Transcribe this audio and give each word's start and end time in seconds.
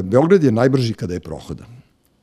Beograd 0.00 0.44
je 0.44 0.52
najbrži 0.52 0.94
kada 0.94 1.14
je 1.14 1.20
prohodan. 1.20 1.66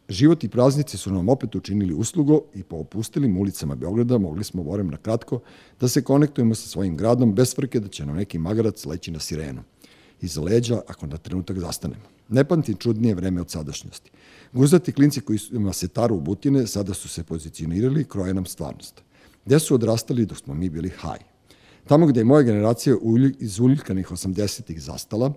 Život 0.10 0.44
i 0.44 0.50
praznici 0.50 0.98
su 0.98 1.12
nam 1.12 1.29
opet 1.29 1.56
učinili 1.56 1.94
uslugo 1.94 2.42
i 2.53 2.64
po 2.64 2.76
opustilim 2.76 3.38
ulicama 3.38 3.76
Beograda 3.76 4.18
mogli 4.18 4.44
smo, 4.44 4.63
vorem 4.63 4.88
na 4.88 4.97
kratko, 4.97 5.39
da 5.79 5.88
se 5.88 6.02
konektujemo 6.02 6.55
sa 6.55 6.70
svojim 6.70 6.97
gradom 6.97 7.36
bez 7.36 7.55
frke 7.55 7.79
da 7.79 7.88
će 7.88 8.05
nam 8.05 8.16
neki 8.16 8.40
magarac 8.40 8.86
leći 8.86 9.12
na 9.12 9.20
sirenu. 9.20 9.62
Iza 10.21 10.42
leđa, 10.42 10.82
ako 10.88 11.08
na 11.08 11.18
trenutak 11.18 11.60
zastanemo. 11.60 12.02
Ne 12.29 12.44
pamtim 12.44 12.76
čudnije 12.76 13.16
vreme 13.16 13.42
od 13.42 13.50
sadašnjosti. 13.50 14.12
Guzati 14.54 14.92
klinci 14.92 15.22
koji 15.22 15.40
ima 15.51 15.74
se 15.74 15.88
taru 15.88 16.15
u 16.15 16.21
butine 16.21 16.67
sada 16.67 16.93
su 16.93 17.07
se 17.07 17.23
pozicionirali 17.23 18.01
i 18.01 18.05
kroje 18.05 18.33
nam 18.33 18.45
stvarnost. 18.45 19.01
Gde 19.45 19.59
su 19.59 19.75
odrastali 19.75 20.25
dok 20.25 20.38
smo 20.38 20.54
mi 20.54 20.70
bili 20.70 20.89
haj? 20.89 21.20
Tamo 21.88 22.07
gde 22.07 22.20
je 22.20 22.25
moja 22.25 22.41
generacija 22.41 22.95
iz 23.39 23.59
uljkanih 23.59 24.11
80-ih 24.11 24.81
zastala, 24.81 25.33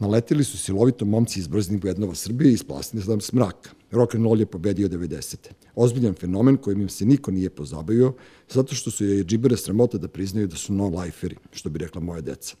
naleteli 0.00 0.44
su 0.44 0.58
silovito 0.58 1.04
momci 1.04 1.40
iz 1.40 1.46
brznih 1.48 1.80
bednova 1.80 2.14
Srbije 2.14 2.52
i 2.52 2.56
splasili 2.56 3.02
sam 3.02 3.20
smraka. 3.20 3.70
Rock 3.90 4.14
and 4.14 4.24
roll 4.24 4.40
je 4.40 4.46
pobedio 4.46 4.88
90. 4.88 5.36
Ozbiljan 5.74 6.14
fenomen 6.14 6.56
kojim 6.56 6.80
im 6.80 6.88
se 6.88 7.04
niko 7.04 7.30
nije 7.30 7.50
pozabavio, 7.50 8.12
zato 8.48 8.74
što 8.74 8.90
su 8.90 9.04
je 9.04 9.24
džibere 9.24 9.56
sramota 9.56 9.98
da 9.98 10.08
priznaju 10.08 10.46
da 10.46 10.56
su 10.56 10.72
no-liferi, 10.72 11.36
što 11.52 11.70
bi 11.70 11.78
rekla 11.78 12.00
moja 12.00 12.20
deca. 12.20 12.56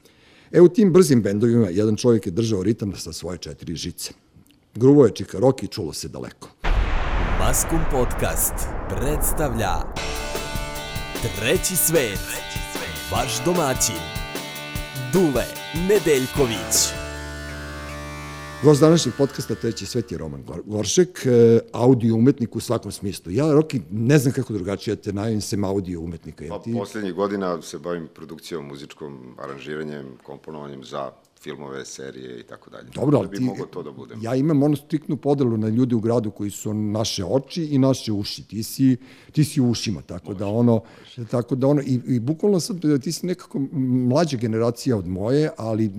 E 0.52 0.60
u 0.60 0.68
tim 0.68 0.92
brzim 0.92 1.22
bendovima 1.22 1.68
jedan 1.68 1.96
čovjek 1.96 2.26
je 2.26 2.32
držao 2.32 2.62
ritam 2.62 2.92
sa 2.96 3.12
svoje 3.12 3.38
četiri 3.38 3.76
žice. 3.76 4.12
Gruvo 4.74 5.04
je 5.04 5.14
čika 5.14 5.38
rock 5.38 5.62
i 5.62 5.68
čulo 5.68 5.92
se 5.92 6.08
daleko. 6.08 6.48
Maskum 7.38 7.80
Podcast 7.90 8.54
predstavlja 8.88 9.74
Treći 11.38 11.76
svet, 11.76 12.20
vaš 13.12 13.44
domaćin, 13.44 14.00
Dule 15.12 15.44
Nedeljković. 15.88 16.99
Gost 18.62 18.80
današnjeg 18.80 19.14
podcasta 19.18 19.54
Treći 19.54 19.86
svet 19.86 20.12
je 20.12 20.18
Roman 20.18 20.44
Goršek, 20.66 21.26
e, 21.26 21.60
audio 21.72 22.14
umetnik 22.14 22.56
u 22.56 22.60
svakom 22.60 22.92
smislu. 22.92 23.32
Ja, 23.32 23.52
Roki, 23.52 23.80
ne 23.90 24.18
znam 24.18 24.34
kako 24.34 24.52
drugačije 24.52 24.96
te 24.96 25.12
najavim 25.12 25.40
sem 25.40 25.64
audio 25.64 26.00
umetnika. 26.00 26.44
Pa, 26.48 26.58
ti... 26.58 26.72
poslednjih 26.72 27.14
godina 27.14 27.62
se 27.62 27.78
bavim 27.78 28.08
produkcijom, 28.14 28.66
muzičkom 28.66 29.36
aranžiranjem, 29.38 30.06
komponovanjem 30.22 30.84
za 30.84 31.10
filmove, 31.42 31.84
serije 31.84 32.40
i 32.40 32.42
tako 32.42 32.70
dalje. 32.70 32.88
Dobro, 32.94 33.18
ali 33.18 33.26
da 33.26 33.30
bi 33.30 33.36
ti, 33.36 33.42
mogo 33.42 33.66
to 33.66 33.82
da 33.82 33.90
budem. 33.90 34.18
Ja 34.22 34.34
imam 34.34 34.62
ono 34.62 34.76
stiknu 34.76 35.16
podelu 35.16 35.56
na 35.56 35.68
ljude 35.68 35.94
u 35.94 36.00
gradu 36.00 36.30
koji 36.30 36.50
su 36.50 36.74
naše 36.74 37.24
oči 37.24 37.64
i 37.64 37.78
naše 37.78 38.12
uši. 38.12 38.48
Ti 38.48 38.62
si, 38.62 38.96
ti 39.32 39.44
si 39.44 39.60
u 39.60 39.70
ušima, 39.70 40.02
tako 40.02 40.26
Može. 40.26 40.38
da 40.38 40.46
ono, 40.46 40.80
tako 41.30 41.54
da 41.54 41.66
ono, 41.66 41.82
i, 41.82 42.00
i 42.06 42.20
bukvalno 42.20 42.60
sad, 42.60 42.80
ti 43.02 43.12
si 43.12 43.26
nekako 43.26 43.58
mlađa 44.08 44.36
generacija 44.36 44.96
od 44.96 45.06
moje, 45.06 45.50
ali 45.56 45.90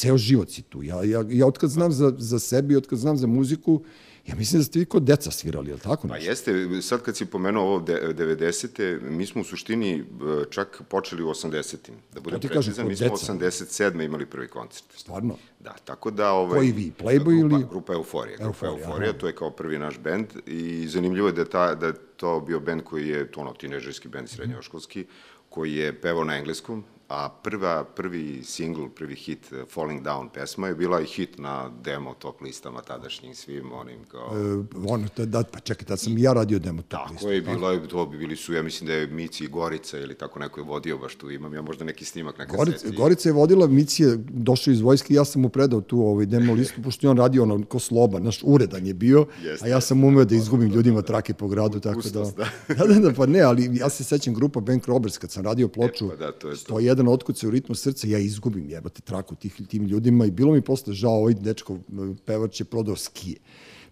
ceo 0.00 0.18
život 0.18 0.50
si 0.50 0.62
tu. 0.62 0.82
Ja, 0.82 1.04
ja, 1.04 1.24
ja 1.28 1.46
otkad 1.46 1.70
znam 1.70 1.92
za, 1.92 2.12
za 2.18 2.38
sebe 2.38 2.74
i 2.74 2.76
otkad 2.76 2.98
znam 2.98 3.16
za 3.16 3.26
muziku, 3.26 3.82
Ja 4.28 4.36
mislim 4.36 4.60
da 4.60 4.64
ste 4.64 4.78
vi 4.78 4.84
kod 4.84 5.02
deca 5.02 5.30
svirali, 5.30 5.70
je 5.70 5.74
li 5.74 5.80
tako? 5.80 6.08
Pa 6.08 6.16
jeste, 6.16 6.68
sad 6.82 7.02
kad 7.02 7.16
si 7.16 7.26
pomenuo 7.26 7.64
ovo 7.64 7.80
90. 7.80 9.00
mi 9.10 9.26
smo 9.26 9.40
u 9.40 9.44
suštini 9.44 9.98
e, 9.98 10.04
čak 10.50 10.82
počeli 10.88 11.22
u 11.22 11.26
80. 11.26 11.76
Da 12.14 12.20
budem 12.20 12.40
precizan, 12.40 12.86
mi 12.86 12.96
smo 12.96 13.06
u 13.06 13.16
87. 13.16 14.04
imali 14.04 14.26
prvi 14.26 14.48
koncert. 14.48 14.84
Stvarno? 14.96 15.36
Da, 15.60 15.74
tako 15.84 16.10
da... 16.10 16.32
Ovaj, 16.32 16.58
Koji 16.58 16.72
vi, 16.72 16.92
Playboy 16.98 17.40
grupa, 17.40 17.56
ili? 17.56 17.66
Grupa 17.70 17.92
Euforija. 17.92 18.36
Grupa 18.38 18.66
Euforija, 18.66 19.12
to 19.12 19.26
je 19.26 19.34
kao 19.34 19.50
prvi 19.50 19.78
naš 19.78 19.98
bend 19.98 20.26
i 20.46 20.88
zanimljivo 20.88 21.28
je 21.28 21.32
da, 21.32 21.44
ta, 21.44 21.74
da 21.74 21.92
to 21.92 22.40
bio 22.40 22.60
bend 22.60 22.82
koji 22.82 23.08
je, 23.08 23.30
to 23.30 23.40
ono, 23.40 23.52
tinežerski 23.52 24.08
bend, 24.08 24.28
srednjoškolski, 24.28 25.06
koji 25.48 25.74
je 25.74 26.00
pevao 26.00 26.24
na 26.24 26.36
engleskom, 26.36 26.84
a 27.10 27.28
prva, 27.42 27.84
prvi 27.84 28.44
singl, 28.44 28.86
prvi 28.94 29.14
hit 29.14 29.52
eh, 29.52 29.64
Falling 29.68 30.02
Down 30.02 30.28
pesma 30.34 30.68
je 30.68 30.74
bila 30.74 31.00
i 31.00 31.04
hit 31.04 31.38
na 31.38 31.70
demo 31.82 32.14
top 32.14 32.40
listama 32.40 32.82
tadašnjim 32.82 33.34
svim 33.34 33.72
onim 33.72 34.04
kao... 34.10 34.30
E, 34.32 34.76
ono, 34.88 35.06
da, 35.16 35.42
pa 35.52 35.60
čekaj, 35.60 35.86
tad 35.86 36.00
sam 36.00 36.18
i 36.18 36.22
ja 36.22 36.32
radio 36.32 36.58
demo 36.58 36.82
top 36.82 36.90
tako 36.90 37.12
listu. 37.12 37.26
Tako 37.26 37.32
je, 37.32 37.40
bilo 37.40 37.70
je, 37.70 37.88
to 37.88 38.06
bi 38.06 38.18
bili 38.18 38.36
su, 38.36 38.52
ja 38.52 38.62
mislim 38.62 38.86
da 38.86 38.92
je 38.92 39.06
Mici 39.06 39.46
Gorica 39.46 39.98
ili 39.98 40.14
tako 40.14 40.38
neko 40.38 40.60
je 40.60 40.64
vodio, 40.64 40.98
baš 40.98 41.14
tu 41.14 41.30
imam 41.30 41.54
ja 41.54 41.62
možda 41.62 41.84
neki 41.84 42.04
snimak 42.04 42.38
na 42.38 42.46
kaseti. 42.46 42.64
Gorica, 42.64 43.02
Gorica 43.02 43.28
je 43.28 43.32
vodila, 43.32 43.66
Mici 43.66 44.02
je 44.02 44.16
došao 44.28 44.72
iz 44.72 44.80
vojske 44.80 45.14
i 45.14 45.16
ja 45.16 45.24
sam 45.24 45.42
mu 45.42 45.48
predao 45.48 45.80
tu 45.80 46.00
ovaj 46.00 46.26
demo 46.26 46.54
listu, 46.54 46.82
pošto 46.82 47.06
je 47.06 47.10
on 47.10 47.18
radio 47.18 47.42
ono 47.42 47.64
ko 47.64 47.78
sloba, 47.78 48.18
naš 48.18 48.40
uredan 48.42 48.86
je 48.86 48.94
bio, 48.94 49.26
Jeste, 49.42 49.66
a 49.66 49.68
ja 49.68 49.80
sam 49.80 50.04
umeo 50.04 50.24
da 50.24 50.34
izgubim 50.34 50.68
da, 50.68 50.76
ljudima 50.76 51.00
da, 51.00 51.06
trake 51.06 51.34
po 51.34 51.48
gradu, 51.48 51.78
u, 51.78 51.80
tako 51.80 52.08
da... 52.12 52.20
Da. 52.20 52.48
da. 52.74 52.84
da, 52.84 53.00
da, 53.00 53.12
pa 53.12 53.26
ne, 53.26 53.40
ali 53.40 53.70
ja 53.72 53.88
se 53.88 54.04
sećam 54.04 54.34
grupa 54.34 54.60
Bank 54.60 54.86
Roberts 54.86 55.18
kad 55.18 55.30
sam 55.30 55.44
radio 55.44 55.66
e, 55.66 55.68
ploču, 55.68 56.06
e, 56.06 56.08
pa 56.08 56.16
da, 56.16 56.32
to 56.32 56.48
je 56.48 56.54
101 56.54 56.99
jedan 57.00 57.12
otkuce 57.12 57.48
u 57.48 57.50
ritmu 57.50 57.74
srca, 57.74 58.06
ja 58.06 58.18
izgubim 58.18 58.68
jebate 58.70 59.02
traku 59.02 59.34
tih, 59.34 59.60
tim 59.68 59.86
ljudima 59.86 60.26
i 60.26 60.30
bilo 60.30 60.52
mi 60.52 60.62
posle 60.62 60.94
žao, 60.94 61.12
ovaj 61.12 61.34
dečko 61.34 61.78
pevač 62.24 62.60
je 62.60 62.64
prodao 62.64 62.96
skije. 62.96 63.36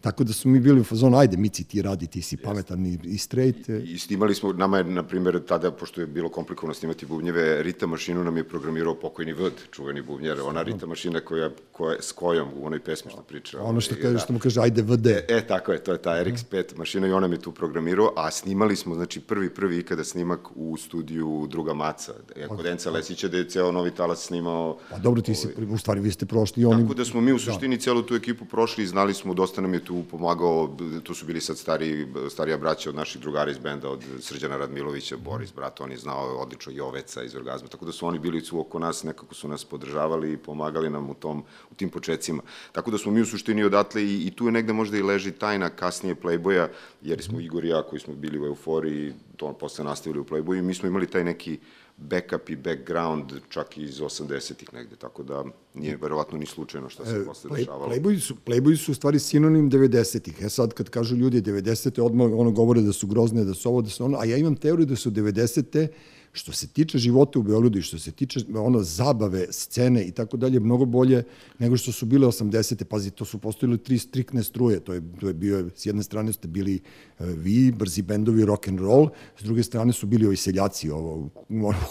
Tako 0.00 0.24
da 0.24 0.32
su 0.32 0.48
mi 0.48 0.60
bili 0.60 0.80
u 0.80 0.84
fazonu, 0.84 1.18
ajde, 1.18 1.36
Mici, 1.36 1.64
ti 1.64 1.82
radi, 1.82 2.06
ti 2.06 2.22
si 2.22 2.36
pametan 2.36 2.86
i, 2.86 2.98
i 3.04 3.18
straight. 3.18 3.68
I, 3.68 3.72
I 3.72 3.98
snimali 3.98 4.34
smo, 4.34 4.52
nama 4.52 4.78
je, 4.78 4.84
na 4.84 5.02
primjer, 5.02 5.40
tada, 5.44 5.70
pošto 5.70 6.00
je 6.00 6.06
bilo 6.06 6.28
komplikovano 6.28 6.74
snimati 6.74 7.06
bubnjeve, 7.06 7.62
Rita 7.62 7.86
mašinu 7.86 8.24
nam 8.24 8.36
je 8.36 8.44
programirao 8.44 8.94
pokojni 8.94 9.32
Vd, 9.32 9.52
čuveni 9.70 10.02
bubnjar, 10.02 10.40
ona 10.40 10.62
Rita 10.62 10.86
mašina 10.86 11.20
koja, 11.20 11.50
koja, 11.72 11.96
s 12.00 12.12
kojom 12.12 12.48
u 12.56 12.66
onoj 12.66 12.80
pesmi 12.80 13.10
što 13.10 13.22
priča. 13.22 13.62
Ono 13.62 13.80
što, 13.80 13.94
kaže, 13.94 14.12
da. 14.12 14.18
što 14.18 14.32
mu 14.32 14.38
kaže, 14.38 14.60
ajde 14.60 14.82
VD. 14.82 15.06
E, 15.06 15.24
e, 15.28 15.46
tako 15.46 15.72
je, 15.72 15.78
to 15.78 15.92
je 15.92 16.02
ta 16.02 16.10
RX5 16.10 16.78
mašina 16.78 17.06
i 17.06 17.12
ona 17.12 17.28
mi 17.28 17.34
je 17.34 17.40
tu 17.40 17.52
programirao, 17.52 18.12
a 18.16 18.30
snimali 18.30 18.76
smo, 18.76 18.94
znači, 18.94 19.20
prvi, 19.20 19.50
prvi 19.50 19.78
ikada 19.78 20.04
snimak 20.04 20.40
u 20.54 20.76
studiju 20.76 21.46
Druga 21.50 21.74
Maca, 21.74 22.12
kod 22.48 22.66
Enca 22.66 22.90
Lesića, 22.90 23.28
da 23.28 23.36
je 23.36 23.48
ceo 23.48 23.72
Novi 23.72 23.90
Talas 23.90 24.26
snimao... 24.26 24.78
Pa 24.90 24.98
dobro, 24.98 25.22
ti 25.22 25.34
si, 25.34 25.48
ovaj, 25.56 25.74
u 25.74 25.78
stvari, 25.78 26.00
vi 26.00 26.10
ste 26.10 26.26
prošli 26.26 26.62
i 26.62 26.66
oni... 26.66 26.82
Tako 26.82 26.94
da 26.94 27.04
smo 27.04 27.20
mi 27.20 27.32
u 27.32 27.38
da. 27.38 27.42
suštini 27.42 27.76
da. 27.76 27.82
celu 27.82 28.02
tu 28.02 28.14
ekipu 28.14 28.44
prošli 28.44 28.84
i 28.84 28.86
znali 28.86 29.14
smo, 29.14 29.34
dosta 29.34 29.60
nam 29.60 29.74
je 29.74 29.87
tu 29.88 30.04
pomagao, 30.10 30.76
tu 31.02 31.14
su 31.14 31.26
bili 31.26 31.40
sad 31.40 31.58
stari, 31.58 32.08
starija 32.30 32.58
braća 32.58 32.90
od 32.90 32.96
naših 32.96 33.20
drugara 33.20 33.50
iz 33.50 33.58
benda, 33.58 33.90
od 33.90 34.04
Srđana 34.20 34.56
Radmilovića, 34.56 35.16
Boris, 35.16 35.54
brat, 35.54 35.80
on 35.80 35.90
je 35.90 35.96
znao 35.96 36.36
odlično 36.42 36.72
Joveca 36.72 37.22
iz 37.22 37.34
Orgazma, 37.34 37.68
tako 37.68 37.84
da 37.84 37.92
su 37.92 38.06
oni 38.06 38.18
bili 38.18 38.42
oko 38.52 38.78
nas, 38.78 39.02
nekako 39.04 39.34
su 39.34 39.48
nas 39.48 39.64
podržavali 39.64 40.32
i 40.32 40.36
pomagali 40.36 40.90
nam 40.90 41.10
u, 41.10 41.14
tom, 41.14 41.42
u 41.70 41.74
tim 41.74 41.90
početcima. 41.90 42.42
Tako 42.72 42.90
da 42.90 42.98
smo 42.98 43.12
mi 43.12 43.20
u 43.20 43.26
suštini 43.26 43.64
odatle 43.64 44.04
i, 44.04 44.26
i 44.26 44.30
tu 44.30 44.46
je 44.46 44.52
negde 44.52 44.72
možda 44.72 44.98
i 44.98 45.02
leži 45.02 45.32
tajna 45.32 45.70
kasnije 45.70 46.14
Playboya, 46.14 46.68
jer 47.02 47.22
smo 47.22 47.40
Igor 47.40 47.64
i 47.64 47.68
ja 47.68 47.82
koji 47.82 48.00
smo 48.00 48.14
bili 48.14 48.38
u 48.38 48.46
euforiji, 48.46 49.14
to 49.36 49.52
posle 49.52 49.84
nastavili 49.84 50.20
u 50.20 50.24
Playboyu, 50.24 50.62
mi 50.62 50.74
smo 50.74 50.88
imali 50.88 51.06
taj 51.06 51.24
neki 51.24 51.58
backup 51.98 52.50
i 52.50 52.56
background 52.56 53.32
čak 53.48 53.78
iz 53.78 54.00
80-ih 54.00 54.74
negde, 54.74 54.96
tako 54.96 55.22
da 55.22 55.44
nije 55.74 55.96
verovatno 55.96 56.38
ni 56.38 56.46
slučajno 56.46 56.88
šta 56.88 57.06
se 57.06 57.16
e, 57.16 57.24
posle 57.24 57.50
play, 57.50 57.56
dešavalo. 57.56 57.92
Playboy 57.92 58.20
su, 58.20 58.34
Playboy 58.46 58.76
su 58.76 58.92
u 58.92 58.94
stvari 58.94 59.18
sinonim 59.18 59.70
90-ih. 59.70 60.42
E 60.42 60.48
sad 60.48 60.74
kad 60.74 60.90
kažu 60.90 61.16
ljudi 61.16 61.42
90-te, 61.42 62.02
odmah 62.02 62.30
ono 62.32 62.50
govore 62.50 62.80
da 62.80 62.92
su 62.92 63.06
grozne, 63.06 63.44
da 63.44 63.54
su 63.54 63.68
ovo, 63.68 63.82
da 63.82 63.90
su 63.90 64.04
ono, 64.04 64.18
a 64.18 64.24
ja 64.24 64.36
imam 64.36 64.56
teoriju 64.56 64.86
da 64.86 64.96
su 64.96 65.10
90-te 65.10 65.88
što 66.38 66.52
se 66.52 66.66
tiče 66.66 66.98
života 66.98 67.38
u 67.38 67.42
Beogradu 67.42 67.78
i 67.78 67.82
što 67.82 67.98
se 67.98 68.12
tiče 68.12 68.40
ono 68.54 68.82
zabave, 68.82 69.46
scene 69.50 70.04
i 70.04 70.10
tako 70.10 70.36
dalje, 70.36 70.60
mnogo 70.60 70.84
bolje 70.84 71.22
nego 71.58 71.76
što 71.76 71.92
su 71.92 72.06
bile 72.06 72.26
80. 72.26 72.84
Pazi, 72.84 73.10
to 73.10 73.24
su 73.24 73.38
postojile 73.38 73.76
tri 73.76 73.98
strikne 73.98 74.42
struje, 74.42 74.80
to 74.80 74.94
je, 74.94 75.02
to 75.20 75.28
je 75.28 75.34
bio, 75.34 75.70
s 75.74 75.86
jedne 75.86 76.02
strane 76.02 76.32
ste 76.32 76.48
bili 76.48 76.80
uh, 77.18 77.26
vi, 77.26 77.72
brzi 77.72 78.02
bendovi, 78.02 78.44
rock 78.44 78.68
and 78.68 78.80
roll, 78.80 79.08
s 79.38 79.42
druge 79.42 79.62
strane 79.62 79.92
su 79.92 80.06
bili 80.06 80.26
ovi 80.26 80.36
seljaci, 80.36 80.90
ovo, 80.90 81.28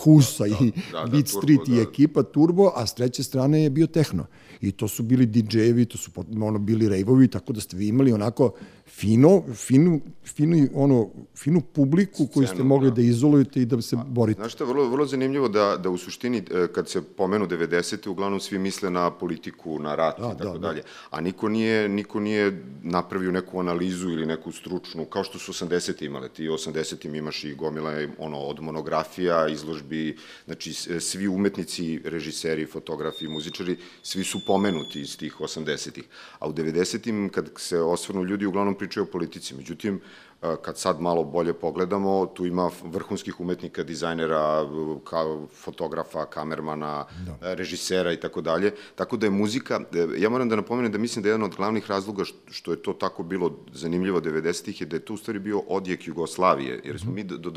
Husa 0.04 0.48
da, 0.48 0.56
i 0.62 0.72
da, 0.92 1.00
da, 1.00 1.12
Beat 1.12 1.26
da, 1.26 1.40
Street 1.40 1.66
turbo, 1.66 1.74
i 1.74 1.76
da. 1.76 1.82
ekipa 1.82 2.24
Turbo, 2.24 2.72
a 2.76 2.88
s 2.88 2.96
treće 2.96 3.24
strane 3.24 3.64
je 3.64 3.70
bio 3.70 3.88
Tehno. 3.88 4.26
I 4.62 4.72
to 4.72 4.88
su 4.88 5.04
bili 5.04 5.28
DJ-evi, 5.28 5.86
to 5.86 5.98
su 5.98 6.12
ono, 6.42 6.60
bili 6.60 6.90
rejvovi, 6.90 7.28
tako 7.28 7.54
da 7.54 7.62
ste 7.62 7.78
vi 7.78 7.88
imali 7.88 8.14
onako 8.14 8.54
fino, 8.88 9.44
finu, 9.54 10.02
finu, 10.26 10.68
ono, 10.74 11.10
finu 11.36 11.62
publiku 11.62 12.14
Scenu, 12.14 12.30
koju 12.34 12.48
ste 12.48 12.64
mogli 12.64 12.90
da. 12.90 12.96
da 12.96 13.02
izolujete 13.02 13.62
i 13.62 13.66
da 13.66 13.82
se 13.82 13.98
borite. 14.06 14.42
Znaš 14.42 14.54
što 14.54 14.64
je 14.64 14.68
vrlo, 14.68 14.90
vrlo 14.90 15.06
zanimljivo 15.06 15.48
da, 15.48 15.78
da 15.78 15.90
u 15.90 15.98
suštini 15.98 16.38
e, 16.38 16.68
kad 16.68 16.90
se 16.90 17.02
pomenu 17.02 17.48
90. 17.48 18.08
uglavnom 18.10 18.40
svi 18.40 18.60
misle 18.60 18.90
na 18.90 19.12
politiku, 19.12 19.80
na 19.80 19.96
rat 19.96 20.20
da, 20.20 20.34
i 20.36 20.38
tako 20.38 20.58
da, 20.58 20.68
dalje. 20.68 20.82
Da. 20.82 20.88
A 21.18 21.22
niko 21.22 21.50
nije, 21.50 21.90
niko 21.90 22.20
nije 22.20 22.64
napravio 22.84 23.32
neku 23.32 23.60
analizu 23.60 24.10
ili 24.10 24.26
neku 24.26 24.52
stručnu, 24.52 25.06
kao 25.06 25.24
što 25.24 25.40
su 25.40 25.54
80. 25.54 26.06
imale. 26.06 26.30
Ti 26.30 26.48
80. 26.48 27.18
imaš 27.18 27.44
i 27.44 27.56
gomila 27.56 27.94
ono, 28.20 28.40
od 28.40 28.62
monografija, 28.62 29.48
izložbi, 29.48 30.18
znači 30.46 30.74
svi 31.00 31.28
umetnici, 31.28 32.02
režiseri, 32.06 32.66
fotografi, 32.66 33.28
muzičari, 33.28 33.78
svi 34.04 34.24
su 34.24 34.40
pomenuti 34.46 35.02
iz 35.02 35.18
tih 35.18 35.40
80. 35.40 36.02
A 36.40 36.48
u 36.48 36.54
90. 36.54 37.30
kad 37.30 37.50
se 37.58 37.82
osvrnu 37.82 38.24
ljudi 38.24 38.46
uglavnom 38.46 38.77
pričaju 38.78 39.04
o 39.04 39.12
politici. 39.12 39.56
Međutim, 39.56 40.02
kad 40.42 40.78
sad 40.78 41.02
malo 41.02 41.24
bolje 41.24 41.54
pogledamo, 41.54 42.26
tu 42.26 42.46
ima 42.46 42.70
vrhunskih 42.84 43.40
umetnika, 43.40 43.84
dizajnera, 43.84 44.70
ka, 45.10 45.26
fotografa, 45.54 46.26
kamermana, 46.26 47.06
da. 47.26 47.54
režisera 47.54 48.14
i 48.14 48.20
tako 48.20 48.42
dalje. 48.42 48.74
Tako 48.96 49.18
da 49.18 49.26
je 49.26 49.30
muzika, 49.30 49.80
e, 49.94 50.08
ja 50.18 50.30
moram 50.30 50.50
da 50.50 50.56
napomenem 50.56 50.92
da 50.92 50.98
mislim 50.98 51.24
da 51.24 51.30
je 51.30 51.32
jedan 51.32 51.44
od 51.44 51.56
glavnih 51.56 51.90
razloga 51.90 52.24
što 52.52 52.72
je 52.72 52.82
to 52.82 52.94
tako 52.94 53.24
bilo 53.24 53.60
zanimljivo 53.74 54.22
90-ih 54.22 54.82
je 54.82 54.88
da 54.88 54.96
je 54.96 55.06
to 55.06 55.14
u 55.14 55.18
stvari 55.18 55.40
bio 55.40 55.60
odjek 55.60 56.08
Jugoslavije, 56.08 56.82
jer 56.84 57.00
smo 57.00 57.12
mi 57.12 57.24
do, 57.24 57.38
do 57.38 57.50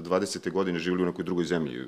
20. 0.00 0.52
godine 0.52 0.78
živjeli 0.78 1.02
u 1.02 1.06
nekoj 1.06 1.24
drugoj 1.24 1.44
zemlji. 1.44 1.84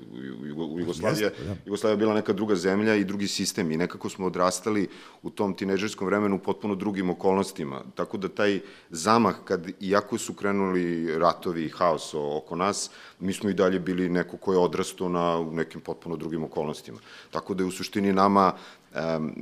Jugoslavija, 0.79 1.27
Jeste, 1.27 1.45
da. 1.45 1.57
Jugoslavija 1.67 1.95
je 1.95 1.99
bila 1.99 2.15
neka 2.15 2.33
druga 2.33 2.55
zemlja 2.55 2.95
i 2.95 3.05
drugi 3.05 3.27
sistem 3.27 3.71
i 3.71 3.77
nekako 3.77 4.09
smo 4.09 4.27
odrastali 4.27 4.89
u 5.23 5.31
tom 5.31 5.55
tineđerskom 5.55 6.07
vremenu 6.07 6.37
u 6.37 6.39
potpuno 6.39 6.75
drugim 6.75 7.11
okolnostima. 7.11 7.83
Tako 7.95 8.19
da 8.19 8.29
taj 8.29 8.61
zamah, 8.91 9.35
kad 9.45 9.67
iako 9.81 10.19
su 10.19 10.35
krenuli 10.41 11.19
ratovi 11.19 11.65
i 11.65 11.73
haos 11.77 12.15
oko 12.15 12.57
nas, 12.57 12.91
mi 13.21 13.33
smo 13.33 13.51
i 13.51 13.55
dalje 13.55 13.81
bili 13.81 14.09
neko 14.09 14.37
ko 14.37 14.53
je 14.53 14.59
odrastao 14.59 15.09
na 15.09 15.25
nekim 15.53 15.81
potpuno 15.81 16.17
drugim 16.17 16.45
okolnostima. 16.45 16.99
Tako 17.31 17.55
da 17.55 17.63
je 17.63 17.69
u 17.69 17.71
suštini 17.71 18.13
nama 18.13 18.53
Um, 18.95 19.35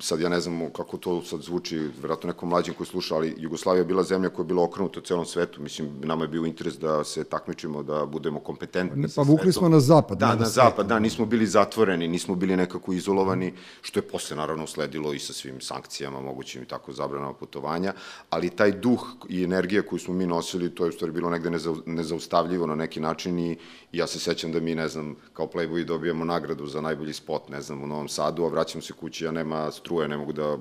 sad 0.00 0.20
ja 0.20 0.28
ne 0.28 0.40
znam 0.40 0.70
kako 0.76 0.96
to 0.96 1.22
sad 1.22 1.42
zvuči, 1.42 1.78
verovatno 1.78 2.26
nekom 2.26 2.48
mlađim 2.48 2.74
koji 2.74 2.86
sluša, 2.86 3.14
ali 3.14 3.34
Jugoslavija 3.38 3.80
je 3.80 3.84
bila 3.84 4.02
zemlja 4.02 4.28
koja 4.28 4.44
je 4.44 4.46
bila 4.46 4.62
okrenuta 4.62 5.00
celom 5.00 5.26
svetu. 5.26 5.62
Mislim, 5.62 5.88
nama 6.02 6.24
je 6.24 6.28
bio 6.28 6.44
interes 6.44 6.78
da 6.78 7.04
se 7.04 7.24
takmičimo, 7.24 7.82
da 7.82 8.06
budemo 8.06 8.40
kompetentni. 8.40 9.08
Pa 9.16 9.22
vukli 9.22 9.52
smo 9.52 9.68
na 9.68 9.80
zapad. 9.80 10.18
Da, 10.18 10.34
na 10.34 10.46
zapad, 10.46 10.86
da, 10.86 10.98
nismo 10.98 11.26
bili 11.26 11.46
zatvoreni, 11.46 12.08
nismo 12.08 12.34
bili 12.34 12.56
nekako 12.56 12.92
izolovani, 12.92 13.52
što 13.82 13.98
je 13.98 14.02
posle 14.02 14.36
naravno 14.36 14.66
sledilo 14.66 15.12
i 15.12 15.18
sa 15.18 15.32
svim 15.32 15.60
sankcijama, 15.60 16.20
mogućim 16.20 16.62
i 16.62 16.66
tako 16.66 16.92
zabranama 16.92 17.34
putovanja, 17.34 17.92
ali 18.30 18.50
taj 18.50 18.72
duh 18.72 19.06
i 19.28 19.44
energija 19.44 19.82
koju 19.82 19.98
smo 19.98 20.14
mi 20.14 20.26
nosili, 20.26 20.74
to 20.74 20.84
je 20.84 20.88
u 20.88 20.92
stvari 20.92 21.12
bilo 21.12 21.30
negde 21.30 21.50
nezaustavljivo 21.86 22.66
na 22.66 22.74
neki 22.74 23.00
način 23.00 23.38
i 23.38 23.56
ja 23.92 24.06
se 24.06 24.18
sećam 24.18 24.52
da 24.52 24.60
mi, 24.60 24.74
ne 24.74 24.88
znam, 24.88 25.16
kao 25.32 25.46
Playboy 25.46 25.84
dobijamo 25.84 26.24
nagradu 26.24 26.66
za 26.66 26.80
najbolji 26.80 27.12
spot, 27.12 27.48
ne 27.48 27.62
znam, 27.62 27.82
u 27.82 27.86
Novom 27.86 28.08
Sadu, 28.08 28.44
a 28.44 28.48
vraćam 28.48 28.82
se 28.82 28.92
kući, 28.92 29.24
ja 29.24 29.32
nema 29.32 29.70
struje, 29.70 30.08
ne 30.08 30.16
mogu 30.16 30.32
da 30.32 30.58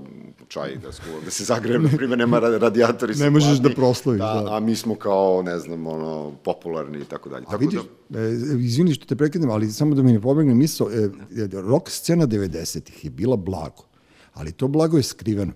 čaj, 0.48 0.76
da, 0.76 0.92
skuvam, 0.92 1.24
da 1.26 1.32
se 1.32 1.44
zagrejem, 1.44 1.84
na 1.84 1.90
primjer, 1.98 2.20
nema 2.20 2.40
radijatori. 2.40 3.16
Ne 3.16 3.30
možeš 3.30 3.58
da 3.58 3.70
proslaviš, 3.70 4.20
da, 4.20 4.42
da. 4.46 4.56
A 4.56 4.60
mi 4.60 4.76
smo 4.76 4.96
kao, 4.96 5.42
ne 5.42 5.60
znam, 5.60 5.88
ono, 5.88 6.32
popularni 6.44 7.00
i 7.00 7.06
tako 7.06 7.30
dalje. 7.30 7.44
A 7.48 7.52
tako 7.52 7.58
vidiš, 7.58 7.80
da... 8.10 8.20
e, 8.20 8.32
izvini 8.60 8.94
što 8.94 9.06
te 9.06 9.16
prekidam, 9.16 9.50
ali 9.50 9.72
samo 9.72 9.96
da 9.96 10.02
mi 10.02 10.14
ne 10.14 10.22
pobegne 10.22 10.54
misao, 10.54 10.90
e, 10.92 11.10
rock 11.54 11.90
scena 11.90 12.28
90-ih 12.28 13.06
je 13.06 13.10
bila 13.10 13.36
blago, 13.36 13.84
ali 14.34 14.52
to 14.52 14.68
blago 14.68 14.98
je 14.98 15.04
skriveno. 15.04 15.54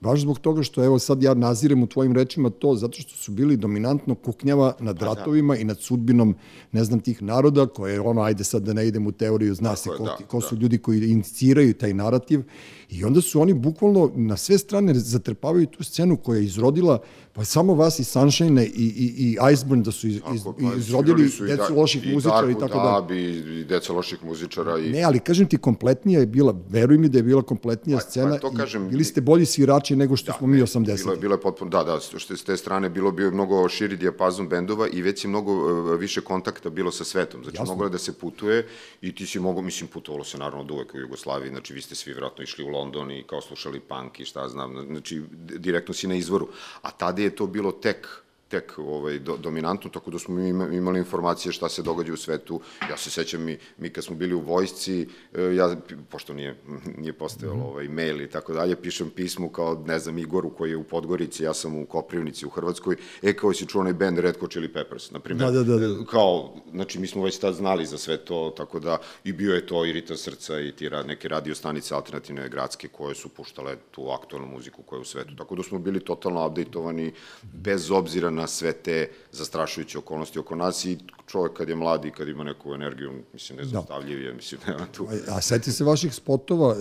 Baš 0.00 0.20
zbog 0.20 0.38
toga 0.38 0.62
što, 0.62 0.84
evo 0.84 0.98
sad 0.98 1.22
ja 1.22 1.34
nazirem 1.34 1.82
u 1.82 1.86
tvojim 1.86 2.12
rečima 2.12 2.50
to, 2.50 2.74
zato 2.74 3.00
što 3.00 3.16
su 3.16 3.32
bili 3.32 3.56
dominantno 3.56 4.14
kuknjava 4.14 4.72
nad 4.80 4.98
pa 4.98 5.04
da. 5.04 5.14
ratovima 5.14 5.54
da. 5.54 5.60
i 5.60 5.64
nad 5.64 5.80
sudbinom, 5.80 6.34
ne 6.72 6.84
znam, 6.84 7.00
tih 7.00 7.22
naroda, 7.22 7.66
koje, 7.66 8.00
ono, 8.00 8.22
ajde 8.22 8.44
sad 8.44 8.62
da 8.62 8.72
ne 8.72 8.88
idem 8.88 9.06
u 9.06 9.12
teoriju, 9.12 9.54
zna 9.54 9.68
Tako 9.68 9.80
se 9.80 9.90
ko, 9.96 10.04
da, 10.04 10.16
ko 10.26 10.40
su 10.40 10.56
da. 10.56 10.62
ljudi 10.62 10.78
koji 10.78 11.10
iniciraju 11.10 11.74
taj 11.74 11.94
narativ, 11.94 12.42
i 12.90 13.04
onda 13.04 13.20
su 13.20 13.40
oni 13.40 13.54
bukvalno 13.54 14.12
na 14.14 14.36
sve 14.36 14.58
strane 14.58 14.94
zatrpavaju 14.94 15.66
tu 15.66 15.84
scenu 15.84 16.16
koja 16.16 16.38
je 16.38 16.44
izrodila 16.44 17.00
Pa 17.32 17.44
samo 17.44 17.74
vas 17.74 17.98
i 17.98 18.04
Sunshine 18.04 18.66
i, 18.66 18.68
i, 18.68 19.14
i 19.18 19.36
Iceburn 19.52 19.82
da 19.82 19.92
su 19.92 20.08
iz, 20.08 20.16
iz, 20.34 20.42
pa, 20.44 20.76
izrodili 20.76 21.28
su 21.28 21.44
decu 21.44 21.62
da, 21.68 21.80
loših 21.80 22.06
i 22.06 22.12
muzičara 22.12 22.50
i 22.50 22.54
tako 22.54 22.78
da. 22.78 23.06
Da, 23.08 23.14
i 23.14 23.64
deca 23.64 23.92
loših 23.92 24.24
muzičara. 24.24 24.78
I... 24.78 24.90
Ne, 24.90 25.02
ali 25.02 25.20
kažem 25.20 25.48
ti, 25.48 25.58
kompletnija 25.58 26.20
je 26.20 26.26
bila, 26.26 26.54
veruj 26.68 26.98
mi 26.98 27.08
da 27.08 27.18
je 27.18 27.22
bila 27.22 27.42
kompletnija 27.42 27.98
pa, 27.98 28.02
scena 28.02 28.30
pa, 28.30 28.38
to 28.38 28.52
kažem, 28.56 28.86
i 28.86 28.90
bili 28.90 29.04
ste 29.04 29.20
bolji 29.20 29.46
svirači 29.46 29.96
nego 29.96 30.16
što 30.16 30.32
da, 30.32 30.38
smo 30.38 30.46
mi 30.46 30.58
80. 30.58 30.96
Bilo 30.96 31.12
je, 31.12 31.18
bilo 31.18 31.34
je 31.34 31.40
potpuno, 31.40 31.70
da, 31.70 31.84
da, 31.84 32.00
što 32.00 32.36
s 32.36 32.44
te 32.44 32.56
strane 32.56 32.90
bilo 32.90 33.12
bio 33.12 33.30
mnogo 33.30 33.68
širi 33.68 33.96
dijapazon 33.96 34.48
bendova 34.48 34.88
i 34.92 35.02
već 35.02 35.24
je 35.24 35.28
mnogo 35.28 35.52
uh, 35.52 36.00
više 36.00 36.20
kontakta 36.20 36.70
bilo 36.70 36.90
sa 36.90 37.04
svetom. 37.04 37.42
Znači, 37.42 37.56
Jasno. 37.56 37.74
moglo 37.74 37.86
je 37.86 37.90
da 37.90 37.98
se 37.98 38.12
putuje 38.12 38.66
i 39.02 39.14
ti 39.14 39.26
si 39.26 39.40
mogo, 39.40 39.62
mislim, 39.62 39.88
putovalo 39.88 40.24
se 40.24 40.38
naravno 40.38 40.60
od 40.60 40.70
uvek 40.70 40.94
u 40.94 40.98
Jugoslaviji, 40.98 41.50
znači 41.50 41.74
vi 41.74 41.82
ste 41.82 41.94
svi 41.94 42.12
vjerojatno 42.12 42.42
išli 42.42 42.64
u 42.64 42.68
London 42.80 43.10
i 43.10 43.22
kao 43.22 43.40
slušali 43.40 43.80
punk 43.80 44.20
i 44.20 44.24
šta 44.24 44.48
znam, 44.48 44.86
znači 44.86 45.22
direktno 45.58 45.94
si 45.94 46.08
na 46.08 46.14
izvoru. 46.14 46.48
A 46.82 46.90
tada 46.90 47.22
je 47.22 47.36
to 47.36 47.46
bilo 47.46 47.72
tek 47.72 48.08
tek 48.50 48.78
ovaj, 48.78 49.18
do, 49.18 49.36
dominantno, 49.36 49.90
tako 49.90 50.10
da 50.10 50.18
smo 50.18 50.34
mi 50.34 50.48
imali 50.76 50.98
informacije 50.98 51.52
šta 51.52 51.68
se 51.68 51.82
događa 51.82 52.12
u 52.12 52.16
svetu. 52.16 52.60
Ja 52.90 52.96
se 52.96 53.10
sećam, 53.10 53.42
mi, 53.42 53.58
mi 53.78 53.90
kad 53.90 54.04
smo 54.04 54.16
bili 54.16 54.34
u 54.34 54.40
vojsci, 54.40 55.08
e, 55.34 55.42
ja, 55.54 55.76
pošto 56.08 56.34
nije, 56.34 56.56
nije 56.98 57.12
postojalo 57.12 57.56
mhm. 57.56 57.66
ovaj, 57.66 57.88
mail 57.88 58.20
i 58.20 58.30
tako 58.30 58.52
dalje, 58.52 58.76
pišem 58.76 59.10
pismu 59.10 59.48
kao, 59.48 59.82
ne 59.86 59.98
znam, 59.98 60.18
Igoru 60.18 60.50
koji 60.50 60.70
je 60.70 60.76
u 60.76 60.84
Podgorici, 60.84 61.44
ja 61.44 61.54
sam 61.54 61.76
u 61.76 61.86
Koprivnici 61.86 62.46
u 62.46 62.50
Hrvatskoj, 62.50 62.96
e, 63.22 63.32
kao 63.32 63.52
si 63.52 63.66
čuo 63.66 63.80
onaj 63.80 63.92
band 63.92 64.18
Red 64.18 64.40
Hot 64.40 64.50
Chili 64.50 64.72
Peppers, 64.72 65.10
na 65.10 65.20
primjer. 65.20 65.52
Da, 65.52 65.58
da, 65.58 65.64
da, 65.64 65.88
da. 65.88 66.04
Kao, 66.04 66.54
znači, 66.70 66.98
mi 66.98 67.06
smo 67.06 67.24
već 67.24 67.38
tad 67.38 67.54
znali 67.54 67.86
za 67.86 67.98
sve 67.98 68.16
to, 68.16 68.54
tako 68.56 68.80
da, 68.80 68.98
i 69.24 69.32
bio 69.32 69.54
je 69.54 69.66
to 69.66 69.84
i 69.86 69.92
Rita 69.92 70.16
Srca 70.16 70.60
i 70.60 70.72
ti 70.72 70.90
neke 71.06 71.28
radio 71.28 71.54
stanice 71.54 71.94
alternativne 71.94 72.48
gradske 72.48 72.88
koje 72.88 73.14
su 73.14 73.28
puštale 73.28 73.76
tu 73.90 74.08
aktualnu 74.10 74.48
muziku 74.48 74.82
koja 74.82 74.98
je 74.98 75.00
u 75.00 75.04
svetu. 75.04 75.36
Tako 75.36 75.56
da 75.56 75.62
smo 75.62 75.78
bili 75.78 76.00
totalno 76.00 76.46
updateovani, 76.46 77.12
bez 77.42 77.90
obzira 77.90 78.30
na 78.30 78.39
sve 78.46 78.72
te 78.72 79.12
zastrašujuće 79.32 79.98
okolnosti 79.98 80.38
oko 80.38 80.56
nas 80.56 80.84
i 80.84 80.98
čovjek 81.26 81.52
kad 81.52 81.68
je 81.68 81.74
mladi 81.74 82.08
i 82.08 82.10
kad 82.10 82.28
ima 82.28 82.44
neku 82.44 82.74
energiju, 82.74 83.12
mislim, 83.32 83.58
nezaustavljiv 83.58 84.22
je, 84.22 84.34
mislim, 84.34 84.60
nema 84.66 84.86
tu. 84.92 85.06
A, 85.28 85.36
a 85.36 85.40
seti 85.40 85.72
se 85.72 85.84
vaših 85.84 86.14
spotova 86.14 86.74
e, 86.74 86.76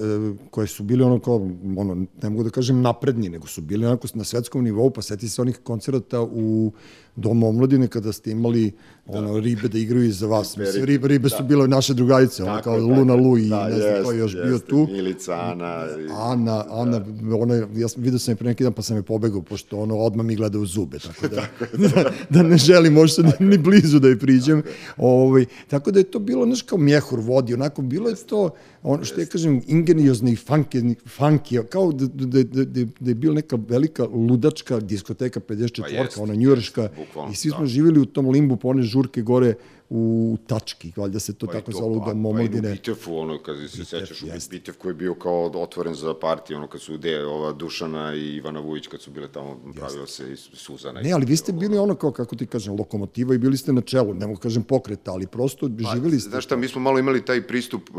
koje 0.52 0.68
su 0.68 0.84
bili 0.84 1.04
ono 1.04 1.20
kao, 1.20 1.36
ono, 1.78 2.06
ne 2.22 2.30
mogu 2.30 2.44
da 2.44 2.50
kažem 2.50 2.82
napredni, 2.82 3.30
nego 3.30 3.48
su 3.48 3.62
bili 3.62 3.86
onako 3.86 4.08
na 4.14 4.24
svetskom 4.24 4.64
nivou, 4.64 4.90
pa 4.90 5.02
seti 5.02 5.30
se 5.30 5.42
onih 5.42 5.58
koncerata 5.64 6.22
u 6.22 6.72
Domu 7.16 7.50
omladine 7.50 7.88
kada 7.88 8.12
ste 8.12 8.32
imali 8.32 8.72
da. 9.06 9.18
ono, 9.18 9.40
ribe 9.40 9.68
da 9.68 9.78
igraju 9.78 10.06
iza 10.06 10.28
vas. 10.28 10.58
Mislim, 10.58 10.86
ribe, 10.86 11.08
ribe 11.08 11.30
da. 11.30 11.38
su 11.38 11.44
bile 11.44 11.68
naše 11.68 11.94
drugarice, 11.94 12.44
ono 12.44 12.62
kao 12.62 12.78
Luna 12.78 13.16
Lu 13.16 13.38
i 13.38 13.50
da, 13.50 13.68
ne 13.68 13.76
znam 13.76 14.04
ko 14.04 14.12
je 14.12 14.20
još 14.20 14.34
jest, 14.34 14.46
bio 14.46 14.60
tu. 14.60 14.88
Milica, 14.92 15.34
Ana. 15.34 15.86
I... 16.00 16.08
Ana, 16.12 16.66
Ana, 16.70 17.00
da. 17.00 17.36
ona, 17.36 17.56
ja 17.76 17.88
sam, 17.88 18.04
vidio 18.04 18.20
sam 18.20 18.32
je 18.32 18.36
pre 18.36 18.48
neki 18.48 18.64
dan 18.64 18.74
pa 18.74 18.82
sam 18.82 18.96
je 18.96 19.04
pobegao, 19.04 19.42
pošto 19.42 19.80
ono 19.80 19.98
odmah 19.98 20.26
mi 20.26 20.36
gleda 20.36 20.60
u 20.60 20.66
zube, 20.66 21.00
tako 21.00 21.28
da, 21.28 21.42
da, 21.88 22.12
da 22.30 22.39
ne 22.44 22.58
želim 22.58 22.94
možda 22.94 23.24
ni, 23.24 23.48
ni 23.48 23.58
blizu 23.58 24.00
da 24.00 24.08
je 24.08 24.20
priđem. 24.20 24.64
Ovaj, 24.98 25.46
tako 25.68 25.92
da 25.92 26.00
je 26.00 26.04
to 26.04 26.20
bilo, 26.20 26.46
znaš, 26.46 26.62
kao 26.62 26.78
mjehur 26.78 27.20
vodi, 27.20 27.54
onako, 27.54 27.82
bilo 27.82 28.10
je 28.10 28.16
to, 28.16 28.50
ono 28.84 29.04
što 29.04 29.22
ja 29.22 29.26
kažem, 29.26 29.62
ingeniozno 29.68 30.30
i 30.30 30.36
funky, 30.36 30.96
funky 31.18 31.64
kao 31.64 31.92
da, 31.92 32.06
da, 32.08 32.44
da, 32.44 32.64
da, 32.64 32.86
da 33.00 33.12
je 33.12 33.16
bila 33.16 33.34
neka 33.34 33.58
velika 33.68 34.06
ludačka 34.06 34.80
diskoteka 34.80 35.40
54, 35.40 36.08
pa 36.16 36.22
ona 36.22 36.34
njureška, 36.34 36.90
i 37.32 37.36
svi 37.36 37.50
smo 37.50 37.60
da. 37.60 37.66
živjeli 37.66 38.00
u 38.00 38.06
tom 38.06 38.30
limbu 38.30 38.56
po 38.56 38.70
one 38.70 38.84
žurke 38.84 39.22
gore 39.22 39.54
u 39.90 40.38
tački, 40.48 40.92
valjda 40.96 41.20
se 41.20 41.34
to 41.34 41.46
pa 41.46 41.54
tako 41.54 41.72
zove 41.72 42.00
pa, 42.00 42.06
u 42.06 42.30
omladine. 42.30 42.62
Pa 42.62 42.68
i 42.68 42.72
u 42.72 42.76
Bitefu, 42.76 43.18
ono, 43.18 43.38
kad 43.38 43.58
se 43.70 43.86
sećaš, 43.86 44.24
u 44.24 44.26
Bitev 44.50 44.76
koji 44.78 44.90
je 44.90 44.96
bio 44.96 45.14
kao 45.14 45.52
otvoren 45.56 45.96
za 45.96 46.14
partiju, 46.14 46.58
ono, 46.58 46.68
kad 46.68 46.82
su 46.82 46.98
de, 46.98 47.26
ova 47.26 47.52
Dušana 47.52 48.16
i 48.16 48.36
Ivana 48.36 48.60
Vujić, 48.60 48.88
kad 48.88 49.02
su 49.02 49.12
bile 49.12 49.28
tamo, 49.28 49.60
pravio 49.76 50.08
se 50.08 50.34
i 50.34 50.36
Suzana. 50.36 51.02
Ne, 51.02 51.12
ali 51.12 51.26
vi 51.26 51.38
ste 51.38 51.52
bili 51.52 51.78
ono, 51.78 51.96
kao, 51.96 52.12
kako 52.12 52.36
ti 52.36 52.46
kažem, 52.46 52.76
lokomotiva 52.80 53.36
i 53.36 53.38
bili 53.38 53.58
ste 53.58 53.74
na 53.74 53.82
čelu, 53.82 54.14
ne 54.14 54.28
mogu 54.28 54.40
kažem 54.40 54.64
pokreta, 54.64 55.12
ali 55.12 55.28
prosto 55.28 55.70
pa, 55.84 55.96
živeli 55.96 56.20
ste. 56.20 56.30
Znaš 56.30 56.46
šta, 56.46 56.56
mi 56.56 56.68
smo 56.68 56.82
malo 56.82 57.00
imali 57.00 57.26
taj 57.26 57.48
pristup, 57.48 57.90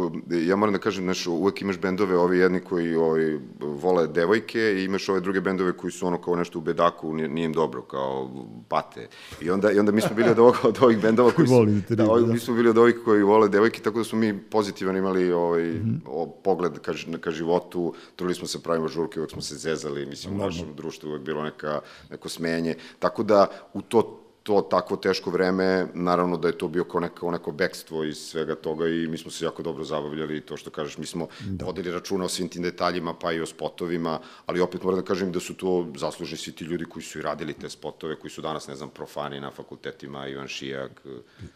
ja 0.47 0.57
moram 0.57 0.73
da 0.73 0.79
kažem, 0.79 1.05
znaš, 1.05 1.27
uvek 1.27 1.63
imaš 1.63 1.79
bendove, 1.79 2.17
ovi 2.17 2.39
jedni 2.39 2.61
koji 2.61 2.95
ovi, 2.95 3.41
vole 3.61 4.07
devojke 4.07 4.61
i 4.61 4.85
imaš 4.85 5.09
ove 5.09 5.21
druge 5.21 5.41
bendove 5.41 5.73
koji 5.73 5.91
su 5.91 6.07
ono 6.07 6.21
kao 6.21 6.37
nešto 6.37 6.59
u 6.59 6.63
bedaku, 6.63 7.15
nije, 7.15 7.29
nije 7.29 7.45
im 7.45 7.53
dobro, 7.53 7.83
kao 7.83 8.31
pate. 8.69 9.09
I 9.43 9.51
onda, 9.51 9.73
i 9.73 9.79
onda 9.79 9.93
mi 9.93 10.01
smo 10.01 10.17
bili 10.17 10.31
od, 10.31 10.39
ovog, 10.39 10.57
od 10.63 10.79
ovih 10.83 10.99
bendova 10.99 11.31
koji 11.31 11.49
su, 11.49 11.80
da, 11.89 11.95
da. 11.95 12.27
mi 12.27 12.39
smo 12.39 12.55
bili 12.55 12.71
od 12.71 12.79
ovih 12.79 12.97
koji 13.05 13.23
vole 13.23 13.49
devojke, 13.49 13.83
tako 13.83 13.99
da 13.99 14.05
smo 14.05 14.19
mi 14.19 14.39
pozitivan 14.39 14.97
imali 14.97 15.33
ovaj, 15.33 15.63
mm 15.63 15.83
-hmm. 15.85 16.01
o, 16.07 16.27
pogled 16.27 16.79
ka, 16.79 16.93
ka 17.21 17.31
životu, 17.31 17.95
trudili 18.17 18.35
smo 18.35 18.47
se 18.47 18.63
pravimo 18.63 18.89
žurke, 18.89 19.21
uvek 19.21 19.31
smo 19.31 19.43
se 19.43 19.55
zezali, 19.55 20.07
mislim, 20.07 20.35
u 20.35 20.39
našem 20.39 20.75
društvu 20.77 21.09
uvek 21.09 21.23
bilo 21.23 21.43
neka, 21.43 21.81
neko 22.11 22.29
smenje, 22.29 22.75
tako 22.99 23.23
da 23.23 23.47
u 23.75 23.83
to 23.83 24.20
to 24.43 24.61
takvo 24.61 24.97
teško 24.97 25.31
vreme, 25.31 25.87
naravno 25.95 26.37
da 26.37 26.49
je 26.49 26.59
to 26.59 26.69
bio 26.69 26.85
kao 26.85 27.01
neko, 27.01 27.31
neko 27.31 27.53
bekstvo 27.53 28.05
iz 28.05 28.19
svega 28.19 28.55
toga 28.55 28.89
i 28.89 29.07
mi 29.07 29.19
smo 29.19 29.31
se 29.31 29.45
jako 29.45 29.63
dobro 29.63 29.85
zabavljali 29.85 30.37
i 30.37 30.41
to 30.41 30.57
što 30.57 30.71
kažeš, 30.71 30.99
mi 30.99 31.07
smo 31.07 31.29
da. 31.41 31.65
vodili 31.65 31.91
računa 31.91 32.25
o 32.25 32.29
svim 32.29 32.49
tim 32.49 32.63
detaljima, 32.63 33.15
pa 33.15 33.33
i 33.33 33.41
o 33.41 33.47
spotovima, 33.47 34.21
ali 34.47 34.61
opet 34.61 34.83
moram 34.83 35.01
da 35.01 35.07
kažem 35.07 35.33
da 35.33 35.41
su 35.41 35.55
to 35.55 35.87
zaslužni 35.97 36.37
svi 36.37 36.53
ti 36.53 36.65
ljudi 36.65 36.85
koji 36.85 37.03
su 37.03 37.19
i 37.19 37.23
radili 37.23 37.55
te 37.55 37.71
spotove, 37.71 38.17
koji 38.17 38.31
su 38.31 38.43
danas, 38.43 38.69
ne 38.69 38.77
znam, 38.77 38.89
profani 38.91 39.41
na 39.41 39.51
fakultetima, 39.51 40.27
Ivan 40.29 40.49
Šijak. 40.49 41.03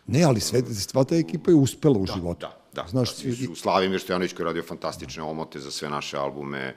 Ne, 0.07 0.23
ali 0.23 0.41
sve, 0.41 0.63
sva 0.63 1.05
ta 1.05 1.17
ekipa 1.17 1.51
je 1.51 1.55
uspela 1.55 1.99
u 1.99 2.07
da, 2.07 2.13
životu. 2.13 2.41
Da, 2.41 2.59
da. 2.73 2.89
Znaš, 2.89 3.17
da, 3.17 3.33
su, 3.35 3.55
Slavimir 3.55 4.01
Stojanović 4.01 4.33
koji 4.33 4.45
je 4.45 4.47
radio 4.47 4.63
fantastične 4.63 5.23
omote 5.23 5.61
za 5.61 5.71
sve 5.71 5.89
naše 5.89 6.17
albume, 6.17 6.75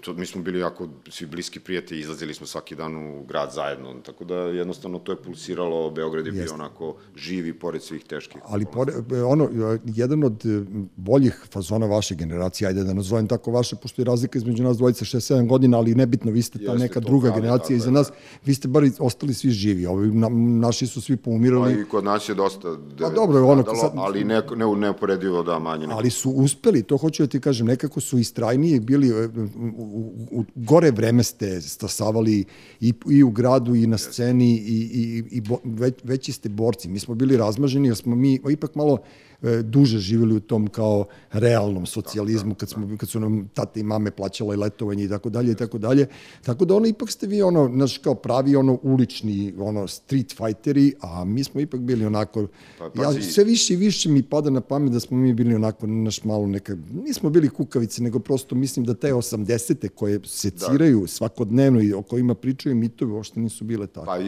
to, 0.00 0.14
mi 0.14 0.26
smo 0.26 0.42
bili 0.42 0.58
jako 0.58 0.88
svi 1.10 1.26
bliski 1.26 1.60
prijatelji, 1.60 2.00
izlazili 2.00 2.34
smo 2.34 2.46
svaki 2.46 2.76
dan 2.76 2.96
u 2.96 3.24
grad 3.24 3.52
zajedno, 3.52 3.94
tako 3.94 4.24
da 4.24 4.34
jednostavno 4.34 4.98
to 4.98 5.12
je 5.12 5.22
pulsiralo, 5.22 5.90
Beograd 5.90 6.26
je 6.26 6.32
bio 6.32 6.40
Jeste. 6.40 6.54
onako 6.54 6.94
živi 7.16 7.52
pored 7.54 7.82
svih 7.82 8.04
teških. 8.04 8.40
Ali 8.44 8.66
pore, 8.72 8.92
ono, 9.26 9.48
jedan 9.84 10.24
od 10.24 10.46
e, 10.46 10.64
boljih 10.96 11.44
fazona 11.52 11.86
vaše 11.86 12.14
generacije, 12.14 12.68
ajde 12.68 12.84
da 12.84 12.94
nazovem 12.94 13.26
tako 13.26 13.50
vaše, 13.50 13.76
pošto 13.76 14.02
je 14.02 14.06
razlika 14.06 14.38
između 14.38 14.62
nas 14.62 14.76
dvojice 14.76 15.04
6-7 15.04 15.48
godina, 15.48 15.78
ali 15.78 15.94
nebitno, 15.94 16.30
vi 16.30 16.42
ste 16.42 16.58
ta 16.58 16.64
Jeste, 16.64 16.78
neka 16.78 17.00
druga 17.00 17.28
pravi, 17.28 17.40
generacija 17.40 17.76
iza 17.76 17.88
je, 17.88 17.92
nas, 17.92 18.08
da. 18.08 18.14
vi 18.44 18.54
ste 18.54 18.68
bar 18.68 18.82
ostali 18.98 19.34
svi 19.34 19.50
živi, 19.50 19.86
ovi, 19.86 20.10
na, 20.10 20.28
naši 20.60 20.86
su 20.86 21.00
svi 21.00 21.16
Pa 21.16 21.22
poumirali, 21.24 21.80
i 21.80 21.84
kod 21.84 22.04
nas 22.04 22.28
je 22.28 22.34
dosta 22.34 22.76
Pa 22.98 23.10
dobro, 23.10 23.46
ono, 23.46 23.62
stradalo, 23.62 23.88
sad- 23.88 23.92
ali 23.96 24.24
ne, 24.24 24.42
ne, 24.56 24.76
neuporedivo 24.76 25.42
da 25.42 25.58
manje. 25.58 25.86
ali 25.90 26.10
su 26.10 26.30
uspeli, 26.30 26.82
to 26.82 26.96
hoću 26.96 27.22
da 27.22 27.26
ti 27.26 27.40
kažem, 27.40 27.66
nekako 27.66 28.00
su 28.00 28.18
istrajniji 28.18 28.80
bili, 28.80 29.08
e, 29.08 29.28
u, 29.62 30.12
u, 30.30 30.44
gore 30.54 30.90
vreme 30.90 31.22
ste 31.22 31.60
stasavali 31.60 32.44
i, 32.80 32.94
i 33.10 33.22
u 33.22 33.30
gradu 33.30 33.74
i 33.74 33.86
na 33.86 33.98
sceni 33.98 34.54
i, 34.56 34.90
i, 34.92 35.24
i 35.30 35.40
bo, 35.40 35.58
već, 35.64 35.94
veći 36.04 36.32
ste 36.32 36.48
borci. 36.48 36.88
Mi 36.88 36.98
smo 36.98 37.14
bili 37.14 37.36
razmaženi 37.36 37.88
jer 37.88 37.96
smo 37.96 38.16
mi 38.16 38.40
ipak 38.50 38.74
malo 38.74 38.98
duže 39.64 39.98
živjeli 39.98 40.34
u 40.36 40.40
tom 40.40 40.66
kao 40.66 41.04
realnom 41.32 41.86
socijalizmu 41.86 42.54
kad 42.54 42.68
smo 42.68 42.96
kad 42.96 43.08
su 43.08 43.20
nam 43.20 43.48
tate 43.54 43.80
i 43.80 43.82
mame 43.82 44.10
plaćale 44.10 44.56
letovanje 44.56 45.04
i 45.04 45.08
tako 45.08 45.30
dalje 45.30 45.52
i 45.52 45.54
tako 45.54 45.78
dalje. 45.78 46.06
Tako 46.42 46.64
da 46.64 46.74
ono 46.74 46.86
ipak 46.86 47.10
ste 47.10 47.26
vi 47.26 47.42
ono 47.42 47.68
naš 47.68 47.98
kao 47.98 48.14
pravi 48.14 48.56
ono 48.56 48.78
ulični 48.82 49.54
ono 49.58 49.88
street 49.88 50.34
fighteri, 50.36 50.94
a 51.00 51.24
mi 51.24 51.44
smo 51.44 51.60
ipak 51.60 51.80
bili 51.80 52.06
onako 52.06 52.46
Pa, 52.78 52.84
ja 52.84 52.90
pazi- 52.94 53.22
sve 53.22 53.44
više 53.44 53.74
i 53.74 53.76
više 53.76 54.08
mi 54.08 54.22
pada 54.22 54.50
na 54.50 54.60
pamet 54.60 54.92
da 54.92 55.00
smo 55.00 55.16
mi 55.16 55.34
bili 55.34 55.54
onako 55.54 55.86
naš 55.86 56.24
malo 56.24 56.46
neka 56.46 56.76
nismo 57.04 57.30
bili 57.30 57.48
kukavice 57.48 58.02
nego 58.02 58.18
prosto 58.18 58.54
mislim 58.54 58.84
da 58.84 58.94
te 58.94 59.12
80-te 59.12 59.88
koje 59.88 60.20
seciraju 60.24 61.00
da. 61.00 61.06
svakodnevno 61.06 61.80
i 61.82 61.92
o 61.92 62.02
kojima 62.02 62.34
pričaju 62.34 62.74
mitovi 62.74 63.12
uopšte 63.12 63.40
nisu 63.40 63.64
bile 63.64 63.86
tako. 63.86 64.06
Pa, 64.06 64.18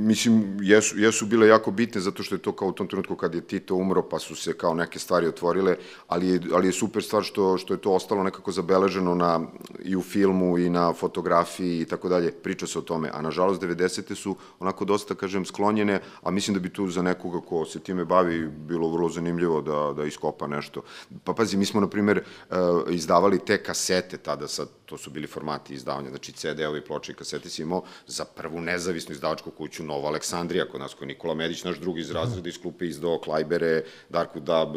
mislim, 0.00 0.58
jesu, 0.60 0.98
jesu 0.98 1.26
bile 1.26 1.48
jako 1.48 1.70
bitne 1.70 2.00
zato 2.00 2.22
što 2.22 2.34
je 2.34 2.38
to 2.42 2.52
kao 2.52 2.68
u 2.68 2.72
tom 2.72 2.88
trenutku 2.88 3.16
kad 3.16 3.34
je 3.34 3.40
Tito 3.40 3.74
umro, 3.74 4.08
pa 4.08 4.18
su 4.18 4.34
se 4.34 4.52
kao 4.62 4.74
neke 4.74 4.98
stvari 4.98 5.26
otvorile, 5.26 5.76
ali 6.08 6.40
ali 6.54 6.68
je 6.68 6.72
super 6.72 7.02
stvar 7.02 7.22
što, 7.26 7.58
što 7.58 7.74
je 7.74 7.80
to 7.80 7.92
ostalo 7.92 8.22
nekako 8.22 8.52
zabeleženo 8.52 9.14
na, 9.14 9.40
i 9.84 9.96
u 9.96 10.02
filmu 10.02 10.58
i 10.58 10.70
na 10.70 10.92
fotografiji 10.92 11.80
i 11.80 11.84
tako 11.84 12.08
dalje, 12.08 12.30
priča 12.32 12.66
se 12.66 12.78
o 12.78 12.82
tome, 12.82 13.10
a 13.12 13.22
nažalost 13.22 13.62
90. 13.62 14.14
su 14.14 14.36
onako 14.60 14.84
dosta, 14.84 15.14
kažem, 15.14 15.44
sklonjene, 15.44 16.00
a 16.22 16.30
mislim 16.30 16.54
da 16.54 16.60
bi 16.60 16.70
tu 16.72 16.86
za 16.88 17.02
nekoga 17.02 17.40
ko 17.48 17.64
se 17.64 17.80
time 17.80 18.04
bavi 18.04 18.46
bilo 18.46 18.88
vrlo 18.92 19.08
zanimljivo 19.08 19.60
da, 19.62 19.92
da 19.96 20.06
iskopa 20.06 20.46
nešto. 20.46 20.82
Pa 21.24 21.34
pazi, 21.34 21.56
mi 21.56 21.66
smo, 21.66 21.80
na 21.80 21.88
primer, 21.90 22.22
uh, 22.22 22.56
izdavali 22.94 23.38
te 23.38 23.58
kasete 23.62 24.18
tada, 24.18 24.48
sad, 24.48 24.68
to 24.86 24.98
su 24.98 25.10
bili 25.10 25.26
formati 25.26 25.74
izdavanja, 25.74 26.10
znači 26.10 26.32
CD-ovi, 26.32 26.84
ploče 26.84 27.12
i 27.12 27.14
kasete 27.14 27.48
si 27.48 27.62
imao 27.62 27.82
za 28.06 28.24
prvu 28.24 28.60
nezavisnu 28.60 29.14
izdavačku 29.14 29.50
kuću 29.50 29.84
Nova 29.84 30.08
Aleksandrija, 30.08 30.68
kod 30.68 30.80
nas 30.80 30.94
koji 30.94 31.08
Nikola 31.08 31.34
Medić, 31.34 31.64
naš 31.64 31.78
drugi 31.80 32.00
iz 32.00 32.10
razreda 32.10 32.48
iz 32.48 32.60
klupe 32.62 32.86
izdao 32.86 33.18
Klajbere, 33.18 33.84
Darku 34.08 34.40
Dub, 34.52 34.76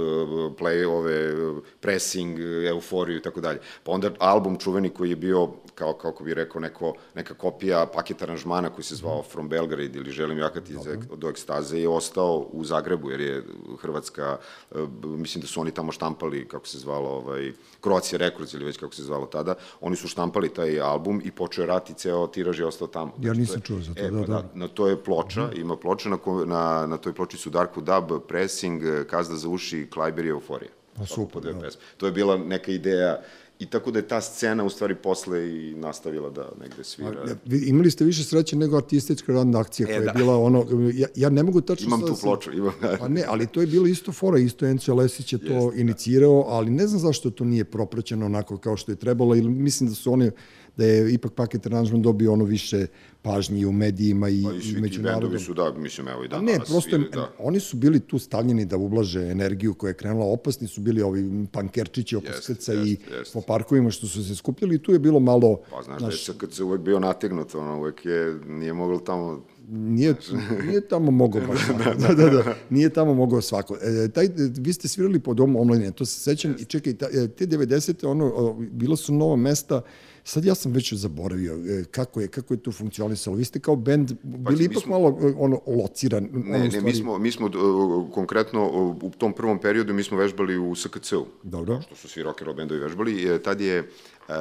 Play, 0.58 0.86
ove, 0.86 1.34
Pressing, 1.80 2.40
Euforiju 2.70 3.18
i 3.18 3.22
tako 3.22 3.42
dalje. 3.42 3.60
Pa 3.84 3.92
onda 3.92 4.12
album 4.20 4.58
čuveni 4.58 4.90
koji 4.90 5.10
je 5.10 5.16
bio, 5.16 5.50
kao, 5.76 5.94
kako 5.94 6.24
bi 6.24 6.34
rekao, 6.34 6.62
neko, 6.62 6.94
neka 7.16 7.34
kopija 7.34 7.86
paket 7.86 8.22
aranžmana 8.22 8.70
koji 8.70 8.84
se 8.84 8.96
zvao 8.96 9.24
From 9.24 9.50
Belgrade 9.50 10.00
ili 10.00 10.12
Želim 10.12 10.38
jakati 10.38 10.74
iz, 10.74 10.80
do 11.16 11.30
ekstaze 11.30 11.80
je 11.80 11.90
ostao 11.90 12.48
u 12.52 12.64
Zagrebu, 12.64 13.12
jer 13.12 13.22
je 13.22 13.44
Hrvatska, 13.82 14.38
e, 14.72 14.76
mislim 15.04 15.42
da 15.42 15.48
su 15.48 15.62
oni 15.62 15.72
tamo 15.72 15.92
štampali, 15.92 16.48
kako 16.48 16.68
se 16.68 16.78
zvalo, 16.80 17.10
ovaj, 17.10 17.52
Croatia 17.84 18.18
Records 18.18 18.54
ili 18.54 18.66
već 18.66 18.78
kako 18.78 18.96
se 18.96 19.04
zvalo 19.04 19.26
tada, 19.26 19.56
oni 19.82 19.96
su 19.96 20.08
štampali 20.08 20.50
taj 20.54 20.80
album 20.82 21.22
i 21.26 21.32
počeo 21.32 21.62
je 21.64 21.68
rat 21.68 21.90
i 21.90 21.94
ceo 21.94 22.28
tiraž 22.28 22.60
je 22.60 22.66
ostao 22.66 22.88
tamo. 22.88 23.14
Ja 23.22 23.34
nisam 23.34 23.62
to 23.62 23.74
je- 23.74 23.78
čuo 23.78 23.80
za 23.82 23.94
to, 23.94 24.02
e, 24.02 24.12
da, 24.12 24.20
pa 24.22 24.26
da. 24.28 24.44
Na 24.54 24.68
to 24.68 24.88
je 24.88 25.04
ploča, 25.04 25.50
ima 25.56 25.76
ploča, 25.78 26.10
na, 26.10 26.18
na, 26.46 26.88
na 26.88 26.98
toj 26.98 27.14
ploči 27.14 27.38
su 27.38 27.50
Dark 27.50 27.76
Dub, 27.76 28.22
Pressing, 28.28 28.84
Kazda 29.10 29.36
za 29.36 29.50
uši, 29.50 29.88
Klajber 29.94 30.26
i 30.26 30.30
Euforija. 30.30 30.72
Pa 30.98 31.06
super, 31.06 31.42
da. 31.42 31.70
To 31.98 32.06
je 32.06 32.12
bila 32.12 32.38
neka 32.38 32.72
ideja 32.72 33.22
i 33.60 33.66
tako 33.66 33.92
da 33.92 34.00
je 34.00 34.08
ta 34.08 34.22
scena 34.22 34.64
u 34.64 34.70
stvari 34.70 34.96
posle 34.96 35.40
i 35.50 35.76
nastavila 35.76 36.30
da 36.30 36.52
negde 36.62 36.84
svira. 36.84 37.26
Vi- 37.46 37.64
imali 37.66 37.92
ste 37.92 38.06
više 38.06 38.24
sreće 38.24 38.56
nego 38.56 38.78
artistička 38.78 39.34
radna 39.34 39.60
akcija 39.60 39.86
koja 39.86 39.96
E, 39.96 40.00
je 40.00 40.06
da. 40.06 40.12
bila 40.12 40.38
ono, 40.38 40.66
ja, 40.94 41.08
ja 41.16 41.30
ne 41.30 41.44
mogu 41.44 41.62
tačno 41.62 41.86
Imam 41.88 42.02
tu 42.02 42.08
da 42.08 42.14
ploču, 42.14 42.52
imam. 42.54 42.74
Pa 43.00 43.08
ne, 43.08 43.24
ali 43.28 43.48
to 43.48 43.62
je 43.62 43.68
bilo 43.68 43.88
isto 43.88 44.12
fora, 44.12 44.40
isto 44.40 44.66
Enzo 44.66 44.96
Lesić 44.96 45.34
je 45.34 45.40
to 45.40 45.72
inicirao, 45.76 46.46
ali 46.48 46.72
ne 46.72 46.88
znam 46.88 47.00
zašto 47.00 47.30
to 47.30 47.44
nije 47.44 47.64
propraćeno 47.66 48.26
onako 48.26 48.58
kao 48.58 48.78
što 48.78 48.92
je 48.92 48.96
trebalo, 48.96 49.36
ili 49.36 49.50
mislim 49.50 49.90
da 49.90 49.96
su 49.96 50.14
one, 50.14 50.32
da 50.78 50.86
je 50.86 51.14
ipak 51.14 51.34
paket 51.34 51.66
aranžman 51.66 52.02
dobio 52.02 52.34
ono 52.34 52.46
više 52.46 52.88
pažnji 53.22 53.60
i 53.60 53.66
u 53.66 53.72
medijima 53.72 54.30
i, 54.30 54.44
Pa 54.44 54.54
i 54.54 54.70
i 54.70 54.82
međunarodno. 54.82 55.20
bendovi 55.22 55.40
su, 55.40 55.54
da, 55.54 55.74
mislim, 55.74 56.08
evo 56.08 56.24
i 56.24 56.26
A 56.26 56.28
danas. 56.28 56.46
ne, 56.50 56.66
prosto 56.66 56.96
ili, 56.96 57.10
da. 57.14 57.32
oni 57.40 57.60
su 57.60 57.78
bili 57.78 58.00
tu 58.00 58.20
stavljeni 58.20 58.66
da 58.66 58.78
ublaže 58.78 59.22
energiju 59.22 59.74
koja 59.74 59.90
je 59.90 59.94
krenula, 59.94 60.26
opasni 60.26 60.68
su 60.68 60.82
bili 60.82 61.02
ovi 61.02 61.46
pankerčići 61.52 62.16
oko 62.16 62.26
Jeste, 62.26 62.42
skrca 62.42 62.74
i 62.74 62.90
jeste. 62.90 63.34
po 63.34 63.42
parkovima 63.42 63.92
što 63.92 64.08
su 64.08 64.24
se 64.26 64.36
skupljali 64.36 64.76
i 64.76 64.80
tu 64.80 64.92
je 64.92 65.00
bilo 65.00 65.20
malo, 65.20 65.60
Pa 65.70 65.82
znaš, 65.82 66.02
da 66.02 66.08
je 66.08 66.12
SKC 66.14 66.60
uvek 66.60 66.82
bio 66.82 67.00
nategnut, 67.00 67.56
ono, 67.56 67.80
uvek 67.80 68.06
je, 68.06 68.40
nije 68.48 68.74
moglo 68.74 69.00
tamo 69.00 69.42
nije, 69.68 70.16
nije 70.68 70.88
tamo 70.88 71.12
mogao 71.12 71.42
baš 71.42 71.66
svako. 71.66 71.84
da, 71.98 72.14
da, 72.16 72.30
da, 72.30 72.56
nije 72.70 72.90
tamo 72.90 73.14
mogao 73.14 73.42
svako. 73.42 73.78
E, 74.06 74.10
taj, 74.10 74.28
vi 74.58 74.74
ste 74.74 74.88
svirali 74.88 75.20
pod 75.20 75.38
dom 75.38 75.56
omladine, 75.56 75.92
to 75.92 76.06
se 76.06 76.20
sećam 76.20 76.56
i 76.60 76.66
čekaj, 76.66 76.94
ta, 76.94 77.06
e, 77.08 77.28
te 77.28 77.48
90. 77.48 78.08
ono, 78.08 78.26
o, 78.26 78.54
bila 78.54 78.96
su 78.96 79.14
nova 79.14 79.36
mesta, 79.36 79.82
sad 80.28 80.46
ja 80.46 80.56
sam 80.56 80.72
već 80.72 80.94
zaboravio 80.94 81.54
e, 81.54 81.84
kako 81.92 82.22
je, 82.22 82.28
kako 82.28 82.54
je 82.54 82.64
to 82.64 82.72
funkcionisalo. 82.72 83.36
Vi 83.36 83.46
ste 83.46 83.60
kao 83.60 83.76
bend 83.76 84.12
bili 84.24 84.58
mi 84.58 84.66
ipak 84.66 84.84
smo- 84.84 84.92
malo 85.00 85.20
e, 85.22 85.34
ono, 85.38 85.62
lociran. 85.68 86.30
Ne, 86.34 86.56
ono, 86.56 86.68
ne, 86.68 86.82
mi 86.82 86.94
smo, 86.94 87.18
mi 87.18 87.32
smo 87.32 87.46
uh, 87.48 88.14
konkretno 88.14 88.70
uh, 88.70 89.04
u 89.04 89.10
tom 89.18 89.34
prvom 89.34 89.60
periodu 89.60 89.94
mi 89.94 90.04
smo 90.04 90.18
vežbali 90.18 90.58
u 90.58 90.76
SKC-u. 90.76 91.26
Dobro. 91.44 91.82
Što 91.82 91.96
su 91.96 92.08
svi 92.08 92.24
rock 92.24 92.42
and 92.42 92.46
roll 92.46 92.58
bendovi 92.58 92.80
vežbali. 92.80 93.36
E, 93.36 93.42
Tad 93.44 93.62
je 93.62 93.90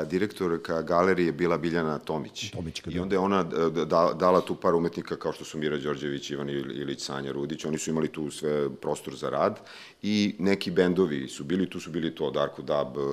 direktorka 0.07 0.83
galerije 0.83 1.33
bila 1.33 1.59
Biljana 1.59 1.99
Tomić. 1.99 2.51
Tomićka, 2.51 2.91
I 2.91 2.95
da. 2.95 3.03
onda 3.03 3.15
je 3.15 3.21
ona 3.21 3.41
uh, 3.41 3.73
da, 3.73 4.13
dala 4.19 4.41
tu 4.41 4.55
par 4.55 4.75
umetnika 4.75 5.17
kao 5.17 5.33
što 5.33 5.45
su 5.45 5.59
Mira 5.59 5.77
Đorđević, 5.79 6.31
Ivan 6.31 6.49
Il- 6.49 6.81
Ilić, 6.83 7.01
Sanja 7.03 7.33
Rudić. 7.33 7.65
Oni 7.65 7.79
su 7.79 7.91
imali 7.91 8.09
tu 8.09 8.31
sve 8.31 8.71
prostor 8.75 9.15
za 9.15 9.31
rad 9.31 9.61
i 10.03 10.35
neki 10.39 10.71
bendovi 10.71 11.29
su 11.29 11.45
bili, 11.45 11.71
tu 11.71 11.81
su 11.81 11.91
bili 11.91 12.15
to 12.15 12.31
Darko 12.31 12.63
Dab, 12.63 12.97
uh, 12.97 13.05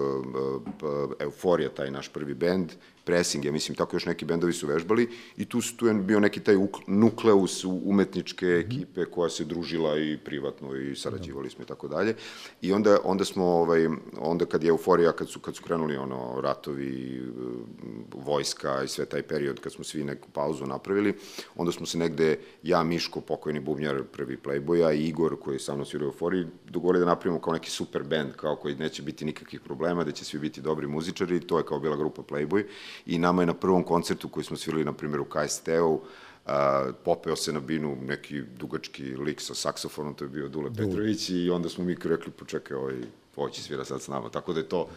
Euforija, 1.19 1.69
taj 1.69 1.91
naš 1.91 2.09
prvi 2.09 2.33
bend, 2.33 2.71
Pressing, 3.03 3.45
ja 3.45 3.51
mislim, 3.51 3.75
tako 3.75 3.95
još 3.95 4.05
neki 4.05 4.25
bendovi 4.25 4.53
su 4.53 4.67
vežbali 4.67 5.09
i 5.37 5.45
tu, 5.45 5.59
tu 5.77 5.87
je 5.87 5.93
bio 5.93 6.19
neki 6.19 6.39
taj 6.39 6.55
uk- 6.55 6.83
nukleus 6.87 7.63
umetničke 7.63 8.45
ekipe 8.45 9.05
koja 9.05 9.29
se 9.29 9.45
družila 9.45 9.97
i 9.97 10.17
privatno 10.17 10.75
i 10.75 10.95
sarađivali 10.95 11.49
smo 11.49 11.63
i 11.63 11.67
tako 11.67 11.87
dalje. 11.87 12.15
I 12.61 12.73
onda, 12.73 12.97
onda 13.03 13.25
smo, 13.25 13.45
ovaj, 13.45 13.87
onda 14.17 14.45
kad 14.45 14.63
je 14.63 14.69
euforija, 14.69 15.11
kad 15.11 15.29
su, 15.29 15.39
kad 15.39 15.55
su 15.55 15.63
krenuli 15.63 15.97
ono, 15.97 16.41
ratovi, 16.41 17.17
eh, 17.17 17.87
vojska 18.13 18.83
i 18.83 18.87
sve 18.87 19.05
taj 19.05 19.21
period, 19.21 19.59
kad 19.59 19.73
smo 19.73 19.83
svi 19.83 20.03
neku 20.03 20.29
pauzu 20.29 20.65
napravili, 20.65 21.13
onda 21.55 21.71
smo 21.71 21.85
se 21.85 21.97
negde, 21.97 22.39
ja, 22.63 22.83
Miško, 22.83 23.21
pokojni 23.21 23.59
bubnjar, 23.59 24.03
prvi 24.03 24.37
Playboya 24.43 24.95
i 24.95 25.07
Igor, 25.07 25.39
koji 25.39 25.55
je 25.55 25.59
sa 25.59 25.73
mnom 25.73 25.85
svirao 25.85 26.05
euforiji, 26.05 26.45
dogovorili 26.69 27.05
da 27.05 27.11
napravimo 27.11 27.41
kao 27.41 27.53
neki 27.53 27.69
super 27.69 28.03
band, 28.03 28.31
kao 28.35 28.55
koji 28.55 28.75
neće 28.75 29.01
biti 29.01 29.25
nikakvih 29.25 29.61
problema, 29.61 30.03
da 30.03 30.11
će 30.11 30.25
svi 30.25 30.39
biti 30.39 30.61
dobri 30.61 30.87
muzičari, 30.87 31.39
to 31.39 31.57
je 31.57 31.65
kao 31.65 31.79
bila 31.79 31.95
grupa 31.95 32.21
Playboy 32.21 32.63
i 33.05 33.17
nama 33.17 33.41
je 33.41 33.45
na 33.45 33.53
prvom 33.53 33.83
koncertu 33.83 34.29
koji 34.29 34.43
smo 34.43 34.57
svirali, 34.57 34.85
na 34.85 34.93
primjer, 34.93 35.21
u 35.21 35.25
KST-u, 35.25 36.01
a, 36.45 36.85
popeo 37.05 37.35
se 37.35 37.53
na 37.53 37.59
binu 37.59 37.97
neki 38.01 38.41
dugački 38.41 39.03
lik 39.05 39.41
sa 39.41 39.55
saksofonom, 39.55 40.13
to 40.13 40.25
je 40.25 40.29
bio 40.29 40.47
Dule 40.47 40.69
Petrović 40.69 41.29
i 41.29 41.49
onda 41.49 41.69
smo 41.69 41.83
mi 41.83 41.95
rekli, 42.03 42.31
počekaj, 42.31 42.77
ovaj, 42.77 42.95
ovaj 43.35 43.51
će 43.51 43.61
svira 43.63 43.85
sad 43.85 44.01
s 44.01 44.07
nama, 44.07 44.29
tako 44.29 44.53
da 44.53 44.59
je 44.59 44.69
to, 44.69 44.87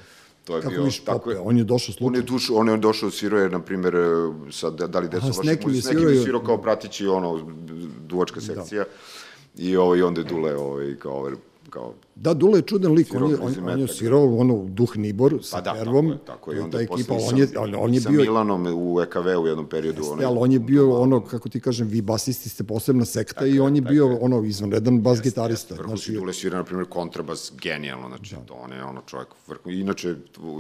to 0.45 0.57
je 0.57 0.63
Kako 0.63 0.71
bio... 0.71 0.83
viš 0.83 1.01
tako 1.01 1.31
je-? 1.31 1.39
On 1.39 1.57
je 1.59 1.65
došao 1.65 1.91
On 1.91 1.95
slučajno. 1.95 2.17
je, 2.19 2.23
dušo, 2.23 2.55
on 2.55 2.69
je 2.69 2.77
došao, 2.77 3.11
svirao 3.11 3.41
je, 3.41 3.49
na 3.49 3.61
primjer, 3.61 3.95
sa 4.51 4.71
da 4.71 4.99
li 4.99 5.09
deco 5.09 5.25
Aha, 5.25 5.33
s 5.33 5.43
nekim 5.43 5.75
je 5.75 5.83
svirao 5.83 6.09
je 6.11 6.17
i- 6.17 6.23
svirao 6.23 6.43
kao 6.43 6.59
pratići, 6.59 7.07
ono, 7.07 7.41
duvačka 8.01 8.41
sekcija. 8.41 8.85
I, 9.57 9.77
ovaj, 9.77 10.03
onda 10.03 10.21
je 10.21 10.25
Dule, 10.25 10.57
ovaj, 10.57 10.97
kao, 10.99 11.13
ovaj, 11.13 11.33
kao 11.71 11.95
Da, 12.17 12.35
Dule 12.35 12.59
je 12.59 12.63
čudan 12.63 12.93
lik, 12.93 13.15
on 13.15 13.31
je, 13.31 13.37
on, 13.37 13.55
on 13.65 13.81
je 13.81 13.89
svirao 13.89 14.37
ono 14.37 14.65
Duh 14.65 14.97
Nibor 14.97 15.39
sa 15.43 15.57
Pa 15.57 15.61
da, 15.63 15.73
Pervom, 15.75 16.07
tako 16.07 16.13
je, 16.13 16.27
tako 16.27 16.53
je. 16.53 16.57
I 16.57 16.61
onda 16.61 16.79
ta 16.79 16.83
ekipa, 16.85 17.15
on 17.23 17.39
je, 17.39 17.47
sa- 17.47 17.61
on, 17.61 17.75
on 17.75 17.95
je 17.95 18.01
sa 18.01 18.09
bio, 18.11 18.21
Milanom 18.21 18.67
u 18.69 19.01
EKV 19.01 19.29
u 19.39 19.47
jednom 19.47 19.67
periodu. 19.67 19.99
Jeste, 20.01 20.25
ali 20.25 20.39
on 20.39 20.53
je 20.53 20.59
bio 20.59 20.93
ono, 20.93 21.21
kako 21.23 21.49
ti 21.49 21.61
kažem, 21.61 21.89
vi 21.89 22.01
basisti 22.03 22.49
ste 22.49 22.65
posebna 22.65 23.05
sekta 23.05 23.47
i 23.47 23.61
on 23.61 23.77
je 23.77 23.83
bio 23.83 24.19
ono 24.19 24.45
izvanredan 24.45 25.01
bas 25.01 25.23
gitarista. 25.23 25.75
Vrhunski 25.75 26.05
Znači, 26.05 26.19
Dule 26.19 26.33
svira, 26.33 26.59
na 26.59 26.65
primjer, 26.65 26.89
kontrabas, 26.89 27.53
genijalno, 27.55 28.09
znači, 28.09 28.37
to 28.47 28.55
on 28.55 28.73
je 28.73 28.85
ono 28.85 29.03
čovjek, 29.03 29.29
vrhu, 29.49 29.71
inače, 29.71 30.15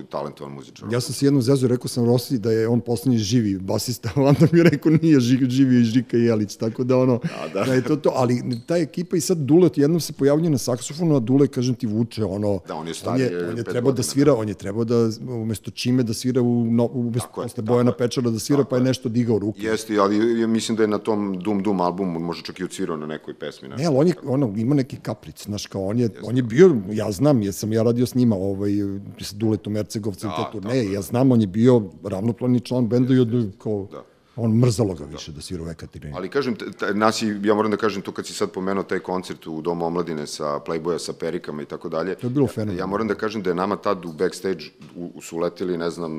talentovan 0.05 0.53
muzičar. 0.53 0.93
ja 0.93 1.01
sam 1.01 1.15
se 1.15 1.27
jednom 1.27 1.43
zezu 1.43 1.69
rekao 1.69 1.89
sam 1.89 2.05
Rossi 2.05 2.39
da 2.39 2.51
je 2.53 2.69
on 2.69 2.81
poslednji 2.81 3.19
živi 3.19 3.59
basista, 3.59 4.11
onda 4.31 4.47
mi 4.53 4.59
je 4.59 4.65
rekao 4.65 4.93
nije 4.93 5.17
ži- 5.17 5.49
živi 5.49 5.81
i 5.81 5.85
Žika 5.85 6.17
Jelić, 6.17 6.57
tako 6.57 6.85
da 6.85 6.99
ono, 6.99 7.21
da. 7.55 7.65
da 7.65 7.73
je 7.75 7.83
to 7.83 7.97
to, 7.97 8.13
ali 8.15 8.43
ta 8.67 8.77
ekipa 8.77 9.17
i 9.17 9.21
sad 9.21 9.39
Dule 9.39 9.71
jednom 9.77 10.01
se 10.01 10.13
pojavljuje 10.13 10.51
na 10.51 10.59
saksofonu, 10.95 11.17
a 11.17 11.21
Dule 11.21 11.45
je, 11.45 11.49
kažem 11.49 11.75
ti, 11.75 11.87
vuče 11.87 12.25
ono... 12.25 12.61
Da, 12.69 12.75
on 12.75 12.87
je 12.87 12.91
on 12.91 12.95
stariji, 12.95 13.25
je, 13.25 13.49
on 13.49 13.59
je 13.59 13.65
trebao 13.65 13.93
da 13.93 13.97
godina, 13.97 14.03
svira, 14.03 14.35
on 14.35 14.49
je 14.49 14.55
trebao 14.55 14.85
da, 14.85 15.11
umesto 15.29 15.71
čime 15.71 16.03
da 16.03 16.15
svira 16.15 16.43
u, 16.43 16.65
no, 16.71 16.89
umesto 16.93 17.29
Tako 17.29 17.41
je, 17.41 17.45
posle 17.45 17.57
tako 17.57 17.67
Bojana 17.67 17.91
je. 17.91 17.97
Pečara 17.97 18.31
da 18.31 18.39
svira, 18.39 18.65
pa 18.65 18.77
je 18.77 18.83
nešto 18.83 19.09
digao 19.09 19.39
ruke. 19.39 19.63
Jeste, 19.63 19.99
ali 19.99 20.41
ja 20.41 20.47
mislim 20.47 20.77
da 20.77 20.83
je 20.83 20.89
na 20.89 20.99
tom 20.99 21.39
Dum 21.39 21.63
Dum 21.63 21.81
albumu 21.81 22.21
možda 22.21 22.43
čak 22.43 22.61
i 22.61 22.65
odsvirao 22.65 22.97
na 22.97 23.07
nekoj 23.07 23.35
pesmi. 23.35 23.69
Nešto. 23.69 23.83
Ne, 23.83 23.87
ali 23.87 23.97
on 23.97 24.07
je, 24.07 24.15
ono, 24.25 24.53
ima 24.57 24.75
neki 24.75 24.97
kapric, 24.97 25.45
znaš, 25.45 25.67
kao 25.67 25.87
on 25.87 25.99
je, 25.99 26.11
on 26.23 26.37
je 26.37 26.43
bio, 26.43 26.77
ja 26.93 27.13
znam, 27.13 27.43
jer 27.43 27.55
sam 27.55 27.73
ja 27.73 27.83
radio 27.83 28.07
s 28.07 28.15
njima, 28.15 28.37
ovaj, 28.37 28.73
sa 29.21 29.37
Duletom 29.37 29.77
Ercegovcem, 29.77 30.31
Da, 30.31 30.37
te 30.37 30.43
tako 30.43 30.61
turneje, 30.61 30.93
ja 30.93 31.03
znam, 31.03 31.33
on 31.33 31.41
je 31.41 31.47
bio 31.47 31.83
ravnopravni 32.03 32.61
član 32.61 32.89
benda 32.89 33.15
i 33.15 33.19
od, 33.19 33.53
kao, 33.59 33.89
Da. 33.93 34.14
On 34.37 34.53
mrzalo 34.59 34.95
ga 34.95 35.05
više 35.05 35.33
da 35.33 35.41
svira 35.41 35.63
u 35.65 35.69
Ekaterinini. 35.69 36.17
Ali 36.17 36.29
kažem, 36.29 36.57
nas 36.95 37.23
i, 37.23 37.41
ja 37.43 37.55
moram 37.55 37.71
da 37.71 37.77
kažem 37.77 38.03
to 38.03 38.13
kad 38.13 38.27
si 38.27 38.33
sad 38.33 38.51
pomenuo 38.51 38.83
taj 38.83 38.99
koncert 38.99 39.47
u 39.47 39.63
Domu 39.63 39.87
omladine 39.87 40.27
sa 40.27 40.45
Playboya, 40.45 40.99
sa 40.99 41.13
perikama 41.13 41.63
i 41.63 41.67
tako 41.67 41.89
dalje. 41.89 42.15
To 42.15 42.27
je 42.27 42.31
bilo 42.31 42.45
Ja, 42.45 42.49
fenomenalno. 42.53 42.81
ja 42.83 42.87
moram 42.87 43.09
da 43.09 43.15
kažem 43.15 43.43
da 43.43 43.51
je 43.51 43.55
nama 43.55 43.77
tad 43.77 44.05
u 44.05 44.13
backstage 44.13 44.65
u, 44.97 45.21
su 45.23 45.39
leteli, 45.39 45.79
ne 45.79 45.91
znam, 45.91 46.13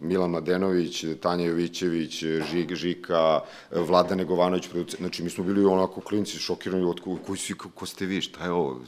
Milan 0.00 0.30
Mladenović, 0.30 1.04
Tanja 1.20 1.44
Jovićević, 1.46 2.24
Žig, 2.52 2.74
Žika, 2.74 3.40
Vlada 3.70 4.14
Negovanović, 4.14 4.68
znači 4.98 5.22
mi 5.22 5.30
smo 5.30 5.44
bili 5.44 5.64
onako 5.64 6.00
klinci 6.00 6.38
šokirani 6.38 6.84
od 6.84 7.00
ko, 7.00 7.18
koji 7.26 7.38
su, 7.38 7.54
ko, 7.74 7.86
ste 7.86 8.06
vi, 8.06 8.20
šta 8.20 8.44
je 8.44 8.50
ovo, 8.50 8.80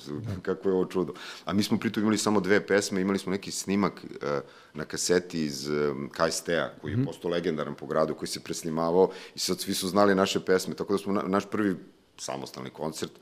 kako 0.42 0.68
je 0.68 0.74
ovo 0.74 0.84
čudo. 0.84 1.12
A 1.44 1.52
mi 1.52 1.62
smo 1.62 1.78
pritom 1.78 2.02
imali 2.02 2.18
samo 2.18 2.40
dve 2.40 2.66
pesme, 2.66 3.00
imali 3.00 3.18
smo 3.18 3.32
neki 3.32 3.50
snimak 3.50 3.92
eh, 4.22 4.40
na 4.74 4.84
kaseti 4.84 5.44
iz 5.44 5.68
um, 5.68 6.10
KST-a, 6.10 6.70
koji 6.80 6.92
je 6.92 7.04
postao 7.04 7.30
legendaran 7.30 7.74
po 7.74 7.86
gradu, 7.86 8.14
koji 8.14 8.28
se 8.28 8.40
presnimavao 8.40 9.10
i 9.34 9.38
sad 9.38 9.60
svi 9.60 9.74
su 9.74 9.88
znali 9.88 10.14
naše 10.14 10.40
pesme, 10.40 10.74
tako 10.74 10.92
da 10.92 10.98
smo 10.98 11.12
na, 11.12 11.22
naš 11.22 11.50
prvi 11.50 11.76
samostalni 12.18 12.70
koncert 12.70 13.12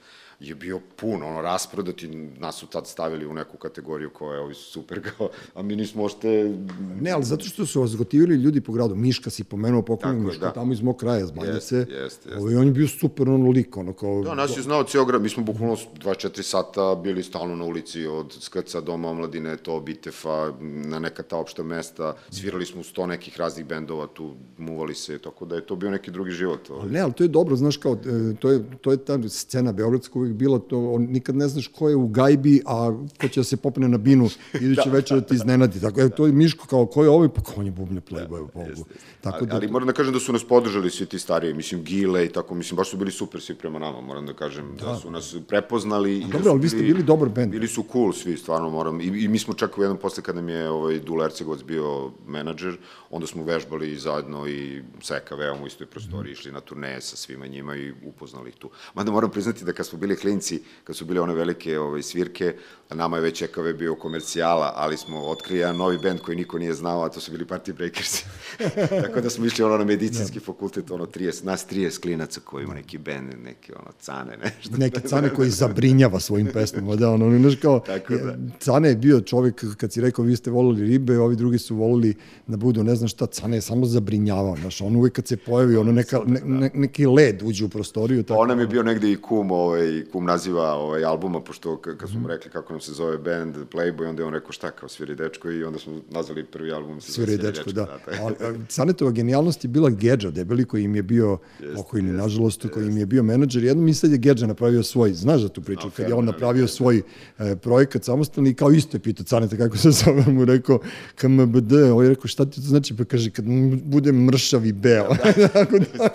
je 0.41 0.55
bio 0.55 0.81
pun, 0.97 1.23
ono, 1.23 1.41
rasprodat 1.43 2.03
i 2.03 2.09
nas 2.39 2.57
su 2.57 2.67
tad 2.67 2.87
stavili 2.87 3.27
u 3.27 3.35
neku 3.35 3.57
kategoriju 3.57 4.11
koja 4.11 4.35
je 4.35 4.41
ovi 4.41 4.55
su 4.55 4.73
super, 4.73 5.01
kao, 5.11 5.29
a 5.55 5.63
mi 5.63 5.77
nismo 5.77 6.05
ošte... 6.05 6.57
Ne, 7.01 7.11
ali 7.11 7.25
zato 7.25 7.45
što 7.45 7.67
su 7.67 7.81
vas 7.81 7.97
gotivili 7.97 8.35
ljudi 8.35 8.61
po 8.61 8.73
gradu. 8.73 8.95
Miška 8.95 9.31
si 9.31 9.45
pomenuo 9.45 9.85
je, 10.05 10.13
Miška, 10.13 10.47
da. 10.47 10.53
tamo 10.53 10.73
iz 10.73 10.83
mog 10.83 10.97
kraja, 10.97 11.27
z 11.27 11.33
Banjice. 11.33 11.77
Jeste, 11.77 11.77
jeste, 11.77 11.95
jeste. 12.29 12.37
Ovaj, 12.37 12.57
on 12.57 12.67
je 12.67 12.73
bio 12.73 12.89
super 12.89 13.29
ono 13.29 13.51
lik, 13.51 13.77
ono 13.77 13.93
kao... 13.93 14.23
Da, 14.23 14.35
nas 14.35 14.57
je 14.57 14.63
znao 14.63 14.85
cijel 14.85 15.05
grad, 15.05 15.23
mi 15.23 15.29
smo 15.29 15.43
bukvalno 15.43 15.77
24 15.77 16.43
sata 16.43 16.95
bili 17.03 17.23
stalno 17.23 17.57
na 17.57 17.65
ulici, 17.65 18.07
od 18.07 18.37
Skrca, 18.41 18.81
Doma 18.81 19.09
omladine, 19.09 19.57
to 19.57 19.81
Bitefa, 19.81 20.53
na 20.61 20.99
neka 20.99 21.23
ta 21.23 21.37
opšta 21.37 21.63
mesta, 21.63 22.15
svirali 22.31 22.67
smo 22.67 22.81
u 22.81 22.85
sto 22.85 23.07
nekih 23.07 23.39
raznih 23.39 23.67
bendova, 23.67 24.07
tu 24.07 24.35
muvali 24.59 24.95
se, 24.95 25.19
tako 25.19 25.45
da 25.45 25.57
je 25.57 25.67
to 25.67 25.77
bio 25.77 25.91
neki 25.91 26.11
drugi 26.11 26.31
život. 26.31 26.71
ovaj. 26.71 26.83
Ali 26.83 26.93
ne, 26.93 27.01
ali 27.01 27.13
to 27.13 27.25
je 27.25 27.29
dobro, 27.29 27.57
znaš 27.57 27.77
kao, 27.77 27.93
e, 27.93 28.35
to 28.41 28.51
je, 28.51 28.65
to 28.81 28.91
je 28.91 29.05
ta 29.05 29.29
scena 29.29 29.73
Beogradska 29.73 30.19
uvijek 30.19 30.30
bila, 30.35 30.59
to, 30.59 30.79
on, 30.93 31.03
nikad 31.03 31.37
ne 31.37 31.49
znaš 31.49 31.67
ko 31.67 31.89
je 31.89 31.97
u 31.97 32.07
gajbi, 32.09 32.63
a 32.67 32.97
ko 33.21 33.29
će 33.29 33.41
da 33.41 33.45
se 33.45 33.57
popne 33.57 33.89
na 33.89 33.99
binu 33.99 34.29
iduće 34.61 34.83
da, 34.91 34.91
večer 34.91 35.21
da 35.21 35.27
ti 35.27 35.35
iznenadi. 35.35 35.81
Tako, 35.81 36.01
e, 36.01 36.09
to 36.09 36.27
je 36.27 36.33
Miško 36.33 36.67
kao, 36.67 36.87
ko 36.87 37.05
je 37.05 37.11
ovaj, 37.11 37.29
pa 37.29 37.41
ko 37.41 37.53
on 37.57 37.67
je 37.67 37.73
bubne 37.73 38.01
playboy, 38.01 38.47
da, 38.47 38.53
Bogu. 38.55 38.85
Tako 39.21 39.37
ali, 39.41 39.47
da, 39.47 39.57
ali 39.57 39.69
moram 39.69 39.87
da 39.87 39.93
kažem 39.93 40.13
da 40.13 40.21
su 40.21 40.33
nas 40.33 40.45
podržali 40.45 40.91
svi 40.91 41.07
ti 41.07 41.19
stariji, 41.19 41.55
mislim 41.55 41.83
Gile 41.83 42.25
i 42.27 42.29
tako, 42.29 42.55
mislim 42.55 42.77
baš 42.77 42.91
su 42.91 42.97
bili 42.97 43.11
super 43.11 43.41
svi 43.41 43.55
prema 43.55 43.79
nama, 43.79 44.01
moram 44.01 44.27
da 44.27 44.33
kažem 44.33 44.77
da, 44.81 44.87
da 44.87 44.97
su 44.97 45.11
nas 45.11 45.37
prepoznali. 45.49 46.19
i 46.19 46.25
da 46.25 46.27
dobro, 46.27 46.43
su 46.43 46.51
ali 46.51 46.61
vi 46.61 46.69
ste 46.69 46.83
bili 46.83 47.03
dobar 47.03 47.29
bend. 47.29 47.53
Bili 47.53 47.69
su 47.69 47.85
cool 47.93 48.13
svi, 48.13 48.37
stvarno 48.37 48.71
moram. 48.71 49.01
I, 49.01 49.05
i 49.05 49.29
mi 49.29 49.39
smo 49.39 49.55
čak 49.55 49.79
u 49.79 49.83
jednom 49.83 49.99
posle 49.99 50.23
kada 50.23 50.41
nam 50.41 50.49
je 50.49 50.69
ovaj 50.71 50.99
Dula 50.99 51.25
Ercegovac 51.25 51.63
bio 51.63 52.11
menadžer, 52.27 52.77
onda 53.11 53.27
smo 53.27 53.45
vežbali 53.45 53.97
zajedno 53.97 54.49
i 54.49 54.83
sa 55.03 55.17
EKV-om 55.17 55.63
u 55.63 55.67
istoj 55.67 55.87
prostoriji, 55.87 56.33
išli 56.33 56.53
na 56.53 56.61
turneje 56.61 57.01
sa 57.01 57.17
svima 57.17 57.47
njima 57.47 57.77
i 57.77 57.93
upoznali 58.05 58.49
ih 58.49 58.57
tu. 58.57 58.71
Mada 58.95 59.11
moram 59.11 59.31
priznati 59.31 59.65
da 59.65 59.73
kad 59.73 59.87
smo 59.87 59.99
bili 59.99 60.17
klinci, 60.21 60.61
kad 60.85 60.97
su 60.97 61.05
bile 61.05 61.21
one 61.21 61.35
velike 61.35 61.79
ovaj, 61.79 62.03
svirke, 62.03 62.55
nama 62.95 63.17
je 63.17 63.23
već 63.23 63.43
EKV 63.43 63.63
bio 63.79 63.95
komercijala, 63.95 64.73
ali 64.77 64.97
smo 64.97 65.21
otkrili 65.21 65.59
jedan 65.59 65.77
novi 65.77 65.99
bend 65.99 66.21
koji 66.21 66.37
niko 66.37 66.59
nije 66.59 66.75
znao, 66.75 67.03
a 67.05 67.09
to 67.09 67.21
su 67.21 67.31
bili 67.33 67.45
Party 67.45 67.73
Breakers. 67.73 68.23
Tako 69.03 69.21
da 69.21 69.31
smo 69.31 69.47
išli 69.47 69.65
ono 69.65 69.79
na 69.79 69.85
medicinski 69.85 70.41
fakultet, 70.41 70.91
ono 70.91 71.07
30, 71.07 71.45
nas 71.45 71.67
30 71.71 72.01
klinaca 72.01 72.41
koji 72.45 72.65
ima 72.65 72.75
neki 72.75 72.99
bend, 72.99 73.35
neke 73.45 73.73
ono 73.75 73.91
cane, 74.01 74.37
nešto. 74.45 74.77
neki 74.77 75.01
Cane 75.01 75.35
koji 75.35 75.51
zabrinjava 75.51 76.21
svojim 76.21 76.47
pesmama, 76.53 76.97
da, 76.97 77.11
ono, 77.11 77.39
znaš 77.39 77.55
kao, 77.63 77.81
Tako 77.81 78.15
da. 78.15 78.37
Cane 78.59 78.89
je 78.89 78.97
bio 78.97 79.21
čovek, 79.21 79.65
kad 79.77 79.93
si 79.93 80.01
rekao 80.01 80.25
vi 80.25 80.37
ste 80.37 80.51
volili 80.51 80.87
ribe, 80.87 81.19
ovi 81.19 81.37
drugi 81.37 81.59
su 81.59 81.77
volili 81.77 82.15
da 82.47 82.57
budu, 82.57 82.85
ne 82.85 82.95
znam 82.95 83.09
šta, 83.09 83.27
Cane 83.27 83.57
je 83.57 83.61
samo 83.61 83.87
zabrinjavao, 83.87 84.57
znaš, 84.57 84.81
on 84.81 84.97
uvek 84.97 85.13
kad 85.13 85.27
se 85.29 85.37
pojavi, 85.37 85.77
ono, 85.77 85.93
neka, 85.93 86.21
ne, 86.27 86.41
ne, 86.45 86.71
neki 86.75 87.07
led 87.07 87.43
uđe 87.45 87.65
u 87.65 87.69
prostoriju, 87.69 88.23
tako, 88.23 88.41
On 88.41 88.49
nam 88.49 88.61
je 88.61 88.67
bio 88.67 88.83
negde 88.83 89.13
i 89.13 89.17
kum, 89.17 89.51
ovaj, 89.51 90.05
kum 90.13 90.25
naziva 90.25 90.73
ovaj, 90.73 91.05
albuma, 91.05 91.41
pošto 91.41 91.77
kad 91.77 91.97
Mhm. 91.97 92.07
smo 92.07 92.21
mu 92.21 92.29
rekli 92.29 92.51
kako 92.51 92.73
nam 92.81 92.85
se 92.85 92.93
zove 92.93 93.19
band 93.19 93.57
Playboy, 93.73 94.09
onda 94.09 94.23
je 94.23 94.27
on 94.27 94.33
rekao 94.33 94.53
šta, 94.53 94.71
kao 94.71 94.89
sviri 94.89 95.15
dečko 95.15 95.51
i 95.51 95.65
onda 95.65 95.79
smo 95.79 96.01
nazvali 96.11 96.45
prvi 96.45 96.73
album. 96.73 97.01
se 97.01 97.13
zove 97.13 97.27
Svira 97.27 97.43
i 97.43 97.53
dečko, 97.53 97.73
da. 97.73 97.87
tako. 97.87 98.11
Ali, 98.21 98.35
a, 98.41 98.67
Canetova 98.69 99.11
genijalnost 99.11 99.65
je 99.65 99.69
bila 99.69 99.91
Gedža, 99.91 100.31
debeli 100.31 100.65
koji 100.65 100.85
im 100.85 100.97
je 100.97 101.03
bio 101.03 101.39
pokojni, 101.77 102.13
nažalost, 102.13 102.67
koji 102.73 102.87
im 102.87 102.99
je 102.99 103.07
bio 103.07 103.23
menadžer. 103.23 103.65
Jednom 103.65 103.85
mi 103.85 103.95
sad 103.95 104.11
je 104.11 104.19
Gedža 104.19 104.47
napravio 104.47 104.83
svoj, 104.83 105.13
znaš 105.13 105.41
za 105.41 105.49
tu 105.49 105.63
priču, 105.63 105.91
kad 105.97 106.09
je 106.09 106.15
on 106.15 106.25
napravio 106.25 106.67
svoj 106.67 107.03
e, 107.39 107.57
projekat 107.57 108.05
samostalni 108.05 108.51
i 108.51 108.55
kao 108.55 108.71
isto 108.71 108.97
je 108.97 109.01
pitao 109.01 109.25
Caneta 109.25 109.57
kako 109.57 109.77
se 109.77 109.91
zove, 109.91 110.25
mu 110.27 110.45
rekao 110.45 110.79
KMBD, 111.15 111.73
on 111.73 112.05
je 112.05 112.09
rekao 112.09 112.27
šta 112.27 112.45
ti 112.45 112.61
to 112.61 112.67
znači, 112.67 112.97
pa 112.97 113.05
kaže 113.05 113.31
kad 113.31 113.45
bude 113.85 114.13
mršav 114.13 114.67
i 114.67 114.73
beo. 114.73 115.09
tako 115.53 115.79
da, 115.79 116.09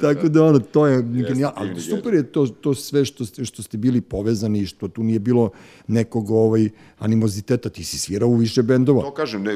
tako 0.00 0.28
da 0.28 0.44
ono, 0.44 0.58
to 0.58 0.86
je 0.86 1.02
genijalno. 1.02 1.54
Ali 1.56 1.80
super 1.80 2.14
je 2.14 2.22
to, 2.22 2.46
to 2.46 2.74
sve 2.74 3.04
što 3.04 3.24
ste, 3.24 3.44
što 3.44 3.62
ste 3.62 3.78
bili 3.78 4.00
povezani 4.00 4.60
i 4.60 4.66
što 4.66 4.88
tu 4.88 5.02
nije 5.02 5.18
bilo 5.18 5.39
nekog 5.86 6.30
ovaj, 6.30 6.68
animoziteta, 6.98 7.68
ti 7.68 7.84
si 7.84 7.98
svirao 7.98 8.28
u 8.28 8.36
više 8.36 8.62
bendova. 8.62 9.02
To 9.02 9.14
kažem, 9.14 9.42
ne, 9.42 9.52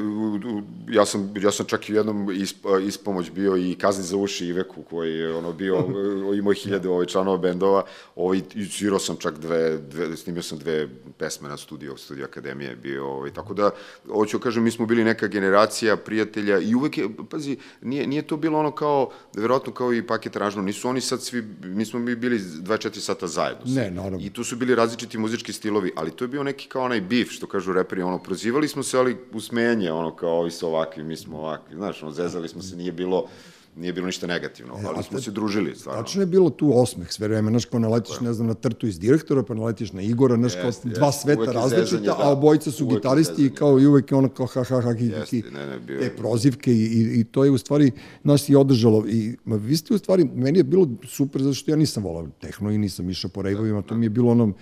ja, 0.88 1.06
sam, 1.06 1.34
ja 1.40 1.50
sam 1.50 1.66
čak 1.66 1.88
i 1.88 1.92
u 1.92 1.96
jednom 1.96 2.30
isp, 2.32 2.66
ispomoć 2.86 3.30
bio 3.30 3.56
i 3.56 3.74
kazni 3.74 4.04
za 4.04 4.16
uši 4.16 4.46
Iveku 4.46 4.82
koji 4.90 5.14
je 5.14 5.34
ono 5.36 5.52
bio, 5.52 5.84
imao 6.38 6.50
je 6.50 6.56
hiljade 6.56 6.88
ovaj, 6.88 7.06
članova 7.06 7.38
bendova, 7.38 7.84
ovaj, 8.16 8.40
svirao 8.70 8.98
sam 8.98 9.16
čak 9.16 9.38
dve, 9.38 9.78
dve, 9.78 10.16
snimio 10.16 10.42
sam 10.42 10.58
dve 10.58 10.88
pesme 11.18 11.48
na 11.48 11.56
studiju, 11.56 11.96
studiju 11.96 12.24
akademije 12.24 12.70
je 12.70 12.76
bio, 12.76 13.06
ovaj, 13.06 13.32
tako 13.32 13.54
da, 13.54 13.70
hoću 14.08 14.38
da 14.38 14.42
kažem, 14.42 14.62
mi 14.62 14.70
smo 14.70 14.86
bili 14.86 15.04
neka 15.04 15.26
generacija 15.26 15.96
prijatelja 15.96 16.58
i 16.58 16.74
uvek 16.74 16.98
je, 16.98 17.08
pazi, 17.30 17.56
nije, 17.82 18.06
nije 18.06 18.22
to 18.22 18.36
bilo 18.36 18.58
ono 18.58 18.70
kao, 18.70 19.10
verovatno 19.36 19.72
kao 19.72 19.94
i 19.94 20.06
paket 20.06 20.36
aranžno, 20.36 20.62
nisu 20.62 20.88
oni 20.88 21.00
sad 21.00 21.22
svi, 21.22 21.42
mi 21.62 21.84
smo 21.84 22.00
mi 22.00 22.16
bili 22.16 22.38
24 22.38 23.00
sata 23.00 23.26
zajedno. 23.26 23.62
Ne, 23.66 23.90
naravno. 23.90 24.18
I 24.26 24.30
tu 24.30 24.44
su 24.44 24.56
bili 24.56 24.74
različiti 24.74 25.18
muzički 25.18 25.52
stilovi, 25.74 25.92
ali 25.96 26.10
to 26.10 26.24
je 26.24 26.28
bio 26.28 26.42
neki 26.42 26.68
kao 26.68 26.84
onaj 26.84 27.00
bif, 27.00 27.30
što 27.30 27.46
kažu 27.46 27.72
reperi, 27.72 28.02
ono, 28.02 28.18
prozivali 28.18 28.68
smo 28.68 28.82
se, 28.82 28.98
ali 28.98 29.16
usmenje, 29.32 29.92
ono, 29.92 30.14
kao 30.16 30.30
ovi 30.30 30.50
su 30.50 30.66
ovakvi, 30.66 31.02
mi 31.02 31.16
smo 31.16 31.38
ovakvi, 31.38 31.76
znaš, 31.76 32.02
ono, 32.02 32.12
zezali 32.12 32.48
smo 32.48 32.62
se, 32.62 32.76
nije 32.76 32.92
bilo, 32.92 33.26
nije 33.76 33.92
bilo 33.92 34.06
ništa 34.06 34.26
negativno, 34.26 34.74
ali 34.94 35.02
smo 35.02 35.20
se 35.20 35.30
družili, 35.30 35.74
stvarno. 35.76 36.02
Tačno 36.02 36.22
je 36.22 36.26
bilo 36.26 36.50
tu 36.50 36.80
osmeh 36.80 37.12
sve 37.12 37.28
vreme, 37.28 37.50
znaš, 37.50 37.64
kao 37.64 37.80
naletiš, 37.80 38.20
ne 38.20 38.32
znam, 38.32 38.46
na 38.46 38.54
trtu 38.54 38.86
iz 38.86 38.98
direktora, 38.98 39.42
pa 39.42 39.54
naletiš 39.54 39.92
na 39.92 40.02
Igora, 40.02 40.36
znaš, 40.36 40.54
kao 40.54 40.64
Jeste, 40.64 40.88
dva 40.88 41.12
sveta 41.12 41.52
različita, 41.52 41.84
zezanje, 41.84 42.06
da. 42.06 42.16
a 42.18 42.30
obojica 42.30 42.70
su 42.70 42.86
gitaristi 42.86 43.46
i 43.46 43.50
kao 43.50 43.80
i 43.80 43.86
uvek 43.86 44.10
je 44.10 44.16
ono 44.16 44.28
kao 44.28 44.46
ha 44.46 44.64
ha 44.64 44.80
ha 44.80 44.92
ne, 44.92 45.66
ne, 45.66 45.78
bio 45.86 46.00
te 46.00 46.16
prozivke 46.16 46.72
i, 46.72 46.84
i, 46.84 47.20
i 47.20 47.24
to 47.24 47.44
je 47.44 47.50
u 47.50 47.58
stvari 47.58 47.90
nas 48.22 48.48
i 48.48 48.56
održalo 48.56 49.04
i 49.08 49.36
ma, 49.44 49.56
vi 49.56 49.76
ste 49.76 49.94
u 49.94 49.98
stvari, 49.98 50.24
meni 50.34 50.58
je 50.58 50.64
bilo 50.64 50.88
super 51.06 51.42
zato 51.42 51.54
što 51.54 51.70
ja 51.70 51.76
nisam 51.76 52.02
volao 52.02 52.28
tehno 52.40 52.70
i 52.70 52.78
nisam 52.78 53.10
išao 53.10 53.30
po 53.30 53.42
rejvovima, 53.42 53.82
to 53.82 53.94
mi 53.94 54.06
je 54.06 54.10
bilo 54.10 54.30
ono 54.30 54.52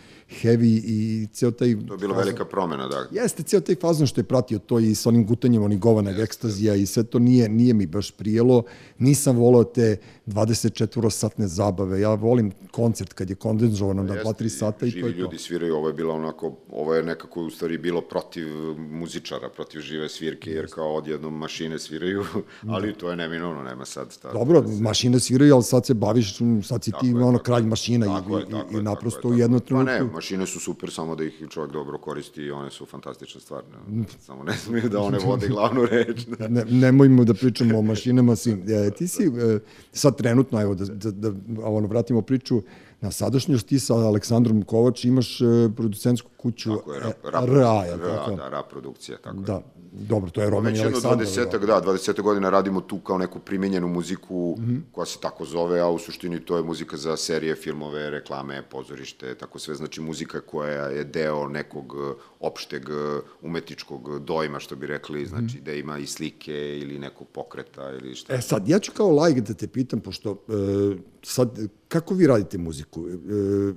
heavy 0.43 0.81
i 0.85 1.27
ceo 1.33 1.51
taj... 1.51 1.87
To 1.87 1.95
je 1.95 1.99
bila 1.99 2.17
velika 2.17 2.45
promena, 2.45 2.89
da. 2.89 3.07
Jeste, 3.11 3.43
ceo 3.43 3.61
taj 3.61 3.75
fazon 3.75 4.07
što 4.07 4.21
je 4.21 4.25
pratio 4.25 4.59
to 4.59 4.79
i 4.79 4.95
sa 4.95 5.09
onim 5.09 5.27
gutanjem 5.27 5.63
onih 5.63 5.79
govanog 5.79 6.19
ekstazija 6.19 6.75
i 6.75 6.87
sve 6.87 7.03
to 7.03 7.19
nije, 7.19 7.49
nije 7.49 7.75
mi 7.75 7.87
baš 7.87 8.11
prijelo. 8.11 8.63
Nisam 9.03 9.37
volao 9.37 9.65
te 9.65 9.97
24-satne 10.27 11.47
zabave. 11.47 12.01
Ja 12.01 12.15
volim 12.15 12.53
koncert 12.71 13.13
kad 13.13 13.31
je 13.31 13.37
kondenzovano 13.37 14.03
na 14.03 14.15
2-3 14.15 14.49
sata 14.49 14.87
i 14.87 14.91
to 14.91 14.97
živi 14.97 15.09
je 15.09 15.13
to. 15.13 15.19
ljudi 15.19 15.39
sviraju, 15.39 15.77
ovo 15.77 15.89
je 15.89 15.95
bilo 15.95 16.15
onako, 16.15 16.57
ovo 16.71 16.95
je 16.95 17.03
nekako 17.03 17.43
u 17.43 17.51
stvari 17.51 17.79
bilo 17.79 18.01
protiv 18.01 18.49
muzičara, 18.79 19.49
protiv 19.49 19.81
žive 19.81 20.09
svirke, 20.09 20.51
jer 20.51 20.67
kao 20.71 20.95
odjednom 20.95 21.39
mašine 21.39 21.79
sviraju, 21.79 22.25
ali 22.69 22.95
to 22.95 23.11
je 23.11 23.17
neminovno, 23.17 23.63
nema 23.63 23.85
sad. 23.85 24.19
Ta, 24.19 24.33
Dobro, 24.33 24.65
mašine 24.81 25.21
sviraju, 25.21 25.55
ali 25.55 25.63
sad 25.63 25.87
se 25.87 25.95
baviš, 25.95 26.39
sad 26.63 26.85
si 26.85 26.93
ti 27.01 27.07
je, 27.07 27.25
ono 27.25 27.39
kralj 27.39 27.63
mašina 27.63 28.07
Tako 28.07 28.39
i, 28.39 28.41
je, 28.41 28.51
tako 28.51 28.75
i, 28.75 28.79
i 28.79 28.83
naprosto 28.83 29.29
u 29.29 29.35
jednom 29.35 29.61
tako 29.61 29.75
je. 29.75 29.79
Pa 29.79 29.85
trenutku... 29.85 30.07
ne, 30.07 30.15
mašine 30.15 30.47
su 30.47 30.61
super, 30.61 30.91
samo 30.91 31.17
da 31.17 31.25
ih 31.25 31.43
čovjek 31.51 31.73
dobro 31.73 31.99
koristi 31.99 32.43
i 32.43 32.51
one 32.51 32.71
su 32.71 32.87
fantastične 32.87 33.41
stvari. 33.41 33.67
Ne? 33.89 34.05
Samo 34.21 34.45
ne 34.45 34.57
smiju 34.57 34.89
da 34.89 35.01
one 35.01 35.19
vode 35.19 35.49
glavnu 35.55 35.87
reč. 35.87 36.27
Da. 36.27 36.49
ne, 36.49 36.65
nemojmo 36.65 37.25
da 37.25 37.35
pričamo 37.35 37.79
o 37.79 37.83
mašinama 37.83 38.37
svim. 38.37 38.63
E, 38.69 38.91
ti 38.91 39.09
si 39.09 39.25
e, 39.25 39.59
sad 39.93 40.13
trenutno, 40.23 40.61
evo, 40.61 40.75
da, 40.75 40.85
da, 40.85 41.11
da 41.11 41.33
ono, 41.65 41.87
vratimo 41.87 42.23
priču, 42.23 42.63
na 43.03 43.11
sadašnjost 43.11 43.67
ti 43.67 43.79
sa 43.81 43.95
Aleksandrom 43.95 44.63
Kovač 44.63 45.05
imaš 45.05 45.41
e, 45.41 45.45
producentsku 45.77 46.31
kuću 46.37 46.71
Tako 46.77 46.93
je, 46.93 47.01
e, 47.01 47.13
RA, 47.33 47.85
je 47.85 47.95
li 47.95 48.03
RA, 48.03 48.17
tako? 48.17 48.37
da, 48.37 48.49
rap 48.49 48.71
produkcija, 48.71 49.19
tako 49.19 49.37
je. 49.37 49.43
Da, 49.43 49.63
dobro, 49.93 50.31
to 50.31 50.43
je 50.43 50.51
Roman 50.51 50.69
i 50.69 50.79
Već 50.79 50.85
jedno 50.85 51.09
Aleksandar. 51.09 51.27
20 51.27 51.67
da, 51.67 51.93
20 51.93 52.23
godina 52.23 52.51
radimo 52.51 52.81
tu 52.81 52.99
kao 52.99 53.19
neku 53.19 53.39
primenjenu 53.39 53.89
muziku 53.89 54.57
mm 54.59 54.63
Mhm. 54.63 54.73
-hmm. 54.73 54.83
koja 54.93 55.07
se 55.07 55.19
tako 55.21 55.45
zove, 55.45 55.81
a 55.81 55.89
u 55.89 55.99
suštini 55.99 56.41
to 56.41 56.57
je 56.57 56.63
muzika 56.63 56.97
za 56.97 57.17
serije, 57.17 57.55
filmove, 57.55 58.11
reklame, 58.11 58.63
pozorište, 58.71 59.35
tako 59.35 59.59
sve, 59.59 59.75
znači 59.75 60.01
muzika 60.01 60.41
koja 60.41 60.87
je 60.89 61.05
deo 61.05 61.49
nekog 61.49 61.95
e, 61.95 62.15
opšteg 62.41 62.83
e, 62.89 63.21
umetničkog 63.43 64.19
dojma, 64.25 64.61
što 64.61 64.77
bi 64.77 64.87
rekli, 64.87 65.27
znači 65.27 65.61
da 65.61 65.73
ima 65.73 65.99
i 65.99 66.07
slike 66.07 66.79
ili 66.79 66.99
nekog 66.99 67.27
pokreta 67.29 67.91
ili 67.91 68.15
šta. 68.15 68.33
Mhm. 68.33 68.39
E 68.39 68.43
sad, 68.43 68.69
ja 68.69 68.79
ću 68.79 68.93
kao 68.93 69.11
lajk 69.11 69.39
da 69.41 69.55
te 69.55 69.67
pitam, 69.67 70.01
pošto 70.01 70.31
e, 70.31 71.12
sad, 71.23 71.59
kako 71.89 72.15
vi 72.15 72.27
radite 72.27 72.59
muziku? 72.59 73.09
E, 73.09 73.13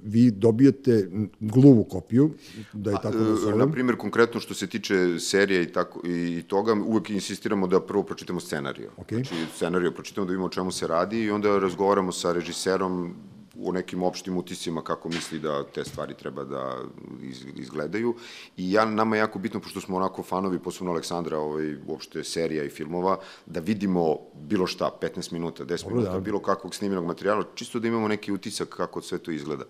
vi 0.04 0.32
dobijete 0.32 1.10
gluvu 1.40 1.84
kopiju, 1.84 2.32
da 2.74 2.92
je 2.92 2.98
tako 3.04 3.18
da 3.18 3.56
Na 3.56 3.72
primjer, 3.72 3.98
konkretno 3.98 4.40
što 4.40 4.54
se 4.54 4.68
tiče 4.68 5.20
serije 5.20 5.64
i, 5.64 5.74
tako, 5.74 6.02
i 6.08 6.44
toga, 6.48 6.74
uvek 6.74 7.10
insistiramo 7.10 7.68
da 7.68 7.82
prvo 7.82 8.04
pročitamo 8.04 8.40
scenariju. 8.40 8.90
Ok. 8.98 9.10
Znači, 9.10 9.36
scenariju 9.56 9.94
pročitamo 9.94 10.26
da 10.26 10.32
vidimo 10.32 10.46
o 10.46 10.50
čemu 10.50 10.72
se 10.72 10.88
radi 10.88 11.24
i 11.24 11.32
onda 11.32 11.60
razgovaramo 11.60 12.12
sa 12.12 12.34
režiserom 12.34 13.16
o 13.62 13.72
nekim 13.72 14.04
opštim 14.04 14.38
utisima 14.38 14.82
kako 14.82 15.10
misli 15.10 15.40
da 15.40 15.64
te 15.64 15.84
stvari 15.84 16.14
treba 16.14 16.44
da 16.44 16.78
iz, 17.22 17.46
izgledaju. 17.56 18.16
I 18.58 18.72
ja, 18.72 18.86
nama 18.86 19.16
je 19.16 19.20
jako 19.20 19.40
bitno, 19.40 19.60
pošto 19.60 19.82
smo 19.82 19.98
onako 19.98 20.24
fanovi, 20.24 20.60
posebno 20.60 20.92
Aleksandra, 20.92 21.40
ovaj, 21.40 21.76
uopšte 21.88 22.24
serija 22.24 22.64
i 22.64 22.70
filmova, 22.70 23.18
da 23.46 23.60
vidimo 23.60 24.18
bilo 24.34 24.68
šta, 24.68 24.92
15 25.02 25.34
minuta, 25.34 25.66
10 25.66 25.88
minuta, 25.88 26.12
da. 26.12 26.20
bilo 26.20 26.40
kakvog 26.40 26.76
snimljenog 26.76 27.06
materijala, 27.06 27.44
čisto 27.56 27.80
da 27.80 27.88
imamo 27.88 28.08
neki 28.08 28.32
utisak 28.32 28.70
kako 28.70 29.02
sve 29.02 29.18
to 29.18 29.32
izgleda. 29.32 29.66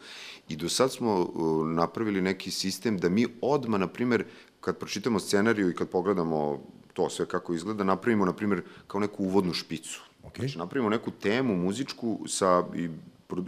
I 0.49 0.55
do 0.55 0.69
sad 0.69 0.91
smo 0.91 1.21
uh, 1.21 1.67
napravili 1.67 2.21
neki 2.21 2.51
sistem 2.51 2.97
da 2.97 3.09
mi 3.09 3.27
odma, 3.41 3.77
na 3.77 3.87
primer, 3.87 4.25
kad 4.61 4.77
pročitamo 4.77 5.19
scenariju 5.19 5.69
i 5.69 5.75
kad 5.75 5.89
pogledamo 5.89 6.59
to 6.93 7.09
sve 7.09 7.25
kako 7.25 7.53
izgleda, 7.53 7.83
napravimo, 7.83 8.25
na 8.25 8.33
primer, 8.33 8.61
kao 8.87 8.99
neku 8.99 9.23
uvodnu 9.23 9.53
špicu. 9.53 10.01
Ok. 10.23 10.37
Znači, 10.37 10.57
napravimo 10.57 10.89
neku 10.89 11.11
temu 11.11 11.55
muzičku 11.55 12.19
sa, 12.27 12.63
i 12.75 12.89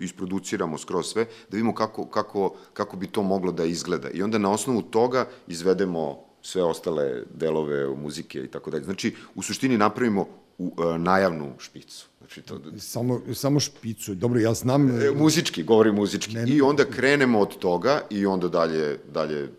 isproduciramo 0.01 0.77
skroz 0.77 1.05
sve, 1.05 1.25
da 1.25 1.57
vidimo 1.57 1.75
kako, 1.75 2.05
kako, 2.05 2.55
kako 2.73 2.97
bi 2.97 3.07
to 3.07 3.23
moglo 3.23 3.51
da 3.51 3.65
izgleda. 3.65 4.09
I 4.09 4.21
onda 4.21 4.37
na 4.37 4.51
osnovu 4.51 4.81
toga 4.81 5.27
izvedemo 5.47 6.27
sve 6.41 6.63
ostale 6.63 7.23
delove 7.33 7.95
muzike 7.95 8.39
i 8.39 8.47
tako 8.47 8.71
dalje. 8.71 8.83
Znači, 8.83 9.15
u 9.35 9.43
suštini 9.43 9.77
napravimo 9.77 10.27
u, 10.57 10.71
e, 10.95 10.97
najavnu 10.97 11.53
špicu. 11.57 12.07
Znači, 12.17 12.41
to, 12.41 12.59
Samo, 12.79 13.21
samo 13.33 13.59
špicu. 13.59 14.15
Dobro, 14.15 14.39
ja 14.39 14.53
znam... 14.53 15.01
E, 15.01 15.11
muzički, 15.11 15.63
govori 15.63 15.91
muzički. 15.91 16.33
Ne, 16.33 16.45
I 16.47 16.61
onda 16.61 16.85
krenemo 16.85 17.39
od 17.39 17.57
toga 17.57 18.01
i 18.09 18.25
onda 18.25 18.47
dalje, 18.47 18.99
dalje, 19.13 19.49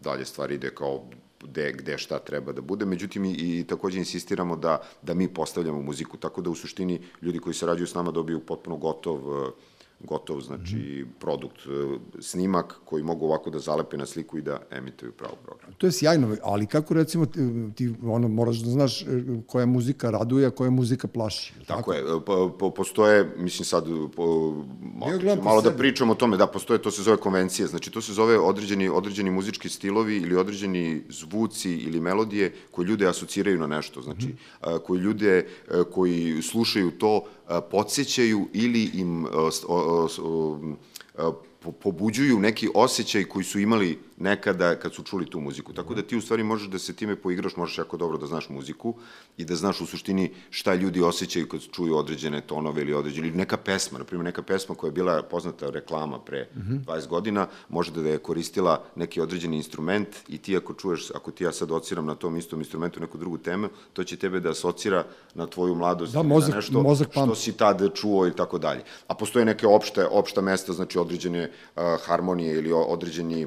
dalje 0.00 0.24
stvari 0.24 0.54
ide 0.54 0.70
kao 0.70 1.04
gde, 1.44 1.72
gde 1.72 1.98
šta 1.98 2.18
treba 2.18 2.52
da 2.52 2.60
bude. 2.60 2.84
Međutim, 2.84 3.24
i, 3.24 3.32
i 3.32 3.64
takođe 3.68 3.98
insistiramo 3.98 4.56
da, 4.56 4.78
da 5.02 5.14
mi 5.14 5.28
postavljamo 5.28 5.82
muziku, 5.82 6.16
tako 6.16 6.42
da 6.42 6.50
u 6.50 6.54
suštini 6.54 7.00
ljudi 7.22 7.38
koji 7.38 7.54
sarađuju 7.54 7.86
s 7.86 7.94
nama 7.94 8.10
dobiju 8.10 8.40
potpuno 8.40 8.76
gotov 8.76 9.28
uh, 9.28 9.48
gotov, 10.04 10.40
znači, 10.40 10.76
Mhm. 10.76 11.10
produkt, 11.20 11.66
uh, 11.66 11.72
snimak 12.20 12.74
koji 12.84 13.02
mogu 13.02 13.26
ovako 13.26 13.50
da 13.50 13.58
zalepe 13.58 13.96
na 13.96 14.06
sliku 14.06 14.38
i 14.38 14.42
da 14.42 14.60
emituju 14.70 15.12
pravo 15.12 15.34
program. 15.36 15.72
To 15.74 15.86
je 15.86 15.92
sjajno, 15.92 16.36
ali 16.42 16.66
kako 16.66 16.94
recimo 16.94 17.26
ti, 17.26 17.40
ti 17.74 17.94
ono, 18.04 18.28
moraš 18.28 18.56
da 18.56 18.70
znaš 18.70 19.02
e, 19.02 19.06
koja 19.46 19.66
muzika 19.66 20.10
raduje, 20.10 20.46
a 20.46 20.50
koja 20.50 20.70
muzika 20.70 21.08
plaši. 21.08 21.52
li 21.60 21.64
Tako 21.66 21.92
je, 21.92 22.02
po, 22.20 22.50
po, 22.50 22.70
postoje, 22.70 23.34
mislim 23.36 23.64
sad, 23.64 23.84
po, 24.16 24.54
malo, 24.94 25.12
Ja 25.14 25.36
malo 25.36 25.60
da 25.60 25.68
sebi. 25.68 25.78
pričamo 25.78 26.12
o 26.12 26.16
tome, 26.16 26.36
da, 26.36 26.46
postoje, 26.48 26.78
to 26.78 26.90
se 26.90 27.02
zove 27.02 27.16
konvencija, 27.16 27.66
znači 27.68 27.90
to 27.90 28.00
se 28.00 28.12
zove 28.12 28.38
određeni, 28.38 28.88
određeni 28.88 29.30
muzički 29.30 29.68
stilovi 29.68 30.16
ili 30.16 30.36
određeni 30.36 30.74
zvuci 31.10 31.70
ili 31.72 32.00
melodije 32.00 32.52
koji 32.70 32.86
ljude 32.86 33.06
asociraju 33.06 33.58
na 33.58 33.66
nešto, 33.68 34.02
znači, 34.02 34.26
Mhm. 34.26 34.36
a, 34.62 34.78
koji 34.78 35.00
ljude 35.00 35.46
koji 35.84 36.14
slušaju 36.42 36.90
to 36.90 37.24
podsjećaju 37.70 38.48
ili 38.52 38.90
im 38.94 39.26
pobuđuju 41.82 42.38
neki 42.40 42.68
osjećaj 42.74 43.24
koji 43.24 43.44
su 43.44 43.58
imali 43.58 43.98
nekada 44.18 44.74
kad 44.76 44.94
su 44.94 45.02
čuli 45.02 45.26
tu 45.26 45.40
muziku. 45.40 45.72
Tako 45.72 45.94
da 45.94 46.02
ti 46.02 46.16
u 46.16 46.20
stvari 46.20 46.42
možeš 46.44 46.68
da 46.68 46.78
se 46.78 46.92
time 46.94 47.16
poigraš, 47.16 47.56
možeš 47.56 47.78
jako 47.78 47.96
dobro 47.96 48.18
da 48.18 48.26
znaš 48.26 48.48
muziku 48.48 48.94
i 49.36 49.44
da 49.44 49.56
znaš 49.56 49.80
u 49.80 49.86
suštini 49.86 50.30
šta 50.50 50.74
ljudi 50.74 51.02
osjećaju 51.02 51.48
kad 51.48 51.60
čuju 51.62 51.96
određene 51.96 52.40
tonove 52.42 52.82
ili 52.82 52.94
određene, 52.94 53.28
ili 53.28 53.36
neka 53.36 53.56
pesma, 53.56 53.98
na 53.98 54.04
primjer 54.04 54.24
neka 54.24 54.42
pesma 54.42 54.74
koja 54.74 54.88
je 54.88 54.92
bila 54.92 55.22
poznata 55.24 55.70
reklama 55.70 56.18
pre 56.20 56.48
20 56.56 57.06
godina, 57.08 57.46
može 57.68 57.92
da 57.92 58.00
je 58.02 58.18
koristila 58.18 58.64
neki 58.96 59.20
određeni 59.20 59.56
instrument 59.56 60.08
i 60.28 60.38
ti 60.38 60.56
ako 60.56 60.74
čuješ, 60.74 61.10
ako 61.10 61.30
ti 61.30 61.44
ja 61.44 61.52
sad 61.52 61.70
ociram 61.70 62.06
na 62.06 62.14
tom 62.14 62.36
istom 62.36 62.58
instrumentu 62.58 63.00
neku 63.00 63.18
drugu 63.18 63.38
temu, 63.38 63.54
to 63.92 64.04
će 64.04 64.16
tebe 64.16 64.40
da 64.40 64.50
asocira 64.50 65.04
na 65.34 65.46
tvoju 65.46 65.74
mladost, 65.74 66.12
Da, 66.12 66.20
mozak- 66.20 66.50
na 66.50 66.56
nešto 66.56 66.82
mozak 66.82 67.08
što 67.10 67.34
si 67.34 67.52
tad 67.52 67.94
čuo 67.94 68.26
i 68.26 68.32
tako 68.32 68.58
dalje. 68.58 68.80
A 69.06 69.14
postoje 69.14 69.44
neke 69.44 69.66
opšte, 69.66 70.06
opšta 70.06 70.40
mesta, 70.40 70.72
znači 70.72 70.98
određene 70.98 71.44
uh, 71.76 71.82
harmonije 72.00 72.54
ili 72.54 72.72
o- 72.72 72.82
određeni, 72.84 73.46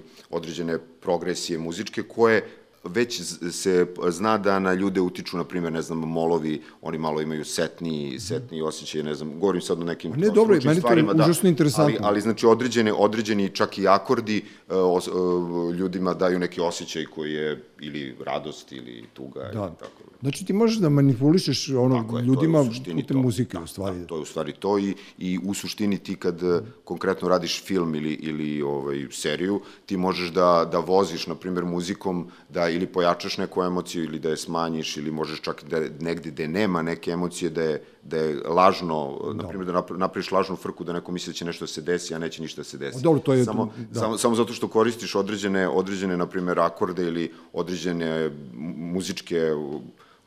određene 0.58 0.80
progresije 1.02 1.60
muzičke 1.60 2.04
koje 2.04 2.42
već 2.84 3.22
se 3.52 3.86
zna 4.10 4.38
da 4.38 4.60
na 4.60 4.74
ljude 4.74 5.02
utiču, 5.02 5.38
na 5.38 5.44
primjer, 5.44 5.74
ne 5.74 5.82
znam, 5.82 5.98
molovi, 5.98 6.62
oni 6.82 6.98
malo 6.98 7.22
imaju 7.22 7.46
setni, 7.46 8.20
setni 8.20 8.62
osjećaj, 8.62 9.04
ne 9.04 9.16
znam, 9.16 9.40
govorim 9.40 9.62
sad 9.62 9.82
o 9.82 9.84
nekim 9.84 10.12
ne, 10.12 10.30
dobro, 10.30 10.54
meni 10.54 10.64
to 10.64 10.70
je 10.70 10.76
stvarima, 10.76 11.14
da. 11.14 11.24
užasno 11.24 11.50
interesantno. 11.50 11.98
Ali, 11.98 12.08
ali 12.10 12.22
znači, 12.22 12.46
određene, 12.46 12.94
određeni 12.94 13.50
čak 13.50 13.78
i 13.78 13.88
akordi 13.88 14.44
uh, 14.68 14.76
os, 14.78 15.08
uh, 15.08 15.76
ljudima 15.76 16.14
daju 16.14 16.40
neki 16.40 16.62
osjećaj 16.62 17.06
koji 17.06 17.34
je 17.34 17.64
ili 17.82 18.16
radost 18.26 18.72
ili 18.72 19.06
tuga 19.14 19.50
Da. 19.54 19.60
ili 19.60 19.76
tako. 19.80 20.04
Znači 20.22 20.46
ti 20.46 20.54
možeš 20.54 20.78
da 20.78 20.90
manipulišeš 20.90 21.70
ono, 21.70 21.96
Tako 22.04 22.18
je, 22.18 22.24
ljudima 22.24 22.64
putem 22.96 23.18
muzike, 23.18 23.58
u 23.58 23.68
stvari. 23.68 24.00
Da, 24.00 24.06
to 24.06 24.16
je 24.16 24.22
u 24.22 24.26
stvari 24.26 24.54
to 24.60 24.80
i, 24.80 24.96
i 25.18 25.40
u 25.44 25.54
suštini 25.54 25.98
ti 25.98 26.16
kad 26.16 26.44
eh, 26.44 26.60
konkretno 26.84 27.28
radiš 27.28 27.64
film 27.64 27.96
ili, 27.96 28.14
ili 28.14 28.62
ovaj, 28.62 29.08
seriju, 29.12 29.62
ti 29.86 29.98
možeš 29.98 30.30
da, 30.30 30.70
da 30.72 30.80
voziš, 30.80 31.28
na 31.28 31.36
primjer, 31.36 31.66
muzikom, 31.66 32.28
da 32.50 32.70
ili 32.70 32.88
pojačaš 32.88 33.38
neku 33.38 33.64
emociju 33.64 34.04
ili 34.04 34.20
da 34.20 34.30
je 34.30 34.38
smanjiš 34.38 34.98
ili 34.98 35.12
možeš 35.12 35.42
čak 35.42 35.64
da 35.70 35.80
negde 36.00 36.32
gde 36.32 36.48
nema 36.48 36.82
neke 36.82 37.12
emocije 37.12 37.50
da 37.50 37.62
je, 37.62 37.84
da 38.04 38.18
je 38.18 38.42
lažno, 38.46 39.20
da. 39.28 39.34
na 39.44 39.48
primjer 39.50 39.74
da 39.74 39.74
napra- 39.74 39.98
napraviš 39.98 40.32
lažnu 40.32 40.56
frku 40.56 40.84
da 40.84 40.94
neko 40.94 41.12
misli 41.12 41.34
da 41.34 41.38
će 41.38 41.46
nešto 41.46 41.64
da 41.64 41.68
se 41.68 41.82
desi, 41.82 42.16
a 42.16 42.20
neće 42.20 42.42
ništa 42.42 42.60
da 42.60 42.64
se 42.64 42.78
desi. 42.78 42.98
A 42.98 43.02
dobro, 43.02 43.20
to 43.20 43.34
je- 43.34 43.46
samo, 43.46 43.72
da. 43.92 44.00
samo, 44.00 44.18
samo 44.18 44.36
zato 44.36 44.54
što 44.54 44.68
koristiš 44.68 45.16
određene, 45.16 45.68
određene 45.68 46.18
na 46.18 46.26
primjer, 46.26 46.60
akorde 46.60 47.04
ili 47.04 47.32
određene 47.54 48.32
muzičke 48.78 49.52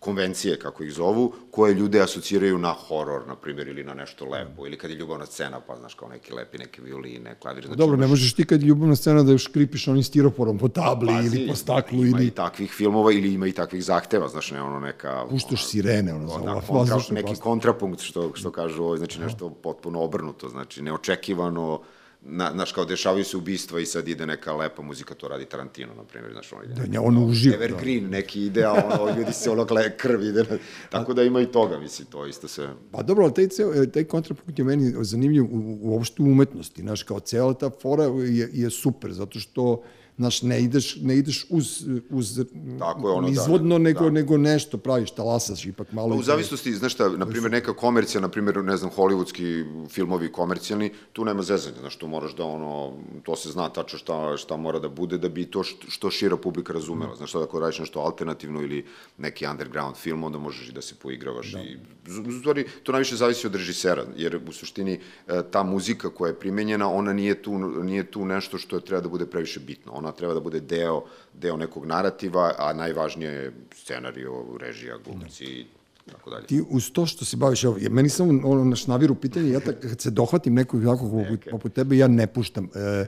konvencije, 0.01 0.59
kako 0.59 0.83
ih 0.85 0.93
zovu, 0.93 1.33
koje 1.51 1.75
ljude 1.75 2.01
asociraju 2.01 2.59
na 2.59 2.73
horor, 2.73 3.29
na 3.29 3.37
primjer, 3.37 3.69
ili 3.69 3.85
na 3.85 3.95
nešto 3.95 4.25
lepo, 4.25 4.67
ili 4.67 4.79
kad 4.79 4.91
je 4.91 4.97
ljubavna 4.97 5.27
scena, 5.27 5.61
pa 5.61 5.77
znaš, 5.77 5.95
kao 5.95 6.09
neki 6.09 6.33
lepi, 6.33 6.59
neke 6.59 6.83
violine, 6.83 7.35
klavir. 7.43 7.65
Znači, 7.65 7.79
Dobro, 7.79 7.97
ne 7.97 8.07
možeš 8.07 8.33
ti 8.35 8.45
kad 8.45 8.63
je 8.63 8.67
ljubavna 8.67 8.97
scena 8.97 9.23
da 9.23 9.33
još 9.33 9.45
škripiš 9.45 9.89
onim 9.89 10.03
stiroporom 10.03 10.59
po 10.59 10.69
tabli 10.69 11.09
Pazi, 11.09 11.37
ili 11.37 11.49
po 11.49 11.55
staklu 11.55 11.99
ima 11.99 12.19
ili 12.19 12.27
i 12.27 12.31
takvih 12.31 12.73
filmova 12.73 13.13
ili 13.13 13.35
ima 13.35 13.47
i 13.47 13.53
takvih 13.53 13.85
zahteva, 13.85 14.29
znaš, 14.29 14.51
ne 14.51 14.63
ono 14.63 14.81
neka... 14.81 15.27
puštaš 15.31 15.67
sirene, 15.67 16.15
ono, 16.15 16.27
da, 16.27 16.35
ova 16.35 16.61
kontra, 16.61 16.97
neki 17.11 17.27
plasta. 17.27 17.43
kontrapunkt, 17.43 18.01
što, 18.01 18.31
što 18.35 18.51
kažu 18.51 18.97
znači 18.97 19.21
nešto 19.21 19.51
potpuno 19.51 20.03
obrnuto, 20.03 20.49
znači 20.49 20.83
neočekivano, 20.83 21.81
na, 22.23 22.51
znaš, 22.53 22.73
kao 22.73 22.85
dešavaju 22.85 23.25
se 23.25 23.37
ubistva 23.37 23.81
i 23.81 23.87
sad 23.87 24.09
ide 24.09 24.27
neka 24.27 24.53
lepa 24.55 24.83
muzika, 24.83 25.15
to 25.15 25.29
radi 25.29 25.45
Tarantino, 25.45 25.95
na 25.95 26.05
primjer, 26.05 26.33
znaš, 26.33 26.53
on 26.53 26.65
ide 26.65 26.75
Da, 26.75 26.83
nje- 26.85 26.99
on 26.99 27.19
uživa, 27.21 27.57
da. 27.57 27.65
Evergreen, 27.65 28.11
neki 28.11 28.43
ide, 28.43 28.65
a 28.65 28.73
ono, 28.73 29.13
ljudi 29.19 29.33
se 29.33 29.51
ono 29.51 29.65
gle, 29.65 29.97
krv 29.97 30.23
ide, 30.23 30.43
na- 30.43 30.59
tako 30.91 31.15
da 31.15 31.23
ima 31.23 31.41
i 31.41 31.47
toga, 31.47 31.79
mislim, 31.79 32.09
to 32.09 32.27
isto 32.27 32.49
se... 32.49 32.69
Pa 32.91 33.03
dobro, 33.03 33.25
ali 33.25 33.35
taj, 33.35 33.49
ceo, 33.49 33.87
taj 33.87 34.05
kontrapunkt 34.05 34.59
je 34.59 34.65
meni 34.65 34.93
zanimljiv 35.01 35.45
u, 35.45 35.79
uopšte 35.83 36.23
u 36.23 36.27
umetnosti, 36.27 36.83
znaš, 36.83 37.03
kao 37.03 37.21
cela 37.21 37.55
ta 37.55 37.71
fora 37.73 38.05
je, 38.05 38.49
je 38.53 38.71
super, 38.71 39.13
zato 39.13 39.39
što, 39.39 39.83
znaš, 40.21 40.43
ne 40.43 40.61
ideš, 40.61 40.97
ne 40.99 41.17
ideš 41.17 41.47
uz, 41.51 41.67
uz 42.11 42.41
Tako 42.79 43.09
je, 43.09 43.15
ono, 43.15 43.27
da, 43.27 43.33
izvodno, 43.33 43.75
da. 43.75 43.79
nego, 43.81 44.11
nego 44.11 44.37
nešto 44.39 44.79
praviš, 44.79 45.11
talasaš 45.11 45.67
ipak 45.67 45.93
malo. 45.93 46.09
Pa 46.11 46.15
u 46.15 46.21
i- 46.21 46.25
zavisnosti, 46.25 46.73
znaš 46.75 46.93
šta, 46.93 47.09
na 47.11 47.27
primjer 47.27 47.53
neka 47.53 47.73
komercija, 47.75 48.21
na 48.21 48.29
primjer, 48.29 48.57
ne 48.59 48.77
znam, 48.77 48.91
hollywoodski 48.91 49.47
filmovi 49.89 50.29
komercijalni, 50.31 50.91
tu 51.13 51.25
nema 51.25 51.43
zezanja, 51.43 51.77
znaš, 51.81 51.97
tu 51.97 52.09
moraš 52.09 52.35
da 52.35 52.45
ono, 52.45 52.93
to 53.23 53.37
se 53.37 53.51
zna 53.51 53.69
tačno 53.71 53.99
šta, 53.99 54.37
šta 54.37 54.57
mora 54.59 54.79
da 54.79 54.89
bude 54.91 55.19
da 55.19 55.29
bi 55.31 55.47
to 55.47 55.63
što, 55.63 55.91
što 55.91 56.11
šira 56.11 56.37
publika 56.37 56.73
razumela. 56.73 57.17
Znaš, 57.17 57.33
sad 57.33 57.43
ako 57.43 57.61
radiš 57.61 57.79
nešto 57.79 58.01
alternativno 58.01 58.63
ili 58.63 58.85
neki 59.19 59.47
underground 59.47 59.97
film, 59.97 60.25
onda 60.25 60.39
možeš 60.39 60.69
i 60.69 60.73
da 60.73 60.83
se 60.83 60.95
poigravaš. 60.97 61.55
I, 61.55 61.77
z- 62.07 62.21
u 62.21 62.41
stvari, 62.41 62.67
to 62.83 62.93
najviše 62.93 63.17
zavisi 63.17 63.47
od 63.47 63.55
režisera, 63.55 64.05
jer 64.17 64.41
u 64.49 64.53
suštini 64.53 64.93
e, 65.29 65.43
ta 65.51 65.63
muzika 65.63 66.11
koja 66.11 66.29
je 66.29 66.39
primenjena, 66.41 66.91
ona 66.91 67.13
nije 67.13 67.43
tu, 67.43 67.59
nije 67.59 68.05
tu 68.05 68.25
nešto 68.25 68.59
što 68.59 68.81
treba 68.81 69.01
da 69.01 69.09
bude 69.09 69.27
previše 69.27 69.61
bitno. 69.61 69.93
Ona 69.93 70.10
treba 70.12 70.35
da 70.35 70.40
bude 70.40 70.61
deo, 70.61 71.03
deo 71.35 71.57
nekog 71.57 71.87
narativa, 71.87 72.55
a 72.59 72.73
najvažnije 72.73 73.31
je 73.31 73.53
scenario, 73.75 74.44
režija, 74.61 74.99
glumci, 75.05 75.66
tako 76.12 76.31
dalje. 76.31 76.46
Ti 76.46 76.62
uz 76.70 76.90
to 76.92 77.07
što 77.07 77.25
se 77.25 77.37
baviš, 77.37 77.64
evo, 77.64 77.77
meni 77.90 78.09
samo 78.09 78.49
ono 78.51 78.64
naš 78.64 78.87
naviru 78.87 79.14
pitanje, 79.14 79.51
ja 79.51 79.61
tak, 79.61 79.81
kad 79.81 80.01
se 80.01 80.11
dohvatim 80.11 80.55
nekog 80.55 80.83
poput, 80.83 81.11
okay. 81.11 81.51
poput 81.51 81.73
tebe, 81.73 81.96
ja 81.96 82.09
ne 82.09 82.27
puštam. 82.27 82.68
E, 82.75 83.07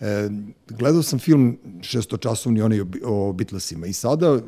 e, 0.00 0.30
gledao 0.68 1.02
sam 1.02 1.18
film 1.18 1.58
šestočasovni 1.82 2.62
onaj 2.62 2.80
o, 2.80 2.86
o 3.04 3.32
Beatlesima 3.32 3.86
i 3.86 3.92
sada 3.92 4.26
e, 4.26 4.40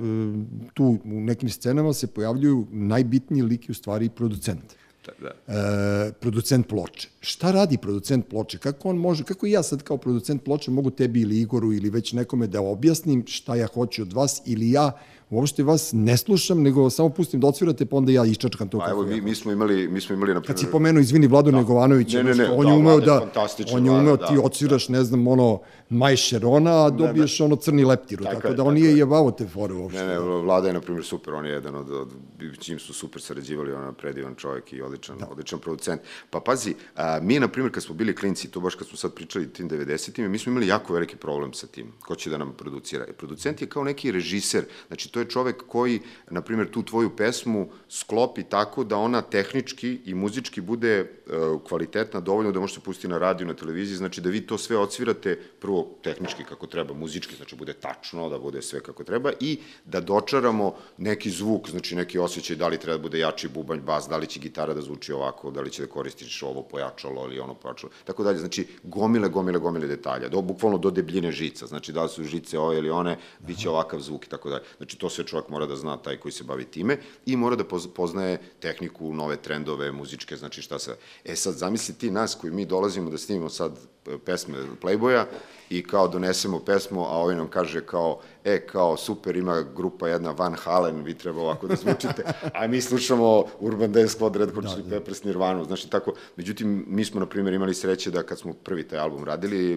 tu 0.74 0.84
u 1.04 1.20
nekim 1.20 1.48
scenama 1.48 1.92
se 1.92 2.06
pojavljuju 2.06 2.66
najbitniji 2.70 3.42
lik 3.42 3.68
i 3.68 3.72
u 3.72 3.74
stvari 3.74 4.08
producent. 4.08 4.81
Da. 5.06 5.54
E, 5.54 6.12
producent 6.20 6.68
ploče. 6.68 7.08
Šta 7.20 7.50
radi 7.50 7.78
producent 7.78 8.28
ploče? 8.28 8.58
Kako 8.58 8.88
on 8.88 8.96
može, 8.96 9.24
kako 9.24 9.46
ja 9.46 9.62
sad 9.62 9.82
kao 9.82 9.96
producent 9.96 10.44
ploče 10.44 10.70
mogu 10.70 10.90
tebi 10.90 11.20
ili 11.20 11.40
Igoru 11.40 11.72
ili 11.72 11.90
već 11.90 12.12
nekome 12.12 12.46
da 12.46 12.60
objasnim 12.60 13.24
šta 13.26 13.54
ja 13.54 13.66
hoću 13.66 14.02
od 14.02 14.12
vas 14.12 14.42
ili 14.46 14.70
ja 14.70 14.92
uopšte 15.32 15.62
vas 15.62 15.90
ne 15.92 16.16
slušam, 16.16 16.62
nego 16.62 16.90
samo 16.90 17.08
pustim 17.08 17.40
da 17.40 17.46
odsvirate, 17.46 17.86
pa 17.86 17.96
onda 17.96 18.12
ja 18.12 18.24
iščačkam 18.24 18.68
to. 18.68 18.78
Pa 18.78 18.90
evo, 18.90 19.02
mi, 19.06 19.20
mi 19.20 19.34
smo 19.34 19.52
imali, 19.52 19.88
mi 19.88 20.00
smo 20.00 20.14
imali, 20.14 20.34
na 20.34 20.42
Kad 20.42 20.58
si 20.58 20.66
pomenuo, 20.72 21.00
izvini, 21.00 21.26
Vlado 21.26 21.50
da. 21.50 21.56
Negovanović, 21.56 22.14
ne, 22.14 22.22
ne, 22.22 22.34
ne, 22.34 22.50
on 22.50 22.66
da, 22.66 22.72
je 22.72 22.78
umeo 22.78 23.00
da, 23.00 23.30
on 23.72 23.84
je 23.84 23.90
umeo, 23.90 24.16
da, 24.16 24.26
ti 24.26 24.38
odsviraš, 24.42 24.86
da. 24.86 24.92
ne 24.92 25.04
znam, 25.04 25.26
ono, 25.26 25.60
Maj 25.88 26.16
Šerona, 26.16 26.86
a 26.86 26.90
dobiješ 26.90 27.38
ne, 27.38 27.42
ne. 27.42 27.46
ono 27.46 27.56
crni 27.56 27.84
leptiru, 27.84 28.24
tako, 28.24 28.40
tako 28.40 28.54
da 28.54 28.64
on 28.64 28.74
nije 28.74 28.98
jebavo 28.98 29.30
te 29.30 29.46
fore 29.46 29.74
uopšte. 29.74 30.00
Ne, 30.00 30.06
ne, 30.06 30.18
Vlada 30.18 30.68
je, 30.68 30.74
na 30.74 30.80
primjer, 30.80 31.04
super, 31.04 31.34
on 31.34 31.46
je 31.46 31.52
jedan 31.52 31.74
od, 31.74 31.90
od 31.90 32.12
čim 32.60 32.78
su 32.78 32.94
super 32.94 33.22
sarađivali, 33.22 33.72
on 33.72 33.86
je 33.86 33.92
predivan 33.92 34.34
čovjek 34.34 34.72
i 34.72 34.82
odličan, 34.82 35.18
da. 35.18 35.28
odličan 35.30 35.58
producent. 35.58 36.00
Pa 36.30 36.40
pazi, 36.40 36.74
a, 36.96 37.20
mi, 37.22 37.40
na 37.40 37.48
primjer, 37.48 37.72
kad 37.72 37.82
smo 37.82 37.94
bili 37.94 38.16
klinci, 38.16 38.50
to 38.50 38.60
baš 38.60 38.74
kad 38.74 38.88
smo 38.88 38.96
sad 38.96 39.14
pričali 39.14 39.52
tim 39.52 39.70
90-im, 39.70 40.30
mi 40.30 40.38
smo 40.38 40.50
imali 40.50 40.66
jako 40.66 40.92
veliki 40.92 41.16
problem 41.16 41.52
sa 41.54 41.66
tim, 41.66 41.92
ko 42.00 42.14
će 42.14 42.30
da 42.30 42.38
nam 42.38 42.52
producira. 42.58 43.06
Producent 43.18 43.60
je 43.60 43.68
kao 43.68 43.84
neki 43.84 44.12
režiser, 44.12 44.64
znači 44.88 45.12
to 45.12 45.21
je 45.22 45.30
čovek 45.30 45.62
koji, 45.66 46.00
na 46.30 46.42
primjer, 46.42 46.70
tu 46.70 46.82
tvoju 46.82 47.16
pesmu 47.16 47.68
sklopi 47.88 48.42
tako 48.42 48.84
da 48.84 48.96
ona 48.96 49.22
tehnički 49.22 49.98
i 50.04 50.14
muzički 50.14 50.60
bude 50.60 51.00
uh, 51.02 51.62
kvalitetna 51.68 52.20
dovoljno 52.20 52.52
da 52.52 52.60
može 52.60 52.74
se 52.74 52.80
pustiti 52.80 53.08
na 53.08 53.18
radiju, 53.18 53.46
na 53.46 53.54
televiziji, 53.54 53.96
znači 53.96 54.20
da 54.20 54.30
vi 54.30 54.40
to 54.46 54.58
sve 54.58 54.78
odsvirate 54.78 55.38
prvo 55.60 55.98
tehnički 56.02 56.44
kako 56.44 56.66
treba, 56.66 56.94
muzički, 56.94 57.36
znači 57.36 57.56
bude 57.56 57.72
tačno, 57.72 58.28
da 58.28 58.38
bude 58.38 58.62
sve 58.62 58.80
kako 58.80 59.04
treba 59.04 59.32
i 59.40 59.58
da 59.84 60.00
dočaramo 60.00 60.74
neki 60.98 61.30
zvuk, 61.30 61.70
znači 61.70 61.96
neki 61.96 62.18
osjećaj 62.18 62.56
da 62.56 62.68
li 62.68 62.78
treba 62.78 62.96
da 62.96 63.02
bude 63.02 63.18
jači 63.18 63.48
bubanj, 63.48 63.80
bas, 63.80 64.08
da 64.08 64.16
li 64.16 64.26
će 64.26 64.40
gitara 64.40 64.74
da 64.74 64.80
zvuči 64.80 65.12
ovako, 65.12 65.50
da 65.50 65.60
li 65.60 65.70
će 65.70 65.82
da 65.82 65.88
koristiš 65.88 66.42
ovo 66.42 66.62
pojačalo 66.62 67.24
ili 67.24 67.40
ono 67.40 67.54
pojačalo, 67.54 67.92
tako 68.04 68.24
dalje, 68.24 68.38
znači 68.38 68.66
gomile, 68.82 69.28
gomile, 69.28 69.58
gomile 69.58 69.86
detalja, 69.86 70.28
do, 70.28 70.42
bukvalno 70.42 70.78
do 70.78 70.90
debljine 70.90 71.32
žica, 71.32 71.66
znači 71.66 71.92
da 71.92 72.02
li 72.02 72.08
su 72.08 72.24
žice 72.24 72.58
ove 72.58 72.78
ili 72.78 72.90
one, 72.90 73.18
bit 73.38 73.58
će 73.58 73.70
ovakav 73.70 74.00
zvuk 74.00 74.26
i 74.26 74.28
tako 74.28 74.50
dalje. 74.50 74.62
Znači 74.76 74.98
to 74.98 75.10
sve 75.12 75.26
čovjek 75.26 75.48
mora 75.48 75.66
da 75.66 75.76
zna, 75.76 75.96
taj 75.96 76.16
koji 76.16 76.32
se 76.32 76.44
bavi 76.44 76.64
time, 76.64 76.98
i 77.26 77.36
mora 77.36 77.56
da 77.56 77.64
poznaje 77.94 78.38
tehniku, 78.60 79.14
nove 79.14 79.36
trendove, 79.36 79.92
muzičke, 79.92 80.36
znači 80.36 80.62
šta 80.62 80.78
se... 80.78 80.96
E 81.24 81.36
sad, 81.36 81.54
zamisli 81.54 81.94
ti 81.94 82.10
nas 82.10 82.34
koji 82.34 82.52
mi 82.52 82.66
dolazimo 82.66 83.10
da 83.10 83.18
snimimo 83.18 83.48
sad 83.48 83.78
pesme 84.24 84.58
Playboya 84.82 85.24
i 85.72 85.82
kao 85.82 86.08
donesemo 86.08 86.58
pesmu, 86.58 87.00
a 87.00 87.08
ovaj 87.08 87.36
nam 87.36 87.48
kaže 87.48 87.80
kao, 87.80 88.20
e, 88.44 88.66
kao, 88.66 88.96
super, 88.96 89.36
ima 89.36 89.64
grupa 89.76 90.08
jedna 90.08 90.30
Van 90.30 90.54
Halen, 90.54 91.02
vi 91.02 91.14
treba 91.14 91.40
ovako 91.40 91.66
da 91.66 91.76
zvučite, 91.76 92.24
a 92.60 92.66
mi 92.66 92.80
slušamo 92.80 93.44
Urban 93.60 93.92
Dance 93.92 94.18
Squad, 94.18 94.36
Red 94.36 94.54
Hot 94.54 94.64
Chili 94.64 94.82
da, 94.82 94.88
da. 94.88 94.98
Peppers, 94.98 95.24
Nirvana, 95.24 95.64
znači 95.64 95.90
tako, 95.90 96.12
međutim, 96.36 96.84
mi 96.88 97.04
smo, 97.04 97.20
na 97.20 97.26
primjer, 97.26 97.54
imali 97.54 97.74
sreće 97.74 98.10
da 98.10 98.22
kad 98.22 98.38
smo 98.38 98.52
prvi 98.52 98.88
taj 98.88 98.98
album 98.98 99.24
radili, 99.24 99.72
e, 99.72 99.76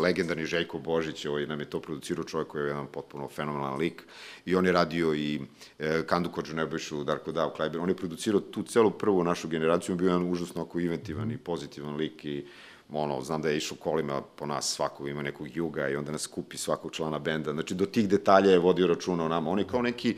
legendarni 0.00 0.46
Željko 0.46 0.78
Božić, 0.78 1.26
ovaj 1.26 1.46
nam 1.46 1.60
je 1.60 1.70
to 1.70 1.80
producirao 1.80 2.24
čovjek 2.24 2.48
koji 2.48 2.62
je 2.62 2.68
jedan 2.68 2.86
potpuno 2.86 3.28
fenomenalan 3.28 3.78
lik, 3.78 4.02
i 4.44 4.54
on 4.54 4.66
je 4.66 4.72
radio 4.72 5.14
i 5.14 5.40
e, 5.78 6.02
Kandu 6.06 6.30
Kođu 6.30 6.54
Nebojšu, 6.54 7.04
Darko 7.04 7.32
Dav, 7.32 7.50
Klajber, 7.50 7.80
on 7.80 7.88
je 7.88 7.96
producirao 7.96 8.40
tu 8.40 8.62
celu 8.62 8.90
prvu 8.90 9.24
našu 9.24 9.48
generaciju, 9.48 9.92
on 9.92 9.98
bio 9.98 10.08
jedan 10.08 10.30
užasno 10.32 10.62
oko 10.62 10.80
inventivan 10.80 11.30
i 11.30 11.38
pozitivan 11.38 11.96
lik 11.96 12.24
i 12.24 12.46
ono, 12.92 13.22
znam 13.22 13.42
da 13.42 13.48
je 13.48 13.56
išao 13.56 13.76
kolima 13.76 14.22
po 14.36 14.46
nas 14.46 14.74
svako, 14.74 15.08
ima 15.08 15.22
nekog 15.22 15.56
juga 15.56 15.88
i 15.88 15.96
onda 15.96 16.12
nas 16.12 16.26
kupi 16.26 16.56
svakog 16.56 16.92
člana 16.92 17.18
benda. 17.18 17.52
Znači, 17.52 17.74
do 17.74 17.86
tih 17.86 18.08
detalja 18.08 18.50
je 18.50 18.58
vodio 18.58 18.86
računa 18.86 19.24
o 19.24 19.28
nama. 19.28 19.50
On 19.50 19.58
je 19.58 19.66
kao 19.66 19.82
neki 19.82 20.16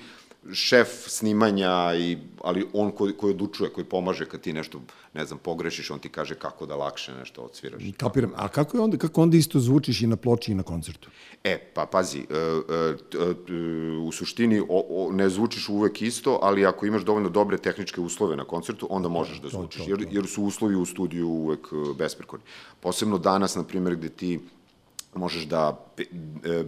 šef 0.53 0.89
snimanja, 1.07 1.95
i, 1.99 2.19
ali 2.41 2.67
on 2.73 2.91
koji, 2.91 3.13
koji 3.13 3.35
odučuje, 3.35 3.71
koji 3.71 3.85
pomaže 3.85 4.27
kad 4.27 4.41
ti 4.41 4.53
nešto, 4.53 4.81
ne 5.15 5.25
znam, 5.25 5.39
pogrešiš, 5.39 5.91
on 5.91 5.99
ti 5.99 6.09
kaže 6.09 6.35
kako 6.35 6.67
da 6.67 6.77
lakše 6.77 7.15
nešto 7.15 7.43
odsviraš. 7.43 7.83
Kapiram. 7.97 8.33
A 8.37 8.49
kako, 8.49 8.77
je 8.77 8.81
onda, 8.81 8.97
kako 8.97 9.23
onda 9.23 9.37
isto 9.37 9.61
zvučiš 9.61 10.03
i 10.03 10.07
na 10.07 10.17
ploči 10.17 10.53
i 10.53 10.55
na 10.55 10.63
koncertu? 10.63 11.11
E, 11.45 11.59
pa 11.75 11.87
pazi, 11.87 12.19
e, 12.19 12.23
e, 12.23 12.95
e, 13.19 13.57
u 13.99 14.13
suštini 14.13 14.61
o, 14.61 14.67
o, 14.69 15.13
ne 15.13 15.29
zvučiš 15.29 15.69
uvek 15.69 16.03
isto, 16.03 16.39
ali 16.43 16.67
ako 16.67 16.87
imaš 16.87 17.03
dovoljno 17.03 17.29
dobre 17.29 17.59
tehničke 17.59 18.01
uslove 18.01 18.37
na 18.37 18.45
koncertu, 18.45 18.87
onda 18.91 19.09
možeš 19.09 19.41
da 19.41 19.49
zvučiš, 19.49 19.83
jer, 19.87 20.07
jer 20.11 20.27
su 20.27 20.43
uslovi 20.43 20.77
u 20.77 20.85
studiju 20.85 21.29
uvek 21.29 21.69
besprekorni. 21.99 22.45
Posebno 22.81 23.19
danas, 23.19 23.55
na 23.55 23.65
primjer, 23.65 23.97
gde 23.97 24.09
ti 24.09 24.41
možeš 25.15 25.45
da 25.45 25.85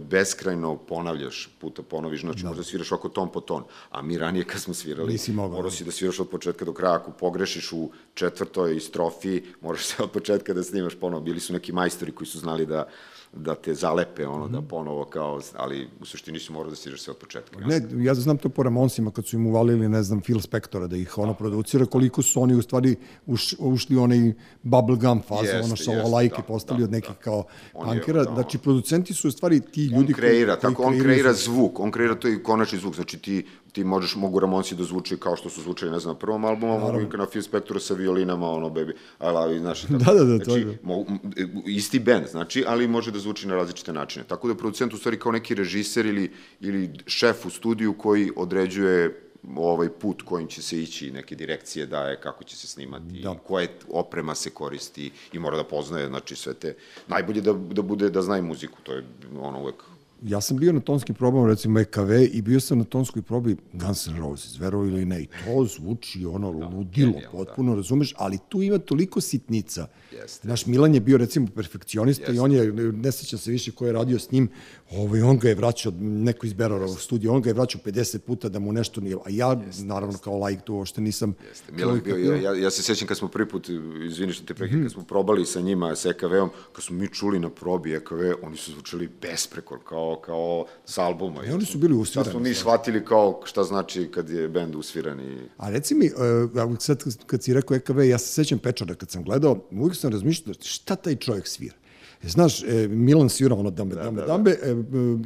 beskrajno 0.09 0.77
ponavljaš, 0.77 1.49
puta 1.61 1.83
ponoviš, 1.83 2.21
znači 2.21 2.43
da. 2.43 2.47
možda 2.47 2.63
sviraš 2.63 2.91
oko 2.91 3.09
ton 3.09 3.31
po 3.31 3.41
ton, 3.41 3.63
a 3.89 4.01
mi 4.01 4.17
ranije 4.17 4.45
kad 4.45 4.61
smo 4.61 4.73
svirali, 4.73 5.17
morao 5.33 5.61
da. 5.61 5.71
si 5.71 5.83
da 5.83 5.91
sviraš 5.91 6.19
od 6.19 6.29
početka 6.29 6.65
do 6.65 6.73
kraja, 6.73 6.95
ako 6.95 7.11
pogrešiš 7.11 7.71
u 7.71 7.89
četvrtoj 8.13 8.79
strofi, 8.79 9.41
moraš 9.61 9.85
se 9.85 10.03
od 10.03 10.11
početka 10.11 10.53
da 10.53 10.63
snimaš 10.63 10.95
ponovo, 10.95 11.21
bili 11.23 11.39
su 11.39 11.53
neki 11.53 11.71
majstori 11.71 12.11
koji 12.11 12.27
su 12.27 12.39
znali 12.39 12.65
da 12.65 12.87
da 13.33 13.55
te 13.55 13.73
zalepe, 13.73 14.27
ono, 14.27 14.45
mm 14.45 14.49
-hmm. 14.49 14.51
da 14.51 14.59
mhm. 14.59 14.67
ponovo 14.67 15.05
kao, 15.05 15.41
ali 15.55 15.87
u 16.01 16.05
suštini 16.05 16.39
su 16.39 16.53
morao 16.53 16.69
da 16.69 16.75
stižeš 16.75 17.01
sve 17.01 17.11
od 17.11 17.17
početka. 17.17 17.59
Ne, 17.59 17.81
ja 17.97 18.13
znam 18.13 18.37
to 18.37 18.49
po 18.49 18.63
Ramonsima, 18.63 19.11
kad 19.11 19.25
su 19.25 19.35
im 19.35 19.47
uvalili, 19.47 19.89
ne 19.89 20.03
znam, 20.03 20.21
Phil 20.21 20.39
Spectora 20.39 20.87
da 20.87 20.97
ih 20.97 21.17
ono 21.17 21.33
producira, 21.33 21.85
koliko 21.85 22.21
su 22.21 22.41
oni 22.41 22.55
u 22.55 22.61
stvari 22.61 22.95
uš, 23.25 23.55
ušli 23.59 23.97
u 23.97 24.03
onaj 24.03 24.33
bubblegum 24.63 25.21
fazu, 25.27 25.63
ono 25.63 25.75
što 25.75 25.91
lajke 25.91 26.37
da, 26.37 26.43
postali 26.43 26.79
da, 26.79 26.83
od 26.83 26.91
nekih 26.91 27.15
da. 27.15 27.21
kao 27.21 27.43
punkera. 27.73 28.23
Da, 28.23 28.33
znači, 28.33 28.57
producenti 28.57 29.13
su 29.13 29.27
u 29.27 29.31
stvari 29.31 29.61
ti 29.61 29.85
ljudi 29.85 30.13
on 30.13 30.13
kreira, 30.13 30.55
koji, 30.55 30.73
tako, 30.73 30.83
on 30.83 30.99
kreira 30.99 31.33
zvuk, 31.33 31.79
on 31.79 31.91
kreira 31.91 32.15
to 32.15 32.27
i 32.27 32.43
konačni 32.43 32.79
zvuk, 32.79 32.95
znači 32.95 33.17
ti 33.17 33.45
ti 33.71 33.83
možeš, 33.83 34.15
mogu 34.15 34.39
Ramonsi 34.39 34.75
da 34.75 34.83
zvuči 34.83 35.17
kao 35.17 35.35
što 35.35 35.49
su 35.49 35.61
zvučali, 35.61 35.91
ne 35.91 35.99
znam, 35.99 36.13
na 36.13 36.19
prvom 36.19 36.45
albumu, 36.45 36.79
mogu 36.79 36.99
i 36.99 37.17
na 37.17 37.25
Phil 37.25 37.41
Spector 37.41 37.81
sa 37.81 37.93
violinama, 37.93 38.49
ono, 38.49 38.69
baby, 38.69 38.93
ali, 39.19 39.59
znaš, 39.59 39.81
tako, 40.05 40.13
da, 40.13 40.13
da, 40.13 40.37
da, 40.37 40.45
znači, 40.45 40.63
to 40.63 40.73
Mo, 40.83 41.05
isti 41.65 41.99
band, 41.99 42.27
znači, 42.27 42.63
ali 42.67 42.87
može 42.87 43.11
da 43.11 43.19
zvuči 43.21 43.47
na 43.47 43.55
različite 43.55 43.93
načine. 43.93 44.25
Tako 44.27 44.47
da 44.47 44.55
producent 44.55 44.93
u 44.93 44.97
stvari 44.97 45.19
kao 45.19 45.31
neki 45.31 45.55
režiser 45.55 46.05
ili, 46.05 46.31
ili 46.59 46.89
šef 47.07 47.45
u 47.45 47.49
studiju 47.49 47.93
koji 47.93 48.31
određuje 48.35 49.27
ovaj 49.55 49.89
put 49.89 50.21
kojim 50.21 50.47
će 50.47 50.61
se 50.61 50.81
ići, 50.81 51.11
neke 51.11 51.35
direkcije 51.35 51.85
daje, 51.85 52.19
kako 52.21 52.43
će 52.43 52.57
se 52.57 52.67
snimati, 52.67 53.21
da. 53.23 53.35
koje 53.47 53.69
oprema 53.89 54.35
se 54.35 54.49
koristi 54.49 55.11
i 55.33 55.39
mora 55.39 55.57
da 55.57 55.63
poznaje, 55.63 56.07
znači 56.07 56.35
sve 56.35 56.53
te, 56.53 56.75
najbolje 57.07 57.41
da, 57.41 57.53
da 57.53 57.81
bude, 57.81 58.09
da 58.09 58.21
zna 58.21 58.37
i 58.37 58.41
muziku, 58.41 58.77
to 58.83 58.93
je 58.93 59.05
ono 59.39 59.61
uvek 59.61 59.75
ja 60.21 60.41
sam 60.41 60.57
bio 60.57 60.73
na 60.73 60.79
tonskim 60.79 61.15
probama, 61.15 61.47
recimo 61.47 61.79
EKV, 61.79 62.11
i 62.31 62.41
bio 62.41 62.59
sam 62.59 62.77
na 62.77 62.83
tonskoj 62.83 63.21
probi 63.21 63.57
Guns 63.73 64.07
N' 64.07 64.17
Roses, 64.17 64.59
verovo 64.59 64.85
ili 64.85 65.05
ne, 65.05 65.21
i 65.21 65.25
to 65.25 65.65
zvuči 65.65 66.25
ono 66.25 66.53
da, 66.53 66.67
ludilo, 66.67 67.11
da. 67.11 67.29
potpuno, 67.31 67.71
da. 67.71 67.75
razumeš, 67.75 68.13
ali 68.17 68.37
tu 68.49 68.61
ima 68.61 68.77
toliko 68.77 69.21
sitnica. 69.21 69.87
Jeste. 70.11 70.47
Naš 70.47 70.65
Milan 70.65 70.93
je 70.93 70.99
bio, 70.99 71.17
recimo, 71.17 71.47
perfekcionista 71.55 72.23
Jeste. 72.23 72.35
i 72.35 72.39
on 72.39 72.51
je, 72.51 72.71
ne 72.91 73.11
sećam 73.11 73.39
se 73.39 73.51
više 73.51 73.71
ko 73.71 73.85
je 73.85 73.93
radio 73.93 74.19
s 74.19 74.31
njim, 74.31 74.49
ovaj, 74.91 75.21
on 75.21 75.39
ga 75.39 75.49
je 75.49 75.55
vraćao, 75.55 75.93
neko 75.99 76.45
iz 76.45 76.53
Berorovog 76.53 76.99
studija, 76.99 77.31
on 77.31 77.41
ga 77.41 77.49
je 77.49 77.53
vraćao 77.53 77.81
50 77.85 78.17
puta 78.17 78.49
da 78.49 78.59
mu 78.59 78.71
nešto 78.71 79.01
nije, 79.01 79.15
a 79.15 79.29
ja, 79.29 79.61
Jeste. 79.67 79.83
naravno, 79.83 80.17
kao 80.17 80.37
lajk 80.37 80.63
tu 80.63 80.75
uopšte 80.75 81.01
nisam... 81.01 81.33
Jeste. 81.49 81.71
Milan 81.71 82.01
bio, 82.03 82.15
ja, 82.15 82.35
ja, 82.35 82.55
ja 82.55 82.69
se 82.69 82.83
sećam 82.83 83.07
kad 83.07 83.17
smo 83.17 83.27
prvi 83.27 83.49
put, 83.49 83.69
izvini 84.07 84.33
što 84.33 84.45
te 84.45 84.53
prekid, 84.53 84.79
mm. 84.79 84.83
kad 84.83 84.91
smo 84.91 85.03
probali 85.03 85.45
sa 85.45 85.61
njima, 85.61 85.95
sa 85.95 86.09
EKV-om, 86.09 86.49
kad 86.73 86.83
smo 86.83 86.97
mi 86.97 87.07
čuli 87.07 87.39
na 87.39 87.49
probi 87.49 87.93
EKV, 87.93 88.19
oni 88.41 88.57
su 88.57 88.71
zvučali 88.71 89.09
besprekor, 89.21 89.79
kao 89.87 90.10
kao 90.15 90.65
s 90.85 90.97
albuma. 90.97 91.45
I 91.45 91.51
oni 91.51 91.65
su 91.65 91.77
bili 91.77 91.93
usvirani. 91.93 92.25
Sad 92.25 92.31
smo 92.31 92.39
mi 92.39 92.53
shvatili 92.53 93.05
kao 93.05 93.41
šta 93.45 93.63
znači 93.63 94.11
kad 94.13 94.29
je 94.29 94.49
bend 94.49 94.75
usviran. 94.75 95.19
I... 95.19 95.37
A 95.57 95.69
reci 95.69 95.95
mi, 95.95 96.05
uh, 96.05 96.77
sad 96.79 97.03
kad 97.25 97.43
si 97.43 97.53
rekao 97.53 97.75
EKV, 97.75 97.99
ja 97.99 98.17
se 98.17 98.27
sećam 98.27 98.59
Pečara 98.59 98.95
kad 98.95 99.09
sam 99.09 99.23
gledao, 99.23 99.57
uvijek 99.71 99.95
sam 99.95 100.11
razmišljao 100.11 100.53
šta 100.61 100.95
taj 100.95 101.15
čovjek 101.15 101.47
svira. 101.47 101.75
E, 102.23 102.27
znaš, 102.27 102.63
e, 102.63 102.87
Milan 102.87 103.29
svira 103.29 103.55
ono 103.55 103.69
dambe, 103.69 103.95
da, 103.95 104.03
dambe, 104.03 104.21
da, 104.21 104.27
dambe. 104.27 104.57
Da. 104.61 104.67
E, 104.67 104.75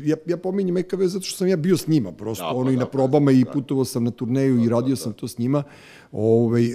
ja, 0.09 0.15
ja 0.25 0.37
pominjem 0.37 0.77
EKV 0.77 1.03
zato 1.03 1.25
što 1.25 1.37
sam 1.37 1.47
ja 1.47 1.55
bio 1.57 1.77
s 1.77 1.87
njima, 1.87 2.11
prosto 2.11 2.43
da, 2.43 2.49
pa, 2.49 2.55
ono 2.55 2.69
da, 2.69 2.73
i 2.73 2.77
na 2.77 2.85
probama 2.85 3.31
da, 3.31 3.37
i 3.37 3.45
putovao 3.53 3.85
sam 3.85 4.03
na 4.03 4.11
turneju 4.11 4.57
da, 4.57 4.63
i 4.63 4.69
radio 4.69 4.89
da, 4.89 4.95
sam 4.95 5.13
to 5.13 5.27
s 5.27 5.37
njima. 5.37 5.63
Ove, 6.17 6.45
ovaj, 6.45 6.69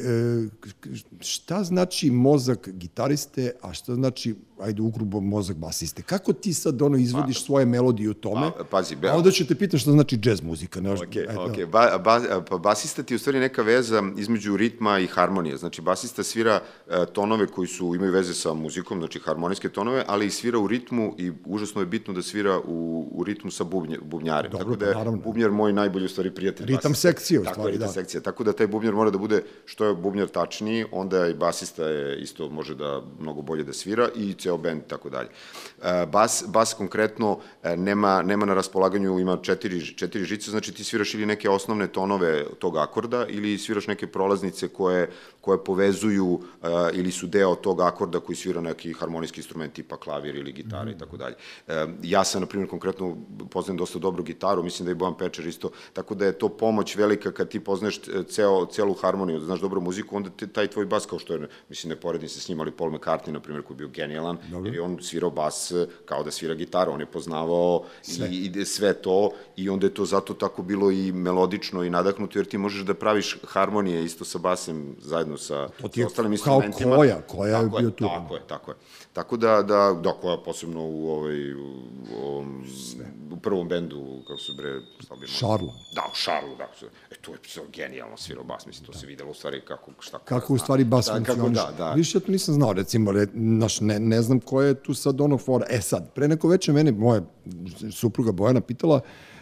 šta 1.20 1.64
znači 1.64 2.10
mozak 2.10 2.68
gitariste, 2.68 3.52
a 3.62 3.72
šta 3.72 3.94
znači 3.94 4.34
ajde, 4.62 4.82
ugrubo 4.82 5.20
mozak 5.20 5.56
basiste. 5.56 6.02
Kako 6.02 6.32
ti 6.32 6.54
sad 6.54 6.82
ono 6.82 6.96
izvodiš 6.96 7.38
pa, 7.38 7.44
svoje 7.44 7.66
melodije 7.66 8.10
u 8.10 8.14
tome? 8.14 8.50
Pa, 8.58 8.64
pazi, 8.64 8.96
a 9.10 9.16
onda 9.16 9.30
ću 9.30 9.46
te 9.46 9.54
pitam 9.54 9.78
šta 9.78 9.90
znači 9.90 10.16
džez 10.16 10.42
muzika. 10.42 10.80
Ne, 10.80 10.92
ok, 10.92 11.00
ok. 11.36 11.70
Ba, 11.70 11.98
ba, 12.04 12.42
pa 12.48 12.58
basista 12.58 13.02
ti 13.02 13.14
je 13.14 13.16
u 13.16 13.18
stvari 13.18 13.40
neka 13.40 13.62
veza 13.62 14.02
između 14.16 14.56
ritma 14.56 14.98
i 14.98 15.06
harmonije. 15.06 15.56
Znači, 15.56 15.82
basista 15.82 16.22
svira 16.22 16.60
e, 16.90 17.06
tonove 17.12 17.46
koji 17.46 17.68
su, 17.68 17.94
imaju 17.94 18.12
veze 18.12 18.34
sa 18.34 18.54
muzikom, 18.54 18.98
znači 18.98 19.18
harmonijske 19.18 19.68
tonove, 19.68 20.04
ali 20.06 20.26
i 20.26 20.30
svira 20.30 20.58
u 20.58 20.66
ritmu 20.66 21.14
i 21.18 21.32
užasno 21.44 21.80
je 21.80 21.86
bitno 21.86 22.14
da 22.14 22.22
svira 22.22 22.58
u, 22.58 23.08
u 23.12 23.24
ritmu 23.24 23.50
sa 23.50 23.64
bubnje, 23.64 23.98
bubnjarem. 24.02 24.50
Dobro, 24.50 24.64
Tako 24.64 24.76
da 24.76 24.86
je 24.86 24.94
naravno. 24.94 25.22
bubnjar 25.22 25.50
moj 25.50 25.72
najbolji 25.72 26.04
u 26.04 26.08
stvari 26.08 26.30
prijatelj. 26.30 26.66
Ritam 26.66 26.94
sekcije 26.94 27.40
u 27.40 27.42
stvari, 27.42 27.56
Tako 27.56 27.68
ritam 27.68 27.86
da. 27.86 27.92
sekcija. 27.92 28.20
Tako 28.20 28.44
da 28.44 28.52
taj 28.52 28.66
bubnjar 28.66 28.94
mora 28.94 29.10
da 29.10 29.18
bude 29.18 29.29
što 29.64 29.86
je 29.86 29.94
bubnjar 29.94 30.28
tačniji, 30.28 30.84
onda 30.92 31.26
i 31.26 31.34
basista 31.34 31.84
je 31.84 32.20
isto 32.20 32.48
može 32.48 32.74
da 32.74 33.02
mnogo 33.20 33.42
bolje 33.42 33.64
da 33.64 33.72
svira 33.72 34.08
i 34.16 34.34
ceo 34.34 34.56
bend 34.56 34.82
tako 34.88 35.10
dalje. 35.10 35.28
E, 35.82 36.06
bas, 36.06 36.44
bas 36.48 36.74
konkretno 36.74 37.38
e, 37.62 37.76
nema, 37.76 38.22
nema 38.22 38.46
na 38.46 38.54
raspolaganju, 38.54 39.18
ima 39.18 39.38
četiri, 39.42 39.86
četiri 39.86 40.24
žice, 40.24 40.50
znači 40.50 40.74
ti 40.74 40.84
sviraš 40.84 41.14
ili 41.14 41.26
neke 41.26 41.50
osnovne 41.50 41.86
tonove 41.86 42.44
tog 42.58 42.76
akorda 42.76 43.26
ili 43.28 43.58
sviraš 43.58 43.86
neke 43.86 44.06
prolaznice 44.06 44.68
koje, 44.68 45.10
koje 45.40 45.64
povezuju 45.64 46.26
uh, 46.26 46.40
ili 46.92 47.10
su 47.10 47.26
deo 47.26 47.54
tog 47.54 47.80
akorda 47.80 48.20
koji 48.20 48.36
svira 48.36 48.60
neki 48.60 48.92
harmonijski 48.92 49.40
instrument 49.40 49.72
tipa 49.72 49.96
klavir 49.96 50.36
ili 50.36 50.52
gitara 50.52 50.84
-hmm. 50.84 50.96
i 50.96 50.98
tako 50.98 51.16
dalje. 51.16 51.34
Ja 52.02 52.24
sam, 52.24 52.40
na 52.40 52.46
primjer, 52.46 52.70
konkretno 52.70 53.16
poznajem 53.50 53.76
dosta 53.76 53.98
dobru 53.98 54.22
gitaru, 54.22 54.62
mislim 54.62 54.84
da 54.84 54.90
je 54.90 54.94
Bojan 54.94 55.16
Pečer 55.18 55.46
isto, 55.46 55.70
tako 55.92 56.14
da 56.14 56.26
je 56.26 56.38
to 56.38 56.48
pomoć 56.48 56.96
velika 56.96 57.32
kad 57.32 57.48
ti 57.48 57.60
poznaš 57.60 58.00
ceo, 58.28 58.66
celu 58.66 58.94
harmoniju, 58.94 59.38
da 59.38 59.44
znaš 59.44 59.60
dobru 59.60 59.80
muziku, 59.80 60.16
onda 60.16 60.30
te, 60.30 60.46
taj 60.46 60.66
tvoj 60.66 60.86
bas, 60.86 61.06
kao 61.06 61.18
što 61.18 61.34
je, 61.34 61.48
mislim, 61.68 61.88
ne 61.88 61.96
poredim 61.96 62.28
se 62.28 62.40
s 62.40 62.48
njim, 62.48 62.60
ali 62.60 62.70
Paul 62.70 62.90
McCartney, 62.90 63.30
na 63.30 63.40
primjer, 63.40 63.62
koji 63.64 63.74
je 63.74 63.78
bio 63.78 63.88
genijalan, 63.88 64.38
Dobro. 64.50 64.68
jer 64.68 64.74
je 64.74 64.82
on 64.82 64.98
svirao 65.02 65.30
bas 65.30 65.69
kao 66.04 66.22
da 66.22 66.30
svira 66.30 66.54
gitaru, 66.54 66.92
on 66.92 67.00
je 67.00 67.06
poznavao 67.06 67.84
sve. 68.02 68.28
I, 68.28 68.52
i 68.54 68.64
sve 68.64 68.94
to 68.94 69.30
i 69.56 69.68
onda 69.68 69.86
je 69.86 69.94
to 69.94 70.04
zato 70.04 70.34
tako 70.34 70.62
bilo 70.62 70.90
i 70.90 71.12
melodično 71.12 71.84
i 71.84 71.90
nadahnuto, 71.90 72.38
jer 72.38 72.46
ti 72.46 72.58
možeš 72.58 72.82
da 72.82 72.94
praviš 72.94 73.38
harmonije 73.46 74.04
isto 74.04 74.24
sa 74.24 74.38
basem 74.38 74.96
zajedno 75.00 75.38
sa, 75.38 75.68
sa 75.68 76.06
ostalim 76.06 76.32
instrumentima. 76.32 76.90
Kao 76.90 76.98
koja, 76.98 77.20
koja 77.26 77.58
je 77.58 77.68
bio 77.78 77.90
tu. 77.90 78.04
Tako 78.04 78.34
je, 78.34 78.42
tako 78.46 78.70
je. 78.70 78.76
Tako 79.12 79.36
da, 79.36 79.62
da, 79.62 80.00
da, 80.02 80.12
koja 80.20 80.36
posebno 80.36 80.80
u, 80.84 81.10
ovaj, 81.10 81.54
u, 81.54 81.66
u, 82.16 82.44
u 83.30 83.36
prvom 83.36 83.68
bendu, 83.68 84.22
kako 84.26 84.40
se 84.40 84.52
bre... 84.52 84.80
Šarlo. 85.26 85.74
Da, 85.94 86.02
u 86.12 86.14
Šarlu, 86.14 86.56
da. 86.56 86.64
E, 87.10 87.14
to 87.20 87.32
je 87.32 87.38
genijalno 87.72 88.16
svirao 88.16 88.44
bas, 88.44 88.66
mislim, 88.66 88.86
to 88.86 88.92
da. 88.92 88.98
se 88.98 89.06
videlo 89.06 89.30
u 89.30 89.34
stvari 89.34 89.60
kako, 89.60 89.90
šta... 89.98 90.18
Kako 90.18 90.54
u 90.54 90.58
stvari 90.58 90.84
bas 90.84 91.06
da, 91.06 91.14
funkcioniš. 91.14 91.58
Da, 91.58 91.72
da. 91.78 91.92
Više 91.92 92.18
ja 92.18 92.20
to 92.20 92.32
nisam 92.32 92.54
znao, 92.54 92.72
recimo, 92.72 93.12
re, 93.12 93.26
naš, 93.32 93.80
ne, 93.80 94.00
ne 94.00 94.22
znam 94.22 94.40
ko 94.40 94.62
je 94.62 94.74
tu 94.74 94.94
sad 94.94 95.20
ono 95.20 95.38
fora. 95.38 95.66
E 95.70 95.80
sad, 95.80 96.12
pre 96.14 96.28
neko 96.28 96.48
veče 96.48 96.72
mene, 96.72 96.92
moja 96.92 97.20
supruga 97.92 98.32
Bojana 98.32 98.60
pitala, 98.60 99.00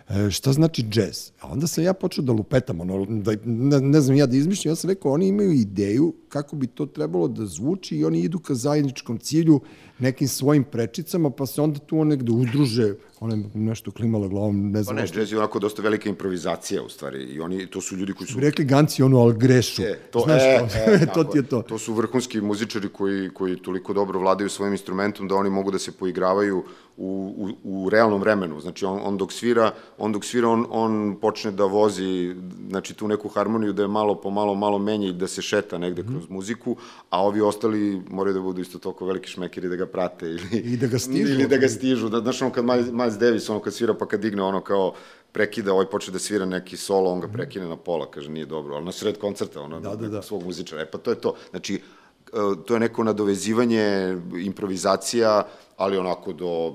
e, 0.09 0.31
šta 0.31 0.53
znači 0.53 0.83
džez? 0.83 1.33
A 1.41 1.49
onda 1.53 1.67
sam 1.67 1.85
ja 1.85 1.93
počeo 1.93 2.25
da 2.25 2.33
lupetam, 2.33 2.81
ono, 2.81 3.07
da, 3.09 3.33
ne, 3.45 3.81
ne 3.81 4.01
znam 4.01 4.17
ja 4.17 4.27
da 4.27 4.37
izmišljam, 4.37 4.73
ja 4.73 4.77
sam 4.77 4.91
rekao, 4.91 5.13
oni 5.13 5.29
imaju 5.29 5.53
ideju 5.53 6.15
kako 6.29 6.57
bi 6.57 6.67
to 6.67 6.87
trebalo 6.87 7.29
da 7.29 7.47
zvuči 7.47 7.97
i 7.97 8.05
oni 8.05 8.21
idu 8.21 8.39
ka 8.39 8.55
zajedničkom 8.55 9.19
cilju 9.19 9.61
nekim 9.99 10.29
svojim 10.29 10.65
prečicama, 10.65 11.31
pa 11.31 11.47
se 11.47 11.63
onda 11.63 11.79
tu 11.79 12.05
negde 12.05 12.33
udruže, 12.33 12.95
ona 13.21 13.35
je 13.35 13.43
nešto 13.55 13.91
klimala 13.91 14.29
glavom, 14.29 14.71
ne 14.71 14.83
znam. 14.83 14.97
Pa 14.97 15.03
ne, 15.03 15.09
džez 15.09 15.33
je 15.33 15.39
onako 15.39 15.59
dosta 15.59 15.83
velika 15.83 16.09
improvizacija 16.09 16.83
u 16.83 16.89
stvari 16.89 17.25
i 17.25 17.41
oni, 17.41 17.67
to 17.67 17.81
su 17.81 17.97
ljudi 17.97 18.13
koji 18.13 18.29
su... 18.29 18.41
Rekli 18.41 18.65
ganci 18.65 19.03
ono, 19.03 19.19
ali 19.19 19.35
grešu. 19.39 19.83
E, 19.83 19.99
to, 20.11 20.21
Znaš, 20.21 20.43
e, 20.43 20.69
e, 21.03 21.07
to 21.15 21.25
ti 21.25 21.39
je 21.39 21.43
to. 21.43 21.63
To 21.63 21.79
su 21.79 21.95
vrhunski 21.95 22.41
muzičari 22.41 22.89
koji, 22.89 23.31
koji 23.31 23.57
toliko 23.57 23.93
dobro 23.93 24.19
vladaju 24.19 24.51
svojim 24.51 24.75
instrumentom 24.75 25.29
da 25.29 25.35
oni 25.35 25.51
mogu 25.51 25.71
da 25.71 25.79
se 25.79 25.93
poigravaju 25.93 26.65
u, 26.99 27.35
u, 27.65 27.85
u 27.85 27.91
realnom 27.91 28.21
vremenu. 28.21 28.61
Znači, 28.61 28.85
on, 28.85 29.01
on 29.05 29.17
dok 29.17 29.33
svira, 29.33 29.71
on 29.99 30.13
dok 30.13 30.25
svira, 30.25 30.49
on, 30.49 30.67
on 30.71 31.17
počne 31.21 31.51
da 31.51 31.65
vozi, 31.65 32.35
znači, 32.69 32.95
tu 32.95 33.09
neku 33.09 33.29
harmoniju 33.29 33.73
da 33.73 33.83
je 33.83 33.89
malo 33.89 34.15
po 34.21 34.31
malo, 34.31 34.55
malo 34.55 34.79
menja 34.79 35.09
i 35.09 35.13
da 35.13 35.27
se 35.27 35.43
šeta 35.43 35.79
negde 35.79 36.03
mm 36.03 36.07
-hmm. 36.07 36.11
kroz 36.11 36.29
muziku, 36.29 36.77
a 37.11 37.23
ovi 37.23 37.41
ostali 37.41 38.03
moraju 38.11 38.35
da 38.35 38.41
budu 38.41 38.61
isto 38.61 38.79
toliko 38.79 39.07
veliki 39.07 39.29
šmekeri 39.29 39.69
da 39.69 39.77
ga 39.77 39.87
prate 39.87 40.27
ili, 40.27 40.59
I 40.59 40.77
da 40.77 40.87
ga 40.87 40.99
stižu. 41.05 41.33
Ili 41.33 41.49
da 41.49 41.57
ga 41.57 41.69
stižu. 41.69 42.09
Da, 42.09 42.21
znaš, 42.21 42.43
ono 42.43 42.51
kad 42.53 42.65
Miles, 42.65 43.08
Miles 43.09 43.19
Davis, 43.19 43.49
ono 43.51 43.61
kad 43.61 43.75
svira 43.75 43.95
pa 43.95 44.07
kad 44.07 44.21
digne 44.21 44.43
ono 44.43 44.61
kao 44.61 44.95
prekida, 45.33 45.73
ovaj 45.73 45.87
počne 45.87 46.13
da 46.13 46.19
svira 46.19 46.47
neki 46.47 46.77
solo, 46.77 47.11
on 47.11 47.21
ga 47.21 47.29
prekine 47.29 47.69
na 47.69 47.77
pola, 47.77 48.11
kaže 48.11 48.31
nije 48.31 48.47
dobro, 48.47 48.75
ali 48.75 48.85
na 48.85 48.93
sred 48.93 49.19
koncerta, 49.19 49.61
ono, 49.61 49.81
da, 49.81 49.97
da, 49.97 50.09
da. 50.09 50.23
svog 50.23 50.45
muzičara. 50.45 50.83
E 50.83 50.91
pa 50.91 50.99
to 50.99 51.11
je 51.11 51.21
to. 51.21 51.35
Znači, 51.51 51.75
e, 51.75 52.65
to 52.67 52.75
je 52.75 52.81
neko 52.81 53.05
nadovezivanje, 53.05 54.17
improvizacija, 54.45 55.47
ali 55.77 55.99
onako 55.99 56.33
do 56.33 56.75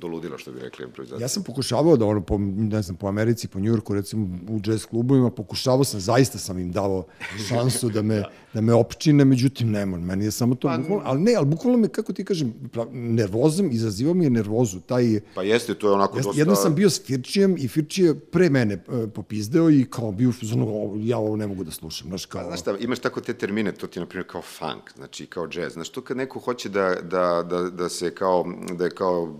do 0.00 0.06
ludila, 0.06 0.38
što 0.38 0.52
bi 0.52 0.60
rekli 0.60 0.84
improvizacija. 0.84 1.24
Ja 1.24 1.28
sam 1.28 1.42
pokušavao 1.42 1.96
da 1.96 2.06
ono, 2.06 2.20
po, 2.20 2.38
ne 2.38 2.82
znam, 2.82 2.96
po 2.96 3.06
Americi, 3.06 3.48
po 3.48 3.60
Njujorku, 3.60 3.94
recimo 3.94 4.38
u 4.48 4.60
jazz 4.64 4.86
klubovima, 4.86 5.30
pokušavao 5.30 5.84
sam, 5.84 6.00
zaista 6.00 6.38
sam 6.38 6.58
im 6.58 6.72
dao 6.72 7.04
šansu 7.48 7.88
da 7.88 8.02
me, 8.02 8.16
da 8.20 8.30
me 8.60 8.74
opčine, 8.74 9.24
međutim, 9.24 9.70
nema, 9.70 9.98
meni 9.98 10.24
je 10.24 10.30
samo 10.30 10.54
to, 10.54 10.68
pa, 10.68 10.78
bukvalno, 10.78 11.02
ali 11.04 11.20
ne, 11.20 11.34
ali 11.34 11.46
bukvalno 11.46 11.78
me, 11.78 11.88
kako 11.88 12.12
ti 12.12 12.24
kažem, 12.24 12.54
nervozom, 12.92 13.68
izazivao 13.72 14.14
mi 14.14 14.24
je 14.24 14.30
nervozu, 14.30 14.80
taj... 14.80 15.20
Pa 15.34 15.42
jeste, 15.42 15.74
to 15.74 15.88
je 15.88 15.92
onako 15.92 16.16
jeste, 16.16 16.28
dosta... 16.28 16.40
Jedno 16.40 16.54
sam 16.54 16.74
bio 16.74 16.90
s 16.90 17.02
Firčijem 17.06 17.56
i 17.58 17.68
Firčije 17.68 18.14
pre 18.20 18.50
mene 18.50 18.74
e, 18.74 19.06
popizdeo 19.14 19.70
i 19.70 19.86
kao 19.90 20.12
bio, 20.12 20.32
ono, 20.52 20.92
ja 21.02 21.18
ovo 21.18 21.36
ne 21.36 21.46
mogu 21.46 21.64
da 21.64 21.70
slušam, 21.70 22.08
znaš, 22.08 22.26
kao... 22.26 22.40
Pa, 22.40 22.46
znaš 22.46 22.60
šta, 22.60 22.76
imaš 22.80 22.98
tako 22.98 23.20
te 23.20 23.34
termine, 23.34 23.72
to 23.72 23.86
ti 23.86 23.98
je, 23.98 24.00
na 24.00 24.06
primjer, 24.06 24.26
kao 24.30 24.42
funk, 24.42 24.90
znači, 24.96 25.26
kao 25.26 25.48
jazz, 25.52 25.72
znaš, 25.72 25.88
to 25.88 26.00
kad 26.00 26.16
neko 26.16 26.38
hoće 26.38 26.68
da, 26.68 26.94
da, 27.02 27.46
da, 27.50 27.70
da 27.70 27.88
se 27.88 28.14
kao, 28.14 28.44
da 28.78 28.84
je 28.84 28.90
kao 28.90 29.38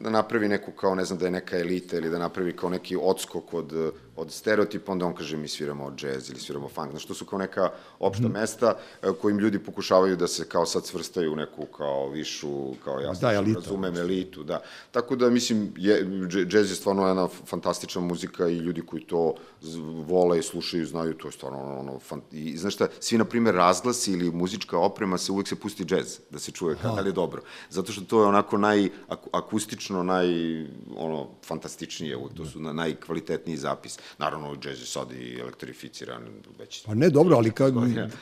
da 0.00 0.10
napravi 0.10 0.48
neku 0.48 0.72
kao, 0.72 0.94
ne 0.94 1.04
znam, 1.04 1.18
da 1.18 1.24
je 1.24 1.30
neka 1.30 1.58
elita 1.58 1.96
ili 1.96 2.10
da 2.10 2.18
napravi 2.18 2.56
kao 2.56 2.70
neki 2.70 2.96
odskok 3.02 3.54
od 3.54 3.92
od 4.18 4.32
stereotipa, 4.32 4.92
onda 4.92 5.06
on 5.06 5.14
kaže 5.14 5.36
mi 5.36 5.48
sviramo 5.48 5.92
džez 5.96 6.30
ili 6.30 6.40
sviramo 6.40 6.68
funk, 6.68 6.90
znaš, 6.90 7.04
to 7.04 7.14
su 7.14 7.24
kao 7.24 7.38
neka 7.38 7.70
opšta 7.98 8.28
mm. 8.28 8.32
mesta 8.32 8.74
e, 9.02 9.08
kojim 9.20 9.38
ljudi 9.38 9.58
pokušavaju 9.58 10.16
da 10.16 10.26
se 10.28 10.48
kao 10.48 10.66
sad 10.66 10.86
svrstaju 10.86 11.32
u 11.32 11.36
neku 11.36 11.66
kao 11.66 12.08
višu, 12.08 12.74
kao 12.84 13.00
ja 13.00 13.12
da, 13.20 13.32
elita, 13.32 13.60
razumem 13.60 13.96
elitu, 13.96 14.42
da. 14.42 14.60
Tako 14.90 15.16
da, 15.16 15.30
mislim, 15.30 15.72
je, 15.76 16.04
džez 16.46 16.70
je 16.70 16.76
stvarno 16.76 17.06
jedna 17.06 17.28
fantastična 17.28 18.00
muzika 18.00 18.48
i 18.48 18.56
ljudi 18.56 18.82
koji 18.86 19.02
to 19.02 19.34
vole 20.06 20.38
i 20.38 20.42
slušaju, 20.42 20.86
znaju, 20.86 21.14
to 21.14 21.28
je 21.28 21.32
stvarno 21.32 21.58
ono, 21.58 21.78
ono 21.78 21.98
fan... 21.98 22.20
i 22.32 22.56
znaš 22.56 22.74
šta, 22.74 22.88
svi, 23.00 23.18
na 23.18 23.24
primjer, 23.24 23.54
razglasi 23.54 24.12
ili 24.12 24.30
muzička 24.30 24.78
oprema 24.78 25.18
se 25.18 25.32
uvek 25.32 25.48
se 25.48 25.56
pusti 25.56 25.84
džez, 25.84 26.18
da 26.30 26.38
se 26.38 26.52
čuje 26.52 26.76
kada 26.82 27.00
je 27.00 27.12
dobro. 27.12 27.42
Zato 27.70 27.92
što 27.92 28.04
to 28.04 28.20
je 28.20 28.26
onako 28.26 28.58
naj, 28.58 28.88
akustično, 29.32 29.87
naj, 29.94 30.26
ono, 30.96 31.28
fantastičnije, 31.44 32.16
to 32.36 32.44
su 32.44 32.60
na, 32.60 32.72
najkvalitetniji 32.72 33.56
zapis. 33.56 33.98
Naravno, 34.18 34.56
džez 34.56 34.80
je 34.80 34.86
sad 34.86 35.12
i 35.12 35.38
elektrificiran 35.40 36.22
već... 36.58 36.84
Pa 36.86 36.94
ne, 36.94 37.10
dobro, 37.10 37.36
ali 37.36 37.50
ka, 37.50 37.72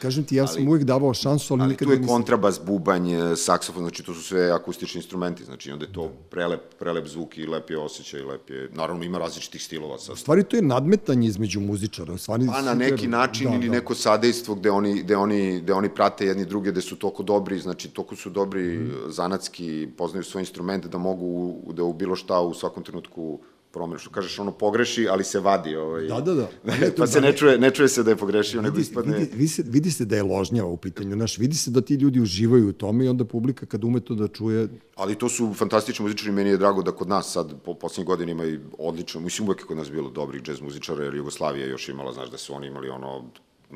kažem 0.03 0.25
ti, 0.25 0.37
ja 0.37 0.47
sam 0.47 0.63
ali, 0.63 0.69
uvijek 0.69 0.85
davao 0.85 1.15
šansu, 1.15 1.55
ali, 1.55 1.63
ali 1.63 1.71
nisam... 1.71 1.89
Ali 1.89 1.97
tu 1.97 2.03
je 2.03 2.09
kontrabas, 2.09 2.61
bubanj, 2.67 3.11
saksofon, 3.37 3.83
znači 3.83 4.03
to 4.03 4.15
su 4.15 4.23
sve 4.23 4.51
akustični 4.51 4.99
instrumenti, 4.99 5.45
znači 5.45 5.71
onda 5.73 5.85
je 5.85 5.93
to 5.93 6.09
prelep, 6.31 6.75
prelep 6.79 7.07
zvuk 7.07 7.39
i 7.39 7.47
lep 7.47 7.71
je 7.71 7.79
osjećaj, 7.79 8.21
lep 8.21 8.51
je... 8.51 8.71
Naravno, 8.73 9.05
ima 9.05 9.19
različitih 9.19 9.63
stilova 9.63 9.99
sad. 9.99 10.13
U 10.13 10.17
stvari, 10.17 10.45
to 10.45 10.57
je 10.57 10.63
nadmetanje 10.63 11.29
između 11.29 11.61
muzičara. 11.61 12.19
Stvari, 12.19 12.47
pa 12.47 12.63
na 12.63 12.75
neki 12.75 13.07
način 13.09 13.51
da, 13.51 13.57
ili 13.57 13.67
da. 13.67 13.73
neko 13.73 13.95
sadejstvo 13.95 14.55
gde 14.55 14.71
oni, 14.71 15.03
gde, 15.03 15.17
oni, 15.17 15.61
gde 15.61 15.73
oni 15.73 15.89
prate 15.95 16.27
jedni 16.27 16.45
druge, 16.45 16.71
gde 16.71 16.81
su 16.81 16.97
toliko 16.97 17.23
dobri, 17.23 17.59
znači 17.59 17.89
toliko 17.89 18.17
su 18.17 18.31
dobri 18.31 18.79
mm. 18.79 18.93
zanatski, 19.09 19.89
poznaju 19.97 20.25
svoj 20.25 20.43
instrument 20.43 20.87
da 20.87 20.99
mogu 20.99 21.56
da 21.73 21.85
u 21.85 21.93
bilo 21.93 22.17
šta 22.17 22.41
u 22.41 22.55
svakom 22.55 22.83
trenutku 22.83 23.41
promenu, 23.77 23.99
što 23.99 24.11
kažeš, 24.11 24.39
ono 24.39 24.53
pogreši, 24.53 25.09
ali 25.09 25.25
se 25.25 25.41
vadi. 25.41 25.77
Ovaj, 25.77 26.07
da, 26.09 26.21
da, 26.21 26.35
da. 26.35 26.49
pa 26.99 27.07
se 27.07 27.21
ne 27.21 27.33
čuje, 27.37 27.59
ne 27.59 27.71
čuje 27.71 27.89
se 27.89 28.03
da 28.03 28.11
je 28.11 28.17
pogrešio, 28.17 28.63
nego 28.63 28.79
ispadne... 28.81 29.19
Vidi, 29.19 29.37
vidi, 29.37 29.49
se, 29.49 29.63
vidi 29.67 29.91
se 29.91 30.05
da 30.05 30.17
je 30.17 30.23
ložnjava 30.23 30.71
u 30.71 30.77
pitanju, 30.77 31.17
znaš, 31.17 31.39
vidi 31.39 31.57
se 31.57 31.71
da 31.71 31.81
ti 31.81 31.95
ljudi 31.95 32.21
uživaju 32.21 32.69
u 32.69 32.73
tome 32.73 33.05
i 33.05 33.09
onda 33.09 33.25
publika 33.25 33.67
kad 33.67 33.85
ume 33.85 34.01
to 34.01 34.15
da 34.15 34.29
čuje... 34.29 34.69
Ali 34.97 35.15
to 35.15 35.29
su 35.29 35.53
fantastični 35.55 36.03
muzičari, 36.03 36.33
meni 36.33 36.51
je 36.51 36.57
drago 36.57 36.83
da 36.83 36.93
kod 36.93 37.09
nas 37.09 37.33
sad, 37.33 37.53
po 37.65 37.75
poslednjih 37.75 38.07
godina 38.07 38.33
ima 38.33 38.45
i 38.45 38.59
odlično, 38.79 39.21
mislim 39.21 39.49
uvek 39.49 39.61
je 39.61 39.67
kod 39.67 39.77
nas 39.77 39.91
bilo 39.91 40.11
dobrih 40.11 40.43
džez 40.43 40.61
muzičara, 40.61 41.05
jer 41.05 41.15
Jugoslavija 41.15 41.67
još 41.67 41.89
imala, 41.89 42.13
znaš, 42.13 42.31
da 42.31 42.39
su 42.39 42.55
oni 42.55 42.67
imali 42.67 42.89
ono 42.89 43.25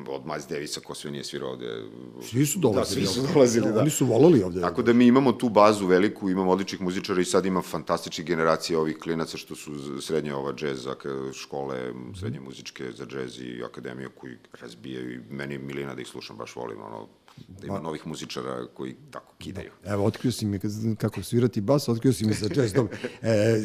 od 0.07 0.25
Miles 0.25 0.47
Davisa, 0.47 0.79
ko 0.79 0.95
sve 0.95 1.11
nije 1.11 1.23
svirao 1.23 1.49
ovde. 1.49 1.83
Svi 2.21 2.45
su 2.45 2.59
dolazili. 2.59 3.01
Da, 3.01 3.07
svi 3.07 3.21
su 3.21 3.33
dolazili, 3.33 3.73
da. 3.73 3.79
Oni 3.79 3.89
su 3.89 4.05
volali 4.05 4.43
ovde. 4.43 4.61
Tako 4.61 4.81
da 4.81 4.93
mi 4.93 5.05
imamo 5.05 5.31
tu 5.31 5.49
bazu 5.49 5.87
veliku, 5.87 6.29
imamo 6.29 6.51
odličnih 6.51 6.81
muzičara 6.81 7.21
i 7.21 7.25
sad 7.25 7.45
ima 7.45 7.61
fantastičnih 7.61 8.27
generacija 8.27 8.79
ovih 8.79 8.97
klinaca 8.97 9.37
što 9.37 9.55
su 9.55 10.01
srednje 10.01 10.35
ova 10.35 10.53
džez 10.53 10.87
škole, 11.33 11.93
srednje 12.19 12.39
muzičke 12.39 12.91
za 12.91 13.05
džez 13.05 13.39
i 13.39 13.63
akademije 13.63 14.09
koji 14.09 14.37
razbijaju 14.61 15.13
i 15.13 15.19
meni 15.29 15.53
je 15.53 15.59
milina 15.59 15.95
da 15.95 16.01
ih 16.01 16.07
slušam, 16.07 16.37
baš 16.37 16.55
volim, 16.55 16.81
ono, 16.81 17.07
da 17.49 17.67
ima 17.67 17.79
novih 17.79 18.07
muzičara 18.07 18.67
koji 18.67 18.95
tako 19.11 19.33
kidaju. 19.37 19.69
Da. 19.83 19.89
Evo, 19.89 20.05
otkrio 20.05 20.31
si 20.31 20.45
mi 20.45 20.59
kako 20.97 21.23
svirati 21.23 21.61
bas, 21.61 21.89
otkrio 21.89 22.13
si 22.13 22.25
mi 22.25 22.33
za 22.33 22.49
jazz. 22.55 22.73
Dobro. 22.73 22.97
E, 23.21 23.61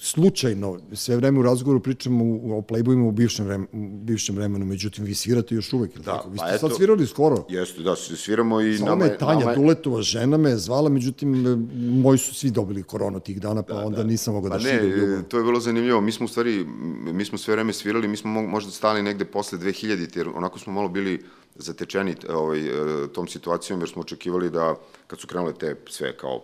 slučajno, 0.00 0.80
sve 0.92 1.16
vreme 1.16 1.38
u 1.38 1.42
razgovoru 1.42 1.80
pričamo 1.80 2.24
o 2.24 2.60
playboyima 2.62 3.02
u 3.02 3.12
bivšem, 3.12 3.46
vremenu, 3.46 3.68
u 3.72 3.98
bivšem 3.98 4.36
vremenu, 4.36 4.66
međutim, 4.66 5.04
vi 5.04 5.14
svirate 5.14 5.54
još 5.54 5.72
uvek, 5.72 5.94
ili 5.94 6.04
Da, 6.04 6.12
tako? 6.12 6.28
Vi 6.30 6.36
pa 6.38 6.46
ste 6.46 6.54
eto- 6.56 6.60
sad 6.60 6.76
svirali 6.76 7.06
skoro. 7.06 7.44
Jeste, 7.48 7.82
da, 7.82 7.96
sviramo 7.96 8.60
i 8.60 8.76
Zvala 8.76 8.90
nama 8.90 9.04
je... 9.04 9.18
Tanja 9.18 9.34
nama 9.34 9.50
je- 9.50 9.56
Duletova, 9.56 10.02
žena 10.02 10.36
me 10.36 10.50
je 10.50 10.58
zvala, 10.58 10.88
međutim, 10.88 11.30
moji 11.94 12.18
su 12.18 12.34
svi 12.34 12.50
dobili 12.50 12.82
koronu 12.82 13.20
tih 13.20 13.40
dana, 13.40 13.62
pa 13.62 13.74
onda 13.76 14.02
nisam 14.04 14.34
mogao 14.34 14.50
da, 14.50 14.56
Pa 14.56 14.62
ne, 14.62 14.70
širim 14.70 14.90
ljubav. 14.90 15.22
to 15.22 15.38
je 15.38 15.44
bilo 15.44 15.60
zanimljivo. 15.60 16.00
Mi 16.00 16.12
smo 16.12 16.24
u 16.24 16.28
stvari, 16.28 16.64
mi 17.04 17.24
smo 17.24 17.38
sve 17.38 17.52
vreme 17.52 17.72
svirali, 17.72 18.08
mi 18.08 18.16
smo 18.16 18.30
mo- 18.32 18.46
možda 18.46 18.70
stali 18.70 19.02
negde 19.02 19.24
posle 19.24 19.58
2000, 19.58 19.86
jer 20.16 20.28
onako 20.28 20.58
smo 20.58 20.72
malo 20.72 20.88
bili 20.88 21.22
zatečeni 21.54 22.14
t- 22.14 22.32
ovaj, 22.32 22.60
e, 22.60 23.08
tom 23.12 23.28
situacijom, 23.28 23.80
jer 23.80 23.88
smo 23.88 24.02
očekivali 24.02 24.50
da, 24.50 24.74
kad 25.06 25.20
su 25.20 25.26
krenule 25.26 25.54
te 25.54 25.76
sve 25.86 26.16
kao 26.16 26.42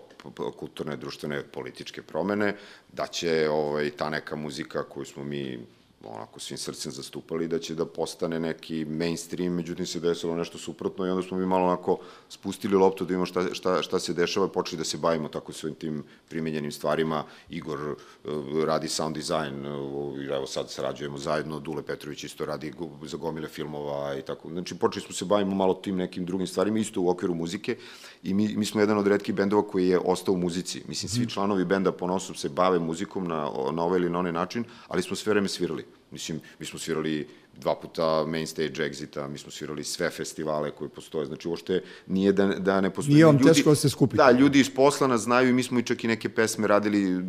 kulturne, 0.56 0.96
društvene, 0.96 1.42
političke 1.42 2.02
promene, 2.02 2.56
da 2.92 3.06
će 3.06 3.48
ovaj, 3.50 3.90
ta 3.90 4.10
neka 4.10 4.36
muzika 4.36 4.82
koju 4.82 5.04
smo 5.04 5.24
mi 5.24 5.58
onako 6.04 6.40
svim 6.40 6.58
srcem 6.58 6.92
zastupali 6.92 7.48
da 7.48 7.58
će 7.58 7.74
da 7.74 7.86
postane 7.86 8.40
neki 8.40 8.84
mainstream, 8.84 9.52
međutim 9.52 9.86
se 9.86 10.00
desilo 10.00 10.36
nešto 10.36 10.58
suprotno 10.58 11.06
i 11.06 11.10
onda 11.10 11.22
smo 11.22 11.38
mi 11.38 11.46
malo 11.46 11.64
onako 11.64 11.98
spustili 12.28 12.76
loptu 12.76 13.04
da 13.04 13.08
vidimo 13.08 13.26
šta, 13.26 13.54
šta, 13.54 13.82
šta 13.82 13.98
se 13.98 14.14
dešava 14.14 14.46
i 14.46 14.52
počeli 14.54 14.78
da 14.78 14.84
se 14.84 14.98
bavimo 14.98 15.28
tako 15.28 15.52
svojim 15.52 15.74
tim 15.74 16.04
primenjenim 16.28 16.72
stvarima. 16.72 17.24
Igor 17.50 17.80
uh, 17.90 18.64
radi 18.64 18.88
sound 18.88 19.16
design, 19.16 19.66
uh, 19.66 20.24
evo 20.36 20.46
sad 20.46 20.70
sarađujemo 20.70 21.18
zajedno, 21.18 21.60
Dule 21.60 21.82
Petrović 21.82 22.24
isto 22.24 22.46
radi 22.46 22.72
za 23.02 23.16
gomile 23.16 23.48
filmova 23.48 24.18
i 24.18 24.22
tako. 24.22 24.48
Znači 24.48 24.78
počeli 24.78 25.04
smo 25.04 25.14
se 25.14 25.24
bavimo 25.24 25.54
malo 25.54 25.74
tim 25.74 25.96
nekim 25.96 26.26
drugim 26.26 26.46
stvarima, 26.46 26.78
isto 26.78 27.00
u 27.00 27.08
okviru 27.08 27.34
muzike 27.34 27.76
i 28.22 28.34
mi, 28.34 28.56
mi 28.56 28.64
smo 28.64 28.80
jedan 28.80 28.98
od 28.98 29.06
redkih 29.06 29.34
bendova 29.34 29.62
koji 29.62 29.88
je 29.88 29.98
ostao 29.98 30.34
u 30.34 30.38
muzici. 30.38 30.82
Mislim, 30.88 31.08
svi 31.08 31.26
članovi 31.26 31.64
benda 31.64 31.92
ponosom 31.92 32.34
se 32.34 32.48
bave 32.48 32.78
muzikom 32.78 33.28
na, 33.28 33.50
na 33.72 33.84
ovaj 33.84 33.98
ili 33.98 34.10
na 34.10 34.18
onaj 34.18 34.32
način, 34.32 34.64
ali 34.88 35.02
smo 35.02 35.16
sve 35.16 35.30
vreme 35.30 35.48
svirali. 35.48 35.84
Mislim, 36.10 36.40
mi 36.58 36.66
smo 36.66 36.78
svirali 36.78 37.28
dva 37.60 37.74
puta 37.74 38.24
main 38.26 38.46
stage 38.46 38.82
exita, 38.82 39.28
mi 39.28 39.38
smo 39.38 39.50
svirali 39.50 39.84
sve 39.84 40.10
festivale 40.10 40.70
koji 40.70 40.90
postoje, 40.90 41.26
znači 41.26 41.48
uopšte 41.48 41.82
nije 42.06 42.32
da, 42.32 42.46
da 42.46 42.80
ne 42.80 42.90
postoji. 42.90 43.14
Nije 43.14 43.26
vam 43.26 43.38
teško 43.38 43.70
da 43.70 43.76
se 43.76 43.88
skupite. 43.88 44.22
Da, 44.22 44.30
ljudi 44.30 44.60
iz 44.60 44.70
posla 44.74 45.06
nas 45.06 45.20
znaju 45.20 45.48
i 45.48 45.52
mi 45.52 45.62
smo 45.62 45.78
i 45.78 45.82
čak 45.82 46.04
i 46.04 46.08
neke 46.08 46.28
pesme 46.28 46.66
radili, 46.66 47.24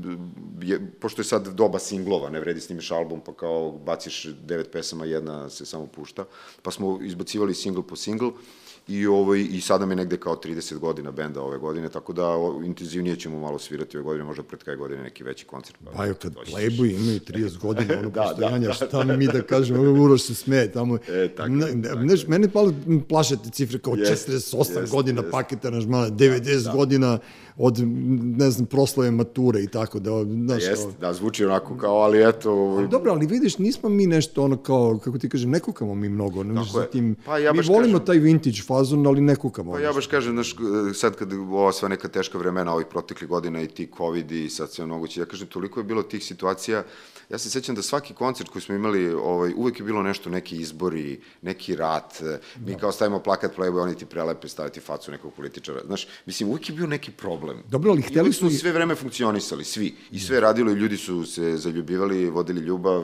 je, 0.62 0.92
pošto 1.00 1.22
je 1.22 1.26
sad 1.26 1.48
doba 1.48 1.80
singlova, 1.80 2.30
ne 2.30 2.40
vredi 2.40 2.62
snimiš 2.62 2.92
album, 2.92 3.22
pa 3.26 3.34
kao 3.34 3.72
baciš 3.72 4.26
devet 4.26 4.72
pesama, 4.72 5.06
jedna 5.06 5.50
se 5.50 5.66
samo 5.66 5.88
pušta, 5.88 6.26
pa 6.62 6.72
smo 6.72 7.00
izbacivali 7.02 7.54
single 7.54 7.88
po 7.88 7.96
single 7.96 8.32
i, 8.90 9.08
ovaj, 9.08 9.48
i 9.52 9.62
sada 9.62 9.86
mi 9.86 9.96
negde 9.96 10.18
kao 10.18 10.36
30 10.36 10.78
godina 10.78 11.12
benda 11.12 11.42
ove 11.42 11.58
godine, 11.58 11.90
tako 11.90 12.14
da 12.14 12.28
o, 12.28 12.62
intenzivnije 12.66 13.16
ćemo 13.16 13.40
malo 13.40 13.60
svirati 13.60 13.98
ove 13.98 14.04
godine, 14.04 14.24
možda 14.24 14.44
pred 14.44 14.64
kraj 14.64 14.76
godine 14.76 15.04
neki 15.04 15.24
veći 15.24 15.46
koncert. 15.46 15.78
Pa 15.96 16.06
evo, 16.06 16.16
kad 16.22 16.34
doći 16.34 16.52
ćeš. 16.52 16.56
Playboy 16.56 17.00
imaju 17.02 17.20
30 17.20 17.58
godina, 17.66 18.00
ono 18.00 18.10
Da, 18.10 18.22
da, 18.22 18.28
postojanja, 18.30 18.68
da, 18.68 18.74
šta 18.74 19.04
mi 19.04 19.28
da 19.28 19.42
kažemo, 19.42 19.82
ono 19.82 20.04
Uroš 20.04 20.22
se 20.22 20.36
smeje 20.36 20.72
tamo. 20.72 20.98
E, 21.08 21.28
tako 21.38 21.50
ne, 21.50 21.82
tako 21.84 22.00
neš, 22.00 22.28
mene 22.28 22.50
palo 22.50 22.74
plaše 23.10 23.36
te 23.44 23.50
cifre 23.50 23.80
kao 23.80 23.94
Jeste, 23.96 24.32
48 24.32 24.58
jeste, 24.58 24.86
godina 24.92 25.22
jeste. 25.22 25.32
paketa 25.32 25.68
aranžmana, 25.68 26.10
90 26.10 26.72
godina 26.76 27.20
od, 27.60 27.80
ne 28.38 28.52
znam, 28.52 28.66
proslave 28.66 29.12
mature 29.12 29.62
i 29.62 29.68
tako 29.68 30.00
da, 30.00 30.12
znaš, 30.24 30.64
kao- 30.64 30.70
Jeste, 30.70 30.92
da, 31.00 31.14
zvuči 31.14 31.46
onako 31.46 31.78
kao, 31.78 31.96
ali 31.96 32.30
eto... 32.30 32.52
ovaj, 32.54 32.88
Dobro, 32.88 33.12
ali 33.12 33.28
vidiš, 33.28 33.58
nismo 33.58 33.90
mi 33.90 34.08
nešto 34.08 34.44
ono 34.44 34.58
kao, 34.58 35.00
kako 35.04 35.18
ti 35.18 35.30
kažem, 35.30 35.50
ne 35.50 35.60
kukamo 35.60 35.96
mi 35.96 36.10
mnogo. 36.10 36.44
Ne, 36.44 36.62
je. 36.62 36.92
tim, 36.92 37.16
Pa 37.26 37.38
ja 37.38 37.54
mi 37.54 37.62
volimo 37.64 37.94
kažem- 37.94 38.06
taj 38.06 38.18
vintage 38.18 38.62
fazon, 38.62 39.08
ali 39.08 39.22
ne 39.22 39.36
kukamo. 39.36 39.72
Pa 39.72 39.80
ja 39.80 39.94
baš 39.94 40.08
kažem, 40.08 40.34
znaš, 40.34 40.56
sad 40.94 41.16
kad 41.16 41.34
ova 41.34 41.72
sva 41.72 41.88
neka 41.90 42.08
teška 42.08 42.38
vremena 42.38 42.74
ovih 42.74 42.88
proteklih 42.88 43.30
godina 43.30 43.62
i 43.62 43.68
ti 43.68 43.90
covid 43.98 44.32
i 44.32 44.50
sad 44.50 44.72
sve 44.72 44.86
moguće, 44.86 45.20
ja 45.20 45.26
kažem, 45.26 45.48
toliko 45.48 45.80
je 45.80 45.84
bilo 45.84 46.04
tih 46.04 46.26
situacija, 46.26 46.84
ja 47.30 47.38
se 47.38 47.50
sećam 47.50 47.76
da 47.76 47.82
svaki 47.82 48.14
koncert 48.14 48.50
koji 48.50 48.62
smo 48.62 48.76
imali, 48.76 49.14
ovaj, 49.14 49.54
uvek 49.58 49.80
je 49.80 49.86
bilo 49.86 50.04
nešto, 50.04 50.30
neki 50.30 50.58
izbori, 50.58 51.20
neki 51.42 51.76
rat, 51.76 52.22
mi 52.58 52.76
kao 52.76 52.92
stavimo 52.92 53.20
plakat 53.20 53.58
Playboy, 53.58 53.82
oni 53.82 53.96
ti 53.96 54.06
prelepe 54.06 54.48
staviti 54.48 54.80
facu 54.80 55.12
nekog 55.12 55.34
političara, 55.34 55.80
znaš, 55.86 56.08
mislim, 56.26 56.50
uvek 56.50 56.70
je 56.70 56.76
bio 56.76 56.88
neki 56.88 57.12
problem. 57.12 57.49
Dobro, 57.70 57.92
ali 57.92 58.02
hteli 58.02 58.34
su 58.34 58.48
i- 58.48 58.52
sve 58.52 58.72
vreme 58.72 58.96
funkcionisali, 58.96 59.64
svi, 59.64 59.96
i 60.12 60.20
sve 60.20 60.36
je 60.36 60.42
radilo 60.42 60.72
i 60.72 60.76
ljudi 60.76 60.98
su 60.98 61.26
se 61.26 61.58
zaljubivali, 61.58 62.30
vodili 62.30 62.62
ljubav, 62.62 63.04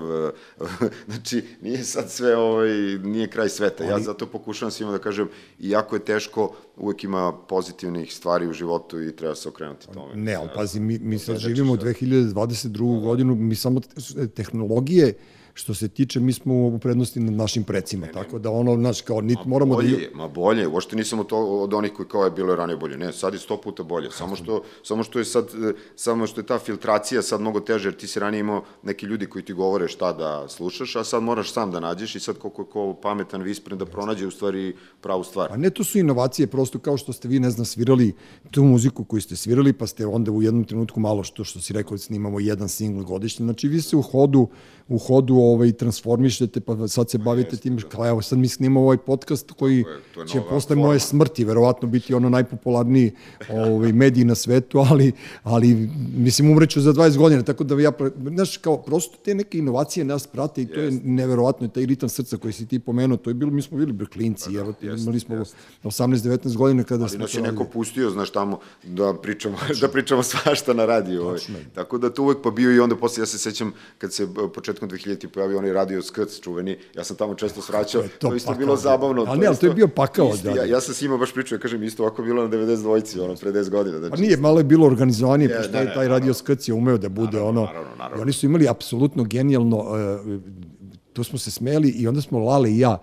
znači, 1.07 1.43
nije 1.61 1.83
sad 1.83 2.11
sve, 2.11 2.35
ovaj, 2.37 2.69
nije 2.97 3.27
kraj 3.27 3.49
sveta, 3.49 3.83
ja 3.83 3.99
zato 3.99 4.25
pokušavam 4.27 4.71
svima 4.71 4.91
da 4.91 4.97
kažem, 4.99 5.29
iako 5.59 5.95
je 5.95 6.05
teško, 6.05 6.45
uvek 6.77 7.03
ima 7.03 7.33
pozitivnih 7.39 8.13
stvari 8.13 8.47
u 8.47 8.53
životu 8.53 9.01
i 9.01 9.11
treba 9.11 9.35
se 9.35 9.49
okrenuti 9.49 9.87
tome. 9.87 10.15
Ne, 10.15 10.33
ali 10.33 10.49
pazi, 10.55 10.79
mi, 10.79 10.99
mi 10.99 11.19
sad 11.19 11.35
da 11.35 11.39
živimo 11.39 11.73
u 11.73 11.77
2022. 11.77 12.75
godinu, 13.01 13.35
mi 13.35 13.55
samo 13.55 13.79
te- 13.79 14.27
tehnologije, 14.27 15.13
što 15.57 15.73
se 15.73 15.87
tiče, 15.87 16.19
mi 16.19 16.33
smo 16.33 16.53
u 16.53 16.79
prednosti 16.79 17.19
nad 17.19 17.33
našim 17.33 17.63
precima, 17.63 18.07
tako 18.13 18.39
da 18.39 18.51
ono, 18.51 18.75
znaš, 18.75 19.01
kao, 19.01 19.21
nit 19.21 19.37
moramo 19.45 19.75
da... 19.75 19.75
Bolje 19.75 20.01
je, 20.01 20.11
ma 20.13 20.27
bolje, 20.27 20.67
uopšte 20.67 20.95
nisam 20.95 21.19
od, 21.19 21.27
to, 21.27 21.37
od 21.37 21.73
onih 21.73 21.93
koji 21.93 22.07
kao 22.07 22.23
je 22.23 22.31
bilo 22.31 22.51
je 22.51 22.55
ranije 22.55 22.77
bolje. 22.77 22.97
Ne, 22.97 23.13
sad 23.13 23.33
je 23.33 23.39
sto 23.39 23.61
puta 23.61 23.83
bolje. 23.83 24.11
Samo 24.11 24.35
što, 24.35 24.63
samo 24.83 25.03
što 25.03 25.19
je 25.19 25.25
sad, 25.25 25.45
e, 25.45 25.73
samo 25.95 26.27
što 26.27 26.41
je 26.41 26.45
ta 26.45 26.59
filtracija 26.59 27.21
sad 27.21 27.41
mnogo 27.41 27.59
teže, 27.59 27.87
jer 27.87 27.95
ti 27.95 28.07
si 28.07 28.19
ranije 28.19 28.39
imao 28.39 28.63
neki 28.83 29.05
ljudi 29.05 29.25
koji 29.25 29.45
ti 29.45 29.53
govore 29.53 29.87
šta 29.87 30.13
da 30.13 30.49
slušaš, 30.49 30.95
a 30.95 31.03
sad 31.03 31.23
moraš 31.23 31.53
sam 31.53 31.71
da 31.71 31.79
nađeš 31.79 32.15
i 32.15 32.19
sad 32.19 32.37
koliko 32.37 32.61
je 32.61 32.65
ko 32.65 32.93
pametan 32.93 33.41
vispren 33.41 33.79
da 33.79 33.85
pronađe 33.85 34.27
u 34.27 34.31
stvari 34.31 34.75
pravu 35.01 35.23
stvar. 35.23 35.51
A 35.53 35.57
ne, 35.57 35.69
to 35.69 35.83
su 35.83 35.99
inovacije, 35.99 36.47
prosto 36.47 36.79
kao 36.79 36.97
što 36.97 37.13
ste 37.13 37.27
vi, 37.27 37.39
ne 37.39 37.49
znam, 37.49 37.65
svirali 37.65 38.13
tu 38.51 38.63
muziku 38.63 39.03
koju 39.03 39.21
ste 39.21 39.35
svirali, 39.35 39.73
pa 39.73 39.87
ste 39.87 40.05
onda 40.05 40.31
u 40.31 40.41
jednom 40.41 40.63
trenutku 40.63 40.99
malo 40.99 41.23
što, 41.23 41.43
što 41.43 41.59
si 41.59 41.73
rekao, 41.73 41.97
snimamo 41.97 42.39
jedan 42.39 42.69
singl 42.69 43.03
godišnje. 43.03 43.43
Znači, 43.43 43.67
vi 43.67 43.81
se 43.81 43.95
u 43.95 44.01
hodu, 44.01 44.49
u 44.87 44.97
hodu 44.97 45.35
ovaj, 45.35 45.71
transformišete, 45.71 46.59
pa 46.59 46.87
sad 46.87 47.09
se 47.09 47.17
bavite 47.17 47.57
tim, 47.57 47.77
kao 47.89 48.07
evo, 48.07 48.21
sad 48.21 48.39
mi 48.39 48.47
snimamo 48.47 48.81
ovaj 48.81 48.97
podcast 48.97 49.51
koji 49.51 49.77
je, 49.77 49.83
to 50.13 50.21
je 50.21 50.27
će 50.27 50.39
posle 50.49 50.67
forma. 50.67 50.83
moje 50.83 50.99
smrti, 50.99 51.45
verovatno 51.45 51.87
biti 51.87 52.13
ono 52.13 52.29
najpopularniji 52.29 53.11
ovaj, 53.49 53.93
medij 53.93 54.23
na 54.23 54.35
svetu, 54.35 54.79
ali, 54.79 55.11
ali 55.43 55.89
mislim, 56.15 56.51
umreću 56.51 56.81
za 56.81 56.93
20 56.93 57.17
godina, 57.17 57.43
tako 57.43 57.63
da 57.63 57.81
ja, 57.81 57.91
znaš, 58.35 58.57
kao, 58.57 58.77
prosto 58.81 59.17
te 59.25 59.35
neke 59.35 59.57
inovacije 59.57 60.05
nas 60.05 60.27
prate 60.27 60.61
i 60.61 60.65
to 60.65 60.79
je 60.79 60.91
neverovatno, 61.03 61.67
taj 61.67 61.85
ritam 61.85 62.09
srca 62.09 62.37
koji 62.37 62.53
si 62.53 62.65
ti 62.65 62.79
pomenuo, 62.79 63.17
to 63.17 63.29
je 63.29 63.33
bilo, 63.33 63.51
mi 63.51 63.61
smo 63.61 63.77
bili 63.77 63.93
brklinci, 63.93 64.55
evo, 64.55 64.73
Pa 64.73 64.85
jeste, 64.85 65.03
imali 65.03 65.19
smo 65.19 65.35
jeste. 65.35 65.57
18-19 65.83 66.57
godina 66.57 66.83
kada 66.83 67.03
Ali 67.03 67.09
smo 67.09 67.19
nas 67.19 67.31
to 67.31 67.37
je 67.37 67.43
neko 67.51 67.65
pustio, 67.65 68.09
znaš, 68.09 68.29
tamo 68.29 68.59
da 68.83 69.13
pričamo, 69.21 69.57
da 69.81 69.87
pričamo 69.87 70.23
svašta 70.23 70.73
na 70.73 70.85
radiju. 70.85 71.21
Ovaj. 71.21 71.39
Tako 71.73 71.97
da 71.97 72.09
to 72.09 72.23
uvek 72.23 72.37
pa 72.43 72.51
bio 72.51 72.75
i 72.75 72.79
onda 72.79 72.95
posle, 72.95 73.21
ja 73.21 73.25
se 73.25 73.37
sećam 73.37 73.73
kad 73.97 74.13
se 74.13 74.23
e, 74.23 74.27
početkom 74.79 74.89
2000 74.89 75.27
pojavio 75.27 75.57
onaj 75.57 75.73
radio 75.73 76.01
Skrc 76.01 76.39
čuveni, 76.39 76.77
ja 76.95 77.03
sam 77.03 77.17
tamo 77.17 77.35
često 77.35 77.61
svraćao, 77.61 78.01
to, 78.01 78.07
to 78.29 78.35
isto 78.35 78.47
pakao, 78.47 78.59
bilo 78.59 78.75
zabavno. 78.75 79.25
ali 79.27 79.39
ne, 79.39 79.47
ali 79.47 79.57
to 79.57 79.65
je 79.65 79.73
bio 79.73 79.87
pakao, 79.87 80.31
Isti, 80.33 80.47
da, 80.47 80.53
da. 80.53 80.59
ja, 80.59 80.65
ja 80.65 80.81
sam 80.81 80.93
s 80.93 81.01
njima 81.01 81.17
baš 81.17 81.33
pričao, 81.33 81.55
ja 81.55 81.59
kažem, 81.59 81.83
isto 81.83 82.03
ovako 82.03 82.23
bilo 82.23 82.43
na 82.43 82.49
92-ci, 82.49 83.19
ono, 83.19 83.35
pre 83.35 83.51
10 83.51 83.69
godina. 83.69 83.99
Znači, 83.99 84.11
Pa 84.11 84.17
nije, 84.17 84.37
malo 84.37 84.59
je 84.59 84.63
bilo 84.63 84.87
organizovanije, 84.87 85.49
Je, 85.49 85.57
pošto 85.57 85.71
ne, 85.71 85.79
je 85.79 85.85
ne, 85.85 85.93
taj 85.93 86.07
radio 86.07 86.33
skrc 86.33 86.67
je 86.67 86.73
umeo 86.73 86.97
da 86.97 87.09
bude 87.09 87.41
ono... 87.41 87.65
naravno, 87.65 87.95
naravno. 87.97 88.17
I 88.17 88.21
oni 88.21 88.33
su 88.33 88.45
imali 88.45 88.67
apsolutno 88.67 89.23
genijalno, 89.23 89.77
uh, 89.77 90.41
tu 91.13 91.23
smo 91.23 91.39
se 91.39 91.51
smeli 91.51 91.89
i 91.89 92.07
onda 92.07 92.21
smo 92.21 92.39
Lale 92.39 92.71
i 92.71 92.79
ja 92.79 92.97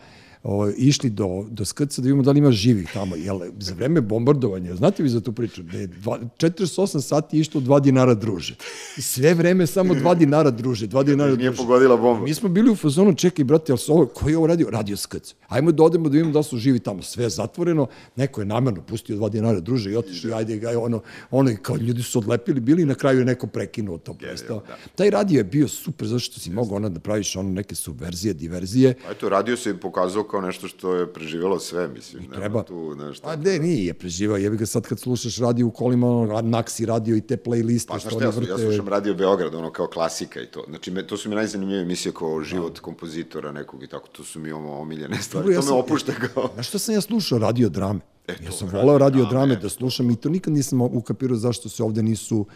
o, 0.45 0.69
išli 0.77 1.11
do, 1.11 1.47
do 1.51 1.65
skrca 1.65 2.03
da 2.03 2.07
vidimo 2.07 2.23
da 2.23 2.31
li 2.31 2.39
ima 2.39 2.51
živih 2.51 2.89
tamo. 2.95 3.17
Jel, 3.17 3.41
za 3.59 3.75
vreme 3.75 4.01
bombardovanja, 4.01 4.75
znate 4.77 5.03
vi 5.03 5.09
za 5.09 5.21
tu 5.21 5.33
priču, 5.33 5.63
da 5.63 5.79
je 5.79 5.87
dva, 5.87 6.19
48 6.39 7.01
sati 7.01 7.39
išlo 7.39 7.61
2 7.61 7.81
dinara 7.81 8.15
druže. 8.15 8.55
I 8.99 9.03
sve 9.03 9.35
vreme 9.35 9.67
samo 9.67 9.95
2 9.95 10.15
dinara 10.15 10.51
druže, 10.51 10.89
2 10.89 11.05
dinara 11.05 11.37
nije 11.37 11.51
druže. 11.51 11.63
pogodila 11.63 11.97
bomba. 11.97 12.25
Mi 12.25 12.35
smo 12.35 12.49
bili 12.49 12.71
u 12.71 12.77
fazonu, 12.77 13.15
čekaj, 13.15 13.45
brate, 13.45 13.73
jel 13.73 13.77
su 13.77 13.93
ovo, 13.93 14.07
ko 14.07 14.29
je 14.29 14.37
ovo 14.37 14.47
radio? 14.47 14.71
Radio 14.71 14.97
skrc. 14.97 15.35
Ajmo 15.49 15.73
da 15.73 15.83
odemo 15.83 16.09
da 16.09 16.13
vidimo 16.13 16.33
da 16.33 16.43
su 16.43 16.59
živi 16.59 16.79
tamo. 16.79 17.03
Sve 17.03 17.25
je 17.25 17.31
zatvoreno, 17.31 17.87
neko 18.17 18.41
je 18.41 18.45
namerno 18.45 18.83
pustio 18.83 19.17
2 19.17 19.31
dinara 19.31 19.61
druže 19.61 19.93
i 19.93 19.97
otišli, 19.97 20.33
ajde, 20.33 20.57
ga, 20.57 20.81
ono, 20.81 21.01
ono, 21.31 21.51
i 21.51 21.57
kao 21.57 21.77
ljudi 21.77 22.03
su 22.03 22.19
odlepili, 22.19 22.61
bili 22.61 22.83
i 22.83 22.87
na 22.87 22.95
kraju 22.95 23.19
je 23.19 23.25
neko 23.25 23.47
prekinuo 23.47 23.99
to 23.99 24.15
predstav. 24.15 24.61
Taj 24.95 25.11
radio 25.11 25.39
je 25.39 25.45
bio 25.45 25.69
super, 25.69 26.09
zato 26.09 26.19
što 26.19 26.41
si 26.41 26.51
mogao 26.51 26.77
ono 26.77 26.89
da 26.89 27.01
praviš 27.01 27.37
ono 27.37 27.49
neke 27.49 27.75
subverzije, 27.75 28.35
diverzije. 28.35 28.95
Pa 29.07 29.13
eto, 29.13 29.29
radio 29.29 29.57
se 29.57 29.77
pokazao 29.77 30.23
kao 30.33 30.41
nešto 30.41 30.69
što 30.69 30.95
je 30.95 31.13
preživelo 31.13 31.59
sve, 31.59 31.89
mislim. 31.89 32.23
nema 32.23 32.35
treba. 32.35 32.63
Tu, 32.63 32.93
znaš, 32.95 33.21
Pa 33.21 33.37
ne, 33.37 33.59
nije 33.59 33.95
preživao. 33.95 34.37
Jebi 34.37 34.57
ga 34.57 34.67
sad 34.67 34.87
kad 34.87 35.01
slušaš 35.01 35.37
radio 35.39 35.67
u 35.67 35.71
kolima, 35.71 36.11
ono, 36.11 36.41
Naksi 36.41 36.87
radio 36.87 37.17
i 37.17 37.21
te 37.21 37.37
playliste 37.37 37.89
Pa, 37.89 37.99
što 37.99 38.11
znaš 38.11 38.13
oni 38.13 38.21
šta, 38.21 38.27
ja, 38.27 38.33
slu- 38.33 38.49
ja 38.49 38.55
vrte. 38.55 38.67
slušam 38.67 38.89
Radio 38.89 39.15
Beograd, 39.15 39.55
ono 39.55 39.73
kao 39.73 39.87
klasika 39.87 40.41
i 40.41 40.47
to. 40.47 40.65
Znači, 40.69 40.91
me, 40.91 41.07
to 41.07 41.17
su 41.17 41.29
mi 41.29 41.35
najzanimljivije 41.35 41.83
emisije 41.83 42.13
kao 42.13 42.43
život 42.43 42.79
kompozitora 42.79 43.53
nekog 43.53 43.83
i 43.83 43.87
tako, 43.87 44.09
to 44.09 44.25
su 44.25 44.41
mi 44.41 44.53
ono 44.53 44.73
omiljene 44.81 45.23
stvari. 45.23 45.45
Dobro, 45.45 45.55
ja 45.55 45.61
to 45.61 45.75
me 45.75 45.81
opušta 45.81 46.13
kao... 46.13 46.51
Znaš 46.55 46.69
šta 46.69 46.79
sam 46.79 46.95
ja 46.95 47.01
slušao? 47.01 47.39
Radio 47.39 47.69
drame. 47.69 48.01
E, 48.29 48.35
ja 48.45 48.53
sam 48.53 48.69
volao 48.73 48.99
radio 48.99 49.25
drame, 49.25 49.47
drame 49.47 49.57
da 49.57 49.69
slušam 49.69 50.11
i 50.11 50.17
to 50.17 50.29
nikad 50.29 50.53
nisam 50.53 50.81
ukapirao 50.81 51.37
zašto 51.37 51.69
se 51.69 51.83
ovde 51.83 52.03
nisu 52.03 52.47
e, 52.49 52.55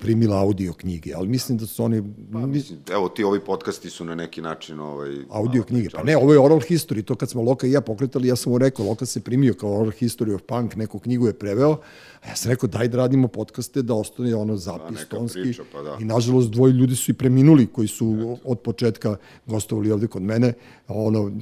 primila 0.00 0.40
audio 0.40 0.72
knjige, 0.72 1.12
ali 1.14 1.28
mislim 1.28 1.58
da 1.58 1.66
su 1.66 1.84
oni... 1.84 2.02
Pa, 2.32 2.38
mislim, 2.38 2.78
evo, 2.90 3.08
ti 3.08 3.24
ovi 3.24 3.40
podcasti 3.40 3.90
su 3.90 4.04
na 4.04 4.14
neki 4.14 4.42
način... 4.42 4.80
Ovaj, 4.80 5.16
audio 5.30 5.62
knjige, 5.62 5.88
pa 5.90 6.02
ne, 6.02 6.16
ovo 6.16 6.32
je 6.32 6.40
oral 6.40 6.58
history, 6.58 7.04
to 7.04 7.14
kad 7.14 7.30
smo 7.30 7.42
Loka 7.42 7.66
i 7.66 7.72
ja 7.72 7.80
pokretali, 7.80 8.28
ja 8.28 8.36
sam 8.36 8.52
mu 8.52 8.58
rekao, 8.58 8.86
Loka 8.86 9.06
se 9.06 9.20
primio 9.20 9.54
kao 9.54 9.72
oral 9.72 9.92
history 9.92 10.34
of 10.34 10.42
punk, 10.42 10.76
neku 10.76 10.98
knjigu 10.98 11.26
je 11.26 11.32
preveo, 11.32 11.76
a 12.22 12.28
ja 12.28 12.36
sam 12.36 12.50
rekao, 12.50 12.68
daj 12.68 12.88
da 12.88 12.96
radimo 12.96 13.28
podcaste, 13.28 13.82
da 13.82 13.94
ostane 13.94 14.34
ono 14.34 14.56
zapis 14.56 14.98
da, 14.98 15.04
tonski. 15.04 15.42
Priča, 15.42 15.62
pa 15.72 15.82
da. 15.82 15.96
I 16.00 16.04
nažalost, 16.04 16.50
dvoji 16.50 16.72
ljudi 16.72 16.96
su 16.96 17.10
i 17.10 17.14
preminuli 17.14 17.66
koji 17.66 17.88
su 17.88 18.38
od 18.44 18.60
početka 18.60 19.16
gostovali 19.46 19.90
ovde 19.90 20.06
kod 20.06 20.22
mene, 20.22 20.52
ono, 20.88 21.32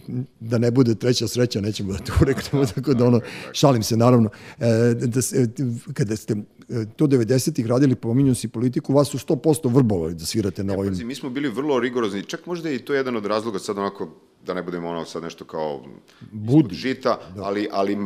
da 0.40 0.58
ne 0.58 0.70
bude 0.70 0.94
treća 0.94 1.28
sreća, 1.28 1.60
nećemo 1.60 1.92
da 1.92 1.98
to 1.98 2.12
ureknemo, 2.22 2.66
tako 2.74 2.94
da 2.94 3.06
ono, 3.06 3.20
šalim 3.52 3.82
se 3.82 3.96
naravno. 3.96 4.30
E, 4.58 4.94
da 4.94 5.22
se, 5.22 5.48
kada 5.92 6.16
ste 6.16 6.32
e, 6.32 6.86
to 6.96 7.06
90-ih 7.06 7.66
radili, 7.66 7.94
pominjam 7.94 8.34
si 8.34 8.48
politiku, 8.48 8.92
vas 8.92 9.08
su 9.08 9.18
100% 9.18 9.74
vrbovali 9.74 10.14
da 10.14 10.26
svirate 10.26 10.64
na 10.64 10.74
e, 10.74 10.76
ovim... 10.76 10.92
Pazi, 10.92 11.04
mi 11.04 11.14
smo 11.14 11.30
bili 11.30 11.48
vrlo 11.48 11.80
rigorozni, 11.80 12.24
čak 12.24 12.46
možda 12.46 12.68
je 12.68 12.76
i 12.76 12.84
to 12.84 12.94
jedan 12.94 13.16
od 13.16 13.26
razloga 13.26 13.58
sad 13.58 13.78
onako 13.78 14.08
da 14.46 14.54
ne 14.54 14.62
budemo 14.62 14.88
ono 14.88 15.04
sad 15.04 15.22
nešto 15.22 15.44
kao 15.44 15.84
Budi. 16.30 16.74
žita, 16.74 17.18
da. 17.36 17.42
ali, 17.42 17.68
ali 17.72 17.96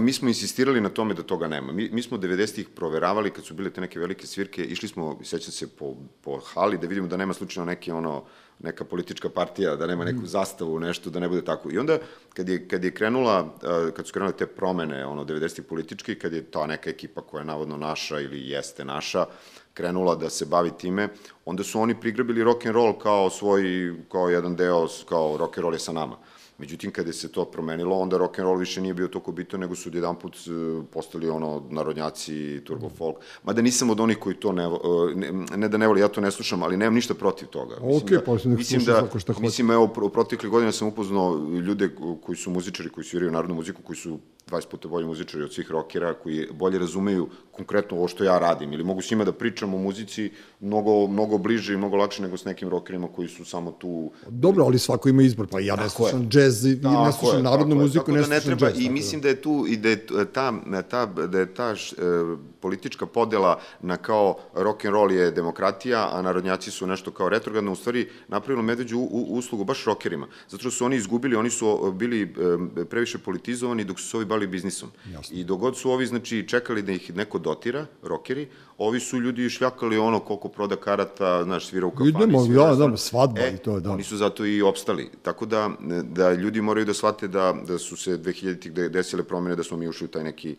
mi 0.00 0.12
smo 0.12 0.28
insistirali 0.28 0.80
na 0.80 0.88
tome 0.88 1.14
da 1.14 1.22
toga 1.22 1.48
nema. 1.48 1.72
Mi, 1.72 1.88
mi 1.92 2.02
smo 2.02 2.18
90-ih 2.18 2.68
proveravali 2.68 3.30
kad 3.30 3.44
su 3.44 3.54
bile 3.54 3.70
te 3.70 3.80
neke 3.80 3.98
velike 3.98 4.26
svirke, 4.26 4.64
išli 4.64 4.88
smo, 4.88 5.18
sećam 5.22 5.52
se, 5.52 5.68
po, 5.68 5.94
po 6.20 6.38
hali 6.38 6.78
da 6.78 6.86
vidimo 6.86 7.08
da 7.08 7.16
nema 7.16 7.34
slučajno 7.34 7.66
neke 7.66 7.92
ono, 7.92 8.24
neka 8.58 8.84
politička 8.84 9.28
partija, 9.28 9.76
da 9.76 9.86
nema 9.86 10.04
neku 10.04 10.22
mm. 10.22 10.26
zastavu, 10.26 10.80
nešto, 10.80 11.10
da 11.10 11.20
ne 11.20 11.28
bude 11.28 11.44
tako. 11.44 11.72
I 11.72 11.78
onda, 11.78 11.98
kad 12.34 12.48
je, 12.48 12.68
kad 12.68 12.84
je 12.84 12.94
krenula, 12.94 13.54
kad 13.96 14.06
su 14.06 14.12
krenule 14.12 14.36
te 14.36 14.46
promene, 14.46 15.06
ono, 15.06 15.24
90-ih 15.24 15.64
politički, 15.64 16.14
kad 16.14 16.32
je 16.32 16.42
ta 16.42 16.66
neka 16.66 16.90
ekipa 16.90 17.20
koja 17.20 17.40
je 17.40 17.44
navodno 17.44 17.76
naša 17.76 18.20
ili 18.20 18.48
jeste 18.48 18.84
naša, 18.84 19.26
krenula 19.74 20.14
da 20.14 20.30
se 20.30 20.46
bavi 20.46 20.70
time, 20.78 21.08
onda 21.44 21.62
su 21.62 21.80
oni 21.80 22.00
prigrabili 22.00 22.44
rock 22.44 22.66
and 22.66 22.74
roll 22.74 22.98
kao 22.98 23.30
svoj, 23.30 23.94
kao 24.12 24.28
jedan 24.28 24.56
deo, 24.56 24.86
kao 25.08 25.36
rock 25.36 25.58
and 25.58 25.62
roll 25.62 25.74
je 25.74 25.78
sa 25.78 25.92
nama. 25.92 26.16
Međutim, 26.58 26.90
kada 26.92 27.12
se 27.12 27.32
to 27.32 27.44
promenilo, 27.44 27.98
onda 27.98 28.18
rock 28.18 28.38
and 28.38 28.46
roll 28.46 28.58
više 28.58 28.80
nije 28.80 28.94
bio 28.94 29.08
toliko 29.08 29.32
bitan, 29.32 29.60
nego 29.60 29.74
su 29.74 29.90
jedan 29.92 30.18
put 30.18 30.36
e, 30.36 30.50
postali 30.92 31.28
ono 31.28 31.62
narodnjaci, 31.70 32.60
turbo 32.64 32.88
folk. 32.98 33.16
Mada 33.44 33.62
nisam 33.62 33.90
od 33.90 34.00
onih 34.00 34.18
koji 34.18 34.36
to 34.36 34.52
ne, 34.52 34.64
e, 34.64 35.14
ne, 35.14 35.32
ne 35.56 35.68
da 35.68 35.78
ne 35.78 35.86
voli, 35.86 36.00
ja 36.00 36.08
to 36.08 36.20
ne 36.20 36.30
slušam, 36.30 36.62
ali 36.62 36.76
nemam 36.76 36.94
ništa 36.94 37.14
protiv 37.14 37.48
toga. 37.48 37.76
Ok, 37.82 38.10
da, 38.10 38.22
pa 38.22 38.32
nek 38.32 38.58
mislim 38.58 38.84
da, 38.84 39.06
šta 39.18 39.32
hoće. 39.32 39.42
Mislim, 39.42 39.70
evo, 39.70 39.92
u 40.02 40.08
proteklih 40.08 40.50
godina 40.50 40.72
sam 40.72 40.88
upoznao 40.88 41.34
ljude 41.66 41.90
koji 42.22 42.36
su 42.36 42.50
muzičari, 42.50 42.88
koji 42.88 43.04
sviraju 43.04 43.32
narodnu 43.32 43.54
muziku, 43.54 43.82
koji 43.82 43.96
su 43.96 44.18
20 44.50 44.68
puta 44.68 44.88
bolji 44.88 45.06
muzičari 45.06 45.44
od 45.44 45.52
svih 45.52 45.70
rokera, 45.70 46.14
koji 46.14 46.46
bolje 46.52 46.78
razumeju 46.78 47.28
konkretno 47.52 47.96
ovo 47.96 48.08
što 48.08 48.24
ja 48.24 48.38
radim, 48.38 48.72
ili 48.72 48.84
mogu 48.84 49.02
s 49.02 49.10
njima 49.10 49.24
da 49.24 49.32
pričam 49.32 49.74
o 49.74 49.78
muzici 49.78 50.30
mnogo, 50.60 51.06
mnogo 51.06 51.38
bliže 51.38 51.74
i 51.74 51.76
mnogo 51.76 51.96
lakše 51.96 52.22
nego 52.22 52.36
s 52.36 52.44
nekim 52.44 52.68
rokerima 52.68 53.08
koji 53.08 53.28
su 53.28 53.44
samo 53.44 53.72
tu... 53.72 54.10
Dobro, 54.28 54.64
ali 54.64 54.78
svako 54.78 55.08
ima 55.08 55.22
izbor, 55.22 55.46
pa 55.46 55.60
ja 55.60 55.76
ne 55.76 55.88
slušam 55.88 56.28
džez 56.44 56.64
i 56.64 56.80
ne 56.82 57.12
slušam 57.12 57.42
narodnu 57.42 57.76
muziku, 57.76 58.12
ne 58.12 58.24
slušam 58.24 58.30
da 58.30 58.34
ne 58.34 58.56
treba, 58.56 58.70
I 58.76 58.90
mislim 58.90 59.20
da 59.20 59.28
je 59.28 59.42
tu, 59.42 59.64
i 59.68 59.76
da 59.76 59.88
je 59.88 60.06
ta, 60.32 60.52
ta, 60.90 61.06
da 61.06 61.38
je 61.38 61.54
ta 61.54 61.76
š, 61.76 61.94
e, 61.98 62.36
politička 62.60 63.06
podela 63.06 63.58
na 63.80 63.96
kao 63.96 64.36
rock 64.54 64.84
and 64.84 64.94
roll 64.94 65.12
je 65.12 65.30
demokratija, 65.30 66.08
a 66.12 66.22
narodnjaci 66.22 66.70
su 66.70 66.86
nešto 66.86 67.10
kao 67.10 67.28
retrogradno, 67.28 67.72
u 67.72 67.76
stvari 67.76 68.08
napravilo 68.28 68.62
medveđu 68.62 68.98
u, 68.98 69.26
uslugu 69.30 69.64
baš 69.64 69.84
rokerima. 69.84 70.26
Zato 70.48 70.60
što 70.60 70.70
su 70.70 70.84
oni 70.84 70.96
izgubili, 70.96 71.36
oni 71.36 71.50
su 71.50 71.92
bili 71.92 72.22
e, 72.22 72.84
previše 72.84 73.18
politizovani 73.18 73.84
dok 73.84 74.00
su 74.00 74.08
se 74.08 74.16
ovi 74.16 74.26
bali 74.26 74.46
biznisom. 74.46 74.88
Jasno. 75.12 75.36
I 75.36 75.44
dogod 75.44 75.76
su 75.76 75.90
ovi, 75.90 76.06
znači, 76.06 76.44
čekali 76.48 76.82
da 76.82 76.92
ih 76.92 77.16
neko 77.16 77.38
dotira, 77.38 77.86
rokeri, 78.02 78.48
ovi 78.78 79.00
su 79.00 79.20
ljudi 79.20 79.50
šljakali 79.50 79.98
ono 79.98 80.20
koliko 80.20 80.48
proda 80.48 80.76
karata, 80.76 81.44
znaš, 81.44 81.66
svira 81.66 81.86
u 81.86 81.90
kafani. 81.90 82.08
Idemo, 82.08 82.46
ja, 82.50 82.74
da, 82.74 82.96
svadba 82.96 83.40
e, 83.40 83.54
i 83.54 83.58
to, 83.58 83.80
da. 83.80 83.90
Oni 83.90 84.02
su 84.02 84.16
zato 84.16 84.46
i 84.46 84.62
opstali. 84.62 85.10
Tako 85.22 85.46
da, 85.46 85.70
da 86.02 86.33
ljudi 86.34 86.60
moraju 86.60 86.86
da 86.86 86.94
shvate 86.94 87.28
da, 87.28 87.54
da 87.66 87.78
su 87.78 87.96
se 87.96 88.18
2000-ih 88.18 88.90
desile 88.90 89.24
promene, 89.24 89.56
da 89.56 89.62
smo 89.62 89.76
mi 89.76 89.88
ušli 89.88 90.04
u 90.04 90.08
taj 90.08 90.24
neki 90.24 90.56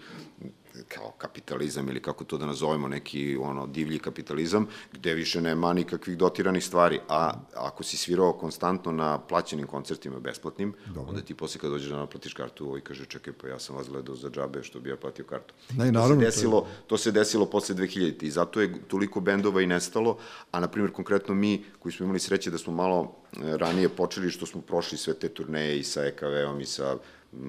kao 0.87 1.11
kapitalizam 1.17 1.89
ili 1.89 2.01
kako 2.01 2.23
to 2.23 2.37
da 2.37 2.45
nazovemo, 2.45 2.87
neki 2.87 3.37
ono 3.37 3.67
divlji 3.67 3.99
kapitalizam, 3.99 4.67
gde 4.93 5.13
više 5.13 5.41
nema 5.41 5.73
nikakvih 5.73 6.17
dotiranih 6.17 6.65
stvari, 6.65 6.99
a 7.09 7.33
ako 7.55 7.83
si 7.83 7.97
svirao 7.97 8.33
konstantno 8.33 8.91
na 8.91 9.19
plaćenim 9.19 9.67
koncertima 9.67 10.19
besplatnim, 10.19 10.73
Dobro. 10.85 11.09
onda 11.09 11.21
ti 11.21 11.33
posle 11.33 11.61
kad 11.61 11.71
dođeš 11.71 11.89
da 11.89 11.97
naplatiš 11.97 12.33
kartu, 12.33 12.67
ovaj 12.67 12.81
kaže 12.81 13.05
čekaj 13.05 13.33
pa 13.33 13.47
ja 13.47 13.59
sam 13.59 13.75
vas 13.75 13.89
gledao 13.89 14.15
za 14.15 14.29
džabe 14.29 14.63
što 14.63 14.79
bi 14.79 14.89
ja 14.89 14.97
platio 14.97 15.25
kartu. 15.25 15.53
Ne, 15.77 15.91
naravno, 15.91 16.15
to, 16.15 16.21
se 16.21 16.25
desilo, 16.25 16.61
to, 16.61 16.67
je... 16.67 16.73
to 16.87 16.97
se 16.97 17.11
desilo 17.11 17.45
posle 17.45 17.75
2000 17.75 18.23
i 18.23 18.31
zato 18.31 18.61
je 18.61 18.73
toliko 18.87 19.19
bendova 19.19 19.61
i 19.61 19.67
nestalo, 19.67 20.17
a 20.51 20.59
na 20.59 20.67
primjer 20.67 20.91
konkretno 20.91 21.35
mi 21.35 21.63
koji 21.79 21.93
smo 21.93 22.03
imali 22.03 22.19
sreće 22.19 22.51
da 22.51 22.57
smo 22.57 22.73
malo 22.73 23.15
e, 23.33 23.57
ranije 23.57 23.89
počeli 23.89 24.31
što 24.31 24.45
smo 24.45 24.61
prošli 24.61 24.97
sve 24.97 25.13
te 25.13 25.29
turneje 25.29 25.79
i 25.79 25.83
sa 25.83 26.05
EKV-om 26.05 26.61
i 26.61 26.65
sa 26.65 26.97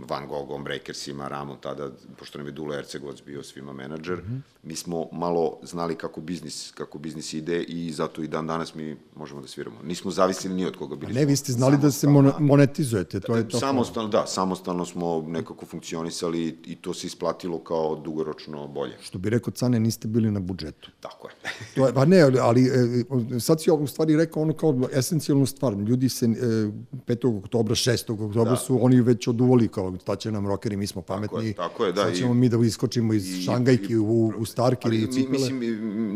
Van 0.09 0.27
Gogom, 0.29 0.65
Breakersima, 0.65 1.29
Ramon 1.29 1.57
tada, 1.61 1.91
pošto 2.19 2.39
nam 2.39 2.47
je 2.47 2.53
Dule 2.53 2.79
Ercegovac 2.79 3.23
bio 3.27 3.43
svima 3.43 3.73
menadžer, 3.73 4.19
mm 4.19 4.27
-hmm. 4.27 4.41
mi 4.63 4.77
smo 4.77 5.09
malo 5.13 5.59
znali 5.63 5.95
kako 5.95 6.21
biznis, 6.21 6.73
kako 6.75 6.99
biznis 6.99 7.33
ide 7.33 7.63
i 7.63 7.93
zato 7.93 8.23
i 8.23 8.29
dan 8.29 8.47
danas 8.47 8.75
mi 8.75 8.97
možemo 9.17 9.41
da 9.41 9.49
sviramo. 9.49 9.77
Nismo 9.83 10.11
zavisili 10.11 10.55
ni 10.55 10.67
od 10.67 10.77
koga 10.77 10.97
bili. 10.97 11.13
A 11.13 11.15
ne, 11.15 11.25
vi 11.25 11.37
ste 11.37 11.53
znali 11.53 11.79
da 11.79 11.91
se 11.91 12.09
monetizujete, 12.39 13.21
to 13.21 13.37
je 13.37 13.49
to. 13.49 13.59
Samostalno, 13.59 14.09
da, 14.09 14.27
samostalno 14.27 14.85
smo 14.85 15.25
nekako 15.27 15.67
funkcionisali 15.67 16.59
i 16.65 16.77
to 16.77 16.95
se 16.95 17.07
isplatilo 17.07 17.59
kao 17.59 17.97
dugoročno 17.97 18.67
bolje. 18.67 18.97
Što 19.03 19.19
bi 19.19 19.31
rekao 19.31 19.53
Cane, 19.53 19.81
niste 19.81 20.09
bili 20.09 20.31
na 20.31 20.41
budžetu. 20.41 20.91
Tako 21.01 21.29
je. 21.29 21.35
to 21.75 21.87
je 21.87 21.95
pa 21.95 22.05
ne, 22.05 22.21
ali 22.41 22.67
e, 22.67 23.41
sad 23.41 23.63
si 23.63 23.71
u 23.71 23.87
stvari 23.87 24.17
rekao 24.17 24.43
ono 24.43 24.53
kao 24.53 24.81
esencijalnu 24.93 25.47
stvar. 25.47 25.75
Ljudi 25.75 26.09
se 26.09 26.27
5. 26.27 27.39
oktobra, 27.39 27.75
6. 27.75 28.13
oktobra 28.13 28.51
da. 28.51 28.57
su 28.57 28.85
oni 28.85 29.01
već 29.01 29.29
oduvoli 29.29 29.69
kao 29.77 29.93
šta 30.03 30.17
će 30.17 30.31
nam 30.33 30.47
rokeri, 30.47 30.77
mi 30.77 30.87
smo 30.87 31.03
pametni. 31.03 31.29
Tako 31.29 31.45
je, 31.45 31.55
tako 31.55 31.85
je 31.85 31.93
da. 31.93 32.03
Sad 32.03 32.15
ćemo 32.17 32.33
i, 32.33 32.37
mi 32.37 32.49
da 32.49 32.57
iskočimo 32.65 33.15
iz 33.15 33.29
i, 33.39 33.43
Šangajki 33.43 33.93
i, 33.93 33.97
u, 33.97 34.33
u 34.39 34.45
Starki 34.47 34.89
ili 34.89 35.05
u 35.05 35.13
Cipele. 35.13 35.39
Mislim, 35.39 35.59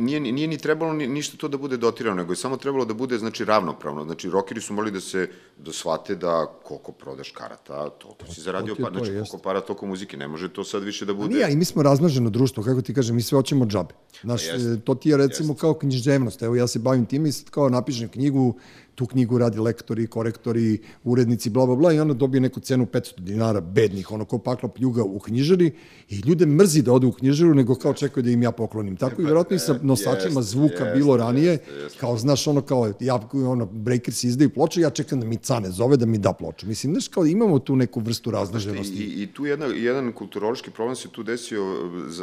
nije, 0.05 0.21
nije 0.21 0.49
ni 0.49 0.59
trebalo 0.59 0.93
ni, 0.93 1.07
ništa 1.07 1.37
to 1.37 1.49
da 1.49 1.59
bude 1.59 1.77
dotirano, 1.77 2.17
nego 2.17 2.33
je 2.33 2.37
samo 2.37 2.57
trebalo 2.57 2.85
da 2.85 2.95
bude, 2.95 3.19
znači, 3.19 3.45
ravnopravno. 3.45 4.05
Znači, 4.05 4.31
rokeri 4.31 4.61
su 4.61 4.75
morali 4.75 4.93
da 4.93 5.01
se, 5.01 5.29
da 5.59 5.73
shvate 5.73 6.17
da 6.17 6.47
koliko 6.65 6.93
prodaš 6.93 7.31
karata, 7.31 7.91
toliko 7.91 8.35
si 8.35 8.41
zaradio, 8.41 8.77
pa, 8.83 8.91
znači, 8.91 9.13
koliko 9.13 9.39
para, 9.39 9.61
toliko 9.61 9.87
muzike. 9.87 10.17
Ne 10.17 10.29
može 10.29 10.49
to 10.49 10.65
sad 10.65 10.83
više 10.83 11.05
da 11.05 11.15
bude... 11.15 11.35
A 11.35 11.37
nije, 11.37 11.53
i 11.53 11.57
mi 11.57 11.65
smo 11.65 11.83
razmaženo 11.83 12.31
društvo, 12.31 12.63
kako 12.63 12.83
ti 12.83 12.95
kažem, 12.95 13.17
mi 13.17 13.23
sve 13.23 13.37
hoćemo 13.37 13.67
džabe. 13.67 13.95
Znaš, 14.23 14.49
pa 14.49 14.77
to 14.85 14.95
ti 14.95 15.09
je 15.09 15.17
recimo 15.17 15.53
jest. 15.53 15.61
kao 15.61 15.75
književnost. 15.75 16.43
Evo, 16.43 16.57
ja 16.57 16.67
se 16.67 16.79
bavim 16.79 17.07
time 17.07 17.29
i 17.29 17.33
sad 17.33 17.51
kao 17.51 17.69
napišem 17.69 18.09
knjigu, 18.09 18.55
tu 18.95 19.07
knjigu 19.07 19.39
radi 19.39 19.59
lektori, 19.59 20.07
korektori, 20.07 20.79
urednici, 21.05 21.51
bla, 21.51 21.67
bla, 21.67 21.77
bla, 21.77 21.93
i 21.93 22.01
ona 22.01 22.15
dobije 22.15 22.41
neku 22.41 22.61
cenu 22.61 22.87
500 22.87 23.21
dinara, 23.21 23.61
bednih, 23.61 24.13
ono 24.13 24.25
ko 24.25 24.39
pakla 24.39 24.69
pljuga 24.69 25.03
u 25.05 25.19
knjižari, 25.19 25.73
i 26.09 26.17
ljude 26.27 26.47
mrzi 26.47 26.83
da 26.83 26.93
ode 26.93 27.07
u 27.07 27.13
knjižaru, 27.13 27.55
nego 27.55 27.75
kao 27.75 27.95
čekaju 27.95 28.25
da 28.25 28.31
im 28.31 28.43
ja 28.43 28.53
poklonim. 28.53 28.97
Tako 28.97 29.23
i 29.23 29.25
verovatno 29.25 29.57
i 29.57 29.59
sa 29.59 29.79
nosačima 29.83 30.43
zvuka 30.43 30.85
jest, 30.85 30.97
bilo 30.97 31.17
ranije, 31.17 31.51
jest, 31.51 31.63
jest. 31.83 32.01
kao, 32.01 32.17
znaš, 32.17 32.47
ono 32.47 32.63
kao, 32.63 32.93
ja, 33.01 33.21
ono, 33.33 33.67
breakers 33.67 34.25
izdaju 34.25 34.51
ploče, 34.51 34.81
ja 34.81 34.91
čekam 34.91 35.21
da 35.21 35.27
mi 35.27 35.37
cane 35.37 35.71
zove 35.71 35.97
da 35.97 36.07
mi 36.07 36.19
da 36.19 36.33
ploču. 36.33 36.67
Mislim, 36.67 36.93
znaš, 36.93 37.09
kao 37.09 37.27
imamo 37.27 37.59
tu 37.59 37.77
neku 37.77 38.01
vrstu 38.01 38.31
razloženosti. 38.31 38.95
I, 38.95 39.21
i, 39.21 39.23
i 39.23 39.27
tu 39.27 39.47
jedna, 39.47 39.67
jedan 39.67 40.13
kulturološki 40.13 40.71
problem 40.71 40.97
se 40.97 41.09
tu 41.09 41.23
desio 41.23 41.63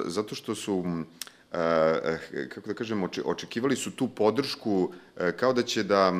zato 0.08 0.36
što 0.36 0.56
su 0.56 0.84
kako 2.50 2.68
da 2.68 2.74
kažem, 2.74 3.04
očekivali 3.26 3.76
su 3.76 3.92
tu 3.92 4.08
podršku 4.08 4.92
kao 5.36 5.54
da 5.54 5.64
će 5.64 5.84
da 5.84 6.14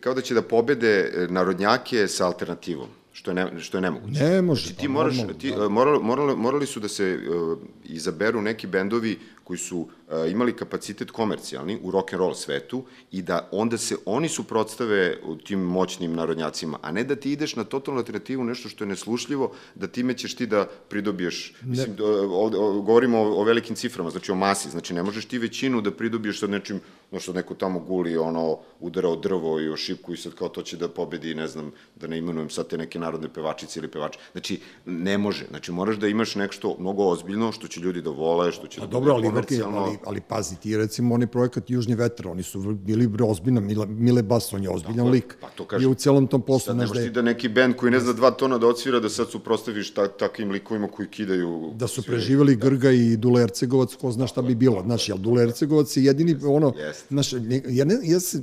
kao 0.00 0.14
da 0.14 0.20
će 0.20 0.34
da 0.34 0.42
pobede 0.42 1.26
narodnjake 1.30 2.08
sa 2.08 2.26
alternativom 2.26 2.88
što 3.12 3.30
je 3.30 3.34
ne, 3.34 3.60
što 3.60 3.76
je 3.76 3.80
nemoguće. 3.80 4.24
Ne 4.24 4.42
može. 4.42 4.62
Znači 4.62 4.80
ti 4.80 4.86
pa 4.86 4.92
moraš 4.92 5.16
ti 5.38 5.50
da. 5.50 5.68
morali, 5.68 6.02
morali 6.02 6.36
morali 6.36 6.66
su 6.66 6.80
da 6.80 6.88
se 6.88 7.18
uh, 7.18 7.58
izaberu 7.84 8.42
neki 8.42 8.66
bendovi 8.66 9.18
koji 9.50 9.58
su 9.58 9.78
uh, 9.78 10.30
imali 10.30 10.56
kapacitet 10.56 11.10
komercijalni 11.10 11.78
u 11.82 11.90
rock 11.90 12.12
and 12.12 12.20
roll 12.20 12.34
svetu 12.34 12.84
i 13.12 13.22
da 13.22 13.48
onda 13.52 13.78
se 13.78 13.96
oni 14.06 14.28
suprotstave 14.28 15.18
u 15.24 15.36
tim 15.36 15.60
moćnim 15.60 16.12
narodnjacima, 16.14 16.78
a 16.82 16.92
ne 16.92 17.04
da 17.04 17.16
ti 17.16 17.32
ideš 17.32 17.56
na 17.56 17.64
totalnu 17.64 17.98
alternativu 17.98 18.44
nešto 18.44 18.68
što 18.68 18.84
je 18.84 18.88
neslušljivo, 18.88 19.50
da 19.74 19.86
time 19.86 20.14
ćeš 20.14 20.34
ti 20.34 20.46
da 20.46 20.68
pridobiješ, 20.88 21.52
ne. 21.62 21.68
mislim, 21.68 21.96
o, 22.00 22.06
o, 22.06 22.46
o, 22.46 22.82
govorimo 22.82 23.18
o, 23.18 23.40
o 23.40 23.44
velikim 23.44 23.76
ciframa, 23.76 24.10
znači 24.10 24.32
o 24.32 24.34
masi, 24.34 24.70
znači 24.70 24.94
ne 24.94 25.02
možeš 25.02 25.24
ti 25.24 25.38
većinu 25.38 25.80
da 25.80 25.90
pridobiješ 25.90 26.40
sa 26.40 26.46
nečim, 26.46 26.80
no 27.10 27.20
što 27.20 27.32
neko 27.32 27.54
tamo 27.54 27.80
guli, 27.80 28.16
ono, 28.16 28.58
udara 28.80 29.08
o 29.08 29.16
drvo 29.16 29.60
i 29.60 29.68
o 29.68 29.76
šipku 29.76 30.14
i 30.14 30.16
sad 30.16 30.34
kao 30.34 30.48
to 30.48 30.62
će 30.62 30.76
da 30.76 30.88
pobedi, 30.88 31.34
ne 31.34 31.48
znam, 31.48 31.72
da 31.96 32.06
ne 32.06 32.18
imenujem 32.18 32.50
sad 32.50 32.68
te 32.68 32.78
neke 32.78 32.98
narodne 32.98 33.28
pevačice 33.28 33.80
ili 33.80 33.88
pevače. 33.88 34.18
Znači, 34.32 34.60
ne 34.86 35.18
može. 35.18 35.46
Znači, 35.50 35.72
moraš 35.72 35.96
da 35.96 36.08
imaš 36.08 36.34
nešto 36.34 36.76
mnogo 36.78 37.10
ozbiljno, 37.10 37.52
što 37.52 37.68
će 37.68 37.80
ljudi 37.80 38.02
da 38.02 38.10
vole, 38.10 38.52
što 38.52 38.66
će 38.66 38.80
a 38.80 38.86
da 38.86 38.92
dobro, 38.92 39.12
ali 39.14 39.26
komercijalno... 39.46 39.78
ali, 39.78 39.98
ali 40.06 40.20
pazi, 40.20 40.56
ti 40.56 40.76
recimo 40.76 41.14
onaj 41.14 41.26
projekat 41.26 41.70
Južni 41.70 41.94
vetar, 41.94 42.28
oni 42.28 42.42
su 42.42 42.60
bili 42.74 43.10
ozbiljna, 43.22 43.60
Mile, 43.60 43.86
Mile 43.86 44.22
Bas, 44.22 44.52
on 44.52 44.62
je 44.62 44.70
ozbiljan 44.70 44.96
Tako 44.96 45.08
lik. 45.10 45.36
pa 45.40 45.48
to 45.48 45.62
I 45.62 45.66
kažem. 45.66 45.90
u 45.90 45.94
celom 45.94 46.26
tom 46.26 46.42
poslu, 46.42 46.66
Sad 46.66 46.76
ne 46.76 46.86
znaš 46.86 46.96
da 46.96 47.00
je... 47.02 47.06
ti 47.08 47.14
da 47.14 47.22
neki 47.22 47.48
bend 47.48 47.76
koji 47.76 47.92
ne 47.92 48.00
zna 48.00 48.12
dva 48.12 48.30
tona 48.30 48.58
da 48.58 48.66
odsvira, 48.66 49.00
da 49.00 49.08
sad 49.08 49.30
suprostaviš 49.30 49.90
ta, 49.94 50.08
takvim 50.08 50.50
likovima 50.50 50.88
koji 50.88 51.08
kidaju... 51.08 51.70
da 51.74 51.86
su 51.88 52.02
sviraju. 52.02 52.18
preživeli 52.20 52.56
Grga 52.56 52.90
i 52.90 53.16
Dule 53.16 53.42
Ercegovac, 53.42 53.94
ko 53.94 54.10
zna 54.10 54.26
šta 54.26 54.42
bi 54.42 54.54
bilo, 54.54 54.82
znaš, 54.82 55.08
jel 55.08 55.18
Dule 55.18 55.42
Ercegovac 55.42 55.96
je 55.96 56.04
jedini, 56.04 56.36
ono, 56.44 56.72
jeste. 56.78 57.04
znaš, 57.08 57.32
nje- 57.32 57.62
ja, 57.68 57.84
ne, 57.84 57.94
ja 58.02 58.20
se, 58.20 58.42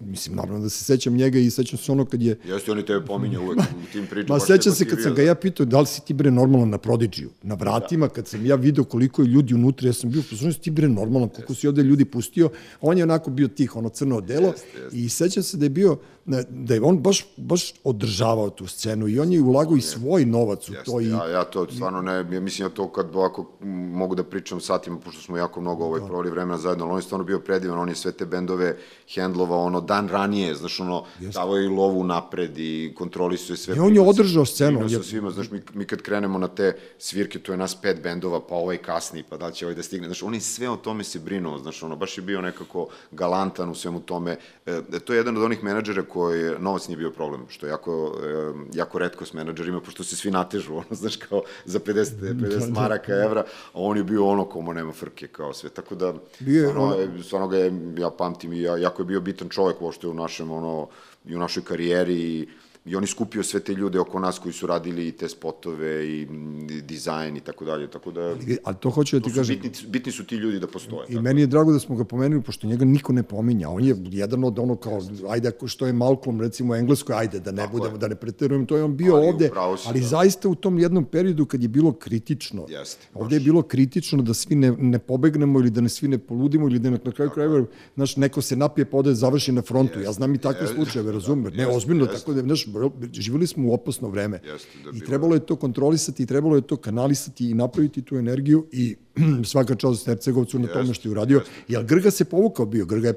mislim, 0.00 0.36
naravno 0.36 0.60
da 0.60 0.68
se 0.68 0.84
sećam 0.84 1.14
njega 1.14 1.38
i 1.38 1.50
sećam 1.50 1.78
se 1.78 1.92
ono 1.92 2.04
kad 2.04 2.22
je, 2.22 2.38
Jeste, 2.44 2.72
oni 2.72 2.86
tebe 2.86 3.06
pominje 3.06 3.38
uvek 3.38 3.58
u 3.58 3.92
tim 3.92 4.06
pričama. 4.06 4.34
Ma 4.34 4.40
sećam 4.40 4.72
se 4.72 4.84
kad 4.88 5.02
sam 5.02 5.14
ga 5.14 5.22
ja 5.22 5.34
pitao 5.34 5.66
da 5.66 5.80
li 5.80 5.86
si 5.86 6.04
ti 6.04 6.14
bre 6.14 6.30
normalan 6.30 6.68
na 6.70 6.78
Prodigiju, 6.78 7.30
na 7.42 7.54
vratima, 7.54 8.08
kad 8.08 8.26
sam 8.28 8.46
ja 8.46 8.54
video 8.54 8.84
koliko 8.84 9.22
je 9.22 9.26
ljudi 9.28 9.54
unutra, 9.54 9.88
ja 9.88 9.92
sam 9.92 10.10
bio, 10.10 10.22
pozorno 10.32 10.52
si 10.52 10.60
ti 10.60 10.70
bre 10.70 10.88
normalan, 10.88 11.28
koliko 11.28 11.54
si 11.54 11.68
ovde 11.68 11.82
ljudi 11.82 12.04
pustio, 12.04 12.50
on 12.80 12.98
je 12.98 13.04
onako 13.04 13.30
bio 13.30 13.48
tih, 13.48 13.76
ono 13.76 13.88
crno 13.88 14.16
odelo, 14.16 14.48
Jeste, 14.48 14.78
jeste. 14.78 14.96
i 14.98 15.08
sećam 15.08 15.42
se 15.42 15.56
da 15.56 15.64
je 15.64 15.70
bio, 15.70 15.98
da 16.24 16.74
je 16.74 16.80
on 16.80 16.98
baš, 16.98 17.26
baš 17.36 17.74
održavao 17.84 18.50
tu 18.50 18.66
scenu 18.66 19.08
i 19.08 19.20
on 19.20 19.32
je 19.32 19.40
ulagao 19.42 19.76
i 19.76 19.80
svoj 19.80 20.24
novac 20.24 20.68
u 20.68 20.74
to 20.84 21.00
i 21.00 21.08
Ja, 21.08 21.26
ja 21.28 21.44
to 21.44 21.66
stvarno 21.66 22.02
ne, 22.02 22.12
ja 22.12 22.40
mislim 22.40 22.66
ja 22.66 22.70
to 22.70 22.88
kad 22.88 23.16
ovako 23.16 23.50
mogu 23.92 24.14
da 24.14 24.24
pričam 24.24 24.60
satima, 24.60 24.98
pošto 24.98 25.22
smo 25.22 25.36
jako 25.36 25.60
mnogo 25.60 25.84
ovaj, 25.84 26.00
provali 26.00 26.30
vremena 26.30 26.58
zajedno, 26.58 26.84
ali 26.84 26.92
on 26.92 26.98
je 26.98 27.02
stvarno 27.02 27.24
bio 27.24 27.38
predivan, 27.38 27.78
on 27.78 27.88
je 27.88 27.94
sve 27.94 28.12
te 28.12 28.26
bendove 28.26 28.76
hendlovao 29.08 29.60
ono 29.60 29.80
dan 29.80 30.08
ranije, 30.08 30.54
znaš 30.54 30.80
ono, 30.80 31.04
davao 31.20 31.56
je 31.56 31.64
i 31.64 31.68
lovu 31.68 32.04
napred 32.04 32.58
i 32.58 32.94
kontrolisuje 32.96 33.56
sve. 33.56 33.76
I 33.76 33.80
on 33.80 33.94
je 33.94 34.00
održao 34.00 34.44
scenu, 34.46 34.80
on 34.80 34.90
je- 34.90 35.02
svima, 35.02 35.30
znaš, 35.30 35.50
mi, 35.50 35.62
mi 35.74 35.84
kad 35.84 36.02
krenemo 36.02 36.38
na 36.38 36.48
te 36.48 36.76
svirke, 36.98 37.38
to 37.38 37.52
je 37.52 37.58
nas 37.58 37.74
pet 37.74 38.02
bendova, 38.02 38.40
pa 38.40 38.54
ovaj 38.54 38.76
kasni, 38.76 39.22
pa 39.22 39.36
da 39.36 39.46
li 39.46 39.54
će 39.54 39.66
ovaj 39.66 39.74
da 39.74 39.82
stigne, 39.82 40.06
znaš, 40.08 40.22
on 40.22 40.34
je 40.34 40.40
sve 40.40 40.70
o 40.70 40.76
tome 40.76 41.04
se 41.04 41.18
brinuo, 41.18 41.58
znaš, 41.58 41.82
ono, 41.82 41.96
baš 41.96 42.18
je 42.18 42.22
bio 42.22 42.40
nekako 42.40 42.88
galantan 43.12 43.70
u 43.70 43.74
svemu 43.74 44.00
tome. 44.00 44.36
E, 44.66 44.80
to 45.00 45.12
je 45.12 45.16
jedan 45.16 45.36
od 45.36 45.42
onih 45.42 45.64
menadžera 45.64 46.02
koji 46.12 46.54
novac 46.58 46.88
nije 46.88 46.96
bio 46.96 47.10
problem, 47.10 47.46
što 47.48 47.66
je 47.66 47.70
jako, 47.70 48.14
e, 48.24 48.52
jako 48.74 48.98
redko 48.98 49.26
s 49.26 49.32
menadžerima, 49.32 49.80
pošto 49.80 50.04
se 50.04 50.16
svi 50.16 50.30
natežu, 50.30 50.74
ono, 50.82 50.84
znaš, 50.90 51.16
kao 51.16 51.42
za 51.64 51.78
50, 51.78 52.04
50 52.20 52.74
maraka, 52.74 53.12
evra, 53.14 53.40
a 53.72 53.80
on 53.80 53.96
je 53.96 54.04
bio 54.04 54.26
ono 54.26 54.44
komu 54.44 54.72
nema 54.72 54.92
frke, 54.92 55.28
kao 55.28 55.52
sve, 55.52 55.70
tako 55.70 55.94
da, 55.94 56.14
Bio 56.40 56.62
je 56.62 56.68
ono- 56.68 56.94
je, 56.94 57.22
stvarno 57.22 57.48
ga 57.48 57.58
je, 57.58 57.72
ja 57.98 58.10
pamtim, 58.10 58.52
i 58.52 58.60
ja, 58.62 58.76
jako 58.76 59.02
je 59.02 59.06
bio 59.06 59.20
bitan 59.20 59.48
čovjek 59.48 59.82
uopšte 59.82 60.08
u 60.08 60.14
našem, 60.14 60.50
ono, 60.50 60.88
i 61.24 61.36
u 61.36 61.38
našoj 61.38 61.64
karijeri 61.64 62.14
i, 62.14 62.48
i 62.84 62.96
on 62.96 63.02
je 63.02 63.06
skupio 63.06 63.42
sve 63.42 63.60
te 63.60 63.74
ljude 63.74 64.00
oko 64.00 64.18
nas 64.18 64.38
koji 64.38 64.52
su 64.52 64.66
radili 64.66 65.08
i 65.08 65.12
te 65.12 65.28
spotove 65.28 66.08
i, 66.08 66.26
mm, 66.26 66.86
dizajn 66.86 67.36
i 67.36 67.40
tako 67.40 67.64
dalje, 67.64 67.90
tako 67.90 68.10
da 68.10 68.34
ali 68.64 68.76
to 68.80 68.90
hoću 68.90 69.20
da 69.20 69.28
ti 69.28 69.34
kažem, 69.34 69.58
bitni, 69.62 69.88
bitni 69.88 70.12
su 70.12 70.26
ti 70.26 70.36
ljudi 70.36 70.58
da 70.58 70.66
postoje. 70.66 71.06
I 71.08 71.20
meni 71.20 71.40
je 71.40 71.46
drago 71.46 71.72
da 71.72 71.78
smo 71.78 71.96
ga 71.96 72.04
pomenuli, 72.04 72.42
pošto 72.42 72.66
njega 72.66 72.84
niko 72.84 73.12
ne 73.12 73.22
pominja. 73.22 73.68
On 73.68 73.84
je 73.84 73.96
jedan 74.10 74.44
od 74.44 74.58
ono 74.58 74.76
kao, 74.76 75.00
ajde, 75.28 75.50
što 75.66 75.86
je 75.86 75.92
Malcolm, 75.92 76.40
recimo 76.40 76.72
u 76.72 76.76
Engleskoj, 76.76 77.16
ajde, 77.16 77.40
da 77.40 77.52
ne 77.52 77.56
Tako 77.56 77.72
budemo, 77.72 77.94
je. 77.94 77.98
da 77.98 78.08
ne 78.08 78.14
preterujem, 78.14 78.66
to 78.66 78.76
je 78.76 78.84
on 78.84 78.96
bio 78.96 79.14
Ali 79.14 79.28
ovde, 79.28 79.46
si, 79.46 79.88
ali 79.88 80.00
da. 80.00 80.06
zaista 80.06 80.48
u 80.48 80.54
tom 80.54 80.78
jednom 80.78 81.04
periodu 81.04 81.46
kad 81.46 81.62
je 81.62 81.68
bilo 81.68 81.92
kritično. 81.92 82.66
Jeste, 82.68 83.06
Ovde 83.14 83.36
je 83.36 83.40
bilo 83.40 83.62
kritično 83.62 84.22
da 84.22 84.34
svi 84.34 84.54
ne, 84.54 84.70
ne 84.70 84.98
pobegnemo 84.98 85.58
ili 85.58 85.70
da 85.70 85.80
ne 85.80 85.88
svi 85.88 86.08
ne 86.08 86.18
poludimo 86.18 86.66
ili 86.66 86.78
da 86.78 86.90
na 86.90 86.98
kraju 86.98 87.30
krajeva, 87.30 87.64
znaš, 87.94 88.16
neko 88.16 88.42
se 88.42 88.56
napije 88.56 88.84
pa 88.84 88.96
ode 88.96 89.14
završi 89.14 89.52
na 89.52 89.62
frontu. 89.62 90.00
ja 90.00 90.12
znam 90.12 90.34
i 90.34 90.38
takve 90.38 90.62
jeste, 90.62 90.76
slučajeve, 90.76 91.12
razumem. 91.12 91.52
Ne, 91.54 91.62
jeste, 91.62 91.76
ozbiljno, 91.76 92.04
jeste. 92.04 92.18
tako 92.18 92.32
da, 92.32 92.40
znaš, 92.40 92.66
živjeli 93.12 93.46
smo 93.46 93.68
u 93.68 93.74
opasno 93.74 94.08
vreme. 94.08 94.40
Jeste, 94.44 94.68
da 94.84 94.90
I 94.92 95.00
trebalo 95.00 95.34
je 95.34 95.40
to 95.42 95.56
kontrolisati 95.56 96.22
i 96.22 96.26
trebalo 96.26 96.56
je 96.56 96.62
to 96.62 96.76
kanalisati 96.76 97.50
i 97.50 97.54
napraviti 97.54 98.02
tu 98.02 98.16
energiju 98.16 98.66
i 98.72 98.96
svaka 99.44 99.74
čast 99.74 100.06
Hercegovcu 100.06 100.58
na 100.58 100.66
tome 100.68 100.94
što 100.94 101.08
je 101.08 101.12
uradio. 101.12 101.40
Jer 101.68 101.84
Grga 101.84 102.10
se 102.10 102.24
povukao 102.24 102.66
bio, 102.66 102.84
Grga 102.84 103.08
je 103.08 103.14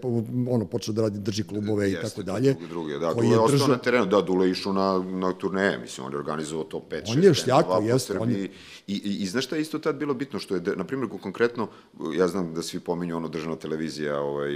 ono 0.47 0.65
počeo 0.65 0.93
da 0.93 1.01
radi 1.01 1.19
drži 1.19 1.43
klubove 1.43 1.89
i 1.89 1.91
Jeste, 1.91 2.09
tako 2.09 2.23
dalje. 2.23 2.55
druge, 2.69 2.93
da, 2.93 3.07
koji 3.07 3.23
Dule 3.23 3.35
je 3.35 3.39
ostao 3.39 3.51
držao- 3.51 3.67
na 3.67 3.77
terenu, 3.77 4.05
da, 4.05 4.21
Dule 4.21 4.49
išao 4.49 4.73
na, 4.73 4.87
na 5.11 5.33
turneje, 5.33 5.77
mislim, 5.79 6.05
on 6.07 6.13
je 6.13 6.17
organizovao 6.17 6.65
to 6.65 6.81
5 6.81 7.03
6 7.03 7.11
On 7.11 7.23
je 7.23 7.33
šljako, 7.35 7.81
jeste, 7.83 8.19
on 8.19 8.31
je- 8.31 8.49
I, 8.87 8.93
i, 8.93 9.23
I 9.23 9.25
znaš 9.25 9.45
šta 9.45 9.55
je 9.55 9.61
isto 9.61 9.79
tad 9.79 9.95
bilo 9.95 10.13
bitno, 10.13 10.39
što 10.39 10.53
je, 10.53 10.59
da, 10.59 10.75
na 10.75 10.83
primjer, 10.83 11.09
konkretno, 11.21 11.67
ja 12.17 12.27
znam 12.27 12.53
da 12.53 12.61
svi 12.61 12.79
pominju 12.79 13.17
ono 13.17 13.27
državna 13.27 13.55
televizija, 13.55 14.19
ovaj, 14.19 14.51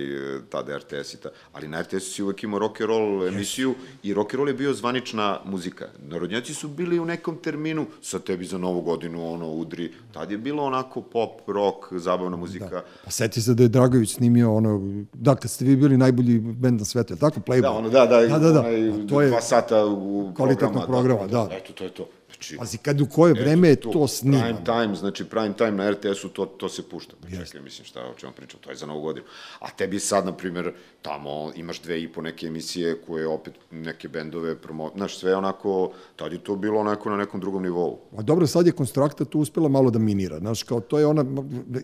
tada 0.49 0.77
RTS 0.77 1.13
i 1.13 1.17
ta, 1.17 1.29
ali 1.53 1.67
na 1.67 1.81
RTS-u 1.81 1.99
si 1.99 2.23
uvek 2.23 2.43
imao 2.43 2.59
rock 2.59 2.81
and 2.81 2.89
roll 2.89 3.27
emisiju 3.27 3.73
i 4.03 4.13
rock 4.13 4.33
and 4.33 4.37
roll 4.37 4.47
je 4.47 4.53
bio 4.53 4.73
zvanična 4.73 5.39
muzika. 5.45 5.85
Narodnjaci 6.07 6.53
su 6.53 6.67
bili 6.67 6.99
u 6.99 7.05
nekom 7.05 7.37
terminu, 7.37 7.85
sa 8.01 8.19
tebi 8.19 8.45
za 8.45 8.57
novu 8.57 8.81
godinu, 8.81 9.33
ono, 9.33 9.49
udri, 9.49 9.91
tad 10.13 10.31
je 10.31 10.37
bilo 10.37 10.63
onako 10.63 11.01
pop, 11.01 11.41
rock, 11.47 11.85
zabavna 11.91 12.37
muzika. 12.37 12.69
Da. 12.69 12.85
Pa 13.05 13.11
seti 13.11 13.41
se 13.41 13.53
da 13.53 13.63
je 13.63 13.69
Dragović 13.69 14.13
snimio 14.13 14.53
ono, 14.55 15.03
da, 15.13 15.35
kad 15.35 15.51
ste 15.51 15.65
vi 15.65 15.75
bili 15.75 15.97
najbolji 15.97 16.39
bend 16.39 16.79
na 16.79 16.85
svetu, 16.85 17.13
je 17.13 17.17
tako? 17.17 17.39
Playboy. 17.39 17.61
Da, 17.61 17.71
ono, 17.71 17.89
da, 17.89 18.05
da, 18.05 18.21
da, 18.21 18.39
da, 18.39 18.51
da. 18.51 18.59
onaj, 18.59 18.89
A 18.89 19.07
to 19.07 19.21
je, 19.21 19.29
dva 19.29 19.41
sata 19.41 19.85
u 19.85 20.31
kvalitetnog 20.35 20.85
programa, 20.85 21.27
da. 21.27 21.49
Eto, 21.51 21.73
to 21.73 21.83
je 21.83 21.89
to. 21.89 22.09
Znači, 22.29 22.57
pazi, 22.57 22.77
kad 22.77 23.01
u 23.01 23.05
koje 23.05 23.33
vreme 23.33 23.67
je 23.67 23.73
Eto, 23.73 23.89
to 23.89 24.07
snimano. 24.07 24.43
Prime 24.43 24.65
time, 24.65 24.95
znači 24.95 25.25
prime 25.25 25.53
time 25.57 25.71
na 25.71 25.91
RTS-u, 25.91 26.29
to, 26.29 26.45
to 26.45 26.69
se 26.69 26.89
pušta. 26.89 27.15
Pa 27.21 27.27
čekaj, 27.29 27.61
mislim, 27.61 27.85
šta 27.85 28.01
o 28.05 28.13
čemu 28.13 28.33
pričam, 28.33 28.59
to 28.59 28.69
je 28.69 28.75
za 28.75 28.85
novu 28.85 29.01
godinu. 29.01 29.25
A 29.59 29.69
tebi 29.69 29.99
sad, 29.99 30.25
na 30.25 30.33
primjer, 30.33 30.73
tamo 31.01 31.51
imaš 31.55 31.81
dve 31.81 32.01
i 32.03 32.07
po 32.07 32.21
neke 32.21 32.47
emisije 32.47 33.01
koje 33.07 33.27
opet 33.27 33.53
neke 33.71 34.07
bendove 34.07 34.55
promo... 34.55 34.91
Znaš, 34.95 35.17
sve 35.17 35.35
onako, 35.35 35.91
tad 36.15 36.31
je 36.33 36.43
to 36.43 36.55
bilo 36.55 36.79
onako 36.79 37.09
na 37.09 37.17
nekom 37.17 37.39
drugom 37.39 37.63
nivou. 37.63 37.99
A 38.17 38.21
dobro, 38.21 38.47
sad 38.47 38.65
je 38.65 38.71
konstrakta 38.71 39.25
tu 39.25 39.39
uspela 39.39 39.69
malo 39.69 39.91
da 39.91 39.99
minira, 39.99 40.39
znaš, 40.39 40.63
kao 40.63 40.79
to 40.79 40.99
je 40.99 41.05
ona, 41.05 41.25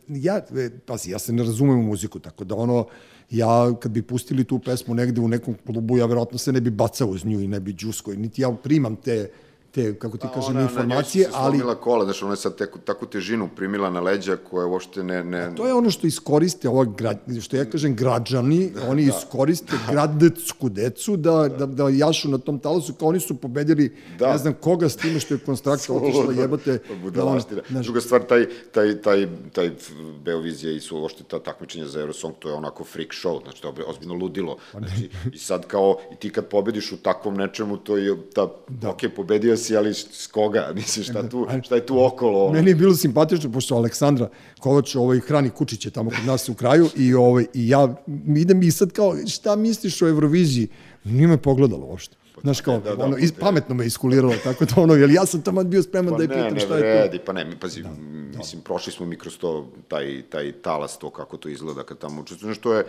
ja, 0.07 0.37
e, 0.37 0.69
pazi, 0.85 1.11
ja 1.11 1.19
se 1.19 1.33
ne 1.33 1.43
razumem 1.43 1.79
u 1.79 1.83
muziku, 1.83 2.19
tako 2.19 2.43
da 2.43 2.55
ono, 2.55 2.85
ja 3.29 3.73
kad 3.79 3.91
bi 3.91 4.01
pustili 4.01 4.43
tu 4.43 4.59
pesmu 4.59 4.93
negde 4.93 5.21
u 5.21 5.27
nekom 5.27 5.55
klubu, 5.65 5.97
ja 5.97 6.05
verovatno 6.05 6.37
se 6.37 6.51
ne 6.51 6.61
bi 6.61 6.69
bacao 6.69 7.07
uz 7.07 7.25
nju 7.25 7.41
i 7.41 7.47
ne 7.47 7.59
bi 7.59 7.73
džusko, 7.73 8.13
i 8.13 8.17
niti 8.17 8.41
ja 8.41 8.51
primam 8.51 8.95
te, 8.95 9.31
te 9.75 9.99
kako 9.99 10.17
ti 10.17 10.27
kažem, 10.33 10.59
informacije, 10.59 11.27
ali... 11.33 11.45
ali... 11.45 11.61
Ona 11.61 11.71
je 11.71 11.77
kola, 11.77 12.05
znaš, 12.05 12.21
ona 12.23 12.31
je 12.31 12.37
sad 12.37 12.55
teku, 12.55 12.79
takvu 12.79 13.07
težinu 13.07 13.49
primila 13.55 13.89
na 13.89 13.99
leđa 13.99 14.37
koja 14.37 14.67
uopšte 14.67 15.03
ne... 15.03 15.23
ne... 15.23 15.55
To 15.55 15.67
je 15.67 15.73
ono 15.73 15.91
što 15.91 16.07
iskoriste, 16.07 16.69
ova 16.69 16.85
grad, 16.85 17.19
što 17.41 17.57
ja 17.57 17.65
kažem 17.65 17.95
građani, 17.95 18.69
da, 18.69 18.89
oni 18.89 19.03
iskoriste 19.03 19.75
gradecku 19.91 20.69
decu 20.69 21.17
da, 21.17 21.47
da, 21.47 21.65
da 21.65 21.89
jašu 21.89 22.29
na 22.29 22.37
tom 22.37 22.59
talasu, 22.59 22.93
kao 22.93 23.07
oni 23.07 23.19
su 23.19 23.35
pobedili 23.35 23.91
Da. 24.19 24.31
ne 24.31 24.37
znam 24.37 24.53
koga 24.53 24.89
s 24.89 24.95
time 24.95 25.19
što 25.19 25.33
je 25.33 25.39
konstrakta 25.45 25.93
otišla 25.93 26.33
jebate. 26.33 26.79
Budalaština. 27.01 27.61
Da, 27.61 27.67
znaš, 27.69 27.85
Druga 27.85 28.01
stvar, 28.01 28.23
taj, 28.23 28.45
taj, 28.71 29.01
taj, 29.01 29.27
taj 29.53 29.71
Beovizija 30.23 30.71
i 30.71 30.79
su 30.79 30.97
uopšte 30.97 31.23
ta 31.23 31.39
takmičenja 31.39 31.87
za 31.87 31.99
Eurosong, 31.99 32.35
to 32.39 32.49
je 32.49 32.55
onako 32.55 32.83
freak 32.83 33.11
show, 33.11 33.43
znači 33.43 33.61
to 33.61 33.73
je 33.77 33.85
ozbiljno 33.87 34.13
ludilo. 34.13 34.57
Znači, 34.71 35.09
I 35.33 35.37
sad 35.37 35.67
kao, 35.67 35.97
i 36.13 36.15
ti 36.15 36.29
kad 36.29 36.47
pobediš 36.47 36.91
u 36.91 36.97
takvom 36.97 37.35
nečemu, 37.35 37.77
to 37.77 37.97
je, 37.97 38.15
ta, 38.33 38.47
da. 38.67 38.89
ok, 38.89 38.99
pobedio 39.15 39.57
si, 39.65 39.77
ali 39.77 39.93
s 39.93 40.27
koga? 40.27 40.71
Mislim, 40.75 41.03
šta, 41.03 41.29
tu, 41.29 41.47
šta 41.63 41.75
je 41.75 41.85
tu 41.85 42.05
okolo? 42.05 42.43
Ono? 42.45 42.53
Meni 42.53 42.71
je 42.71 42.75
bilo 42.75 42.95
simpatično, 42.95 43.51
pošto 43.51 43.75
Aleksandra 43.75 44.29
Kovač 44.59 44.95
ovaj, 44.95 45.19
hrani 45.19 45.49
kučiće 45.49 45.91
tamo 45.91 46.09
kod 46.09 46.25
nas 46.25 46.49
u 46.49 46.53
kraju 46.53 46.89
i, 46.95 47.13
ovaj, 47.13 47.45
i 47.53 47.69
ja 47.69 47.95
idem 48.37 48.63
i 48.63 48.71
sad 48.71 48.91
kao, 48.91 49.15
šta 49.27 49.55
misliš 49.55 50.01
o 50.01 50.07
Euroviziji? 50.07 50.67
Nije 51.03 51.27
me 51.27 51.37
pogledalo 51.37 51.85
uopšte. 51.85 52.15
Znaš 52.41 52.61
kao, 52.61 52.79
da, 52.79 52.95
da, 52.95 53.03
ono, 53.03 53.15
pa 53.15 53.19
iz, 53.19 53.31
pametno 53.39 53.75
me 53.75 53.85
iskuliralo, 53.85 54.33
tako 54.43 54.65
da 54.65 54.81
ono, 54.81 54.93
jer 54.93 55.09
ja 55.09 55.25
sam 55.25 55.41
tamo 55.41 55.63
bio 55.63 55.83
spreman 55.83 56.13
Pa 56.13 56.17
da 56.17 56.23
je 56.23 56.27
ne, 56.27 56.35
pitam 56.35 56.59
šta 56.59 56.77
je 56.77 56.81
vredi, 56.81 57.17
to. 57.17 57.23
pa 57.25 57.33
ne, 57.33 57.45
mi, 57.45 57.55
pazi, 57.59 57.83
da, 57.83 57.89
mislim, 58.37 58.61
prošli 58.61 58.93
smo 58.93 59.05
mi 59.05 59.17
kroz 59.17 59.37
to, 59.37 59.71
taj, 59.87 60.21
taj 60.29 60.51
talas, 60.51 60.97
to 60.97 61.09
kako 61.09 61.37
to 61.37 61.49
izgleda 61.49 61.83
kad 61.83 61.97
tamo 61.97 62.21
učestvuješ, 62.21 62.57
to 62.57 62.73
je, 62.73 62.85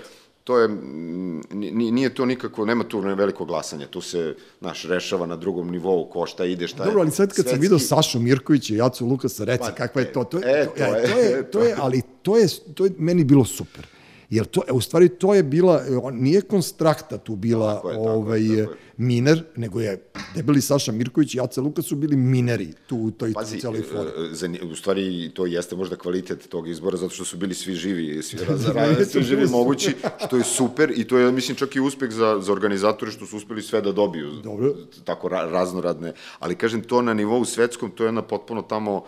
to 0.46 0.58
je, 0.58 0.68
mm, 0.68 1.40
ni- 1.50 1.90
nije 1.90 2.14
to 2.14 2.26
nikako, 2.26 2.64
nema 2.64 2.84
tu 2.84 3.00
veliko 3.00 3.44
glasanje, 3.44 3.86
tu 3.86 4.00
se, 4.00 4.34
znaš, 4.60 4.84
rešava 4.84 5.26
na 5.26 5.36
drugom 5.36 5.70
nivou, 5.70 6.04
ko 6.04 6.26
šta 6.26 6.44
ide, 6.44 6.68
šta 6.68 6.82
je. 6.82 6.86
Dobro, 6.86 7.00
ali 7.00 7.10
sad 7.10 7.28
kad 7.28 7.36
sam 7.36 7.44
svetski- 7.44 7.60
video 7.60 7.78
Sašu 7.78 8.20
Mirkovića 8.20 8.74
i 8.74 8.76
Jacu 8.76 9.06
Lukasa, 9.06 9.44
reci 9.44 9.60
Pa, 9.60 9.70
kakva 9.70 10.00
je 10.00 10.12
to, 10.12 10.24
to 10.24 10.38
je, 10.38 10.44
e, 10.52 10.66
to, 10.68 10.84
je, 10.84 11.02
to 11.04 11.18
je, 11.18 11.50
to 11.50 11.60
je, 11.60 11.74
ali 11.82 12.02
to 12.22 12.36
je, 12.36 12.48
to 12.74 12.84
je 12.84 12.90
meni 12.98 13.24
bilo 13.24 13.44
super. 13.44 13.86
Jer 14.30 14.46
to, 14.46 14.62
e, 14.68 14.72
u 14.72 14.80
stvari, 14.80 15.08
to 15.08 15.34
je 15.34 15.42
bila, 15.42 15.76
e, 15.78 16.12
nije 16.12 16.40
konstrakta 16.40 17.18
tu 17.18 17.36
bila 17.36 17.74
Tako 17.74 17.90
je, 17.90 17.94
tako 17.94 18.04
je, 18.04 18.12
ovaj, 18.12 18.40
tako 18.40 18.54
je. 18.54 18.68
miner, 18.96 19.44
nego 19.56 19.80
je 19.80 20.02
debeli 20.34 20.60
Saša 20.60 20.92
Mirković 20.92 21.34
i 21.34 21.38
Jaca 21.38 21.60
Lukas 21.60 21.84
su 21.84 21.96
bili 21.96 22.16
mineri 22.16 22.72
tu 22.86 22.96
u 22.96 23.10
toj, 23.10 23.32
Pazi, 23.32 23.60
celoj 23.60 23.82
fori. 23.82 24.08
e, 24.08 24.34
za, 24.34 24.46
nje- 24.46 24.62
u 24.62 24.76
stvari 24.76 25.30
to 25.34 25.46
jeste 25.46 25.76
možda 25.76 25.96
kvalitet 25.96 26.48
tog 26.48 26.68
izbora, 26.68 26.96
zato 26.96 27.14
što 27.14 27.24
su 27.24 27.36
bili 27.36 27.54
svi 27.54 27.74
živi, 27.74 28.22
svi, 28.22 28.38
raz, 28.48 28.66
raz, 28.66 29.08
svi 29.08 29.22
živi 29.22 29.46
mogući, 29.46 29.94
što 30.26 30.36
je 30.36 30.44
super 30.44 30.92
i 30.96 31.04
to 31.04 31.18
je, 31.18 31.32
mislim, 31.32 31.56
čak 31.56 31.76
i 31.76 31.80
uspeh 31.80 32.10
za, 32.10 32.38
za 32.40 32.52
organizatore 32.52 33.10
što 33.12 33.26
su 33.26 33.36
uspeli 33.36 33.62
sve 33.62 33.80
da 33.82 33.92
dobiju. 33.92 34.30
Dobro. 34.44 34.74
Tako 35.04 35.28
ra, 35.28 35.42
raznoradne. 35.42 36.12
Ali 36.38 36.54
kažem, 36.54 36.82
to 36.82 37.02
na 37.02 37.14
nivou 37.14 37.44
svetskom, 37.44 37.90
to 37.90 38.04
je 38.04 38.08
jedna 38.08 38.22
potpuno 38.22 38.62
tamo, 38.62 39.04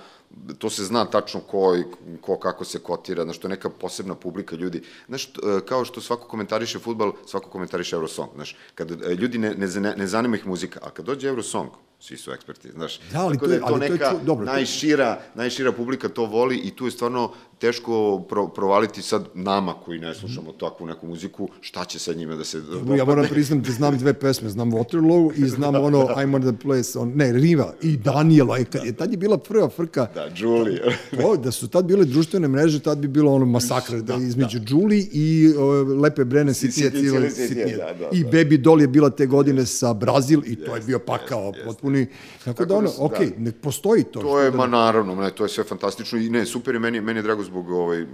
to 0.58 0.70
se 0.70 0.84
zna 0.84 1.04
tačno 1.04 1.40
ko, 1.40 1.76
ko 2.20 2.38
kako 2.38 2.64
se 2.64 2.78
kotira, 2.78 3.24
znaš, 3.24 3.38
to 3.38 3.48
je 3.48 3.50
neka 3.50 3.70
posebna 3.70 4.14
publika 4.14 4.56
ljudi. 4.56 4.82
Znaš, 5.08 5.26
e, 5.26 5.30
kao 5.66 5.84
što 5.84 6.00
svako 6.00 6.28
komentariše 6.28 6.78
futbal, 6.78 7.12
svako 7.26 7.50
komentariše 7.50 7.96
Eurosong, 7.96 8.30
znaš, 8.34 8.56
kad 8.74 8.90
e, 8.90 9.14
ljudi 9.14 9.38
ne, 9.38 9.54
ne, 9.54 9.94
ne 9.96 10.06
zanima 10.06 10.36
ih 10.36 10.46
muzika, 10.46 10.80
a 10.82 10.90
kad 10.90 11.06
dođe 11.06 11.28
Eurosong, 11.28 11.70
svi 12.00 12.16
su 12.16 12.32
eksperti, 12.32 12.68
znaš. 12.70 13.00
Da, 13.12 13.20
ali 13.20 13.34
Tako 13.34 13.46
to 13.46 13.52
je- 13.52 13.58
da 13.58 13.66
ali 13.66 13.78
to 13.78 13.84
je 13.84 13.90
neka 13.90 14.04
ču- 14.06 14.24
dobro, 14.24 14.46
to- 14.46 14.52
najšira, 14.52 15.20
najšira 15.34 15.72
publika 15.72 16.08
to 16.08 16.26
voli 16.26 16.56
i 16.56 16.70
tu 16.70 16.84
je 16.84 16.90
stvarno 16.90 17.30
teško 17.58 18.18
pro, 18.20 18.48
provaliti 18.48 19.02
sad 19.02 19.24
nama 19.34 19.74
koji 19.74 19.98
ne 19.98 20.14
slušamo 20.14 20.52
takvu 20.52 20.86
neku 20.86 21.06
muziku, 21.06 21.48
šta 21.60 21.84
će 21.84 21.98
sa 21.98 22.12
njime 22.12 22.36
da 22.36 22.44
se 22.44 22.62
Ja 22.88 23.04
moram 23.04 23.26
priznam 23.26 23.62
da 23.62 23.70
znam 23.70 23.98
dve 23.98 24.14
pesme, 24.14 24.48
znam 24.48 24.70
Waterloo 24.70 25.32
i 25.36 25.48
znam 25.48 25.74
ono 25.84 25.98
I'm 25.98 26.34
on 26.36 26.42
the 26.44 26.62
place, 26.62 26.98
on, 26.98 27.12
ne, 27.14 27.32
Riva 27.32 27.74
i 27.82 27.96
Daniela, 27.96 28.58
e, 28.58 28.64
kad 28.64 28.84
je, 28.84 28.92
tad 28.92 29.10
je 29.10 29.16
bila 29.16 29.38
prva 29.38 29.68
frka, 29.68 30.06
Da, 30.14 30.28
Julie. 30.36 30.82
o, 31.24 31.36
da 31.36 31.50
su 31.50 31.68
tad 31.68 31.84
bile 31.84 32.04
društvene 32.04 32.48
mreže, 32.48 32.80
tad 32.80 32.98
bi 32.98 33.08
bilo 33.08 33.32
ono 33.32 33.46
masakr 33.46 33.96
da, 33.96 34.14
između 34.16 34.58
Julie 34.64 35.06
i 35.12 35.54
o, 35.58 35.70
Lepe 35.94 36.24
Brene 36.24 36.54
Sitnije 36.54 36.90
da, 36.90 37.92
da, 37.94 38.08
I 38.12 38.24
da. 38.24 38.30
Baby 38.30 38.56
Doll 38.56 38.80
je 38.80 38.88
bila 38.88 39.10
te 39.10 39.26
godine 39.26 39.66
sa 39.66 39.92
Brazil 39.94 40.40
i 40.46 40.56
to 40.56 40.76
je 40.76 40.82
bio 40.82 40.98
pakao 40.98 41.52
jest. 41.56 41.66
Potpuni. 41.88 42.06
Tako, 42.44 42.64
da 42.64 42.76
ono, 42.76 42.88
da 42.88 43.04
okej, 43.04 43.26
da. 43.26 43.44
ne 43.44 43.52
postoji 43.52 44.04
to. 44.04 44.20
To 44.20 44.40
je, 44.40 44.50
što 44.50 44.56
ma 44.56 44.66
da, 44.66 44.70
naravno, 44.70 45.14
ne, 45.14 45.30
to 45.30 45.44
je 45.44 45.48
sve 45.48 45.64
fantastično 45.64 46.18
i 46.18 46.30
ne, 46.30 46.46
super 46.46 46.74
je, 46.74 46.80
meni, 46.80 47.00
meni 47.00 47.18
je 47.18 47.22
drago 47.22 47.42
zbog, 47.42 47.70
ovaj, 47.70 48.04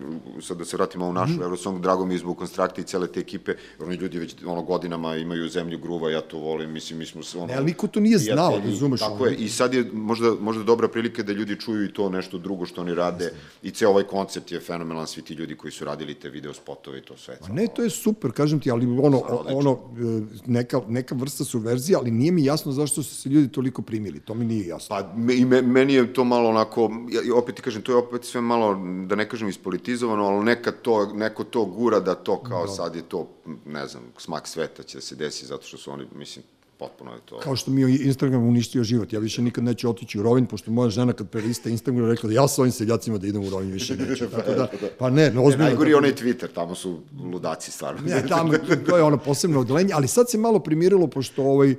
sad 0.43 0.59
da 0.59 0.65
se 0.65 0.77
vratimo 0.77 1.07
u 1.07 1.13
našu 1.13 1.33
mm. 1.33 1.43
Eurosong, 1.43 1.81
drago 1.81 2.07
mi 2.07 2.15
je 2.15 2.19
zbog 2.19 2.39
konstrakte 2.39 2.81
i 2.81 2.85
cele 2.85 3.07
te 3.07 3.21
ekipe, 3.21 3.55
oni 3.81 3.97
ljudi 3.97 4.19
već 4.19 4.37
ono 4.47 4.63
godinama 4.63 5.17
imaju 5.17 5.49
zemlju 5.49 5.79
gruva, 5.79 6.11
ja 6.11 6.21
to 6.21 6.39
volim, 6.39 6.73
mislim, 6.73 6.99
mi 6.99 7.07
smo 7.07 7.23
se 7.23 7.39
ono... 7.39 7.47
Ne, 7.47 7.55
ali 7.55 7.65
niko 7.65 7.87
to 7.87 8.01
nije 8.01 8.19
znao, 8.19 8.49
prijatelji, 8.49 8.73
razumeš, 8.73 9.01
Tako 9.01 9.15
ono. 9.15 9.27
je, 9.27 9.37
i 9.37 9.49
sad 9.49 9.75
je 9.75 9.91
možda, 9.93 10.35
možda 10.41 10.63
dobra 10.63 10.89
prilika 10.89 11.23
da 11.23 11.33
ljudi 11.33 11.61
čuju 11.61 11.85
i 11.85 11.93
to 11.93 12.09
nešto 12.09 12.39
drugo 12.39 12.67
što 12.67 12.81
oni 12.81 12.95
rade 12.95 13.33
i 13.63 13.71
ceo 13.71 13.91
ovaj 13.91 14.05
koncept 14.05 14.53
je 14.53 14.61
fenomenalan, 14.61 15.07
svi 15.07 15.23
ti 15.23 15.35
ljudi 15.35 15.57
koji 15.57 15.73
su 15.73 15.85
radili 15.85 16.15
te 16.15 16.31
video 16.31 16.55
spotove 16.55 16.99
i 16.99 17.03
to 17.03 17.17
sve. 17.17 17.39
Ma 17.49 17.55
Ne, 17.55 17.67
to 17.75 17.83
je 17.83 17.91
super, 17.91 18.33
kažem 18.33 18.61
ti, 18.61 18.71
ali 18.71 18.87
ono, 18.87 19.23
ono 19.49 19.73
e, 19.73 20.23
neka, 20.47 20.81
neka 20.89 21.15
vrsta 21.15 21.45
subverzije, 21.45 21.97
ali 21.97 22.11
nije 22.11 22.33
mi 22.33 22.45
jasno 22.45 22.73
zašto 22.73 23.03
su 23.03 23.15
se 23.15 23.29
ljudi 23.29 23.49
toliko 23.65 23.83
primili, 23.83 24.21
to 24.21 24.35
mi 24.35 24.45
nije 24.45 24.67
jasno. 24.67 24.97
Pa 24.97 25.33
i 25.33 25.45
me, 25.45 25.63
meni 25.63 25.95
je 25.95 26.13
to 26.13 26.25
malo 26.25 26.49
onako, 26.51 26.91
ja, 27.11 27.35
opet 27.35 27.55
ti 27.55 27.63
kažem, 27.63 27.83
to 27.83 27.93
je 27.93 27.97
opet 27.97 28.25
sve 28.25 28.41
malo, 28.41 28.75
da 29.07 29.15
ne 29.15 29.29
kažem 29.29 29.49
ispolitizovano, 29.49 30.25
ali 30.25 30.45
neka 30.45 30.73
to, 30.73 31.07
neko 31.15 31.45
to 31.45 31.65
gura 31.65 32.01
da 32.01 32.15
to 32.15 32.43
kao 32.43 32.69
sad 32.69 32.97
je 32.97 33.03
to, 33.03 33.29
ne 33.67 33.87
znam, 33.87 34.03
smak 34.19 34.49
sveta 34.49 34.83
će 34.83 34.99
da 34.99 35.03
se 35.03 35.17
desi 35.17 35.47
zato 35.47 35.67
što 35.67 35.77
su 35.77 35.93
oni, 35.93 36.05
mislim, 36.15 36.45
potpuno 36.79 37.13
je 37.13 37.21
to. 37.25 37.39
Kao 37.39 37.57
što 37.57 37.71
mi 37.71 37.81
je 37.81 38.05
Instagram 38.05 38.43
uništio 38.43 38.85
život. 38.85 39.13
Ja 39.13 39.21
više 39.21 39.43
nikad 39.43 39.65
neću 39.65 39.91
otići 39.91 40.19
u 40.19 40.23
Rovinj, 40.23 40.47
pošto 40.47 40.71
moja 40.71 40.91
žena 40.91 41.13
kad 41.13 41.31
prelista 41.31 41.71
Instagram 41.71 42.11
rekla 42.11 42.29
da 42.29 42.35
ja 42.35 42.49
sa 42.49 42.63
ovim 42.63 42.73
seljacima 42.73 43.19
da 43.19 43.27
idem 43.27 43.43
u 43.43 43.51
Rovinj 43.51 43.71
više 43.71 43.97
neću. 43.97 44.27
Tako 44.37 44.51
da, 44.51 44.69
pa 44.99 45.11
ne, 45.11 45.31
no, 45.31 45.41
Ne, 45.41 45.47
ozbiljno. 45.47 45.65
najgori 45.65 45.91
je 45.91 45.97
onaj 45.97 46.15
Twitter, 46.15 46.49
tamo 46.55 46.75
su 46.75 47.01
ludaci 47.33 47.71
stvarno. 47.71 48.01
Ne, 48.07 48.27
tamo, 48.29 48.53
to 48.89 48.97
je 48.97 49.03
ono 49.03 49.19
posebno 49.19 49.61
odelenje, 49.61 49.93
ali 49.95 50.09
sad 50.09 50.31
se 50.31 50.39
malo 50.39 50.59
primirilo, 50.59 51.07
pošto 51.07 51.43
ovaj, 51.43 51.75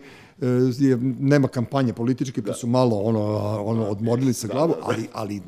je, 0.80 0.98
nema 1.20 1.48
kampanje 1.48 1.94
političke, 1.94 2.42
pa 2.42 2.54
su 2.54 2.68
malo 2.68 2.96
ono, 2.98 3.20
ono 3.66 3.86
odmorili 3.86 4.34
sa 4.34 4.48
glavu, 4.48 4.76
ali, 4.84 5.08
ali 5.14 5.38
e, 5.38 5.42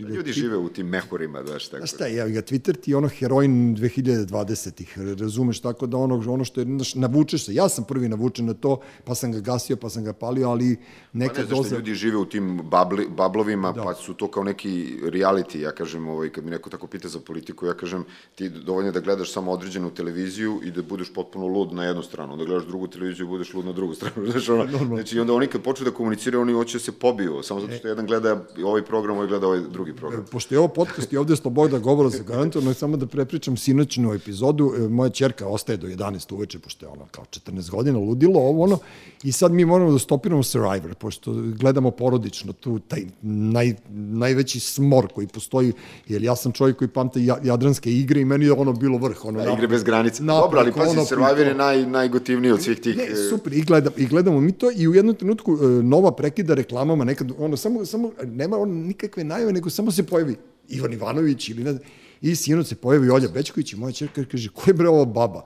Ljudi 0.00 0.32
žive 0.32 0.56
u 0.56 0.68
tim 0.68 0.86
mehurima, 0.86 1.42
znaš, 1.46 1.68
tako. 1.68 1.82
A 1.82 1.86
šta 1.86 2.06
je, 2.06 2.20
evo 2.20 2.30
ga, 2.30 2.42
Twitter 2.42 2.80
ti 2.80 2.90
je 2.90 2.96
ono 2.96 3.08
heroin 3.08 3.76
2020-ih, 3.76 4.98
razumeš, 4.98 5.60
tako 5.60 5.86
da 5.86 5.96
ono, 5.96 6.32
ono 6.32 6.44
što 6.44 6.60
je, 6.60 6.64
znaš, 6.64 6.94
navučeš 6.94 7.44
se, 7.44 7.54
ja 7.54 7.68
sam 7.68 7.84
prvi 7.84 8.08
navučen 8.08 8.46
na 8.46 8.54
to, 8.54 8.80
pa 9.04 9.14
sam 9.14 9.32
ga 9.32 9.40
gasio, 9.40 9.76
pa 9.76 9.90
sam 9.90 10.04
ga 10.04 10.12
palio, 10.12 10.48
ali 10.48 10.76
Pa 10.76 11.18
neka 11.18 11.40
ne, 11.40 11.46
zašto 11.46 11.62
doza... 11.62 11.76
ljudi 11.76 11.94
žive 11.94 12.16
u 12.16 12.24
tim 12.24 12.60
babli, 12.62 13.08
bablovima, 13.16 13.72
da. 13.72 13.82
pa 13.82 13.94
su 13.94 14.14
to 14.14 14.28
kao 14.30 14.44
neki 14.44 14.98
reality, 15.02 15.58
ja 15.58 15.72
kažem, 15.72 16.08
ovaj, 16.08 16.28
kad 16.28 16.44
mi 16.44 16.50
neko 16.50 16.70
tako 16.70 16.86
pita 16.86 17.08
za 17.08 17.20
politiku, 17.20 17.66
ja 17.66 17.74
kažem, 17.74 18.04
ti 18.34 18.48
dovoljno 18.48 18.92
da 18.92 19.00
gledaš 19.00 19.32
samo 19.32 19.52
određenu 19.52 19.90
televiziju 19.90 20.60
i 20.64 20.70
da 20.70 20.82
budeš 20.82 21.12
potpuno 21.14 21.46
lud 21.46 21.72
na 21.72 21.84
jednu 21.84 22.02
stranu, 22.02 22.32
onda 22.32 22.44
gledaš 22.44 22.66
drugu 22.66 22.86
televiziju 22.86 23.26
i 23.26 23.28
budeš 23.28 23.54
lud 23.54 23.66
na 23.66 23.72
drugu 23.72 23.94
stranu, 23.98 24.26
znaš, 24.30 24.48
ono, 24.48 24.66
znači, 24.86 25.16
i 25.16 25.20
onda 25.20 25.32
oni 25.32 25.46
kad 25.46 25.62
počnu 25.62 25.84
da 25.84 25.90
komuniciraju, 25.90 26.42
oni 26.42 26.52
hoće 26.52 26.78
da 26.78 26.82
se 26.82 26.92
pobiju, 26.92 27.42
samo 27.42 27.60
zato 27.60 27.72
što 27.72 27.88
jedan 27.88 28.06
gleda 28.06 28.44
ovaj 28.64 28.82
program, 28.84 29.16
ovaj 29.16 29.28
gleda 29.28 29.46
ovaj 29.46 29.60
drugi 29.72 29.87
program. 29.96 30.24
Pošto 30.32 30.54
je 30.54 30.58
ovo 30.58 30.68
podcast 30.68 31.12
i 31.12 31.16
ovde 31.16 31.32
je 31.32 31.36
sloboda 31.36 31.78
govora 31.78 32.08
za 32.08 32.22
garantovano, 32.22 32.74
samo 32.74 32.96
da 32.96 33.06
prepričam 33.06 33.56
sinoćnu 33.56 34.14
epizodu, 34.14 34.72
e, 34.76 34.88
moja 34.88 35.10
čerka 35.10 35.46
ostaje 35.46 35.76
do 35.76 35.86
11 35.86 36.34
uveče, 36.34 36.58
pošto 36.58 36.86
je 36.86 36.90
ona 36.92 37.04
kao 37.10 37.24
14 37.24 37.70
godina, 37.70 37.98
ludilo, 37.98 38.40
ovo 38.40 38.64
ono, 38.64 38.78
i 39.22 39.32
sad 39.32 39.52
mi 39.52 39.64
moramo 39.64 39.92
da 39.92 39.98
stopiramo 39.98 40.42
Survivor, 40.42 40.94
pošto 40.94 41.32
gledamo 41.32 41.90
porodično 41.90 42.52
tu, 42.52 42.78
taj 42.78 43.02
naj, 43.22 43.74
najveći 43.92 44.60
smor 44.60 45.08
koji 45.14 45.26
postoji, 45.26 45.72
jer 46.08 46.22
ja 46.22 46.36
sam 46.36 46.52
čovjek 46.52 46.76
koji 46.76 46.88
pamte 46.88 47.24
ja- 47.24 47.38
jadranske 47.42 47.92
igre 47.92 48.20
i 48.20 48.24
meni 48.24 48.44
je 48.44 48.52
ono 48.52 48.72
bilo 48.72 48.98
vrh. 48.98 49.24
Ono, 49.24 49.44
Da, 49.44 49.52
igre 49.52 49.68
bez 49.68 49.82
granica. 49.82 50.22
Dobro, 50.22 50.60
ali 50.60 50.72
pazi, 50.72 50.88
konopi, 50.88 51.08
Survivor 51.08 51.46
je 51.46 51.54
naj, 51.54 51.86
najgotivniji 51.86 52.52
od 52.52 52.62
svih 52.62 52.78
tih... 52.80 52.96
Ne, 52.96 53.04
e, 53.04 53.14
super, 53.30 53.52
i, 53.52 53.62
gledam, 53.62 53.92
i 53.96 54.06
gledamo 54.06 54.40
mi 54.40 54.52
to 54.52 54.70
i 54.76 54.88
u 54.88 54.94
jednom 54.94 55.14
trenutku 55.14 55.58
e, 55.62 55.66
Nova 55.82 56.12
prekida 56.12 56.54
reklamama, 56.54 57.04
nekad, 57.04 57.32
ono, 57.38 57.56
samo, 57.56 57.84
samo, 57.84 58.12
nema 58.24 58.58
ono 58.58 58.74
nikakve 58.74 59.24
najave, 59.24 59.52
nego 59.52 59.70
samo 59.78 59.92
se 59.92 60.02
pojavi 60.02 60.36
Ivan 60.68 60.92
Ivanović 60.92 61.48
ili 61.48 61.64
ne 61.64 61.72
znam, 61.72 61.84
i 62.20 62.34
sinoć 62.36 62.66
se 62.66 62.74
pojavi 62.74 63.10
Olja 63.10 63.28
Bečković 63.28 63.72
i 63.72 63.76
moja 63.76 63.92
čerka 63.92 64.24
kaže, 64.24 64.48
ko 64.50 64.70
je 64.70 64.74
bre 64.74 64.88
ova 64.88 65.04
baba? 65.04 65.44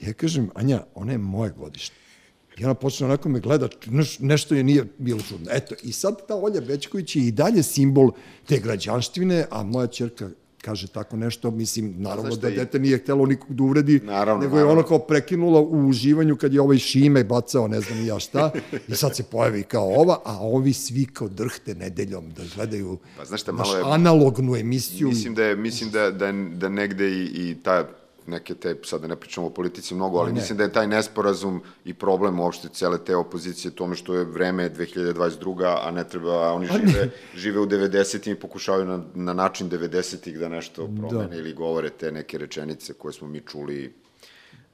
Ja 0.00 0.12
kažem, 0.12 0.50
Anja, 0.54 0.82
ona 0.94 1.12
je 1.12 1.18
moje 1.18 1.52
godište. 1.56 1.96
I 2.58 2.64
ona 2.64 2.74
počne 2.74 3.06
onako 3.06 3.28
me 3.28 3.40
gleda, 3.40 3.68
neš, 3.86 4.18
nešto 4.18 4.54
je 4.54 4.64
nije 4.64 4.84
bilo 4.98 5.20
čudno. 5.28 5.48
Eto, 5.50 5.74
i 5.82 5.92
sad 5.92 6.26
ta 6.28 6.36
Olja 6.36 6.60
Bečković 6.60 7.16
je 7.16 7.26
i 7.26 7.32
dalje 7.32 7.62
simbol 7.62 8.12
te 8.46 8.58
građanštvine, 8.58 9.46
a 9.50 9.62
moja 9.62 9.86
čerka 9.86 10.28
kaže 10.60 10.86
tako 10.88 11.16
nešto, 11.16 11.50
mislim, 11.50 11.94
naravno 11.98 12.36
da 12.36 12.50
dete 12.50 12.78
nije 12.78 12.98
htelo 12.98 13.26
nikog 13.26 13.48
da 13.50 13.62
uvredi, 13.62 14.00
Naravno, 14.00 14.42
nego 14.42 14.56
je 14.56 14.64
ono 14.64 14.68
naravno. 14.68 14.88
kao 14.88 14.98
prekinula 15.00 15.60
u 15.60 15.88
uživanju 15.88 16.36
kad 16.36 16.54
je 16.54 16.60
ovaj 16.60 16.78
Šime 16.78 17.24
bacao 17.24 17.68
ne 17.68 17.80
znam 17.80 18.06
ja 18.06 18.18
šta 18.18 18.50
i 18.88 18.94
sad 18.94 19.16
se 19.16 19.22
pojavi 19.22 19.62
kao 19.62 19.88
ova, 19.90 20.18
a 20.24 20.38
ovi 20.40 20.72
svi 20.72 21.06
kao 21.06 21.28
drhte 21.28 21.74
nedeljom 21.74 22.30
da 22.30 22.42
gledaju 22.56 22.98
Pa 23.18 23.24
znaš 23.24 23.40
šta, 23.40 23.52
malo 23.52 23.76
je- 23.76 23.82
analognu 23.84 24.56
emisiju. 24.56 25.08
Mislim 25.08 25.34
da 25.34 25.44
je, 25.44 25.56
mislim 25.56 25.90
da, 25.90 26.10
da, 26.10 26.32
da 26.32 26.68
negde 26.68 27.08
i, 27.08 27.24
i 27.24 27.56
ta 27.62 27.88
neke 28.30 28.54
te, 28.54 28.76
sad 28.84 29.00
da 29.00 29.06
ne 29.06 29.16
pričamo 29.16 29.46
o 29.46 29.50
politici 29.50 29.94
mnogo, 29.94 30.18
ali 30.18 30.32
ne. 30.32 30.40
mislim 30.40 30.58
da 30.58 30.64
je 30.64 30.72
taj 30.72 30.86
nesporazum 30.86 31.60
i 31.84 31.94
problem 31.94 32.40
uopšte 32.40 32.68
cele 32.72 33.04
te 33.04 33.16
opozicije 33.16 33.70
tome 33.70 33.96
što 33.96 34.14
je 34.14 34.24
vreme 34.24 34.70
2022. 34.70 35.76
a 35.82 35.90
ne 35.90 36.08
treba, 36.08 36.48
a 36.48 36.52
oni 36.52 36.66
žive, 36.66 37.10
žive 37.36 37.60
u 37.60 37.66
90-im 37.66 38.32
i 38.32 38.40
pokušavaju 38.40 38.86
na, 38.86 39.04
na 39.14 39.32
način 39.32 39.70
90-ih 39.70 40.38
da 40.38 40.48
nešto 40.48 40.88
promene 40.98 41.38
ili 41.38 41.54
govore 41.54 41.90
te 41.90 42.12
neke 42.12 42.38
rečenice 42.38 42.92
koje 42.92 43.12
smo 43.12 43.28
mi 43.28 43.40
čuli 43.40 43.92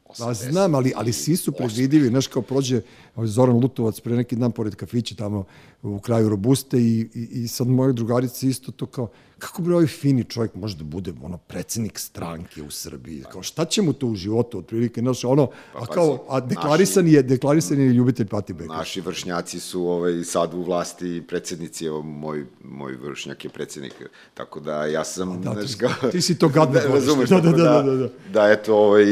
Pa 0.07 0.25
80 0.25 0.51
znam, 0.51 0.75
ali, 0.75 0.93
ali 0.97 1.13
svi 1.13 1.37
su 1.37 1.53
predvidivi, 1.53 2.09
znaš 2.09 2.27
kao 2.27 2.43
prođe 2.43 2.81
ovaj 3.17 3.29
Zoran 3.29 3.57
Lutovac 3.57 4.01
pre 4.01 4.17
neki 4.17 4.37
dan 4.37 4.53
pored 4.53 4.75
kafića 4.75 5.15
tamo 5.15 5.45
u 5.87 6.01
kraju 6.01 6.29
Robuste 6.29 6.79
i, 6.79 7.09
i, 7.15 7.29
i 7.33 7.49
sad 7.49 7.69
moja 7.69 7.93
drugarica 7.93 8.47
isto 8.47 8.73
to 8.73 8.87
kao, 8.87 9.09
kako 9.39 9.63
bi 9.63 9.73
ovaj 9.73 9.87
fini 9.87 10.25
čovjek 10.25 10.55
može 10.55 10.77
da 10.77 10.85
bude 10.85 11.13
ono 11.23 11.37
predsednik 11.39 11.99
stranke 11.99 12.63
u 12.63 12.71
Srbiji, 12.71 13.25
kao 13.33 13.43
šta 13.43 13.65
će 13.65 13.83
mu 13.83 13.93
to 13.93 14.07
u 14.07 14.15
životu 14.15 14.59
otprilike, 14.59 15.01
znaš, 15.01 15.25
ono, 15.25 15.43
a 15.75 15.79
pazi, 15.79 15.91
kao, 15.95 16.25
a 16.29 16.41
deklarisan 16.41 17.09
je, 17.09 17.23
deklarisan 17.23 17.81
je 17.81 17.89
ljubitelj 17.89 18.27
Pati 18.27 18.53
Beka. 18.53 18.73
Naši 18.73 19.01
vršnjaci 19.01 19.61
su 19.61 19.83
ovaj, 19.83 20.25
sad 20.25 20.55
u 20.55 20.63
vlasti 20.63 21.23
predsednici, 21.29 21.85
evo, 21.87 22.03
moj, 22.03 22.47
moj 22.65 22.93
vršnjak 22.95 23.45
je 23.45 23.51
predsednik, 23.51 23.93
tako 24.35 24.61
da 24.61 24.85
ja 24.85 25.05
sam... 25.05 25.43
Da, 25.43 25.53
znaš, 25.53 25.67
ti- 25.69 25.79
kao- 25.79 26.11
ti 26.11 26.21
si 26.21 26.39
to 26.39 26.49
gadno 26.49 26.81
da, 26.81 26.89
razumeš, 26.89 27.29
Da, 27.31 27.37
da, 27.37 27.43
tako 27.43 27.59
da, 27.59 27.83
da, 27.83 27.97
da. 27.97 28.09
da, 28.33 28.51
eto, 28.51 28.77
ovaj, 28.77 29.05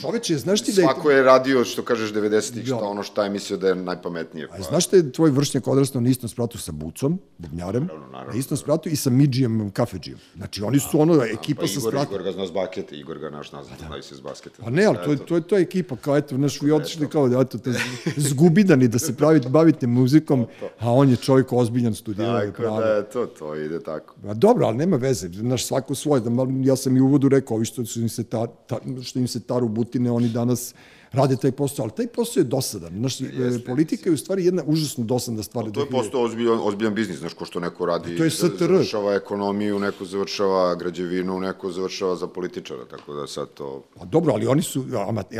Čoveče, 0.00 0.36
znaš 0.38 0.62
ti 0.62 0.72
da 0.72 0.80
je... 0.80 0.84
svako 0.84 1.10
je 1.10 1.22
radio, 1.22 1.64
što 1.64 1.82
kažeš, 1.82 2.12
90-ih, 2.12 2.66
šta 2.66 2.74
Da. 2.74 2.84
ono 2.84 3.02
šta 3.02 3.24
je 3.24 3.30
mislio 3.30 3.56
da 3.56 3.68
je 3.68 3.74
najpametnije. 3.74 4.46
A 4.46 4.56
Pa, 4.56 4.62
znaš 4.62 4.88
da 4.88 4.96
je 4.96 5.12
tvoj 5.12 5.30
vršnjak 5.30 5.68
odrastao 5.68 5.99
na 6.00 6.10
istom 6.10 6.28
spratu 6.28 6.58
sa 6.58 6.72
Bucom, 6.72 7.18
bubnjarem, 7.38 7.86
naravno, 7.86 8.32
na 8.32 8.38
istom 8.38 8.56
spratu 8.56 8.88
i 8.88 8.96
sa 8.96 9.10
Midžijem 9.10 9.70
Kafedžijom. 9.70 10.18
Znači, 10.36 10.62
oni 10.62 10.80
su 10.80 11.00
ono, 11.00 11.22
ekipa 11.24 11.60
pa 11.60 11.66
sa 11.66 11.78
Igor, 11.78 11.92
sprata. 11.92 12.10
Igor 12.10 12.22
ga 12.22 12.32
zna 12.32 12.46
s 12.46 12.52
basketa, 12.52 12.94
Igor 12.94 13.18
ga 13.18 13.30
naš 13.30 13.52
nazva, 13.52 13.76
znaju 13.86 14.02
se 14.02 14.14
s 14.14 14.20
basketa. 14.20 14.62
Pa 14.62 14.70
ne, 14.70 14.84
ali 14.84 14.98
to 15.04 15.10
je, 15.10 15.26
to 15.26 15.34
je 15.34 15.40
to 15.40 15.56
je 15.56 15.62
ekipa, 15.62 15.96
kao 15.96 16.16
eto, 16.16 16.36
znaš, 16.36 16.62
vi 16.62 16.72
otišli 16.72 17.08
kao 17.08 17.28
da, 17.28 17.40
eto, 17.40 17.58
te 17.58 17.70
zgubidani 18.16 18.88
da 18.88 18.98
se 18.98 19.16
pravite, 19.16 19.48
bavite 19.48 19.86
muzikom, 19.86 20.46
a 20.78 20.92
on 20.92 21.10
je 21.10 21.16
čovjek 21.16 21.52
ozbiljan 21.52 21.94
studirao 21.94 22.38
je 22.38 22.46
Tako 22.46 22.62
pravo. 22.62 22.80
da, 22.80 23.02
to, 23.02 23.26
to 23.26 23.54
ide 23.54 23.82
tako. 23.82 24.14
A 24.26 24.34
dobro, 24.34 24.66
ali 24.66 24.76
nema 24.76 24.96
veze, 24.96 25.28
znaš, 25.28 25.66
svako 25.66 25.94
svoje. 25.94 26.20
Da, 26.20 26.30
ja 26.62 26.76
sam 26.76 26.96
i 26.96 27.00
u 27.00 27.04
uvodu 27.04 27.28
rekao, 27.28 27.56
ovi 27.56 27.64
što, 27.64 27.86
su 27.86 28.00
im 28.00 28.08
se 28.08 28.24
ta, 28.24 28.46
ta, 28.46 28.78
što 29.02 29.18
im 29.18 29.28
se 29.28 29.40
taru 29.40 29.68
butine, 29.68 30.10
oni 30.10 30.28
danas 30.28 30.74
rade 31.12 31.36
taj 31.36 31.52
posao, 31.52 31.82
ali 31.82 31.92
taj 31.92 32.06
posao 32.06 32.40
je 32.40 32.44
dosadan. 32.44 32.92
Znaš, 32.98 33.20
e, 33.20 33.26
politika 33.66 34.10
je 34.10 34.14
u 34.14 34.16
stvari 34.16 34.44
jedna 34.44 34.62
užasno 34.66 35.04
dosadna 35.04 35.42
stvar. 35.42 35.70
To 35.70 35.80
je 35.80 35.90
postao 35.90 36.22
ozbiljan, 36.22 36.58
ozbiljan 36.62 36.94
biznis, 36.94 37.18
znaš, 37.18 37.34
ko 37.34 37.44
što 37.44 37.60
neko 37.60 37.86
radi, 37.86 38.16
to 38.16 38.24
je 38.24 38.30
STR. 38.30 38.46
završava 38.58 39.14
ekonomiju, 39.14 39.78
neko 39.78 40.04
završava 40.04 40.74
građevinu, 40.74 41.40
neko 41.40 41.72
završava 41.72 42.16
za 42.16 42.26
političara, 42.26 42.84
tako 42.84 43.14
da 43.14 43.26
sad 43.26 43.48
to... 43.54 43.82
Pa 43.98 44.04
dobro, 44.04 44.32
ali 44.32 44.46
oni 44.46 44.62
su, 44.62 44.84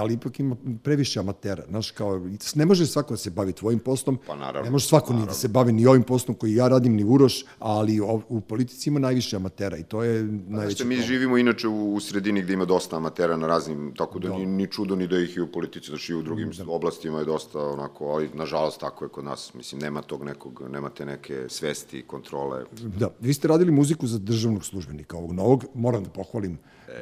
ali 0.01 0.14
ipak 0.14 0.41
ima 0.41 0.57
previše 0.83 1.21
amatera, 1.21 1.64
znaš, 1.68 1.91
kao, 1.91 2.21
ne 2.55 2.66
može 2.66 2.87
svako 2.87 3.14
da 3.14 3.16
se 3.16 3.31
bavi 3.31 3.53
tvojim 3.53 3.79
poslom, 3.79 4.18
Pa 4.27 4.37
naravno, 4.37 4.64
ne 4.64 4.71
može 4.71 4.87
svako 4.87 5.12
ni 5.12 5.27
da 5.27 5.33
se 5.33 5.49
bavi 5.49 5.73
ni 5.73 5.87
ovim 5.87 6.03
poslom 6.03 6.37
koji 6.37 6.55
ja 6.55 6.68
radim, 6.68 6.95
ni 6.95 7.05
Uroš, 7.05 7.45
ali 7.59 8.01
u 8.29 8.41
politici 8.41 8.89
ima 8.89 8.99
najviše 8.99 9.37
amatera 9.37 9.77
i 9.77 9.83
to 9.83 10.03
je 10.03 10.23
najveći 10.49 10.77
Znaš, 10.77 10.89
mi 10.89 10.97
živimo 10.97 11.39
inače 11.39 11.68
u, 11.68 11.95
u 11.95 12.01
sredini 12.01 12.43
gde 12.43 12.53
ima 12.53 12.64
dosta 12.64 12.97
amatera 12.97 13.37
na 13.37 13.47
raznim, 13.47 13.95
tako 13.97 14.18
da 14.18 14.29
ni, 14.29 14.47
ni 14.47 14.66
čudo 14.66 14.97
ni 14.97 15.07
da 15.07 15.18
ih 15.18 15.37
i 15.37 15.41
u 15.41 15.47
politici 15.61 15.90
znači 15.90 16.12
i 16.12 16.14
u 16.14 16.22
drugim 16.22 16.50
da. 16.50 16.64
oblastima 16.68 17.18
je 17.18 17.24
dosta 17.24 17.58
onako, 17.58 18.06
ali 18.06 18.30
nažalost 18.34 18.80
tako 18.80 19.04
je 19.04 19.08
kod 19.08 19.24
nas. 19.24 19.54
Mislim, 19.54 19.80
nema 19.80 20.02
tog 20.02 20.24
nekog, 20.24 20.62
nema 20.72 20.90
te 20.90 21.06
neke 21.06 21.44
svesti, 21.48 22.02
kontrole. 22.02 22.64
Da, 22.98 23.11
vi 23.20 23.34
ste 23.34 23.48
radili 23.48 23.72
muziku 23.72 24.06
za 24.06 24.18
državnog 24.18 24.64
službenika 24.64 25.16
ovog 25.16 25.32
novog, 25.32 25.64
moram 25.74 26.04
da 26.04 26.11
pohvalim 26.11 26.58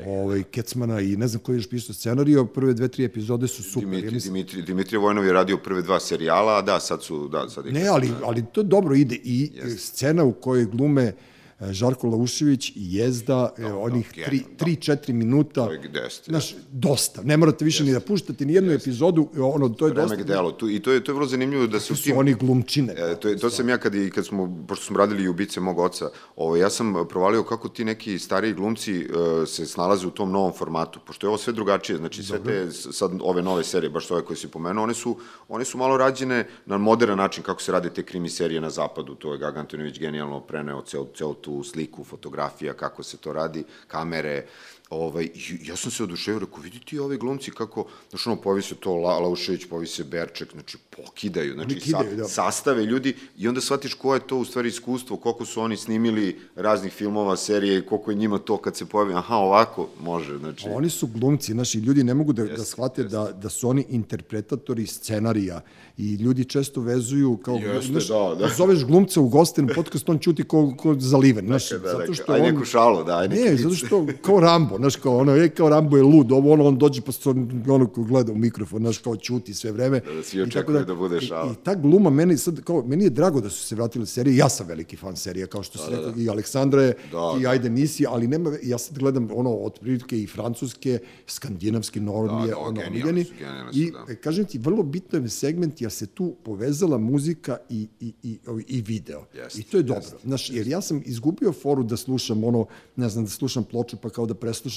ovaj, 0.06 0.42
Kecmana 0.42 1.00
i 1.00 1.16
ne 1.16 1.28
znam 1.28 1.42
koji 1.42 1.56
je 1.56 1.58
još 1.58 1.70
pisao 1.70 1.94
scenario, 1.94 2.44
prve 2.44 2.74
dve, 2.74 2.88
tri 2.88 3.04
epizode 3.04 3.48
su 3.48 3.62
super. 3.62 3.88
Dimitri, 3.88 4.08
ja 4.08 4.12
mislim... 4.12 4.34
Dimitri, 4.34 4.62
Dimitri 4.62 4.96
Vojnov 4.96 5.24
je 5.24 5.32
radio 5.32 5.56
prve 5.56 5.82
dva 5.82 6.00
serijala, 6.00 6.58
a 6.58 6.62
da, 6.62 6.80
sad 6.80 7.02
su, 7.02 7.28
da, 7.28 7.48
sad 7.48 7.66
je... 7.66 7.72
Ne, 7.72 7.86
ali, 7.88 8.10
ali 8.24 8.44
to 8.52 8.62
dobro 8.62 8.94
ide 8.94 9.14
i 9.24 9.50
yes. 9.54 9.76
scena 9.76 10.24
u 10.24 10.32
kojoj 10.32 10.64
glume 10.64 11.12
uh, 11.12 11.27
Žarko 11.60 12.06
Laušević 12.06 12.68
i 12.68 12.72
Jezda, 12.96 13.54
no, 13.58 13.68
no, 13.68 13.80
onih 13.80 14.12
3-4 14.14 15.12
minuta. 15.12 15.66
To 15.66 15.72
je 15.72 15.78
gdest, 15.78 16.24
znaš, 16.24 16.54
dosta. 16.72 17.22
Ne 17.22 17.36
morate 17.36 17.64
više 17.64 17.82
yes. 17.82 17.86
ni 17.86 17.92
da 17.92 18.00
puštate 18.00 18.46
ni 18.46 18.52
jednu 18.52 18.72
yes. 18.72 18.80
epizodu, 18.80 19.28
ono, 19.38 19.68
to 19.68 19.86
je 19.86 19.92
Remek 19.92 20.18
dosta. 20.18 20.24
delo. 20.24 20.52
Tu, 20.52 20.70
I 20.70 20.80
to 20.80 20.92
je, 20.92 21.04
to 21.04 21.12
je 21.12 21.14
vrlo 21.14 21.26
zanimljivo 21.26 21.66
da 21.66 21.80
se 21.80 21.86
tim... 21.86 21.96
su 21.96 22.10
oni 22.18 22.34
glumčine. 22.34 22.94
E, 22.96 23.16
to, 23.20 23.28
je, 23.28 23.38
to 23.38 23.50
sam 23.50 23.68
ja 23.68 23.78
kad, 23.78 23.94
i, 23.94 24.10
kad 24.10 24.26
smo, 24.26 24.64
pošto 24.68 24.84
smo 24.84 24.98
radili 24.98 25.22
i 25.22 25.28
ubice 25.28 25.60
mog 25.60 25.78
oca, 25.78 26.10
ovo, 26.36 26.56
ja 26.56 26.70
sam 26.70 26.94
provalio 27.08 27.42
kako 27.42 27.68
ti 27.68 27.84
neki 27.84 28.18
stariji 28.18 28.52
glumci 28.52 28.98
uh, 28.98 29.48
se 29.48 29.66
snalaze 29.66 30.06
u 30.06 30.10
tom 30.10 30.32
novom 30.32 30.52
formatu, 30.52 31.00
pošto 31.06 31.26
je 31.26 31.28
ovo 31.28 31.38
sve 31.38 31.52
drugačije, 31.52 31.98
znači 31.98 32.22
sve 32.22 32.38
Dobro. 32.38 32.52
te, 32.52 32.70
sad 32.70 33.10
ove 33.20 33.42
nove 33.42 33.64
serije, 33.64 33.90
baš 33.90 34.10
ove 34.10 34.22
koje 34.24 34.36
si 34.36 34.48
pomenuo, 34.48 34.84
one 34.84 34.94
su, 34.94 35.16
one 35.48 35.64
su 35.64 35.78
malo 35.78 35.96
rađene 35.96 36.46
na 36.66 36.78
modern 36.78 37.16
način 37.16 37.42
kako 37.42 37.62
se 37.62 37.72
rade 37.72 37.90
te 37.90 38.02
krimi 38.02 38.28
serije 38.28 38.60
na 38.60 38.70
zapadu, 38.70 39.14
to 39.14 39.32
je 39.32 39.38
Gaga 39.38 39.60
Antonijević 39.60 39.98
genijalno 39.98 40.40
preneo 40.40 40.82
cel, 40.82 41.04
cel 41.14 41.34
tu 41.48 41.62
sliku, 41.64 42.04
fotografija, 42.04 42.74
kako 42.74 43.02
se 43.02 43.16
to 43.16 43.32
radi, 43.32 43.64
kamere, 43.86 44.46
ovaj, 44.90 45.28
ja 45.64 45.76
sam 45.76 45.90
se 45.90 46.02
oduševio, 46.02 46.38
rekao, 46.38 46.62
vidi 46.62 46.80
ti 46.80 46.98
ove 46.98 47.16
glumci 47.16 47.50
kako, 47.50 47.84
znaš, 48.10 48.26
ono, 48.26 48.36
povise 48.36 48.74
to 48.74 48.94
La, 48.94 49.18
Laušević, 49.18 49.64
povise 49.64 50.04
Berček, 50.04 50.52
znači, 50.52 50.78
pokidaju, 50.96 51.54
znači, 51.54 51.80
kidaju, 51.80 52.10
sa, 52.10 52.16
da. 52.16 52.28
sastave 52.28 52.84
ljudi 52.84 53.14
i 53.38 53.48
onda 53.48 53.60
shvatiš 53.60 53.94
ko 53.94 54.14
je 54.14 54.20
to 54.20 54.36
u 54.36 54.44
stvari 54.44 54.68
iskustvo, 54.68 55.16
koliko 55.16 55.44
su 55.44 55.60
oni 55.60 55.76
snimili 55.76 56.40
raznih 56.56 56.92
filmova, 56.92 57.36
serije, 57.36 57.86
koliko 57.86 58.10
je 58.10 58.14
njima 58.14 58.38
to 58.38 58.56
kad 58.56 58.76
se 58.76 58.86
pojavi, 58.86 59.14
aha, 59.14 59.36
ovako, 59.36 59.88
može, 60.00 60.38
znači... 60.38 60.68
Oni 60.68 60.90
su 60.90 61.06
glumci, 61.06 61.52
znači, 61.52 61.78
ljudi 61.78 62.04
ne 62.04 62.14
mogu 62.14 62.32
da, 62.32 62.42
jest, 62.42 62.56
da 62.56 62.64
shvate 62.64 63.02
jest. 63.02 63.12
da, 63.12 63.32
da 63.32 63.48
su 63.48 63.68
oni 63.68 63.86
interpretatori 63.88 64.86
scenarija 64.86 65.60
i 65.98 66.14
ljudi 66.14 66.44
često 66.44 66.80
vezuju 66.80 67.36
kao, 67.36 67.54
Jeste, 67.56 67.92
znaš, 67.92 68.08
da, 68.08 68.34
da. 68.38 68.48
zoveš 68.56 68.84
glumca 68.84 69.20
u 69.20 69.28
goste 69.28 69.62
na 69.62 69.74
podcast, 69.74 70.08
on 70.08 70.18
čuti 70.18 70.44
ko, 70.44 70.74
ko 70.76 70.94
zaliven, 70.98 71.46
znaš, 71.46 71.70
da, 71.70 71.78
zato 71.78 72.14
što 72.14 72.32
aj 72.32 72.40
on... 72.40 72.46
neku 72.46 72.64
šalu, 72.64 73.04
da, 73.04 73.18
aj 73.18 73.28
Ne, 73.28 73.56
zato 73.56 73.74
što, 73.74 74.06
kao 74.22 74.40
Rambo, 74.40 74.77
znaš, 74.78 74.96
kao 74.96 75.16
ono, 75.16 75.34
je 75.34 75.48
kao 75.48 75.68
Rambo 75.68 75.96
je 75.96 76.02
lud, 76.02 76.32
ovo 76.32 76.52
ono, 76.52 76.64
on 76.64 76.78
dođe 76.78 77.00
pa 77.00 77.12
se 77.12 77.28
ono 77.68 77.86
ko 77.86 78.02
gleda 78.02 78.32
u 78.32 78.36
mikrofon, 78.36 78.82
znaš, 78.82 78.98
kao 78.98 79.16
čuti 79.16 79.54
sve 79.54 79.72
vreme. 79.72 80.00
Da, 80.00 80.12
da 80.12 80.22
svi 80.22 80.42
očekuju 80.42 80.78
da, 80.78 80.84
da 80.84 80.94
bude 80.94 81.20
šala. 81.20 81.50
I, 81.50 81.52
I 81.52 81.56
ta 81.64 81.74
gluma, 81.74 82.10
meni 82.10 82.36
sad, 82.36 82.64
kao, 82.64 82.82
meni 82.86 83.04
je 83.04 83.10
drago 83.10 83.40
da 83.40 83.50
su 83.50 83.66
se 83.66 83.74
vratili 83.74 84.06
serije, 84.06 84.36
ja 84.36 84.48
sam 84.48 84.66
veliki 84.66 84.96
fan 84.96 85.16
serije, 85.16 85.46
kao 85.46 85.62
što 85.62 85.78
da, 85.78 85.84
se 85.84 85.90
da, 85.90 85.96
rekao, 85.96 86.12
da. 86.12 86.22
i 86.22 86.28
Aleksandra 86.28 86.82
je, 86.82 86.94
da, 87.12 87.34
i 87.42 87.46
Ajde 87.46 87.70
nisi, 87.70 88.06
ali 88.08 88.26
nema, 88.26 88.52
ja 88.62 88.78
sad 88.78 88.98
gledam 88.98 89.28
ono, 89.34 89.50
od 89.50 89.78
prilike 89.80 90.22
i 90.22 90.26
francuske, 90.26 90.98
skandinavske 91.26 92.00
normije, 92.00 92.46
da, 92.46 92.54
da, 92.54 92.58
ono, 92.58 92.80
omiljeni. 92.86 93.24
I, 93.72 93.90
da. 93.90 94.14
kažem 94.14 94.44
ti, 94.44 94.58
vrlo 94.58 94.82
bitno 94.82 95.18
je 95.18 95.28
segment, 95.28 95.80
ja 95.80 95.90
se 95.90 96.06
tu 96.06 96.34
povezala 96.44 96.98
muzika 96.98 97.56
i, 97.70 97.88
i, 98.00 98.12
i, 98.22 98.38
i 98.66 98.80
video. 98.80 99.24
Jest, 99.34 99.58
I 99.58 99.62
to 99.62 99.76
je 99.76 99.82
dobro. 99.82 100.02
Jest, 100.02 100.14
Znaš, 100.24 100.50
jer 100.50 100.66
ja 100.66 100.80
sam 100.80 101.02
izgubio 101.04 101.52
foru 101.52 101.82
da 101.82 101.96
slušam 101.96 102.44
ono, 102.44 102.66
ne 102.96 103.08
znam, 103.08 103.24
da 103.24 103.30
slušam 103.30 103.64
ploču 103.64 103.96
pa 104.02 104.10
kao 104.10 104.26
da 104.26 104.34
preslušam 104.34 104.67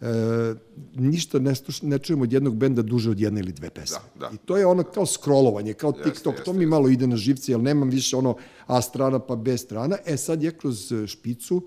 e, 0.00 0.54
ništa 0.94 1.38
ne, 1.38 1.54
sluš, 1.54 1.82
ne 1.82 1.98
čujem 1.98 2.22
od 2.22 2.32
jednog 2.32 2.56
benda 2.56 2.82
duže 2.82 3.10
od 3.10 3.20
jedne 3.20 3.40
ili 3.40 3.52
dve 3.52 3.70
pesme. 3.70 3.98
Da, 4.14 4.28
da. 4.28 4.34
I 4.34 4.38
to 4.38 4.56
je 4.56 4.66
ono 4.66 4.82
kao 4.82 5.06
scrollovanje, 5.06 5.72
kao 5.72 5.90
jeste, 5.90 6.10
TikTok, 6.10 6.34
jeste, 6.34 6.44
to 6.44 6.52
mi 6.52 6.64
jeste. 6.64 6.70
malo 6.70 6.88
ide 6.88 7.06
na 7.06 7.16
živce, 7.16 7.52
jer 7.52 7.60
nemam 7.60 7.90
više 7.90 8.16
ono 8.16 8.36
A 8.66 8.82
strana 8.82 9.18
pa 9.18 9.36
B 9.36 9.58
strana. 9.58 9.96
E 10.06 10.16
sad 10.16 10.42
je 10.42 10.50
kroz 10.58 10.92
špicu 11.06 11.62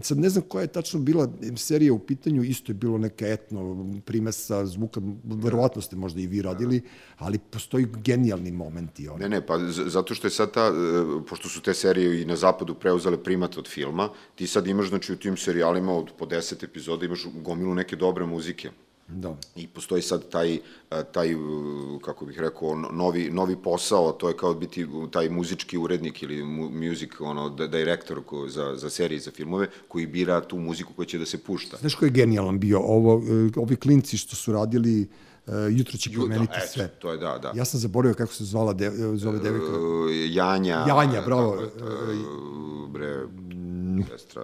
Sad 0.00 0.18
ne 0.18 0.28
znam 0.28 0.44
koja 0.48 0.62
je 0.62 0.72
tačno 0.72 1.00
bila 1.00 1.28
serija 1.56 1.92
u 1.92 1.98
pitanju, 1.98 2.42
isto 2.42 2.72
je 2.72 2.74
bilo 2.74 2.98
neka 2.98 3.26
etno 3.26 3.86
primesa 4.04 4.66
zvuka, 4.66 5.00
verovatno 5.24 5.82
ste 5.82 5.96
možda 5.96 6.20
i 6.20 6.26
vi 6.26 6.42
radili, 6.42 6.82
ali 7.16 7.38
postoji 7.38 7.86
genijalni 8.04 8.50
momenti. 8.52 9.08
Ono. 9.08 9.18
Ne, 9.18 9.28
ne, 9.28 9.46
pa 9.46 9.58
zato 9.68 10.14
što 10.14 10.26
je 10.26 10.30
sad 10.30 10.52
ta, 10.52 10.66
e, 10.66 10.72
pošto 11.28 11.48
su 11.48 11.62
te 11.62 11.74
serije 11.74 12.22
i 12.22 12.24
na 12.24 12.36
zapadu 12.36 12.74
preuzele 12.74 13.22
primat 13.22 13.58
od 13.58 13.68
filma, 13.68 14.08
ti 14.34 14.46
sad 14.46 14.66
imaš, 14.66 14.88
znači, 14.88 15.12
u 15.12 15.16
tim 15.16 15.36
serijalima 15.36 15.92
od 15.92 16.10
po 16.18 16.26
deset 16.26 16.62
epizoda 16.62 17.06
imaš 17.06 17.26
gomilu 17.34 17.74
neke 17.74 17.96
dobre 17.96 18.26
muzike. 18.26 18.70
Da. 19.08 19.36
I 19.56 19.66
postoji 19.66 20.02
sad 20.02 20.28
taj, 20.28 20.54
e, 20.54 20.60
taj, 21.12 21.32
e, 21.32 21.36
kako 22.04 22.26
bih 22.26 22.38
rekao, 22.38 22.74
novi, 22.74 23.30
novi 23.30 23.56
posao, 23.56 24.12
to 24.12 24.28
je 24.28 24.36
kao 24.36 24.54
biti 24.54 24.86
taj 25.10 25.28
muzički 25.28 25.78
urednik 25.78 26.22
ili 26.22 26.44
music 26.72 27.10
ono, 27.20 27.48
director 27.50 28.24
ko, 28.24 28.48
za, 28.48 28.76
za 28.76 28.90
serije, 28.90 29.20
za 29.20 29.30
filmove, 29.30 29.66
koji 29.88 30.06
bira 30.06 30.40
tu 30.40 30.58
muziku 30.58 30.92
koja 30.92 31.06
će 31.06 31.18
da 31.18 31.26
se 31.26 31.38
pušta. 31.38 31.76
Znaš 31.76 31.94
ko 31.94 32.04
je 32.04 32.10
genijalan 32.10 32.58
bio? 32.58 32.80
Ovo, 32.80 33.22
e, 33.24 33.60
ovi 33.60 33.76
klinci 33.76 34.18
što 34.18 34.36
su 34.36 34.52
radili 34.52 35.08
jutro 35.70 35.98
će 35.98 36.10
promeniti 36.12 36.52
da, 36.60 36.66
sve. 36.66 36.88
To 36.88 37.12
je, 37.12 37.18
da, 37.18 37.38
da. 37.38 37.52
Ja 37.56 37.64
sam 37.64 37.80
zaboravio 37.80 38.14
kako 38.14 38.32
se 38.32 38.44
zvala 38.44 38.72
de, 38.72 38.90
zove 39.14 39.38
devojka. 39.38 39.72
Janja. 40.28 40.84
Janja, 40.88 41.22
bravo. 41.26 41.56
Tako, 41.56 42.88
bre, 42.88 43.26
sestra 44.10 44.42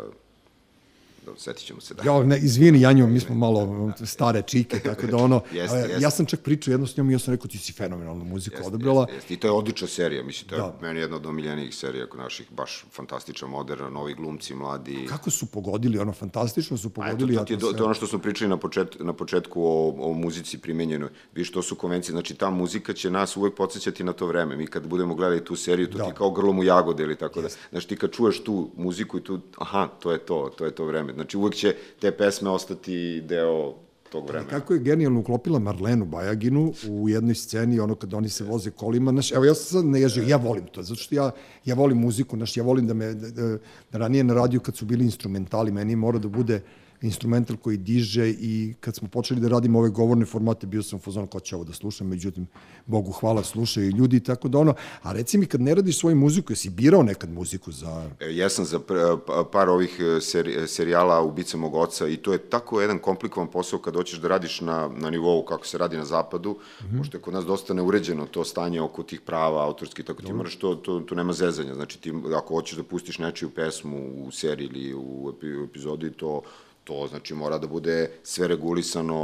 da 1.24 1.32
setit 1.36 1.66
ćemo 1.66 1.80
se 1.80 1.94
da. 1.94 2.02
Ja, 2.02 2.22
ne, 2.22 2.38
izvini, 2.38 2.80
Janjo, 2.80 3.06
mi 3.06 3.20
smo 3.20 3.34
malo 3.34 3.92
stare 4.04 4.42
čike, 4.42 4.78
tako 4.90 5.06
da 5.06 5.16
ono, 5.16 5.40
jeste, 5.52 5.76
jeste. 5.76 5.96
ja 6.00 6.10
sam 6.10 6.26
čak 6.26 6.40
pričao 6.40 6.72
jedno 6.72 6.86
s 6.86 6.96
njom 6.96 7.10
i 7.10 7.12
ja 7.12 7.18
sam 7.18 7.34
rekao 7.34 7.48
ti 7.48 7.58
si 7.58 7.72
fenomenalnu 7.72 8.24
muziku 8.24 8.56
jeste, 8.56 8.68
odabrala. 8.68 9.00
Jeste, 9.00 9.14
jeste. 9.14 9.34
I 9.34 9.36
to 9.36 9.46
je 9.46 9.52
odlična 9.52 9.88
serija, 9.88 10.22
mislim, 10.22 10.48
to 10.48 10.54
je 10.54 10.60
da. 10.60 10.78
meni 10.82 11.00
jedna 11.00 11.16
od 11.16 11.26
omiljenijih 11.26 11.74
serija 11.74 12.06
kod 12.06 12.20
naših, 12.20 12.46
baš 12.50 12.84
fantastična, 12.92 13.48
moderna, 13.48 13.90
novi 13.90 14.14
glumci, 14.14 14.54
mladi. 14.54 15.06
Kako 15.08 15.30
su 15.30 15.46
pogodili, 15.46 15.98
ono, 15.98 16.12
fantastično 16.12 16.76
su 16.76 16.90
pogodili. 16.90 17.38
A 17.38 17.42
eto, 17.42 17.54
to, 17.54 17.60
to, 17.60 17.66
to, 17.66 17.72
to 17.72 17.82
je 17.82 17.84
ono 17.84 17.94
što 17.94 18.06
smo 18.06 18.18
pričali 18.18 18.48
na, 18.48 18.56
počet, 18.56 18.96
na 19.00 19.12
početku 19.12 19.62
o, 19.64 19.94
o 19.98 20.12
muzici 20.12 20.58
primenjenoj. 20.58 21.10
Viš, 21.34 21.52
to 21.52 21.62
su 21.62 21.76
konvencije, 21.76 22.12
znači 22.12 22.34
ta 22.34 22.50
muzika 22.50 22.92
će 22.92 23.10
nas 23.10 23.36
uvek 23.36 23.54
podsjećati 23.54 24.04
na 24.04 24.12
to 24.12 24.26
vreme. 24.26 24.56
Mi 24.56 24.66
kad 24.66 24.86
budemo 24.86 25.14
gledali 25.14 25.44
tu 25.44 25.56
seriju, 25.56 25.90
to 25.90 25.98
da. 25.98 26.04
ti 26.04 26.12
kao 26.14 26.30
grlom 26.30 26.58
u 26.58 26.64
jagode 26.64 27.02
ili 27.02 27.16
tako 27.16 27.42
da. 27.42 27.48
Znači 27.70 27.88
ti 27.88 27.96
kad 27.96 28.10
čuješ 28.10 28.44
tu 28.44 28.70
muziku 28.76 29.18
i 29.18 29.24
tu, 29.24 29.40
aha, 29.58 29.86
to 29.86 30.12
je 30.12 30.18
to, 30.18 30.50
to 30.56 30.64
je 30.64 30.70
to 30.70 30.84
vreme. 30.84 31.12
Znači 31.14 31.36
uvek 31.36 31.54
će 31.54 31.74
te 32.00 32.10
pesme 32.12 32.50
ostati 32.50 33.20
deo 33.20 33.74
tog 34.14 34.28
vremena. 34.28 34.50
Kako 34.50 34.74
je 34.74 34.80
genijalno 34.80 35.20
uklopila 35.20 35.58
Marlenu 35.58 36.04
Bajaginu 36.04 36.72
u 36.88 37.08
jednoj 37.08 37.34
sceni, 37.34 37.80
ono 37.80 37.94
kad 37.94 38.14
oni 38.14 38.28
se 38.28 38.44
voze 38.44 38.70
kolima, 38.70 39.10
znaš, 39.10 39.32
evo 39.32 39.44
ja 39.44 39.54
sam 39.54 39.64
sad 39.64 39.90
ne 39.90 40.00
ježio, 40.00 40.24
ja 40.26 40.36
volim 40.36 40.66
to, 40.66 40.82
zato 40.82 41.00
što 41.00 41.14
ja, 41.14 41.30
ja 41.64 41.74
volim 41.74 41.98
muziku, 41.98 42.36
znaš, 42.36 42.56
ja 42.56 42.62
volim 42.62 42.86
da 42.86 42.94
me, 42.94 43.14
da, 43.14 43.30
da, 43.30 43.58
ranije 43.98 44.24
na 44.24 44.34
radiju 44.34 44.60
kad 44.60 44.76
su 44.76 44.84
bili 44.84 45.04
instrumentali, 45.04 45.72
meni 45.72 45.96
mora 45.96 46.18
da 46.18 46.28
bude 46.28 46.60
instrumental 47.02 47.56
koji 47.56 47.76
diže 47.76 48.30
i 48.30 48.74
kad 48.80 48.96
smo 48.96 49.08
počeli 49.08 49.40
da 49.40 49.48
radimo 49.48 49.78
ove 49.78 49.88
govorne 49.88 50.26
formate, 50.26 50.66
bio 50.66 50.82
sam 50.82 50.98
fazon 50.98 51.26
ko 51.26 51.40
će 51.40 51.56
ovo 51.56 51.64
da 51.64 51.72
slušam, 51.72 52.08
međutim, 52.08 52.46
Bogu 52.86 53.12
hvala, 53.12 53.42
slušaju 53.42 53.90
ljudi 53.90 54.16
i 54.16 54.20
tako 54.20 54.48
da 54.48 54.58
ono, 54.58 54.74
a 55.02 55.12
reci 55.12 55.38
mi 55.38 55.46
kad 55.46 55.60
ne 55.60 55.74
radiš 55.74 55.98
svoju 55.98 56.16
muziku, 56.16 56.52
jesi 56.52 56.70
birao 56.70 57.02
nekad 57.02 57.30
muziku 57.30 57.72
za... 57.72 58.10
E, 58.20 58.36
ja 58.36 58.48
sam 58.48 58.64
za 58.64 58.78
pa, 58.78 59.44
par 59.52 59.68
ovih 59.68 60.00
e, 60.00 60.20
seri, 60.20 60.68
serijala 60.68 61.22
Ubica 61.22 61.56
mog 61.56 61.74
oca 61.74 62.08
i 62.08 62.16
to 62.16 62.32
je 62.32 62.38
tako 62.38 62.80
jedan 62.80 62.98
komplikovan 62.98 63.50
posao 63.50 63.78
kad 63.78 63.94
hoćeš 63.94 64.18
da 64.18 64.28
radiš 64.28 64.60
na, 64.60 64.90
na 64.96 65.10
nivou 65.10 65.44
kako 65.44 65.66
se 65.66 65.78
radi 65.78 65.96
na 65.96 66.04
zapadu, 66.04 66.50
mm 66.50 66.84
-hmm. 66.84 66.98
pošto 66.98 67.16
je 67.16 67.20
kod 67.20 67.34
nas 67.34 67.44
dosta 67.44 67.74
neuređeno 67.74 68.26
to 68.26 68.44
stanje 68.44 68.80
oko 68.80 69.02
tih 69.02 69.20
prava 69.20 69.64
autorskih, 69.64 70.04
tako 70.04 70.20
ti 70.20 70.26
Dobre. 70.26 70.36
moraš 70.36 70.56
to, 70.56 70.74
to, 70.74 71.00
to 71.00 71.14
nema 71.14 71.32
zezanja, 71.32 71.74
znači 71.74 72.00
ti 72.00 72.12
ako 72.36 72.54
hoćeš 72.54 72.76
da 72.76 72.84
pustiš 72.84 73.18
nečiju 73.18 73.50
pesmu 73.50 74.26
u 74.26 74.30
seriji 74.30 74.66
ili 74.66 74.94
u 74.94 75.32
epizodi, 75.64 76.12
to 76.12 76.42
to 76.84 77.06
znači 77.06 77.34
mora 77.34 77.58
da 77.58 77.66
bude 77.66 78.10
sve 78.22 78.48
regulisano 78.48 79.16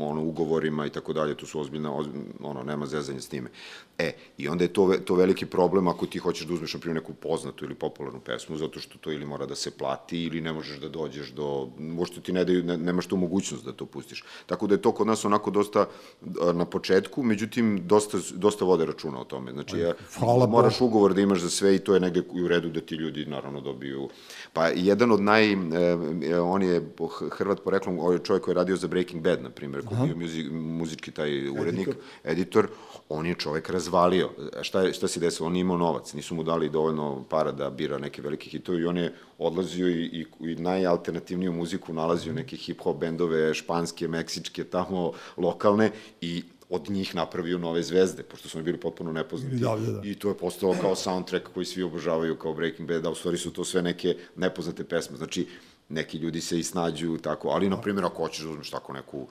ono 0.00 0.22
ugovorima 0.22 0.86
i 0.86 0.90
tako 0.90 1.12
dalje 1.12 1.34
to 1.34 1.46
su 1.46 1.60
ozbiljna 1.60 1.92
ono 2.42 2.62
nema 2.62 2.86
zezanja 2.86 3.20
s 3.20 3.28
time. 3.28 3.50
E 3.98 4.12
i 4.38 4.48
onda 4.48 4.64
je 4.64 4.72
to 4.72 4.94
to 5.04 5.14
veliki 5.14 5.46
problem 5.46 5.88
ako 5.88 6.06
ti 6.06 6.18
hoćeš 6.18 6.46
da 6.46 6.54
uzmeš 6.54 6.74
na 6.74 6.80
primjer 6.80 7.02
neku 7.02 7.14
poznatu 7.14 7.64
ili 7.64 7.74
popularnu 7.74 8.20
pesmu 8.20 8.56
zato 8.56 8.80
što 8.80 8.98
to 8.98 9.12
ili 9.12 9.24
mora 9.24 9.46
da 9.46 9.54
se 9.54 9.70
plati 9.70 10.22
ili 10.24 10.40
ne 10.40 10.52
možeš 10.52 10.78
da 10.78 10.88
dođeš 10.88 11.30
do 11.30 11.68
možda 11.78 12.20
ti 12.20 12.32
ne 12.32 12.44
daju 12.44 12.64
ne, 12.64 12.76
nemaš 12.76 13.06
tu 13.06 13.16
mogućnost 13.16 13.64
da 13.64 13.72
to 13.72 13.86
pustiš. 13.86 14.24
Tako 14.46 14.66
da 14.66 14.74
je 14.74 14.82
to 14.82 14.92
kod 14.92 15.06
nas 15.06 15.24
onako 15.24 15.50
dosta 15.50 15.86
na 16.54 16.64
početku 16.64 17.22
međutim 17.22 17.82
dosta 17.86 18.18
dosta 18.34 18.64
vode 18.64 18.86
računa 18.86 19.20
o 19.20 19.24
tome. 19.24 19.52
Znači 19.52 19.78
ja, 19.78 19.92
Hvala 20.18 20.46
moraš 20.46 20.80
ugovor 20.80 21.14
da 21.14 21.20
imaš 21.20 21.40
za 21.40 21.50
sve 21.50 21.74
i 21.74 21.78
to 21.78 21.94
je 21.94 22.00
negde 22.00 22.22
u 22.30 22.48
redu 22.48 22.70
da 22.70 22.80
ti 22.80 22.94
ljudi 22.94 23.26
naravno 23.26 23.60
dobiju 23.60 24.08
pa 24.52 24.68
jedan 24.68 25.12
od 25.12 25.20
naj 25.20 25.52
e, 25.52 26.40
on 26.40 26.62
je 26.62 26.92
Hrvat 27.30 27.60
poreklom, 27.64 27.98
ovaj 27.98 28.18
čovjek 28.18 28.44
koji 28.44 28.52
je 28.52 28.56
radio 28.56 28.76
za 28.76 28.88
Breaking 28.88 29.22
Bad, 29.22 29.42
na 29.42 29.50
primjer, 29.50 29.84
koji 29.84 29.98
je 29.98 30.06
bio 30.06 30.16
muzi, 30.16 30.44
muzički 30.50 31.10
taj 31.10 31.48
urednik, 31.48 31.88
editor. 31.88 32.02
editor, 32.24 32.68
on 33.08 33.26
je 33.26 33.34
čovjek 33.34 33.70
razvalio. 33.70 34.30
Šta, 34.62 34.80
je, 34.80 34.92
šta 34.92 35.08
se 35.08 35.20
desilo? 35.20 35.46
On 35.46 35.52
nije 35.52 35.60
imao 35.60 35.76
novac, 35.76 36.12
nisu 36.12 36.34
mu 36.34 36.42
dali 36.42 36.68
dovoljno 36.68 37.24
para 37.30 37.52
da 37.52 37.70
bira 37.70 37.98
neke 37.98 38.22
velike 38.22 38.50
hitove 38.50 38.80
i 38.80 38.86
on 38.86 38.96
je 38.96 39.14
odlazio 39.38 39.88
i, 39.88 40.04
i, 40.04 40.26
i 40.40 40.54
najalternativniju 40.54 41.52
muziku 41.52 41.92
nalazio 41.92 42.32
neke 42.32 42.56
hip-hop 42.56 42.98
bendove, 42.98 43.54
španske, 43.54 44.08
meksičke, 44.08 44.64
tamo 44.64 45.12
lokalne 45.36 45.90
i 46.20 46.42
od 46.72 46.90
njih 46.90 47.14
napravio 47.14 47.58
nove 47.58 47.82
zvezde, 47.82 48.22
pošto 48.22 48.48
su 48.48 48.58
oni 48.58 48.64
bili 48.64 48.80
potpuno 48.80 49.12
nepoznati. 49.12 49.56
Da, 49.56 49.76
da, 49.76 49.92
da. 49.92 50.08
I 50.08 50.14
to 50.14 50.28
je 50.28 50.36
postalo 50.36 50.76
kao 50.80 50.96
soundtrack 50.96 51.48
koji 51.54 51.66
svi 51.66 51.82
obožavaju 51.82 52.38
kao 52.38 52.54
Breaking 52.54 52.88
Bad, 52.88 53.06
a 53.06 53.10
u 53.10 53.14
stvari 53.14 53.38
su 53.38 53.52
to 53.52 53.64
sve 53.64 53.82
neke 53.82 54.16
nepoznate 54.36 54.84
pesme. 54.84 55.16
Znači, 55.16 55.46
neki 55.88 56.18
ljudi 56.18 56.40
se 56.40 56.58
i 56.58 56.62
snađu 56.62 57.18
tako, 57.18 57.48
ali, 57.48 57.68
na 57.68 57.80
primjer, 57.80 58.04
ako 58.04 58.22
hoćeš 58.22 58.44
da 58.44 58.50
uzmeš 58.50 58.70
tako 58.70 58.92
neku 58.92 59.26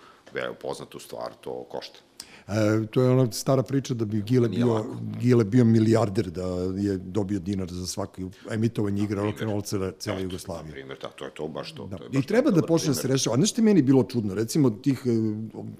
poznatu 0.61 0.99
stvar, 0.99 1.33
to 1.41 1.63
košta. 1.69 1.99
E, 2.47 2.53
to 2.87 3.01
je 3.01 3.09
ona 3.09 3.31
stara 3.31 3.63
priča 3.63 3.93
da 3.93 4.05
bi 4.05 4.21
Gile 4.21 4.49
bio. 4.49 4.85
Gile 5.19 5.43
bio 5.43 5.65
milijarder, 5.65 6.29
da 6.29 6.45
je 6.77 6.97
dobio 6.97 7.39
dinar 7.39 7.71
za 7.71 7.87
svako 7.87 8.21
emitovanje 8.51 9.03
igre 9.03 9.21
rock'n'roll 9.21 9.63
cele, 9.63 9.91
cele 9.93 10.15
Na 10.15 10.21
Jugoslavije. 10.21 10.71
primjer, 10.71 10.97
da, 11.01 11.07
to 11.09 11.25
je 11.25 11.31
to, 11.31 11.47
baš 11.47 11.71
to. 11.71 11.87
Da. 11.87 11.97
to 11.97 12.03
je 12.03 12.09
I 12.09 12.13
baš 12.13 12.25
treba 12.25 12.51
da 12.51 12.61
počne 12.61 12.87
da 12.87 12.93
se 12.93 13.01
primer. 13.01 13.15
rešava. 13.15 13.33
A 13.33 13.37
Znaš 13.37 13.49
što 13.49 13.61
je 13.61 13.65
meni 13.65 13.81
bilo 13.81 14.03
čudno? 14.03 14.33
Recimo, 14.33 14.69
tih, 14.69 15.01
e, 15.05 15.09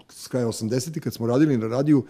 s 0.10 0.28
kraja 0.28 0.48
80. 0.48 1.00
kad 1.00 1.14
smo 1.14 1.28
radili 1.28 1.58
na 1.58 1.68
radiju, 1.68 2.06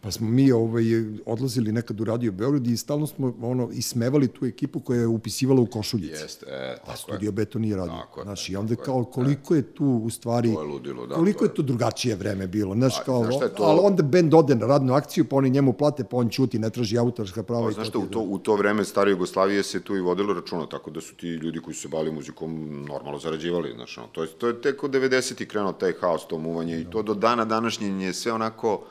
pa 0.00 0.10
smo 0.10 0.28
mi 0.28 0.52
ovaj, 0.52 0.84
odlazili 1.26 1.72
nekad 1.72 2.00
u 2.00 2.04
Radio 2.04 2.32
Beograd 2.32 2.66
i 2.66 2.76
stalno 2.76 3.06
smo 3.06 3.34
ono, 3.42 3.70
ismevali 3.72 4.28
tu 4.28 4.46
ekipu 4.46 4.80
koja 4.80 5.00
je 5.00 5.06
upisivala 5.06 5.60
u 5.60 5.66
košuljici. 5.66 6.22
Jeste, 6.22 6.46
e, 6.48 6.54
A 6.72 6.76
tako 6.76 6.90
je. 6.90 6.96
Studio 6.96 7.32
B 7.32 7.44
to 7.44 7.58
nije 7.58 7.76
radio. 7.76 7.92
Tako 7.94 8.20
je, 8.20 8.24
Znaš, 8.24 8.48
i 8.48 8.56
onda 8.56 8.72
je. 8.72 8.76
kao 8.76 9.04
koliko 9.04 9.54
je 9.54 9.62
tu 9.64 10.00
u 10.04 10.10
stvari... 10.10 10.54
To 10.54 10.60
je 10.60 10.66
ludilo, 10.66 11.06
da, 11.06 11.14
Koliko 11.14 11.38
to 11.38 11.44
je 11.44 11.48
je- 11.48 11.54
to 11.54 11.62
drugačije 11.62 12.16
vreme 12.16 12.46
bilo. 12.46 12.74
Znaš, 12.74 12.98
A, 12.98 13.04
kao, 13.04 13.22
znaš 13.22 13.34
je 13.42 13.54
to? 13.54 13.62
ali 13.62 13.80
onda 13.82 14.02
bend 14.02 14.34
ode 14.34 14.54
na 14.54 14.66
radnu 14.66 14.94
akciju, 14.94 15.24
pa 15.24 15.36
oni 15.36 15.50
njemu 15.50 15.72
plate, 15.72 16.04
pa 16.04 16.16
on 16.16 16.28
ćuti, 16.28 16.58
ne 16.58 16.70
traži 16.70 16.98
autorska 16.98 17.42
prava. 17.42 17.64
Pa, 17.64 17.72
znaš 17.72 17.86
to 17.86 17.90
šta, 17.90 17.98
ti 17.98 17.98
u 17.98 18.02
je 18.02 18.10
to, 18.10 18.20
u 18.20 18.38
to 18.38 18.56
vreme 18.56 18.84
stare 18.84 19.10
Jugoslavije 19.10 19.62
se 19.62 19.80
tu 19.80 19.96
i 19.96 20.00
vodilo 20.00 20.34
računa, 20.34 20.66
tako 20.66 20.90
da 20.90 21.00
su 21.00 21.14
ti 21.14 21.26
ljudi 21.28 21.60
koji 21.60 21.74
su 21.74 21.80
se 21.80 21.88
bavili 21.88 22.12
muzikom 22.12 22.54
normalno 22.84 23.18
zarađivali, 23.18 23.72
znaš, 23.74 23.98
ono, 23.98 24.06
to 24.06 24.22
je, 24.22 24.28
to 24.28 24.48
je 24.48 24.60
tek 24.60 24.84
od 24.84 24.90
90. 24.90 25.46
krenuo 25.46 25.72
taj 25.72 25.92
haos, 25.92 26.26
to 26.26 26.38
muvanje 26.38 26.80
i 26.80 26.84
to 26.84 27.02
do 27.02 27.14
dana 27.14 27.44
današnje 27.44 28.04
je 28.04 28.12
sve 28.12 28.32
onako 28.32 28.82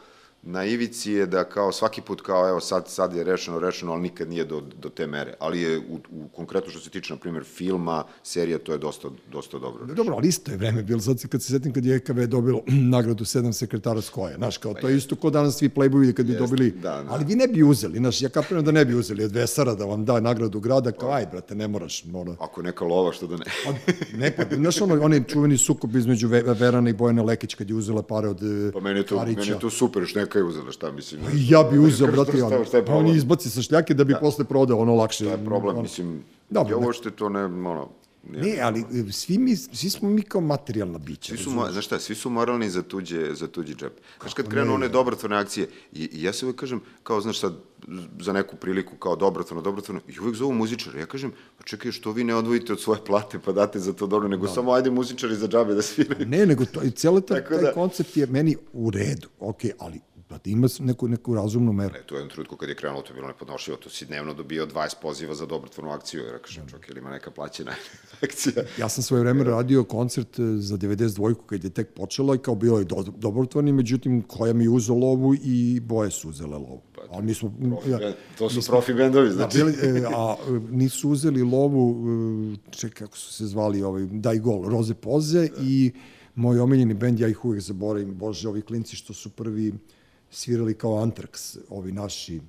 na 0.45 0.65
ivici 0.65 1.11
je 1.11 1.25
da 1.25 1.43
kao 1.43 1.71
svaki 1.71 2.01
put 2.01 2.21
kao 2.21 2.49
evo 2.49 2.59
sad, 2.59 2.87
sad 2.87 3.15
je 3.15 3.23
rešeno, 3.23 3.59
rešeno, 3.59 3.91
ali 3.91 4.01
nikad 4.01 4.29
nije 4.29 4.45
do, 4.45 4.61
do 4.81 4.89
te 4.89 5.07
mere. 5.07 5.33
Ali 5.39 5.61
je 5.61 5.79
u, 5.79 5.99
u 6.11 6.27
konkretno 6.35 6.71
što 6.71 6.79
se 6.79 6.89
tiče, 6.89 7.13
na 7.13 7.19
primjer, 7.19 7.43
filma, 7.43 8.03
serija, 8.23 8.57
to 8.57 8.71
je 8.71 8.77
dosta, 8.77 9.07
dosta 9.31 9.59
dobro. 9.59 9.81
rešeno. 9.81 9.95
Dobro, 9.95 10.15
ali 10.15 10.27
isto 10.27 10.51
je 10.51 10.57
vreme 10.57 10.83
bilo. 10.83 10.99
Sad 11.01 11.19
se, 11.19 11.27
kad 11.27 11.41
se 11.43 11.51
setim 11.51 11.73
kad 11.73 11.85
je 11.85 11.95
EKB 11.95 12.19
dobilo 12.19 12.61
nagradu 12.95 13.25
sedam 13.25 13.53
sekretara 13.53 14.01
Skoje. 14.01 14.35
Znaš, 14.35 14.57
kao, 14.57 14.73
to 14.73 14.89
je 14.89 14.97
isto 14.97 15.15
ko 15.15 15.29
danas 15.29 15.57
svi 15.57 15.69
playboyi 15.69 16.13
kad 16.13 16.25
bi 16.25 16.33
Pa 16.33 16.43
Jeste, 16.43 16.55
dobili. 16.55 16.71
da, 16.71 17.03
da. 17.03 17.05
Ali 17.09 17.25
vi 17.25 17.35
ne 17.35 17.47
bi 17.47 17.63
uzeli, 17.63 17.97
znaš, 17.97 18.21
ja 18.21 18.29
kapiram 18.29 18.65
da 18.65 18.71
ne 18.71 18.85
bi 18.85 18.93
uzeli 18.95 19.23
od 19.23 19.31
Vesara 19.31 19.75
da 19.75 19.85
vam 19.85 20.05
da 20.05 20.19
nagradu 20.19 20.59
grada, 20.59 20.91
kao, 20.91 21.11
aj, 21.11 21.25
brate, 21.31 21.55
ne 21.55 21.67
moraš, 21.67 22.05
mora. 22.05 22.35
Ako 22.39 22.61
neka 22.61 22.85
lova, 22.85 23.11
što 23.11 23.27
da 23.27 23.37
ne. 23.37 23.45
Pa, 23.65 23.71
ne, 24.17 24.35
pa, 24.35 24.55
znaš, 24.55 24.81
ono, 24.81 25.01
onaj 25.03 25.23
čuveni 25.23 25.57
sukob 25.57 25.95
između 25.95 26.27
Ve- 26.27 26.41
Verana 26.53 26.89
i 26.89 26.93
Bojana 26.93 27.23
Lekić 27.23 27.55
kad 27.55 27.69
je 27.69 27.75
uzela 27.75 28.01
pare 28.01 28.27
od 28.29 28.39
Pa 28.73 28.79
meni 28.79 28.99
je 28.99 29.05
to, 29.05 29.25
meni 29.25 29.47
je 29.47 29.59
to 29.59 29.69
super, 29.69 30.05
što 30.05 30.19
neka 30.19 30.34
je 30.35 30.45
uzela, 30.45 30.71
šta 30.71 30.91
mislim. 30.91 31.21
Ja 31.33 31.63
bi 31.63 31.79
uzeo, 31.79 32.07
brate, 32.07 32.31
šta 32.65 32.77
je 32.77 32.85
pa 32.85 32.93
on 32.93 33.07
je 33.07 33.15
izbaci 33.15 33.49
sa 33.49 33.61
šljake 33.61 33.93
da 33.93 34.03
bi 34.03 34.15
posle 34.21 34.45
prodao 34.45 34.79
ono 34.79 34.95
lakše. 34.95 35.23
To 35.23 35.31
je 35.31 35.45
problem, 35.45 35.69
ono. 35.69 35.81
mislim, 35.81 36.23
Dobro, 36.49 36.73
ja 36.73 36.79
ne- 36.79 36.85
uopšte 36.85 37.11
to 37.11 37.29
ne, 37.29 37.43
ono, 37.45 37.89
nije- 38.23 38.43
Ne, 38.45 38.61
ali 38.61 38.79
e, 38.81 39.11
svi, 39.11 39.37
mi, 39.37 39.55
svi 39.55 39.89
smo 39.89 40.09
mi 40.09 40.21
kao 40.21 40.41
materijalna 40.41 40.97
bića. 40.97 41.27
Svi 41.27 41.43
su, 41.43 41.49
mo- 41.51 41.71
znaš 41.71 41.85
šta, 41.85 41.99
svi 41.99 42.15
su 42.15 42.29
moralni 42.29 42.69
za 42.69 42.81
tuđe, 42.83 43.33
za 43.33 43.47
tuđi 43.47 43.75
džep. 43.75 43.93
Znaš, 44.21 44.33
kad 44.33 44.47
krenu 44.47 44.73
one 44.73 44.89
dobrotvorne 44.89 45.37
akcije, 45.37 45.67
i, 45.93 46.09
i 46.11 46.23
ja 46.23 46.33
se 46.33 46.45
uvek 46.45 46.55
kažem, 46.57 46.81
kao, 47.03 47.21
znaš, 47.21 47.39
sad, 47.39 47.53
za 48.19 48.33
neku 48.33 48.55
priliku, 48.55 48.95
kao 48.95 49.15
dobrotvorno, 49.15 49.61
dobrotvorno, 49.61 50.01
i 50.09 50.19
uvek 50.19 50.35
zovu 50.35 50.53
muzičare. 50.53 50.99
Ja 50.99 51.05
kažem, 51.05 51.31
pa 51.57 51.63
čekaj, 51.63 51.91
što 51.91 52.11
vi 52.11 52.23
ne 52.23 52.35
odvojite 52.35 52.73
od 52.73 52.81
svoje 52.81 52.99
plate, 53.01 53.39
pa 53.39 53.51
date 53.51 53.79
za 53.79 53.93
to 53.93 54.07
dobro, 54.07 54.27
nego 54.27 54.47
samo 54.47 54.71
ajde 54.71 54.91
muzičari 54.91 55.35
za 55.35 55.47
džabe 55.47 55.73
da 55.73 55.81
sviraju. 55.83 56.27
Ne, 56.27 56.45
nego 56.45 56.65
to, 56.65 56.83
i 56.83 56.91
cijeli 56.91 57.21
taj, 57.21 57.41
Tako 57.41 57.53
taj 57.53 57.63
da- 57.63 57.73
koncept 57.73 58.17
je 58.17 58.25
meni 58.27 58.55
u 58.73 58.89
redu, 58.89 59.27
ok, 59.39 59.59
ali 59.79 59.99
da 60.35 60.49
ima 60.49 60.67
s- 60.67 60.79
neku, 60.79 61.07
neku 61.07 61.35
razumnu 61.35 61.73
meru. 61.73 61.93
Ne, 61.93 61.99
to 62.01 62.15
je 62.15 62.19
jednom 62.19 62.29
trenutku 62.29 62.55
kad 62.55 62.69
je 62.69 62.75
krenulo, 62.75 63.01
to 63.01 63.09
je 63.09 63.15
bilo 63.15 63.27
nepodnošljivo, 63.27 63.77
to 63.77 63.89
si 63.89 64.05
dnevno 64.05 64.33
dobio 64.33 64.65
20 64.67 64.95
poziva 65.01 65.35
za 65.35 65.45
dobrotvornu 65.45 65.91
akciju, 65.91 66.21
ja 66.23 66.39
kažem, 66.39 66.67
čovjek, 66.67 66.89
ili 66.89 66.99
ima 66.99 67.09
neka 67.09 67.31
plaćena 67.31 67.71
akcija? 68.23 68.63
Ja 68.77 68.89
sam 68.89 69.03
svoje 69.03 69.21
vreme 69.21 69.43
radio 69.43 69.83
koncert 69.83 70.39
e, 70.39 70.57
za 70.57 70.77
92-ku 70.77 71.43
kad 71.43 71.63
je 71.63 71.69
tek 71.69 71.89
počela 71.89 72.35
i 72.35 72.39
kao 72.39 72.55
bio 72.55 72.73
je 72.73 72.83
do, 72.85 73.05
dobrotvorni, 73.09 73.71
međutim 73.73 74.21
koja 74.21 74.53
mi 74.53 74.63
je 74.63 74.69
uzeo 74.69 74.95
lovu 74.95 75.35
i 75.35 75.79
boje 75.81 76.11
su 76.11 76.29
uzele 76.29 76.57
lovu. 76.57 76.81
A 77.09 77.21
mi 77.21 77.33
smo... 77.33 77.53
Ja, 77.87 77.99
E, 77.99 78.13
To 78.37 78.49
su 78.49 78.61
profi 78.63 78.93
bendovi, 78.93 79.27
Da, 79.27 79.33
znači. 79.33 79.57
bili, 79.57 79.71
e, 79.73 80.03
a 80.07 80.35
e, 80.39 80.51
nisu 80.69 81.09
uzeli 81.09 81.43
lovu, 81.43 81.95
čekaj 82.71 82.97
kako 82.97 83.17
su 83.17 83.33
se 83.33 83.45
zvali, 83.45 83.83
ovaj, 83.83 84.05
Daj 84.05 84.39
gol, 84.39 84.63
Roze 84.65 84.93
Poze 84.93 85.49
i 85.61 85.91
moj 86.35 86.59
omiljeni 86.59 86.93
bend, 86.93 87.19
ja 87.19 87.27
ih 87.27 87.45
uvijek 87.45 87.61
zaboravim, 87.61 88.15
bože, 88.15 88.49
ovi 88.49 88.61
klinci 88.61 88.95
što 88.95 89.13
su 89.13 89.29
prvi 89.29 89.73
svirali 90.35 90.73
kao 90.73 90.91
Antrax, 90.91 91.57
ovi 91.69 91.91
naši, 91.91 92.41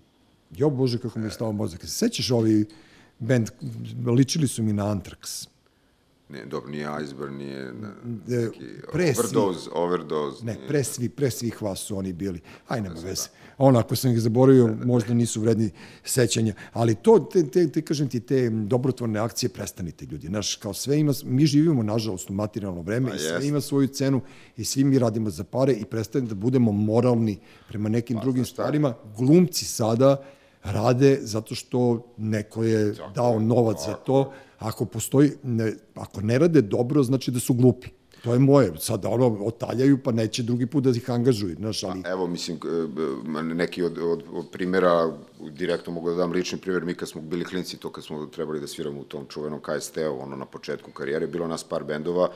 jo 0.51 0.71
bože 0.71 0.99
kako 0.99 1.19
mi 1.19 1.27
je 1.27 1.31
stao 1.31 1.53
mozak, 1.53 1.81
se 1.81 1.89
sećaš 1.89 2.31
ovi 2.31 2.67
bend, 3.19 3.51
ličili 4.07 4.49
su 4.49 4.63
mi 4.63 4.73
na 4.73 4.85
Antrax, 4.85 5.49
Ne, 6.29 6.45
dobro, 6.45 6.71
nije 6.71 6.89
Iceberg, 7.05 7.33
nije 7.33 7.61
E, 7.61 7.73
neki 8.27 8.61
pre 8.93 9.07
svi- 9.07 9.21
overdose, 9.21 9.71
overdose. 9.73 10.45
Ne, 10.45 10.55
nije. 10.55 10.69
pre, 10.69 10.85
svi, 10.85 11.09
pre 11.09 11.31
svih 11.31 11.63
vas 11.63 11.79
su 11.79 11.99
oni 11.99 12.13
bili. 12.13 12.41
Aj, 12.69 12.81
nema 12.81 12.95
veze. 12.97 13.29
Ono, 13.59 13.79
ako 13.79 13.97
sam 13.97 14.11
ih 14.11 14.21
zaboravio, 14.21 14.77
možda 14.85 15.15
nisu 15.15 15.41
vredni 15.41 15.71
sećanja. 16.05 16.55
Ali 16.73 16.95
to, 16.95 17.19
te, 17.21 17.43
te, 17.45 17.69
te, 17.69 17.83
kažem 17.83 18.09
ti, 18.09 18.21
te 18.21 18.51
dobrotvorne 18.51 19.19
akcije, 19.19 19.51
prestanite 19.51 20.05
ljudi. 20.07 20.27
Znaš, 20.27 20.57
kao 20.57 20.75
sve 20.75 20.99
ima, 20.99 21.13
mi 21.25 21.47
živimo, 21.47 21.83
nažalost, 21.83 22.31
u 22.31 22.35
materijalno 22.35 22.81
vreme 22.83 23.09
Pa 23.09 23.17
i 23.17 23.19
sve 23.19 23.29
jest. 23.29 23.47
ima 23.47 23.61
svoju 23.61 23.89
cenu 23.89 24.21
i 24.57 24.65
svi 24.65 24.85
mi 24.85 24.99
radimo 24.99 25.31
za 25.31 25.45
pare 25.45 25.73
i 25.73 25.85
prestanite 25.85 26.29
da 26.29 26.35
budemo 26.37 26.73
moralni 26.73 27.39
prema 27.69 27.89
nekim 27.89 28.19
drugim 28.19 28.41
znaš 28.41 28.49
šta? 28.49 28.55
stvarima. 28.55 28.95
Glumci 29.17 29.65
sada 29.65 30.23
rade 30.65 31.19
zato 31.23 31.55
što 31.55 32.07
neko 32.17 32.65
je 32.65 32.95
dao 33.15 33.41
novac 33.41 33.77
za 33.81 33.95
to. 33.95 34.33
Ako 34.59 34.85
postoji, 34.85 35.31
ne, 35.43 35.73
ako 35.95 36.21
ne 36.21 36.39
rade 36.39 36.63
dobro, 36.63 37.03
znači 37.03 37.31
da 37.31 37.41
su 37.41 37.55
glupi. 37.55 37.89
To 38.25 38.33
je 38.33 38.39
moje. 38.39 38.73
Sad 38.79 39.05
ono, 39.05 39.27
otaljaju, 39.45 39.99
pa 40.03 40.13
neće 40.13 40.43
drugi 40.43 40.67
put 40.67 40.85
da 40.85 40.91
ih 40.91 41.11
angažuju. 41.11 41.55
Znaš, 41.57 41.85
ali... 41.85 42.03
Evo, 42.05 42.27
mislim, 42.27 42.59
b- 42.89 43.43
neki 43.43 43.83
od, 43.83 43.99
od, 43.99 44.23
od 44.33 44.51
primjera, 44.53 45.13
direktno 45.51 45.93
mogu 45.93 46.11
da 46.11 46.17
dam 46.17 46.33
lični 46.33 46.59
primjer, 46.59 46.85
mi 46.85 46.95
kad 46.95 47.09
smo 47.09 47.21
bili 47.21 47.45
klinci, 47.45 47.77
to 47.77 47.91
kad 47.93 48.05
smo 48.05 48.27
trebali 48.27 48.61
da 48.61 48.67
sviramo 48.67 49.01
u 49.01 49.05
tom 49.05 49.27
čuvenom 49.29 49.61
KST-u, 49.61 50.19
ono 50.21 50.37
na 50.37 50.45
početku 50.45 50.91
karijere, 50.91 51.27
bilo 51.27 51.47
nas 51.47 51.65
par 51.65 51.85
bendova 51.85 52.29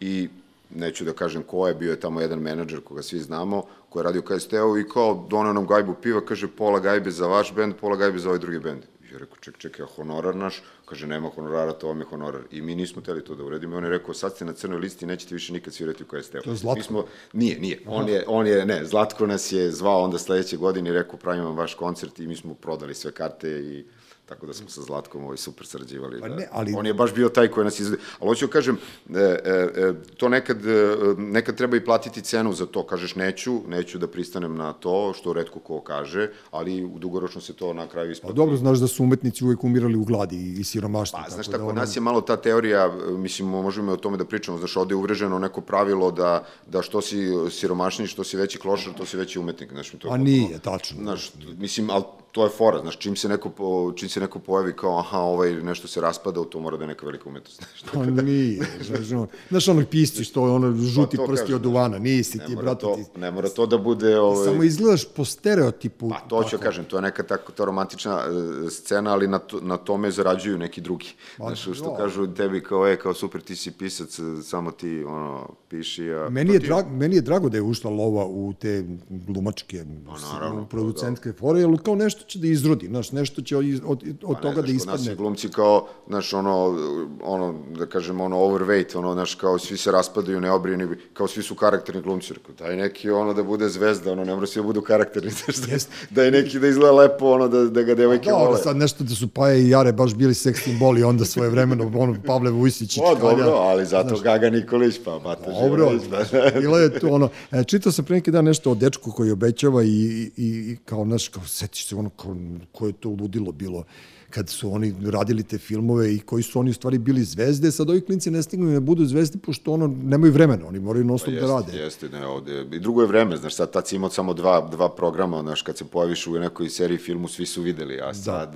i 0.00 0.28
neću 0.74 1.04
da 1.04 1.12
kažem 1.12 1.42
ko 1.42 1.68
je, 1.68 1.74
bio 1.74 1.90
je 1.90 2.00
tamo 2.00 2.20
jedan 2.20 2.38
menadžer 2.38 2.80
koga 2.80 3.02
svi 3.02 3.18
znamo, 3.20 3.62
koji 3.88 4.00
je 4.00 4.04
radio 4.04 4.22
KST-u 4.22 4.78
i 4.78 4.88
kao 4.88 5.26
donao 5.30 5.52
nam 5.52 5.66
gajbu 5.66 5.94
piva, 6.02 6.20
kaže 6.20 6.48
pola 6.48 6.80
gajbe 6.80 7.10
za 7.10 7.26
vaš 7.26 7.54
bend, 7.54 7.74
pola 7.80 7.96
gajbe 7.96 8.18
za 8.18 8.28
ovaj 8.28 8.38
drugi 8.38 8.58
bend. 8.58 8.82
I 9.16 9.18
ja 9.18 9.24
rekao, 9.24 9.36
ček, 9.40 9.58
čekaj, 9.58 9.84
a 9.84 9.88
honorar 9.88 10.36
naš? 10.36 10.62
Kaže, 10.84 11.06
nema 11.06 11.30
honorara, 11.34 11.72
to 11.72 11.88
vam 11.88 12.00
je 12.00 12.06
honorar. 12.06 12.42
I 12.50 12.60
mi 12.60 12.74
nismo 12.74 13.02
teli 13.02 13.24
to 13.24 13.34
da 13.34 13.44
uredimo. 13.44 13.74
I 13.74 13.78
on 13.78 13.84
je 13.84 13.90
rekao, 13.90 14.14
sad 14.14 14.34
ste 14.34 14.44
na 14.44 14.52
crnoj 14.52 14.78
listi, 14.78 15.06
nećete 15.06 15.34
više 15.34 15.52
nikad 15.52 15.74
svirati 15.74 16.02
u 16.02 16.06
KST-u. 16.06 16.42
To 16.42 16.50
je 16.50 16.56
Zlatko? 16.56 16.78
Mi 16.78 16.82
smo, 16.82 17.04
nije, 17.32 17.58
nije. 17.58 17.80
On 17.86 18.08
je, 18.08 18.24
on 18.26 18.46
je, 18.46 18.66
ne, 18.66 18.84
Zlatko 18.84 19.26
nas 19.26 19.52
je 19.52 19.70
zvao 19.72 20.02
onda 20.02 20.18
sledeće 20.18 20.56
godine 20.56 20.90
i 20.90 20.92
rekao, 20.92 21.18
pravimo 21.18 21.46
vam 21.48 21.56
vaš 21.56 21.74
koncert 21.74 22.18
i 22.18 22.26
mi 22.26 22.36
smo 22.36 22.54
prodali 22.54 22.94
sve 22.94 23.12
karte 23.12 23.50
i 23.50 23.84
tako 24.26 24.46
da 24.46 24.54
smo 24.54 24.68
sa 24.68 24.82
Zlatkom 24.82 25.24
ovaj 25.24 25.36
super 25.36 25.66
sarađivali. 25.66 26.20
Pa 26.20 26.28
da. 26.28 26.36
ne, 26.36 26.48
ali- 26.52 26.74
On 26.74 26.86
je 26.86 26.94
baš 26.94 27.14
bio 27.14 27.28
taj 27.28 27.48
koji 27.48 27.64
nas 27.64 27.80
izvede. 27.80 28.02
Ali 28.20 28.28
hoću 28.28 28.46
da 28.46 28.52
kažem, 28.52 28.76
e, 29.08 29.18
e, 29.18 29.50
e, 29.76 29.92
to 30.16 30.28
nekad, 30.28 30.66
e, 30.66 30.96
nekad 31.18 31.56
treba 31.56 31.76
i 31.76 31.84
platiti 31.84 32.22
cenu 32.22 32.52
za 32.52 32.66
to. 32.66 32.82
Kažeš, 32.84 33.14
neću, 33.14 33.60
neću 33.68 33.98
da 33.98 34.06
pristanem 34.08 34.56
na 34.56 34.72
to, 34.72 35.12
što 35.12 35.32
redko 35.32 35.58
ko 35.60 35.80
kaže, 35.80 36.28
ali 36.50 36.88
dugoročno 36.90 37.40
se 37.40 37.52
to 37.52 37.72
na 37.72 37.86
kraju 37.86 38.08
Pa 38.08 38.12
isplati. 38.12 38.36
dobro, 38.36 38.56
znaš 38.56 38.78
da 38.78 38.86
su 38.86 39.02
umetnici 39.02 39.44
uvek 39.44 39.64
umirali 39.64 39.96
u 39.96 40.04
gladi 40.04 40.36
i, 40.52 40.64
siromaštvu. 40.64 41.18
Pa, 41.18 41.30
znaš 41.30 41.36
tako 41.38 41.48
šta, 41.48 41.58
da 41.58 41.64
ono- 41.64 41.72
nas 41.74 41.96
je 41.96 42.00
malo 42.00 42.20
ta 42.20 42.36
teorija, 42.38 42.88
mislim, 43.08 43.48
možemo 43.48 43.92
o 43.92 43.98
tome 43.98 44.16
da 44.16 44.24
pričamo, 44.24 44.58
znaš, 44.58 44.76
ovde 44.76 44.92
je 44.92 44.96
uvreženo 44.96 45.38
neko 45.38 45.60
pravilo 45.60 46.10
da, 46.10 46.32
da 46.66 46.82
što 46.82 47.02
si 47.02 47.16
siromašniji, 47.50 48.06
što 48.08 48.24
si 48.24 48.36
veći 48.36 48.58
klošar, 48.58 48.92
to 48.94 49.06
si 49.06 49.16
veći 49.16 49.38
umetnik, 49.38 49.70
znaš, 49.70 49.92
mi 49.92 49.98
to 49.98 50.08
A 50.08 50.10
potpuno- 50.10 50.24
nije, 50.24 50.58
tačno. 50.60 50.96
Znaš, 50.98 51.32
mislim, 51.54 51.90
ali 51.90 52.04
to 52.36 52.44
je 52.44 52.50
fora, 52.50 52.80
znaš, 52.80 52.98
čim 52.98 53.16
se 53.16 53.28
neko, 53.28 53.50
čim 53.96 54.08
se 54.08 54.20
neko 54.20 54.38
pojavi 54.38 54.72
kao, 54.76 54.98
aha, 54.98 55.18
ovaj 55.18 55.54
nešto 55.54 55.88
se 55.88 56.00
raspada, 56.00 56.44
to 56.44 56.60
mora 56.60 56.76
da 56.76 56.84
je 56.84 56.88
neka 56.88 57.06
velika 57.06 57.28
umetnost, 57.28 57.56
znaš. 57.80 57.92
Pa 57.92 58.22
nije, 58.22 58.66
znaš, 58.80 59.12
ono, 59.12 59.26
znaš 59.48 59.68
onog 59.68 59.84
pisci 59.90 60.24
što 60.24 60.46
je 60.46 60.52
ono 60.52 60.72
žuti 60.72 61.16
Pa 61.16 61.24
prsti 61.26 61.42
kažem, 61.42 61.56
od 61.56 61.62
duvana, 61.62 61.98
nisi 61.98 62.38
ti, 62.38 62.56
brate, 62.56 62.80
to, 62.80 62.96
ti, 62.96 63.20
ne 63.20 63.30
mora 63.30 63.48
to 63.48 63.66
da 63.66 63.78
bude... 63.78 64.18
Ovaj, 64.18 64.44
samo 64.44 64.62
izgledaš 64.62 65.04
po 65.04 65.24
stereotipu. 65.24 66.08
Pa 66.08 66.20
to 66.20 66.44
ću 66.44 66.56
da 66.56 66.62
kažem, 66.62 66.84
to 66.84 66.96
je 66.96 67.02
neka 67.02 67.22
tako 67.22 67.52
to 67.52 67.64
romantična 67.64 68.20
e, 68.66 68.70
scena, 68.70 69.12
ali 69.12 69.28
na, 69.28 69.38
to, 69.38 69.60
na 69.60 69.76
tome 69.76 70.10
zarađuju 70.10 70.58
neki 70.58 70.80
drugi. 70.80 71.14
Znaš, 71.36 71.62
što 71.62 71.90
da. 71.90 71.96
kažu 71.96 72.26
tebi 72.26 72.62
kao, 72.62 72.88
e, 72.88 72.96
kao 72.96 73.14
super, 73.14 73.40
ti 73.40 73.56
si 73.56 73.70
pisac, 73.70 74.20
samo 74.42 74.70
ti, 74.70 75.04
ono, 75.04 75.48
piši, 75.76 76.10
a... 76.12 76.28
Meni 76.30 76.52
je, 76.52 76.58
drag, 76.58 76.86
meni 76.90 77.16
je 77.16 77.20
drago 77.20 77.48
da 77.48 77.56
je 77.56 77.62
ušla 77.62 77.90
lova 77.90 78.26
u 78.26 78.52
te 78.60 78.84
glumačke, 79.08 79.84
Pa 80.06 80.34
naravno, 80.34 80.62
u 80.62 80.66
producentske 80.66 81.32
fore, 81.32 81.60
jer 81.60 81.70
kao 81.84 81.94
nešto 81.94 82.24
će 82.24 82.38
da 82.38 82.46
izrodi, 82.46 82.86
znaš, 82.86 83.12
nešto 83.12 83.42
će 83.42 83.56
od, 83.56 83.64
od, 83.84 84.02
od 84.22 84.36
Pa 84.36 84.40
toga 84.42 84.62
da 84.62 84.66
ne, 84.66 84.72
znaš, 84.72 84.78
kod 84.78 84.86
nas 84.86 85.00
ispadne. 85.00 85.10
su 85.10 85.16
glumci 85.16 85.48
kao, 85.48 85.86
znaš, 86.08 86.32
ono, 86.34 86.78
ono, 87.22 87.54
da 87.78 87.86
kažem, 87.86 88.20
ono, 88.20 88.36
overweight, 88.36 88.96
ono, 88.98 89.12
znaš, 89.12 89.34
kao 89.34 89.58
svi 89.58 89.76
se 89.76 89.92
raspadaju, 89.92 90.40
neobrijeni, 90.40 90.88
kao 91.12 91.28
svi 91.28 91.42
su 91.42 91.54
karakterni 91.54 92.02
glumci. 92.02 92.34
Rekao, 92.34 92.54
daj 92.58 92.76
neki, 92.76 93.10
ono, 93.10 93.34
da 93.34 93.42
bude 93.42 93.68
zvezda, 93.68 94.12
ono, 94.12 94.24
ne 94.24 94.34
mora 94.34 94.46
svi 94.46 94.60
da 94.60 94.66
budu 94.66 94.80
karakterni, 94.80 95.30
znaš, 95.44 95.56
da, 95.56 95.76
daj 96.10 96.30
neki 96.30 96.58
da 96.58 96.66
izgleda 96.68 96.92
lepo, 96.92 97.26
ono, 97.26 97.48
da, 97.48 97.64
da 97.64 97.82
ga 97.82 97.94
devojke 97.94 98.30
Dobro, 98.30 98.44
vole. 98.46 98.58
sad 98.58 98.76
nešto 98.76 99.04
da 99.04 99.14
su 99.14 99.28
Paja 99.28 99.54
i 99.54 99.68
Jare 99.68 99.92
baš 99.92 100.14
bili 100.14 100.34
seks 100.34 100.60
simboli, 100.62 101.02
onda 101.02 101.24
svoje 101.24 101.50
vremeno, 101.50 101.92
ono, 101.96 102.16
Pavle 102.26 102.50
Vujsić 102.50 102.96
i 102.96 103.00
O, 103.04 103.14
Čkalja. 103.16 103.30
dobro, 103.30 103.50
ali 103.50 103.86
zato 103.86 104.20
Gaga 104.20 104.50
Nikolić, 104.50 105.00
pa 105.04 105.18
Bata 105.24 105.50
Dobro, 105.68 105.90
Živović, 105.90 106.02
pa, 106.30 106.60
bilo 106.60 106.78
je 106.78 106.98
to 107.00 107.08
ono, 107.08 107.28
e, 107.52 107.64
čitao 107.64 107.92
sam 107.92 108.04
pre 108.04 108.16
neki 108.16 108.30
dan 108.30 108.44
nešto 108.44 108.70
o 108.70 108.74
dečku 108.74 109.10
koji 109.10 109.30
obećava 109.30 109.82
i, 109.82 109.88
i, 109.88 110.30
i 110.36 110.76
kao, 110.84 111.04
znaš, 111.04 111.28
kao, 111.28 111.44
setiš 111.44 111.86
se 111.86 111.96
ono, 111.96 112.10
kao, 112.10 112.36
koje 112.72 112.88
je 112.88 112.92
to 112.92 113.08
ludilo 113.08 113.52
bilo 113.52 113.84
kad 114.30 114.48
su 114.48 114.72
oni 114.72 114.94
radili 115.04 115.42
te 115.42 115.58
filmove 115.58 116.14
i 116.14 116.18
koji 116.18 116.42
su 116.42 116.60
oni 116.60 116.70
u 116.70 116.74
stvari 116.74 116.98
bili 116.98 117.24
zvezde, 117.24 117.70
sad 117.72 117.90
ovi 117.90 118.00
klinci 118.00 118.30
ne 118.30 118.42
stignu 118.42 118.72
da 118.72 118.80
budu 118.80 119.04
zvezde, 119.04 119.38
pošto 119.38 119.72
ono, 119.72 119.86
nemaju 119.86 120.32
vremena, 120.32 120.66
oni 120.66 120.80
moraju 120.80 121.04
non 121.04 121.18
stop 121.18 121.34
da 121.34 121.46
rade. 121.46 121.78
Jeste, 121.78 122.08
ne, 122.08 122.26
ovde, 122.26 122.66
i 122.72 122.78
drugo 122.78 123.02
je 123.02 123.08
vreme, 123.08 123.36
znaš, 123.36 123.54
sad 123.54 123.70
tad 123.72 123.88
si 123.88 123.96
imao 123.96 124.10
samo 124.10 124.34
dva, 124.34 124.68
dva 124.70 124.88
programa, 124.88 125.42
znaš, 125.42 125.62
kad 125.62 125.78
se 125.78 125.84
pojaviš 125.84 126.26
u 126.26 126.32
nekoj 126.32 126.68
seriji 126.68 126.98
filmu, 126.98 127.28
svi 127.28 127.46
su 127.46 127.62
videli, 127.62 127.96
Da. 127.96 128.08
a 128.08 128.14
sad, 128.14 128.54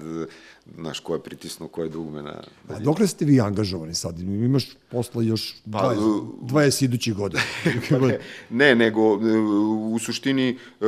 znaš, 0.75 1.01
ko 1.01 1.15
je 1.15 1.23
pritisnuo, 1.23 1.69
ko 1.69 1.83
je 1.83 1.89
dugme 1.89 2.23
na... 2.23 2.43
A 2.69 2.79
dokle 2.79 3.07
ste 3.07 3.25
vi 3.25 3.41
angažovani 3.41 3.95
sad? 3.95 4.19
Imaš 4.21 4.69
posla 4.91 5.23
još 5.23 5.55
20, 5.67 5.99
u- 5.99 6.39
20 6.43 6.85
idućih 6.85 7.15
godina. 7.15 7.43
Ne, 8.51 8.75
nego 8.75 9.01
e, 9.01 9.39
u 9.95 9.99
suštini 9.99 10.49
e, 10.81 10.85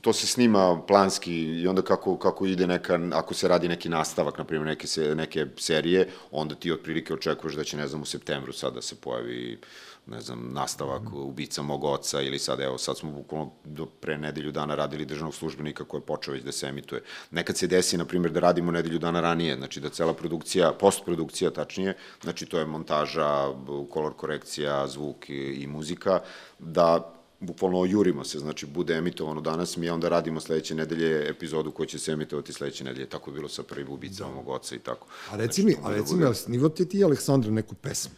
to 0.00 0.12
se 0.12 0.26
snima 0.26 0.82
planski 0.88 1.34
i 1.34 1.68
onda 1.68 1.82
kako, 1.82 2.16
kako 2.16 2.46
ide 2.46 2.66
neka, 2.66 2.98
ako 3.12 3.34
se 3.34 3.48
radi 3.48 3.68
neki 3.68 3.88
nastavak, 3.88 4.38
na 4.38 4.44
primjer 4.44 4.66
neke, 4.66 4.86
se, 4.86 5.14
neke 5.14 5.46
serije, 5.58 6.08
onda 6.30 6.54
ti 6.54 6.72
otprilike 6.72 7.14
očekuješ 7.14 7.54
da 7.54 7.64
će, 7.64 7.76
ne 7.76 7.88
znam, 7.88 8.02
u 8.02 8.06
septembru 8.06 8.52
sad 8.52 8.74
da 8.74 8.82
se 8.82 8.94
pojavi 8.94 9.58
ne 10.06 10.20
znam, 10.20 10.48
nastavak 10.52 11.02
ubica 11.12 11.62
mog 11.62 11.84
oca 11.84 12.22
ili 12.22 12.38
sad, 12.38 12.60
evo, 12.60 12.78
sad 12.78 12.98
smo 12.98 13.10
bukvalno 13.12 13.50
do 13.64 13.86
pre 13.86 14.18
nedelju 14.18 14.52
dana 14.52 14.74
radili 14.74 15.04
državnog 15.04 15.34
službenika 15.34 15.84
koji 15.84 16.00
je 16.00 16.06
počeo 16.06 16.34
već 16.34 16.42
da 16.44 16.52
se 16.52 16.66
emituje. 16.66 17.02
Nekad 17.30 17.56
se 17.56 17.66
desi, 17.66 17.96
na 17.96 18.04
primjer, 18.04 18.32
da 18.32 18.40
radimo 18.40 18.70
nedelju 18.72 18.98
dana 18.98 19.20
ranije, 19.20 19.56
znači 19.56 19.80
da 19.80 19.88
cela 19.88 20.14
produkcija, 20.14 20.72
postprodukcija 20.72 21.50
tačnije, 21.50 21.96
znači 22.22 22.46
to 22.46 22.58
je 22.58 22.66
montaža, 22.66 23.52
kolor 23.90 24.14
korekcija, 24.14 24.86
zvuk 24.88 25.28
i, 25.28 25.34
i 25.34 25.66
muzika, 25.66 26.20
da 26.58 27.12
bukvalno 27.40 27.84
jurimo 27.84 28.24
se, 28.24 28.38
znači 28.38 28.66
bude 28.66 28.94
emitovano 28.94 29.40
danas, 29.40 29.76
mi 29.76 29.90
onda 29.90 30.08
radimo 30.08 30.40
sledeće 30.40 30.74
nedelje 30.74 31.28
epizodu 31.28 31.70
koja 31.70 31.86
će 31.86 31.98
se 31.98 32.12
emitovati 32.12 32.52
sledeće 32.52 32.84
nedelje, 32.84 33.06
tako 33.08 33.30
je 33.30 33.34
bilo 33.34 33.48
sa 33.48 33.62
prvim 33.62 33.88
ubicama 33.88 34.34
mog 34.34 34.48
oca 34.48 34.74
i 34.74 34.78
tako. 34.78 35.06
A 35.30 35.36
reci 35.36 35.62
mi, 35.62 35.72
Znači, 35.72 35.82
to 35.82 35.88
a 35.88 35.90
bude- 35.90 36.00
reci 36.00 36.14
mi, 36.14 36.24
ali 36.24 36.34
snivate 36.34 36.84
ti, 36.84 37.04
Aleksandra, 37.04 37.50
neku 37.50 37.74
pesmu? 37.74 38.14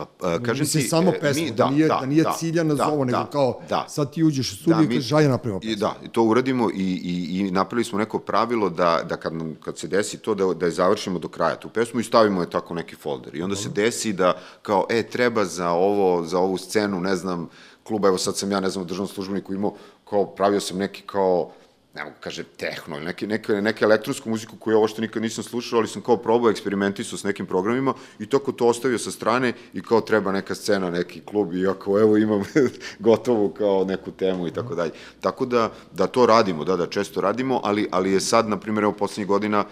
Pa, 0.00 0.28
a, 0.28 0.38
kažem 0.38 0.62
Mislim, 0.62 0.82
ti, 0.82 0.88
samo 0.88 1.10
e, 1.10 1.20
pesmu, 1.20 1.44
mi- 1.44 1.50
da, 1.50 1.70
nije, 1.70 1.88
da, 1.88 2.00
nije 2.00 2.24
ciljana 2.38 2.74
za 2.74 2.86
ovo, 2.86 3.04
nego 3.04 3.24
kao, 3.26 3.60
da. 3.68 3.84
sad 3.88 4.12
ti 4.12 4.24
uđeš 4.24 4.52
u 4.52 4.56
studiju 4.56 4.84
i 4.84 4.88
mi- 4.88 4.94
kažeš, 4.94 5.12
ajde 5.12 5.28
napravimo 5.28 5.60
I, 5.62 5.66
pesmu. 5.66 5.76
da, 5.78 5.94
i 6.04 6.08
to 6.08 6.22
uradimo 6.22 6.70
i, 6.70 6.74
i, 7.04 7.38
i 7.38 7.50
napravili 7.50 7.84
smo 7.84 7.98
neko 7.98 8.18
pravilo 8.18 8.70
da, 8.70 9.02
da 9.04 9.16
kad, 9.16 9.32
nam- 9.32 9.54
kad 9.54 9.78
se 9.78 9.88
desi 9.88 10.18
to 10.18 10.34
da, 10.34 10.54
da 10.54 10.66
je 10.66 10.72
završimo 10.72 11.18
do 11.18 11.28
kraja 11.28 11.56
tu 11.56 11.68
pesmu 11.68 12.00
i 12.00 12.04
stavimo 12.04 12.40
je 12.40 12.50
tako 12.50 12.74
neki 12.74 12.96
folder. 12.96 13.34
I 13.34 13.42
onda 13.42 13.56
se 13.56 13.68
desi 13.68 14.12
da 14.12 14.32
kao, 14.62 14.86
e, 14.90 15.02
treba 15.02 15.44
za 15.44 15.70
ovo, 15.70 16.24
za 16.24 16.38
ovu 16.38 16.58
scenu, 16.58 17.00
ne 17.00 17.16
znam, 17.16 17.48
kluba, 17.82 18.08
evo 18.08 18.18
sad 18.18 18.36
sam 18.36 18.52
ja, 18.52 18.60
ne 18.60 18.70
znam, 18.70 18.82
u 18.82 18.86
državnom 18.86 19.08
službeniku 19.08 19.54
imao, 19.54 19.74
kao, 20.04 20.26
pravio 20.26 20.60
sam 20.60 20.78
neki 20.78 21.02
kao, 21.02 21.52
ne 21.94 22.04
mogu 22.04 22.16
kaže 22.20 22.44
tehno 22.44 22.96
ili 22.96 23.04
neke, 23.04 23.26
neke, 23.26 23.52
neke 23.52 23.84
elektronsku 23.84 24.30
muziku 24.30 24.56
koju 24.56 24.76
ovo 24.76 24.88
što 24.88 25.00
nikad 25.00 25.22
nisam 25.22 25.44
slušao, 25.44 25.78
ali 25.78 25.88
sam 25.88 26.02
kao 26.02 26.16
probao 26.16 26.50
eksperimentisao 26.50 27.18
s 27.18 27.24
nekim 27.24 27.46
programima 27.46 27.94
i 28.18 28.26
toko 28.26 28.52
to 28.52 28.66
ostavio 28.66 28.98
sa 28.98 29.10
strane 29.10 29.52
i 29.74 29.82
kao 29.82 30.00
treba 30.00 30.32
neka 30.32 30.54
scena, 30.54 30.90
neki 30.90 31.20
klub 31.20 31.54
i 31.54 31.66
ako 31.66 31.98
evo 32.00 32.16
imam 32.16 32.42
gotovu 32.98 33.48
kao 33.48 33.84
neku 33.84 34.10
temu 34.10 34.46
i 34.46 34.50
tako 34.50 34.74
dalje. 34.74 34.92
Tako 35.20 35.46
da, 35.46 35.70
da 35.92 36.06
to 36.06 36.26
radimo, 36.26 36.64
da, 36.64 36.76
da 36.76 36.86
često 36.86 37.20
radimo, 37.20 37.60
ali, 37.64 37.88
ali 37.90 38.12
je 38.12 38.20
sad, 38.20 38.48
na 38.48 38.60
primjer, 38.60 38.84
evo 38.84 38.92
poslednjih 38.92 39.28
godina 39.28 39.64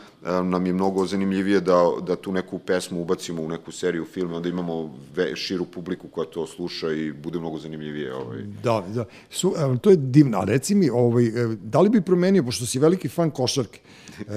nam 0.42 0.66
je 0.66 0.72
mnogo 0.72 1.06
zanimljivije 1.06 1.60
da, 1.60 1.92
da 2.06 2.16
tu 2.16 2.32
neku 2.32 2.58
pesmu 2.58 3.02
ubacimo 3.02 3.42
u 3.42 3.48
neku 3.48 3.72
seriju 3.72 4.04
filma, 4.04 4.36
onda 4.36 4.48
imamo 4.48 4.94
ve, 5.14 5.36
širu 5.36 5.64
publiku 5.64 6.08
koja 6.08 6.26
to 6.26 6.46
sluša 6.46 6.92
i 6.92 7.12
bude 7.12 7.38
mnogo 7.38 7.58
zanimljivije. 7.58 8.14
Ovaj. 8.14 8.42
Da, 8.62 8.84
da. 8.94 9.04
Su, 9.30 9.54
to 9.80 9.90
je 9.90 9.96
divno. 9.96 10.38
A 10.38 10.44
reci 10.44 10.74
mi, 10.74 10.90
ovaj, 10.90 11.24
da 11.62 11.80
li 11.80 11.90
bi 11.90 12.00
promenio, 12.00 12.42
pošto 12.42 12.66
si 12.66 12.78
veliki 12.78 13.08
fan 13.08 13.30
košarke, 13.30 13.80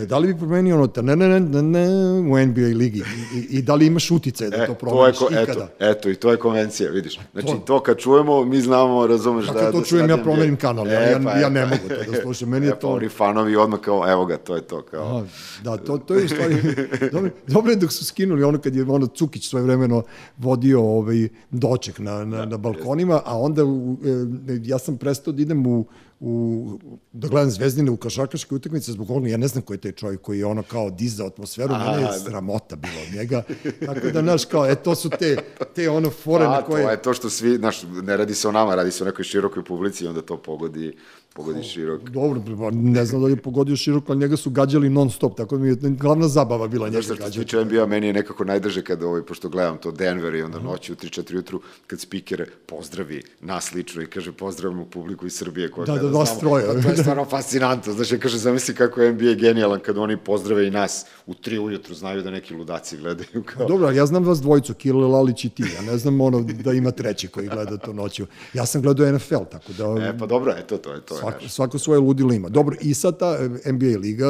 da 0.06 0.18
li 0.18 0.28
bi 0.28 0.40
promenio 0.40 0.76
ono 0.76 0.88
ta 0.88 1.02
ne, 1.02 1.16
ne, 1.16 1.28
ne, 1.30 1.40
ne, 1.42 1.62
ne, 1.64 1.88
u 2.22 2.46
NBA 2.46 2.62
ligi 2.62 3.04
I, 3.36 3.48
i, 3.50 3.62
da 3.62 3.76
li 3.76 3.86
imaš 3.86 4.12
utice 4.12 4.50
da 4.50 4.58
to 4.58 4.64
E, 4.64 4.66
to 4.66 4.72
je, 4.72 4.78
promeniš 4.78 5.18
ko, 5.18 5.26
ikada? 5.26 5.44
eto, 5.44 5.68
eto, 5.82 6.10
i 6.10 6.16
to 6.16 6.32
je 6.32 6.38
konvencija, 6.38 6.90
vidiš. 6.92 7.20
Znači, 7.34 7.48
to- 7.48 7.58
to, 7.58 7.80
kad 7.80 7.98
čujemo, 7.98 8.46
mi 8.46 8.62
znamo, 8.62 9.08
razumeš 9.08 9.46
Kako 9.46 9.60
da... 9.60 9.66
ja 9.66 9.72
to 9.72 9.80
da 9.80 9.86
čujem, 9.86 10.10
ja 10.10 10.18
promenim 10.18 10.56
kanal, 10.56 10.88
ja- 10.88 11.02
ja- 11.02 11.38
ja 11.38 11.50
ne 11.50 11.66
mogu 11.66 11.82
to 11.90 12.12
da 12.12 12.22
slušam, 12.22 12.50
meni 12.50 12.66
je 12.66 12.70
E, 12.70 12.72
pa 12.72 12.80
to- 12.80 12.90
oni 12.90 13.10
fanovi 13.10 13.56
odmah 13.56 13.80
kao, 13.80 14.12
evo 14.12 14.26
ga, 14.26 14.38
to 14.38 14.56
je 14.56 14.62
to, 14.62 14.82
kao... 14.82 15.26
Da, 15.64 15.78
to, 15.78 15.98
to 15.98 16.14
je 16.16 16.26
u 16.26 16.30
stvari, 16.30 16.56
dobro, 17.12 17.30
dobro 17.48 17.72
je 17.72 17.78
dok 17.78 17.92
su 17.92 18.06
skinuli 18.06 18.44
ono 18.44 18.58
kad 18.58 18.76
je 18.76 18.84
ono 18.84 19.08
Cukić 19.08 19.48
svoje 19.48 19.64
vremeno 19.64 20.04
vodio 20.38 20.82
ovaj 20.82 21.18
doček 21.52 22.00
na, 22.00 22.26
na, 22.26 22.46
na 22.46 22.58
balkonima, 22.58 23.22
a 23.26 23.40
onda 23.40 23.62
e, 23.62 23.66
ja 24.64 24.80
sam 24.80 24.98
prestao 24.98 25.34
da 25.34 25.42
idem 25.42 25.68
u, 25.68 25.86
u, 26.24 26.80
da 27.12 27.28
gledam 27.28 27.52
zvezdine 27.52 27.92
u 27.92 27.98
košarkaške 27.98 28.56
utakmice 28.56 28.92
zbog 28.92 29.12
onog, 29.12 29.28
ja 29.28 29.38
ne 29.38 29.48
znam 29.48 29.62
ko 29.62 29.74
je 29.74 29.78
taj 29.78 29.92
čovjek 29.92 30.22
koji 30.22 30.40
je 30.40 30.46
ono 30.46 30.64
kao 30.64 30.90
dizao 30.90 31.28
atmosferu, 31.28 31.74
A, 31.74 31.78
mene 31.78 32.02
je 32.02 32.08
da. 32.08 32.20
sramota 32.20 32.76
bilo 32.76 32.94
od 33.08 33.16
njega, 33.16 33.44
tako 33.86 34.10
da, 34.14 34.22
znaš, 34.22 34.46
kao, 34.46 34.66
e, 34.66 34.76
to 34.76 34.96
su 34.96 35.10
te, 35.10 35.38
te 35.76 35.90
ono 35.90 36.10
fore 36.10 36.46
A, 36.46 36.50
na 36.50 36.62
koje... 36.62 36.84
to 36.84 36.92
je 36.92 37.02
to 37.02 37.14
što 37.14 37.30
svi, 37.30 37.58
znaš, 37.58 37.84
ne 38.04 38.18
radi 38.18 38.36
se 38.36 38.48
o 38.48 38.52
nama, 38.52 38.76
radi 38.76 38.92
se 38.92 39.04
o 39.04 39.08
nekoj 39.08 39.24
širokoj 39.24 39.64
publici 39.64 40.04
i 40.04 40.08
onda 40.08 40.22
to 40.22 40.38
pogodi, 40.38 40.98
pogodi 41.34 41.64
širok. 41.64 42.02
Dobro, 42.10 42.42
pa 42.58 42.72
ne 42.72 43.06
znam 43.06 43.22
da 43.22 43.28
li 43.28 43.34
je 43.34 43.36
pogodio 43.36 43.76
široko, 43.76 44.12
ali 44.12 44.20
njega 44.22 44.38
su 44.38 44.50
gađali 44.50 44.90
non 44.90 45.10
stop, 45.10 45.38
tako 45.38 45.58
da 45.58 45.64
mi 45.64 45.70
je 45.70 45.78
glavna 45.82 46.28
zabava 46.28 46.68
bila 46.68 46.90
njega 46.90 47.02
šta 47.02 47.14
što 47.14 47.16
se 47.16 47.22
gađati. 47.22 47.46
tiče 47.46 47.66
NBA, 47.66 47.86
meni 47.86 48.08
je 48.08 48.14
nekako 48.14 48.44
najdrže 48.44 48.82
kada, 48.82 49.08
ovaj, 49.08 49.22
pošto 49.22 49.50
gledam 49.50 49.78
to 49.78 49.92
Denver 49.92 50.36
i 50.36 50.42
onda 50.42 50.60
noći 50.60 50.94
u 50.94 50.96
3-4 50.96 51.36
jutru, 51.36 51.62
kad 51.88 52.00
speaker 52.00 52.50
pozdravi 52.66 53.24
nas 53.42 53.74
lično 53.74 54.02
i 54.02 54.06
kaže 54.06 54.32
pozdravimo 54.32 54.86
publiku 54.86 55.26
iz 55.26 55.34
Srbije 55.34 55.72
koja 55.72 55.86
Da, 55.86 55.94
da, 55.94 56.00
gleda 56.00 56.18
vas 56.18 56.30
samo. 56.30 56.40
troje. 56.40 56.66
Pa 56.66 56.82
to 56.82 56.90
je 56.90 56.98
stvarno 56.98 57.26
fascinantno. 57.26 57.94
Znaš, 57.94 58.12
ja 58.12 58.18
kaže, 58.20 58.38
zamisli 58.38 58.76
kako 58.76 59.02
je 59.02 59.14
NBA 59.14 59.34
genijalan 59.34 59.80
kad 59.80 59.98
oni 59.98 60.18
pozdrave 60.18 60.68
i 60.68 60.72
nas 60.72 61.06
u 61.26 61.34
3 61.34 61.60
ujutru, 61.60 61.96
znaju 61.96 62.22
da 62.22 62.32
neki 62.32 62.54
ludaci 62.54 62.98
gledaju 62.98 63.44
kao... 63.46 63.68
Dobro, 63.68 63.92
ja 63.92 64.06
znam 64.06 64.24
vas 64.24 64.42
dvojicu, 64.42 64.74
Kile 64.74 65.08
Lalić 65.08 65.46
i 65.46 65.50
ti. 65.50 65.64
Ja 65.76 65.82
ne 65.92 65.98
znam 65.98 66.22
ono 66.22 66.42
da 66.42 66.74
ima 66.74 66.92
treći 66.92 67.28
koji 67.28 67.48
gleda 67.48 67.78
to 67.78 67.94
noću. 67.94 68.26
Ja 68.54 68.66
sam 68.66 68.82
gledao 68.82 69.12
NFL, 69.12 69.44
tako 69.52 69.74
da 69.74 70.02
E, 70.02 70.18
pa 70.20 70.26
dobro, 70.26 70.54
eto, 70.58 70.78
to 70.78 70.94
je 70.94 71.02
to. 71.02 71.21
Svako, 71.22 71.50
svako 71.50 71.80
svoje 71.80 72.00
ludilo 72.00 72.34
ima. 72.34 72.50
Dobro, 72.50 72.76
i 72.82 72.94
sad 72.94 73.20
ta 73.20 73.38
e, 73.66 73.72
NBA 73.72 74.00
liga, 74.00 74.26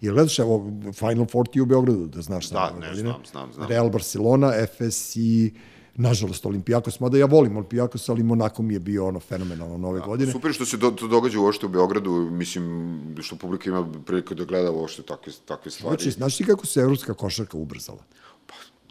je 0.00 0.10
gledaš 0.10 0.38
evo 0.38 0.72
Final 0.92 1.26
Four 1.26 1.48
ti 1.48 1.60
u 1.60 1.66
Beogradu, 1.66 2.06
da 2.06 2.22
znaš 2.22 2.50
Da, 2.50 2.70
ove 2.72 2.80
ne, 2.80 2.86
godine. 2.86 3.00
znam, 3.10 3.20
znam, 3.30 3.52
znam. 3.52 3.68
Real 3.68 3.90
Barcelona, 3.90 4.52
FS 4.66 5.16
i 5.16 5.54
nažalost 5.96 6.46
Olimpijakos, 6.46 7.00
mada 7.00 7.18
ja 7.18 7.26
volim 7.26 7.56
Olimpijakos, 7.56 8.08
ali 8.08 8.22
Monako 8.22 8.62
mi 8.62 8.74
je 8.74 8.80
bio 8.80 9.06
ono 9.06 9.20
fenomenalno 9.20 9.78
nove 9.78 10.00
godine. 10.00 10.32
Super 10.32 10.52
što 10.52 10.66
se 10.66 10.76
do, 10.76 10.90
to 10.90 11.08
događa 11.08 11.40
uopšte 11.40 11.66
u 11.66 11.68
Beogradu, 11.68 12.10
mislim, 12.10 13.00
što 13.22 13.36
publika 13.36 13.70
ima 13.70 13.92
priliku 14.06 14.34
da 14.34 14.44
gleda 14.44 14.70
uopšte 14.70 15.02
takve, 15.02 15.32
takve 15.44 15.70
stvari. 15.70 15.96
Znači, 15.96 16.10
znaš 16.10 16.36
ti 16.36 16.44
kako 16.44 16.66
se 16.66 16.80
evropska 16.80 17.14
košarka 17.14 17.56
ubrzala? 17.56 18.02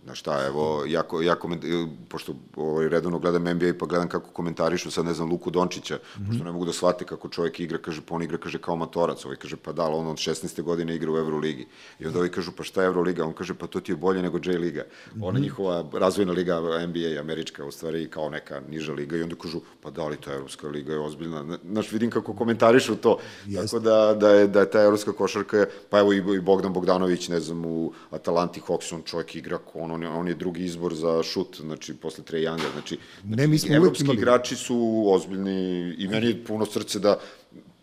Znaš 0.03 0.19
šta, 0.19 0.45
evo, 0.47 0.83
ja, 0.87 1.03
ko- 1.03 1.21
ja 1.21 1.35
koment, 1.35 1.63
pošto 2.09 2.35
ovaj, 2.55 2.89
redovno 2.89 3.19
gledam 3.19 3.43
NBA 3.43 3.73
pa 3.79 3.85
gledam 3.85 4.09
kako 4.09 4.29
komentarišu 4.29 4.91
sad, 4.91 5.05
ne 5.05 5.13
znam, 5.13 5.29
Luku 5.29 5.51
Dončića, 5.51 5.95
mm 5.95 6.21
-hmm. 6.21 6.27
pošto 6.27 6.43
ne 6.43 6.51
mogu 6.51 6.65
da 6.65 6.73
shvate 6.73 7.05
kako 7.05 7.29
čovjek 7.29 7.59
igra, 7.59 7.77
kaže, 7.77 8.01
pa 8.01 8.15
on 8.15 8.23
igra, 8.23 8.37
kaže, 8.37 8.57
kao 8.57 8.75
matorac, 8.75 9.25
ovaj 9.25 9.37
kaže, 9.37 9.55
pa 9.55 9.71
da, 9.71 9.83
on 9.83 10.07
od 10.07 10.17
16. 10.17 10.61
godine 10.61 10.95
igra 10.95 11.11
u 11.11 11.17
Euroligi. 11.17 11.67
I 11.99 12.05
onda 12.05 12.19
ovi 12.19 12.29
kažu, 12.29 12.51
pa 12.51 12.63
šta 12.63 12.81
je 12.81 12.87
Euroliga? 12.87 13.25
On 13.25 13.33
kaže, 13.33 13.53
pa 13.53 13.67
to 13.67 13.79
ti 13.79 13.91
je 13.91 13.95
bolje 13.95 14.21
nego 14.21 14.39
J 14.43 14.57
Liga. 14.57 14.83
Ona 15.21 15.39
njihova 15.39 15.85
razvojna 15.93 16.33
liga 16.33 16.59
NBA, 16.87 17.19
američka, 17.19 17.65
u 17.65 17.71
stvari 17.71 18.09
kao 18.09 18.29
neka 18.29 18.61
niža 18.69 18.93
liga. 18.93 19.17
I 19.17 19.21
onda 19.21 19.35
kažu, 19.35 19.61
pa 19.81 19.89
da 19.89 20.07
li 20.07 20.17
to 20.17 20.29
je 20.29 20.35
Evropska 20.35 20.67
liga, 20.67 20.93
je 20.93 20.99
ozbiljna. 20.99 21.57
Znaš, 21.71 21.91
vidim 21.91 22.11
kako 22.11 22.33
komentarišu 22.33 22.95
to. 22.95 23.17
Jeste. 23.45 23.67
Tako 23.67 23.79
da, 23.79 24.13
da, 24.13 24.29
je, 24.29 24.47
da 24.47 24.59
je 24.59 24.71
ta 24.71 24.81
evropska 24.81 25.11
košarka, 25.11 25.65
pa 25.89 25.99
evo 25.99 26.13
i, 26.13 26.17
i 26.17 26.39
Bogdan 26.39 26.73
Bogdanović, 26.73 27.29
ne 27.29 27.39
znam, 27.39 27.65
u 27.65 27.91
Atalanti 28.09 28.61
Hawks, 28.67 28.95
on 28.95 29.01
čovjek 29.01 29.35
igra, 29.35 29.57
ko 29.57 29.92
on, 29.93 30.03
on, 30.03 30.03
je, 30.03 30.09
on 30.09 30.27
je 30.27 30.33
drugi 30.33 30.65
izbor 30.65 30.93
za 30.95 31.23
šut, 31.23 31.57
znači, 31.61 31.93
posle 31.93 32.23
Trae 32.23 32.41
Younga, 32.41 32.71
znači, 32.73 32.97
Ne, 33.23 33.47
mi 33.47 33.59
smo 33.59 33.69
uvek 33.69 33.77
evropski 33.77 34.11
igrači 34.13 34.55
su 34.55 35.03
ozbiljni 35.07 35.95
i 35.97 36.07
meni 36.07 36.27
je 36.27 36.43
puno 36.43 36.65
srce 36.65 36.99
da 36.99 37.19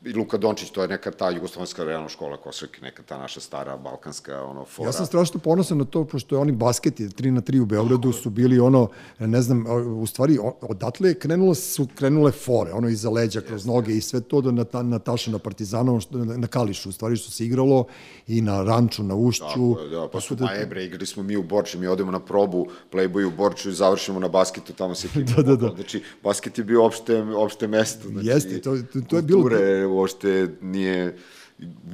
i 0.04 0.12
Luka 0.12 0.38
Dončić, 0.38 0.70
to 0.70 0.82
je 0.82 0.88
neka 0.88 1.10
ta 1.10 1.30
jugoslovenska 1.30 1.84
realna 1.84 2.08
škola 2.08 2.36
košarke, 2.36 2.80
neka 2.82 3.02
ta 3.02 3.18
naša 3.18 3.40
stara 3.40 3.76
balkanska 3.76 4.42
ono 4.44 4.64
fora. 4.64 4.88
Ja 4.88 4.92
sam 4.92 5.06
strašno 5.06 5.40
ponosan 5.40 5.78
na 5.78 5.84
to, 5.84 6.04
pošto 6.04 6.34
je 6.34 6.38
oni 6.38 6.52
basketi 6.52 7.08
3 7.08 7.30
na 7.30 7.40
3 7.40 7.60
u 7.60 7.66
Beogradu 7.66 8.12
su 8.12 8.30
bili 8.30 8.60
ono, 8.60 8.88
ne 9.18 9.42
znam, 9.42 9.64
u 10.02 10.06
stvari 10.06 10.38
odatle 10.60 11.14
krenule 11.14 11.54
su 11.54 11.86
krenule 11.94 12.32
fore, 12.32 12.72
ono 12.72 12.88
iza 12.88 13.10
leđa, 13.10 13.40
kroz 13.40 13.66
noge 13.66 13.92
i 13.92 14.00
sve 14.00 14.20
to 14.20 14.40
do 14.40 14.52
Nata, 14.52 14.82
Nataša 14.82 15.30
na 15.30 15.38
Partizanovom, 15.38 16.00
što, 16.00 16.18
na, 16.18 16.36
na 16.36 16.46
Kališu, 16.46 16.88
u 16.88 16.92
stvari 16.92 17.16
što 17.16 17.30
se 17.30 17.44
igralo 17.44 17.84
i 18.26 18.40
na 18.40 18.62
Ranču, 18.62 19.02
na 19.02 19.14
Ušću. 19.14 19.44
Tako 19.44 19.80
je, 19.80 19.88
da, 19.88 20.08
pa 20.12 20.20
su, 20.20 20.34
da, 20.34 20.48
ebre, 20.62 20.84
igrali 20.84 21.06
smo 21.06 21.22
mi 21.22 21.36
u 21.36 21.42
Borči, 21.42 21.78
mi 21.78 21.86
odemo 21.86 22.12
na 22.12 22.20
probu, 22.20 22.66
Playboy 22.92 23.24
u 23.24 23.30
Borču 23.30 23.70
i 23.70 23.72
završimo 23.72 24.20
na 24.20 24.28
basketu, 24.28 24.72
tamo 24.72 24.94
se 24.94 25.08
da, 25.36 25.42
da, 25.42 25.56
da. 25.56 25.68
Znači, 25.74 26.02
basket 26.22 26.58
je 26.58 26.64
bio 26.64 26.84
opšte, 26.84 27.22
opšte 27.22 27.66
mesto. 27.66 28.08
Znači, 28.08 28.28
Jeste, 28.28 28.60
to, 28.60 28.76
to, 28.92 29.00
to 29.08 29.16
je 29.16 29.22
bilo... 29.22 29.42
Kulture, 29.42 29.89
още 29.98 30.50
ние 30.62 31.12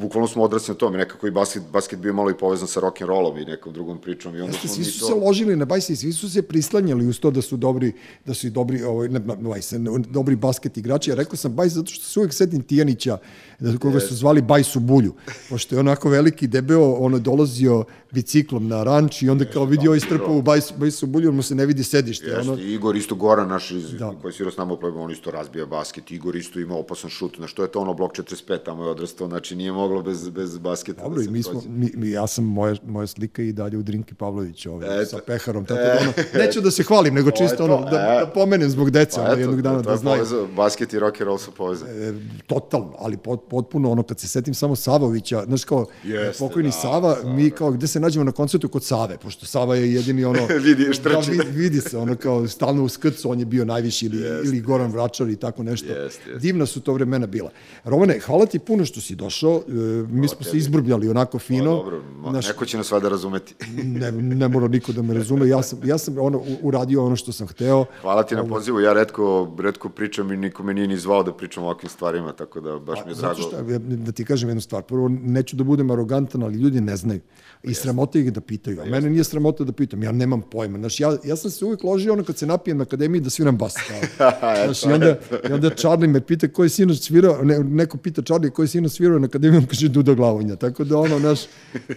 bukvalno 0.00 0.28
smo 0.28 0.42
odrasli 0.42 0.72
na 0.72 0.78
tome, 0.78 0.98
nekako 0.98 1.26
i 1.26 1.30
basket, 1.30 1.62
basket 1.72 1.98
bio 1.98 2.12
malo 2.12 2.30
i 2.30 2.34
povezan 2.34 2.68
sa 2.68 2.80
rock 2.80 3.00
and 3.00 3.08
rollom 3.08 3.38
i 3.38 3.44
nekom 3.44 3.72
drugom 3.72 3.98
pričom 3.98 4.36
i 4.36 4.40
onda 4.40 4.52
Jeste, 4.52 4.68
svi 4.68 4.84
su 4.84 5.00
to... 5.00 5.06
se 5.06 5.14
ložili 5.14 5.56
na 5.56 5.64
bajsi, 5.64 5.96
svi 5.96 6.12
su 6.12 6.30
se 6.30 6.42
prislanjali 6.42 7.06
uz 7.06 7.20
to 7.20 7.30
da 7.30 7.42
su 7.42 7.56
dobri, 7.56 7.92
da 8.26 8.34
su 8.34 8.46
i 8.46 8.50
dobri, 8.50 8.82
ovaj, 8.82 9.08
ne, 9.08 9.20
bajs, 9.20 9.72
dobri 10.10 10.36
basket 10.36 10.76
igrači. 10.76 11.10
Ja 11.10 11.16
rekao 11.16 11.36
sam 11.36 11.52
bajs 11.52 11.72
zato 11.72 11.90
što 11.90 12.04
se 12.04 12.20
uvek 12.20 12.32
setim 12.32 12.62
Tijanića, 12.62 13.18
da, 13.60 13.78
koga 13.78 14.00
su 14.00 14.14
zvali 14.14 14.42
Bajsu 14.42 14.80
Bulju, 14.80 15.14
pošto 15.48 15.74
je 15.74 15.80
onako 15.80 16.08
veliki, 16.08 16.46
debeo, 16.46 16.92
ono 16.92 17.18
dolazio 17.18 17.84
biciklom 18.10 18.68
na 18.68 18.82
ranč 18.84 19.22
i 19.22 19.28
onda 19.28 19.44
kao 19.44 19.64
vidio 19.64 19.94
i 19.94 20.00
strpao 20.00 20.36
u 20.36 20.42
Bajsu, 20.42 20.74
Bajsu 20.76 21.06
Bulju, 21.06 21.32
mu 21.32 21.42
se 21.42 21.54
ne 21.54 21.66
vidi 21.66 21.84
sedište. 21.84 22.26
Jeste, 22.26 22.50
ono... 22.50 22.62
Igor 22.62 22.96
isto 22.96 23.14
Goran, 23.14 23.48
naš 23.48 23.70
iz, 23.70 23.90
Da. 23.98 24.12
koji 24.22 24.32
si 24.32 24.44
s 24.50 24.56
nama 24.56 24.74
u 24.74 24.78
on 24.96 25.10
isto 25.10 25.30
razbija 25.30 25.66
basket, 25.66 26.10
Igor 26.10 26.36
isto 26.36 26.60
ima 26.60 26.74
opasan 26.74 27.10
šut, 27.10 27.38
na 27.38 27.46
što 27.46 27.62
je 27.62 27.68
to 27.68 27.80
ono 27.80 27.94
blok 27.94 28.12
45, 28.12 28.58
tamo 28.64 28.84
je 28.84 28.90
odrastao, 28.90 29.28
znači 29.28 29.55
nije 29.56 29.72
moglo 29.72 30.02
bez, 30.02 30.28
bez 30.28 30.58
basketa 30.58 31.02
Dobro, 31.02 31.16
da 31.16 31.22
i 31.22 31.24
se 31.24 31.30
mi 31.30 31.42
smo, 31.42 31.52
prođe. 31.52 31.68
mi, 31.68 31.90
mi, 31.94 32.10
ja 32.10 32.26
sam, 32.26 32.44
moja, 32.44 32.74
moja 32.86 33.06
slika 33.06 33.42
i 33.42 33.52
dalje 33.52 33.78
u 33.78 33.82
Drinki 33.82 34.14
Pavlović 34.14 34.66
ovaj, 34.66 35.02
Eto. 35.02 35.10
sa 35.10 35.18
peharom, 35.26 35.64
tako 35.64 35.80
da 35.80 35.98
ono, 36.00 36.12
neću 36.44 36.60
da 36.60 36.70
se 36.70 36.82
hvalim, 36.82 37.14
nego 37.14 37.30
čisto 37.38 37.56
to, 37.56 37.64
ono, 37.64 37.90
da, 37.90 37.96
e. 37.96 38.20
da 38.20 38.30
pomenem 38.34 38.70
zbog 38.70 38.90
dece, 38.90 39.16
Pa 39.16 39.22
ono, 39.22 39.32
eto, 39.32 39.40
jednog 39.40 39.62
dana 39.62 39.82
da 39.82 39.96
znaju. 39.96 40.16
povezano, 40.18 40.46
basket 40.56 40.92
i 40.92 40.98
rock 40.98 41.20
and 41.20 41.26
roll 41.26 41.38
su 41.38 41.50
povezani. 41.50 41.90
E, 41.92 42.14
totalno, 42.46 42.94
ali 42.98 43.16
pot, 43.16 43.40
potpuno 43.50 43.90
ono 43.90 44.02
kad 44.02 44.20
se 44.20 44.28
setim 44.28 44.54
samo 44.54 44.76
Savovića, 44.76 45.44
znaš 45.46 45.64
kao 45.64 45.86
Jeste, 46.04 46.44
pokojni 46.44 46.68
da, 46.68 46.72
Sava, 46.72 47.16
mi 47.24 47.50
kao 47.50 47.70
gde 47.70 47.86
se 47.86 48.00
nađemo 48.00 48.24
na 48.24 48.32
koncertu 48.32 48.68
kod 48.68 48.84
Save, 48.84 49.18
pošto 49.18 49.46
Sava 49.46 49.76
je 49.76 49.94
jedini 49.94 50.24
ono 50.24 50.46
Vidi. 50.66 50.86
Da, 51.04 51.18
vidi, 51.18 51.50
vidi 51.50 51.80
se 51.80 51.98
ono 51.98 52.16
kao 52.16 52.48
stalno 52.48 52.84
u 52.84 52.88
skrcu, 52.88 53.30
on 53.30 53.38
je 53.40 53.44
bio 53.46 53.64
najviši 53.64 54.06
ili, 54.06 54.18
ili 54.44 54.60
Goran 54.60 54.92
Vračar 54.92 55.28
i 55.28 55.36
tako 55.36 55.62
nešto. 55.62 55.86
Jeste, 55.86 56.00
jeste. 56.30 56.38
Divna 56.38 56.66
su 56.66 56.80
to 56.80 56.92
vremena 56.92 57.26
bila. 57.26 57.50
Romane, 57.84 58.18
hvala 58.18 58.46
ti 58.46 58.58
puno 58.58 58.84
što 58.84 59.00
si 59.00 59.14
došao. 59.14 59.45
E, 59.54 59.72
mi 60.08 60.28
smo 60.28 60.44
se 60.44 60.56
izbrbljali 60.56 61.08
onako 61.08 61.38
fino. 61.38 61.64
dobro, 61.70 62.02
ma, 62.18 62.30
Znaš, 62.30 62.48
neko 62.48 62.64
će 62.64 62.76
nas 62.76 62.90
valjda 62.90 63.08
razumeti. 63.08 63.54
ne, 64.00 64.12
ne 64.12 64.48
mora 64.48 64.68
niko 64.68 64.92
da 64.92 65.02
me 65.02 65.14
razume. 65.14 65.48
Ja 65.48 65.62
sam, 65.62 65.78
ja 65.84 65.98
sam 65.98 66.18
ono, 66.18 66.42
uradio 66.62 67.04
ono 67.04 67.16
što 67.16 67.32
sam 67.32 67.46
hteo. 67.46 67.84
Hvala 68.02 68.22
ti 68.22 68.34
na 68.34 68.44
pozivu, 68.44 68.80
ja 68.80 68.92
redko, 68.92 69.56
redko 69.58 69.88
pričam 69.88 70.32
i 70.32 70.36
niko 70.36 70.62
me 70.62 70.74
nije 70.74 70.88
ni 70.88 70.96
zvao 70.96 71.22
da 71.22 71.32
pričam 71.32 71.62
o 71.62 71.66
ovakvim 71.66 71.90
stvarima, 71.90 72.32
tako 72.32 72.60
da 72.60 72.78
baš 72.78 72.98
mi 73.04 73.10
je 73.10 73.14
drago. 73.14 73.34
Zato 73.34 73.48
što, 73.48 73.78
da 73.78 74.12
ti 74.12 74.24
kažem 74.24 74.48
jednu 74.48 74.60
stvar, 74.60 74.82
prvo, 74.82 75.08
neću 75.08 75.56
da 75.56 75.64
budem 75.64 75.90
arogantan, 75.90 76.42
ali 76.42 76.54
ljudi 76.54 76.80
ne 76.80 76.96
znaju. 76.96 77.20
I 77.66 77.74
sramota 77.74 78.18
ih 78.18 78.32
da 78.32 78.40
pitaju. 78.40 78.80
A 78.80 78.84
mene 78.84 79.10
nije 79.10 79.24
sramota 79.24 79.64
da 79.64 79.72
pitam, 79.72 80.02
ja 80.02 80.12
nemam 80.12 80.42
pojma. 80.50 80.78
Znaš, 80.78 81.00
ja, 81.00 81.16
ja 81.24 81.36
sam 81.36 81.50
se 81.50 81.64
uvijek 81.64 81.84
ložio 81.84 82.12
ono 82.12 82.24
kad 82.24 82.38
se 82.38 82.46
napijem 82.46 82.78
na 82.78 82.82
akademiji 82.82 83.20
da 83.20 83.30
sviram 83.30 83.56
bas. 83.56 83.74
Znaš, 84.64 84.82
i 84.82 84.92
onda, 84.92 85.16
i 85.50 85.52
onda 85.52 85.70
Charlie 85.70 86.08
me 86.08 86.20
pita 86.20 86.48
ko 86.48 86.62
je 86.62 86.68
sinoć 86.68 87.00
svirao, 87.00 87.42
ne, 87.42 87.58
neko 87.58 87.96
pita 87.96 88.22
Charlie 88.22 88.50
ko 88.50 88.62
je 88.62 88.68
sinoć 88.68 88.92
svirao 88.92 89.18
na 89.18 89.26
akademiji, 89.26 89.58
on 89.58 89.66
kaže 89.66 89.88
Duda 89.88 90.14
Glavonja. 90.14 90.56
Tako 90.56 90.84
da 90.84 90.98
ono, 90.98 91.18
znaš, 91.18 91.40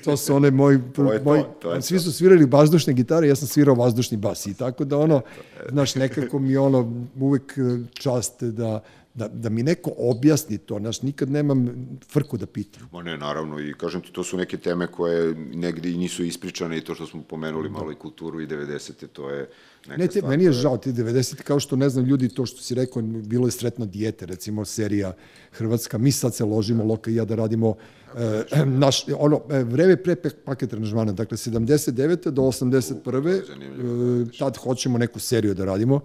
to 0.04 0.18
su 0.18 0.36
one 0.36 0.52
moji, 0.52 0.80
To 0.96 1.04
to, 1.04 1.24
moji 1.24 1.44
to 1.62 1.74
je 1.74 1.82
svi 1.82 2.00
su 2.00 2.14
svirali 2.14 2.46
vazdušne 2.46 2.94
gitare, 2.94 3.28
ja 3.28 3.36
sam 3.36 3.48
svirao 3.48 3.76
vazdušni 3.76 4.18
bas. 4.18 4.46
I 4.46 4.54
tako 4.54 4.86
da 4.86 4.98
ono, 4.98 5.22
znaš, 5.70 5.96
nekako 5.96 6.40
mi 6.40 6.58
ono 6.58 7.06
uvek 7.20 7.58
e, 7.58 7.62
čast 7.94 8.44
da, 8.44 8.84
da, 9.14 9.28
da 9.28 9.50
mi 9.50 9.64
neko 9.64 9.92
objasni 9.98 10.58
to, 10.58 10.80
znaš, 10.80 11.02
nikad 11.02 11.30
nemam 11.30 11.90
frku 12.12 12.38
da 12.38 12.46
pitam. 12.46 12.90
Ma 12.92 13.04
ne, 13.04 13.18
naravno, 13.18 13.60
i 13.60 13.74
kažem 13.74 14.02
ti, 14.02 14.12
to 14.12 14.24
su 14.24 14.38
neke 14.38 14.58
teme 14.58 14.88
koje 14.88 15.36
negde 15.36 15.92
i 15.92 15.98
nisu 15.98 16.24
ispričane 16.24 16.78
i 16.78 16.82
to 16.82 16.96
što 16.96 17.06
smo 17.06 17.22
pomenuli 17.24 17.70
malo 17.70 17.92
i 17.92 17.96
kulturu 17.96 18.42
i 18.42 18.48
90. 18.48 19.08
to 19.08 19.30
je 19.30 19.50
neka 19.88 20.02
Ne, 20.02 20.08
te, 20.08 20.20
stvar 20.20 20.30
meni 20.30 20.44
je 20.44 20.52
žao 20.52 20.78
ti 20.78 20.94
90 20.94 21.36
kao 21.36 21.60
što 21.60 21.76
ne 21.76 21.90
znam 21.90 22.06
ljudi 22.06 22.30
to 22.30 22.46
što 22.46 22.62
si 22.62 22.76
rekao 22.76 23.02
bilo 23.02 23.48
je 23.48 23.52
sretno 23.52 23.86
dijete 23.86 24.26
recimo 24.26 24.66
serija 24.66 25.14
Hrvatska 25.52 25.98
mi 25.98 26.12
sad 26.12 26.36
se 26.36 26.46
ložimo 26.46 26.84
Loka 26.84 27.12
i 27.12 27.16
ja 27.16 27.26
da 27.26 27.36
radimo 27.36 27.76
e, 28.18 28.44
naš 28.66 29.06
ono 29.18 29.42
e, 29.50 29.64
vreme 29.64 30.04
pre 30.04 30.16
paket 30.46 30.74
aranžmana 30.74 31.12
dakle 31.12 31.38
79. 31.38 32.30
do 32.30 32.42
81. 32.42 34.36
E, 34.36 34.38
tad 34.38 34.58
hoćemo 34.58 34.98
neku 34.98 35.20
seriju 35.20 35.54
da 35.54 35.66
radimo 35.66 36.02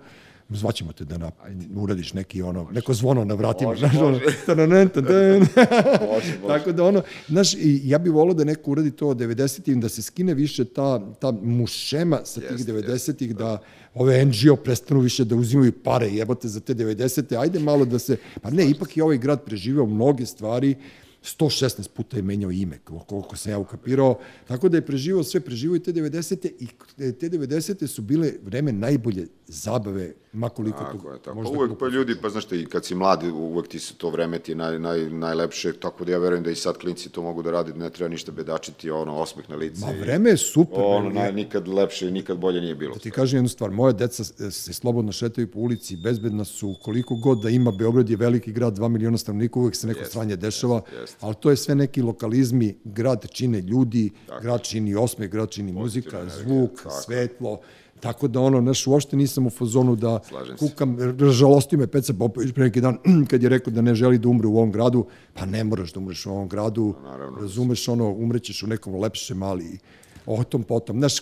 zvaćemo 0.50 0.92
te 0.92 1.04
da 1.04 1.18
na, 1.18 1.30
uradiš 1.76 2.12
neki 2.12 2.42
ono, 2.42 2.70
neko 2.72 2.94
zvono 2.94 3.24
na 3.24 3.34
vratima. 3.34 3.70
Može, 3.70 3.80
znaš, 3.80 3.94
ono, 3.96 4.10
može. 4.10 4.24
tadan. 4.94 5.38
Može, 5.40 5.48
može. 6.42 6.48
Tako 6.48 6.72
da 6.72 6.84
ono, 6.84 7.02
znaš, 7.28 7.54
i 7.54 7.80
ja 7.84 7.98
bih 7.98 8.12
volao 8.12 8.34
da 8.34 8.44
neko 8.44 8.70
uradi 8.70 8.90
to 8.90 9.08
od 9.08 9.16
90-ih, 9.16 9.76
da 9.76 9.88
se 9.88 10.02
skine 10.02 10.34
više 10.34 10.64
ta, 10.64 11.12
ta 11.20 11.32
mušema 11.42 12.20
sa 12.24 12.40
tih 12.40 12.50
Jeste, 12.50 12.72
90-ih, 12.72 13.36
da 13.36 13.58
ove 13.94 14.24
NGO 14.24 14.56
prestanu 14.56 15.00
više 15.00 15.24
da 15.24 15.36
uzimaju 15.36 15.72
pare 15.72 16.08
jebote 16.08 16.48
za 16.48 16.60
te 16.60 16.74
90-te, 16.74 17.36
ajde 17.36 17.58
malo 17.58 17.84
da 17.84 17.98
se, 17.98 18.16
pa 18.42 18.50
ne, 18.50 18.70
ipak 18.70 18.96
je 18.96 19.04
ovaj 19.04 19.18
grad 19.18 19.44
preživeo 19.44 19.86
mnoge 19.86 20.26
stvari, 20.26 20.74
116 21.22 21.88
puta 21.88 22.16
je 22.16 22.22
menjao 22.22 22.50
ime, 22.50 22.78
kol- 22.84 23.04
koliko 23.06 23.36
sam 23.36 23.52
ja 23.52 23.58
ukapirao, 23.58 24.18
tako 24.48 24.68
da 24.68 24.76
je 24.76 24.86
preživao 24.86 25.24
sve, 25.24 25.40
preživao 25.40 25.76
i 25.76 25.82
te 25.82 25.92
90-te 25.92 26.48
i 26.58 26.66
te 27.12 27.30
90-te 27.30 27.86
su 27.86 28.02
bile 28.02 28.32
vreme 28.42 28.72
najbolje 28.72 29.26
zabave, 29.46 30.12
makoliko 30.34 30.78
Tako 30.78 30.98
to 30.98 31.12
je, 31.12 31.18
tako. 31.18 31.36
možda 31.36 31.58
uvek, 31.58 31.78
pa 31.78 31.88
ljudi, 31.88 32.14
pa 32.22 32.28
znaš 32.28 32.44
te, 32.44 32.60
i 32.60 32.66
kad 32.66 32.84
si 32.84 32.94
mlad, 32.94 33.22
uvek 33.22 33.68
ti 33.68 33.78
se 33.78 33.94
to 33.94 34.10
vreme 34.10 34.38
ti 34.38 34.54
naj, 34.54 34.78
naj, 34.78 35.10
najlepše, 35.10 35.72
tako 35.72 36.04
da 36.04 36.12
ja 36.12 36.18
verujem 36.18 36.44
da 36.44 36.50
i 36.50 36.54
sad 36.54 36.78
klinci 36.78 37.08
to 37.10 37.22
mogu 37.22 37.42
da 37.42 37.50
radi, 37.50 37.72
ne 37.72 37.90
treba 37.90 38.08
ništa 38.08 38.32
bedačiti, 38.32 38.90
ono, 38.90 39.16
osmeh 39.16 39.50
na 39.50 39.56
lice. 39.56 39.80
Ma 39.86 39.92
vreme 40.00 40.30
je 40.30 40.36
super. 40.36 40.78
Ono, 40.82 41.10
naj, 41.10 41.32
nikad 41.32 41.68
lepše, 41.68 42.10
nikad 42.10 42.38
bolje 42.38 42.60
nije 42.60 42.74
bilo. 42.74 42.94
Da 42.94 43.00
ti 43.00 43.10
kažem 43.10 43.36
jednu 43.36 43.48
stvar, 43.48 43.70
moja 43.70 43.92
deca 43.92 44.24
se 44.24 44.72
slobodno 44.72 45.12
šetaju 45.12 45.50
po 45.50 45.58
ulici, 45.58 45.96
bezbedna 45.96 46.44
su, 46.44 46.74
koliko 46.82 47.14
god 47.14 47.42
da 47.42 47.48
ima, 47.48 47.70
Beograd 47.70 48.10
je 48.10 48.16
veliki 48.16 48.52
grad, 48.52 48.78
2 48.78 48.88
miliona 48.88 49.18
stanovnika, 49.18 49.58
uvek 49.58 49.76
se 49.76 49.86
neko 49.86 50.00
Jeste, 50.00 50.12
sranje 50.12 50.36
dešava, 50.36 50.82
jeste. 51.00 51.16
ali 51.20 51.34
to 51.40 51.50
je 51.50 51.56
sve 51.56 51.74
neki 51.74 52.02
lokalizmi, 52.02 52.78
grad 52.84 53.26
čine 53.30 53.60
ljudi, 53.60 54.10
grad 54.42 54.62
čini 54.62 54.94
osmeh, 54.94 55.30
grad 55.30 55.50
čini 55.50 55.72
muzika, 55.72 56.26
zvuk, 56.28 56.76
tako. 56.76 56.90
svetlo, 56.90 57.60
Tako 58.04 58.28
da 58.28 58.40
ono, 58.40 58.60
znaš, 58.60 58.86
uopšte 58.86 59.16
nisam 59.16 59.46
u 59.46 59.50
fazonu 59.50 59.96
da 59.96 60.20
Slažem 60.28 60.56
kukam, 60.56 60.96
žalosti 61.30 61.76
me 61.76 61.86
Peca 61.86 62.12
Popović 62.18 62.52
pre 62.54 62.64
neki 62.64 62.80
dan 62.80 62.98
kad 63.30 63.42
je 63.42 63.48
rekao 63.48 63.72
da 63.72 63.82
ne 63.82 63.94
želi 63.94 64.18
da 64.18 64.28
umre 64.28 64.48
u 64.48 64.56
ovom 64.56 64.72
gradu, 64.72 65.06
pa 65.34 65.46
ne 65.46 65.64
moraš 65.64 65.92
da 65.92 66.00
umreš 66.00 66.26
u 66.26 66.30
ovom 66.30 66.48
gradu, 66.48 66.94
naravno. 67.02 67.40
razumeš 67.40 67.88
ono, 67.88 68.10
umrećeš 68.12 68.62
u 68.62 68.66
nekom 68.66 69.00
lepšem, 69.00 69.42
ali 69.42 69.78
o 70.26 70.44
tom 70.44 70.62
potom. 70.62 70.98
Znaš, 70.98 71.14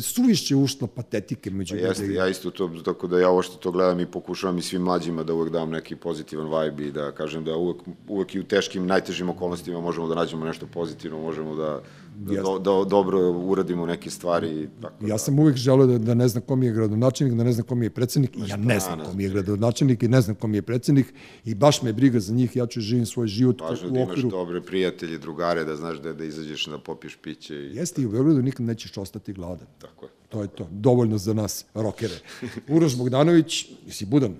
suviše 0.00 0.56
ušlo 0.56 0.86
patetike 0.86 1.50
među 1.50 1.74
Pa 1.74 1.80
Jeste, 1.80 2.14
ja 2.14 2.28
isto 2.28 2.50
to, 2.50 2.70
tako 2.84 3.06
da 3.06 3.20
ja 3.20 3.30
ovo 3.30 3.42
što 3.42 3.56
to 3.56 3.70
gledam 3.70 4.00
i 4.00 4.06
pokušavam 4.06 4.58
i 4.58 4.62
svim 4.62 4.82
mlađima 4.82 5.24
da 5.24 5.34
uvek 5.34 5.52
dam 5.52 5.70
neki 5.70 5.96
pozitivan 5.96 6.62
vibe 6.62 6.86
i 6.86 6.92
da 6.92 7.12
kažem 7.12 7.44
da 7.44 7.56
uvek, 7.56 7.76
uvek 8.08 8.34
i 8.34 8.40
u 8.40 8.44
teškim, 8.44 8.86
najtežim 8.86 9.30
okolnostima 9.30 9.80
možemo 9.80 10.08
da 10.08 10.14
nađemo 10.14 10.44
nešto 10.44 10.66
pozitivno, 10.66 11.20
možemo 11.20 11.54
da, 11.54 11.80
da, 12.16 12.32
Jeste. 12.32 12.42
do, 12.44 12.58
da 12.58 12.84
dobro 12.84 13.18
uradimo 13.30 13.86
neke 13.86 14.10
stvari. 14.10 14.68
Tako 14.80 15.04
Ja 15.04 15.08
da. 15.08 15.18
sam 15.18 15.38
uvek 15.38 15.56
želeo 15.56 15.86
da, 15.86 15.98
da 15.98 16.14
ne 16.14 16.28
znam 16.28 16.42
ko 16.42 16.56
mi 16.56 16.66
je 16.66 16.72
gradonačelnik, 16.72 17.34
da 17.34 17.44
ne 17.44 17.52
znam 17.52 17.66
ko 17.66 17.74
mi 17.74 17.86
je 17.86 17.90
predsednik, 17.90 18.36
i 18.36 18.48
ja 18.48 18.56
ne 18.56 18.80
znam 18.80 19.00
ko 19.00 19.12
mi 19.12 19.24
je 19.24 19.30
gradonačelnik 19.30 20.02
i 20.02 20.08
ne 20.08 20.20
znam 20.20 20.36
ko 20.36 20.46
mi 20.46 20.56
je 20.56 20.62
predsednik 20.62 21.14
i 21.44 21.54
baš 21.54 21.82
me 21.82 21.92
briga 21.92 22.20
za 22.20 22.34
njih, 22.34 22.56
ja 22.56 22.66
ću 22.66 22.80
živim 22.80 23.06
svoj 23.06 23.26
život 23.26 23.60
Važno 23.60 23.88
da 23.88 23.92
u 23.92 23.96
imaš 23.96 24.10
okviru. 24.10 24.30
dobre 24.30 24.62
prijatelje, 24.62 25.18
drugare, 25.18 25.64
da 25.64 25.76
znaš 25.76 25.98
da, 25.98 26.12
da 26.12 26.24
izađeš 26.24 26.66
da 26.66 26.78
popiješ 26.78 27.16
piće 27.16 27.54
i 27.56 27.76
Jeste 27.76 28.02
i 28.02 28.06
u 28.06 28.10
Beogradu 28.10 28.42
nikad 28.42 28.66
nećeš 28.66 28.98
ostati 28.98 29.32
gladan. 29.32 29.66
tako 29.78 30.04
je. 30.04 30.10
To 30.28 30.42
je 30.42 30.48
to. 30.48 30.68
Dovoljno 30.70 31.18
za 31.18 31.34
nas, 31.34 31.64
rokere. 31.74 32.14
Uroš 32.68 32.96
Bogdanović, 32.96 33.66
si 33.88 34.04
budan, 34.06 34.34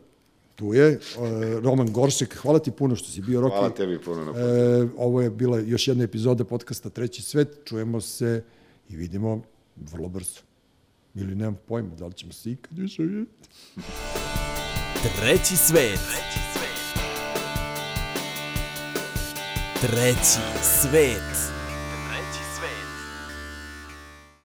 tu 0.55 0.75
je. 0.75 0.89
E, 0.89 0.99
Roman 1.63 1.93
Goršek, 1.93 2.35
hvala 2.35 2.59
ti 2.59 2.71
puno 2.71 2.97
što 2.97 3.09
si 3.09 3.21
bio 3.21 3.41
Roki. 3.41 3.57
Hvala 3.57 3.71
tebi 3.71 3.99
puno 3.99 4.25
na 4.25 4.41
E, 4.41 4.89
ovo 4.97 5.21
je 5.21 5.31
bila 5.31 5.59
još 5.59 5.89
jedna 5.89 6.05
epizoda 6.05 6.45
podcasta 6.45 6.91
Treći 6.91 7.23
svet. 7.23 7.59
Čujemo 7.65 8.01
se 8.01 8.45
i 8.89 8.97
vidimo 8.97 9.43
vrlo 9.77 10.09
brzo. 10.09 10.41
Ili 11.15 11.35
nemam 11.35 11.59
pojma 11.69 11.95
da 11.95 12.07
li 12.07 12.15
ćemo 12.15 12.33
se 12.33 12.51
ikad 12.51 12.79
više 12.79 13.03
vidjeti. 13.03 13.49
Treći 15.17 15.57
svet. 15.57 16.01
Treći 19.81 20.41
svet. 20.63 21.62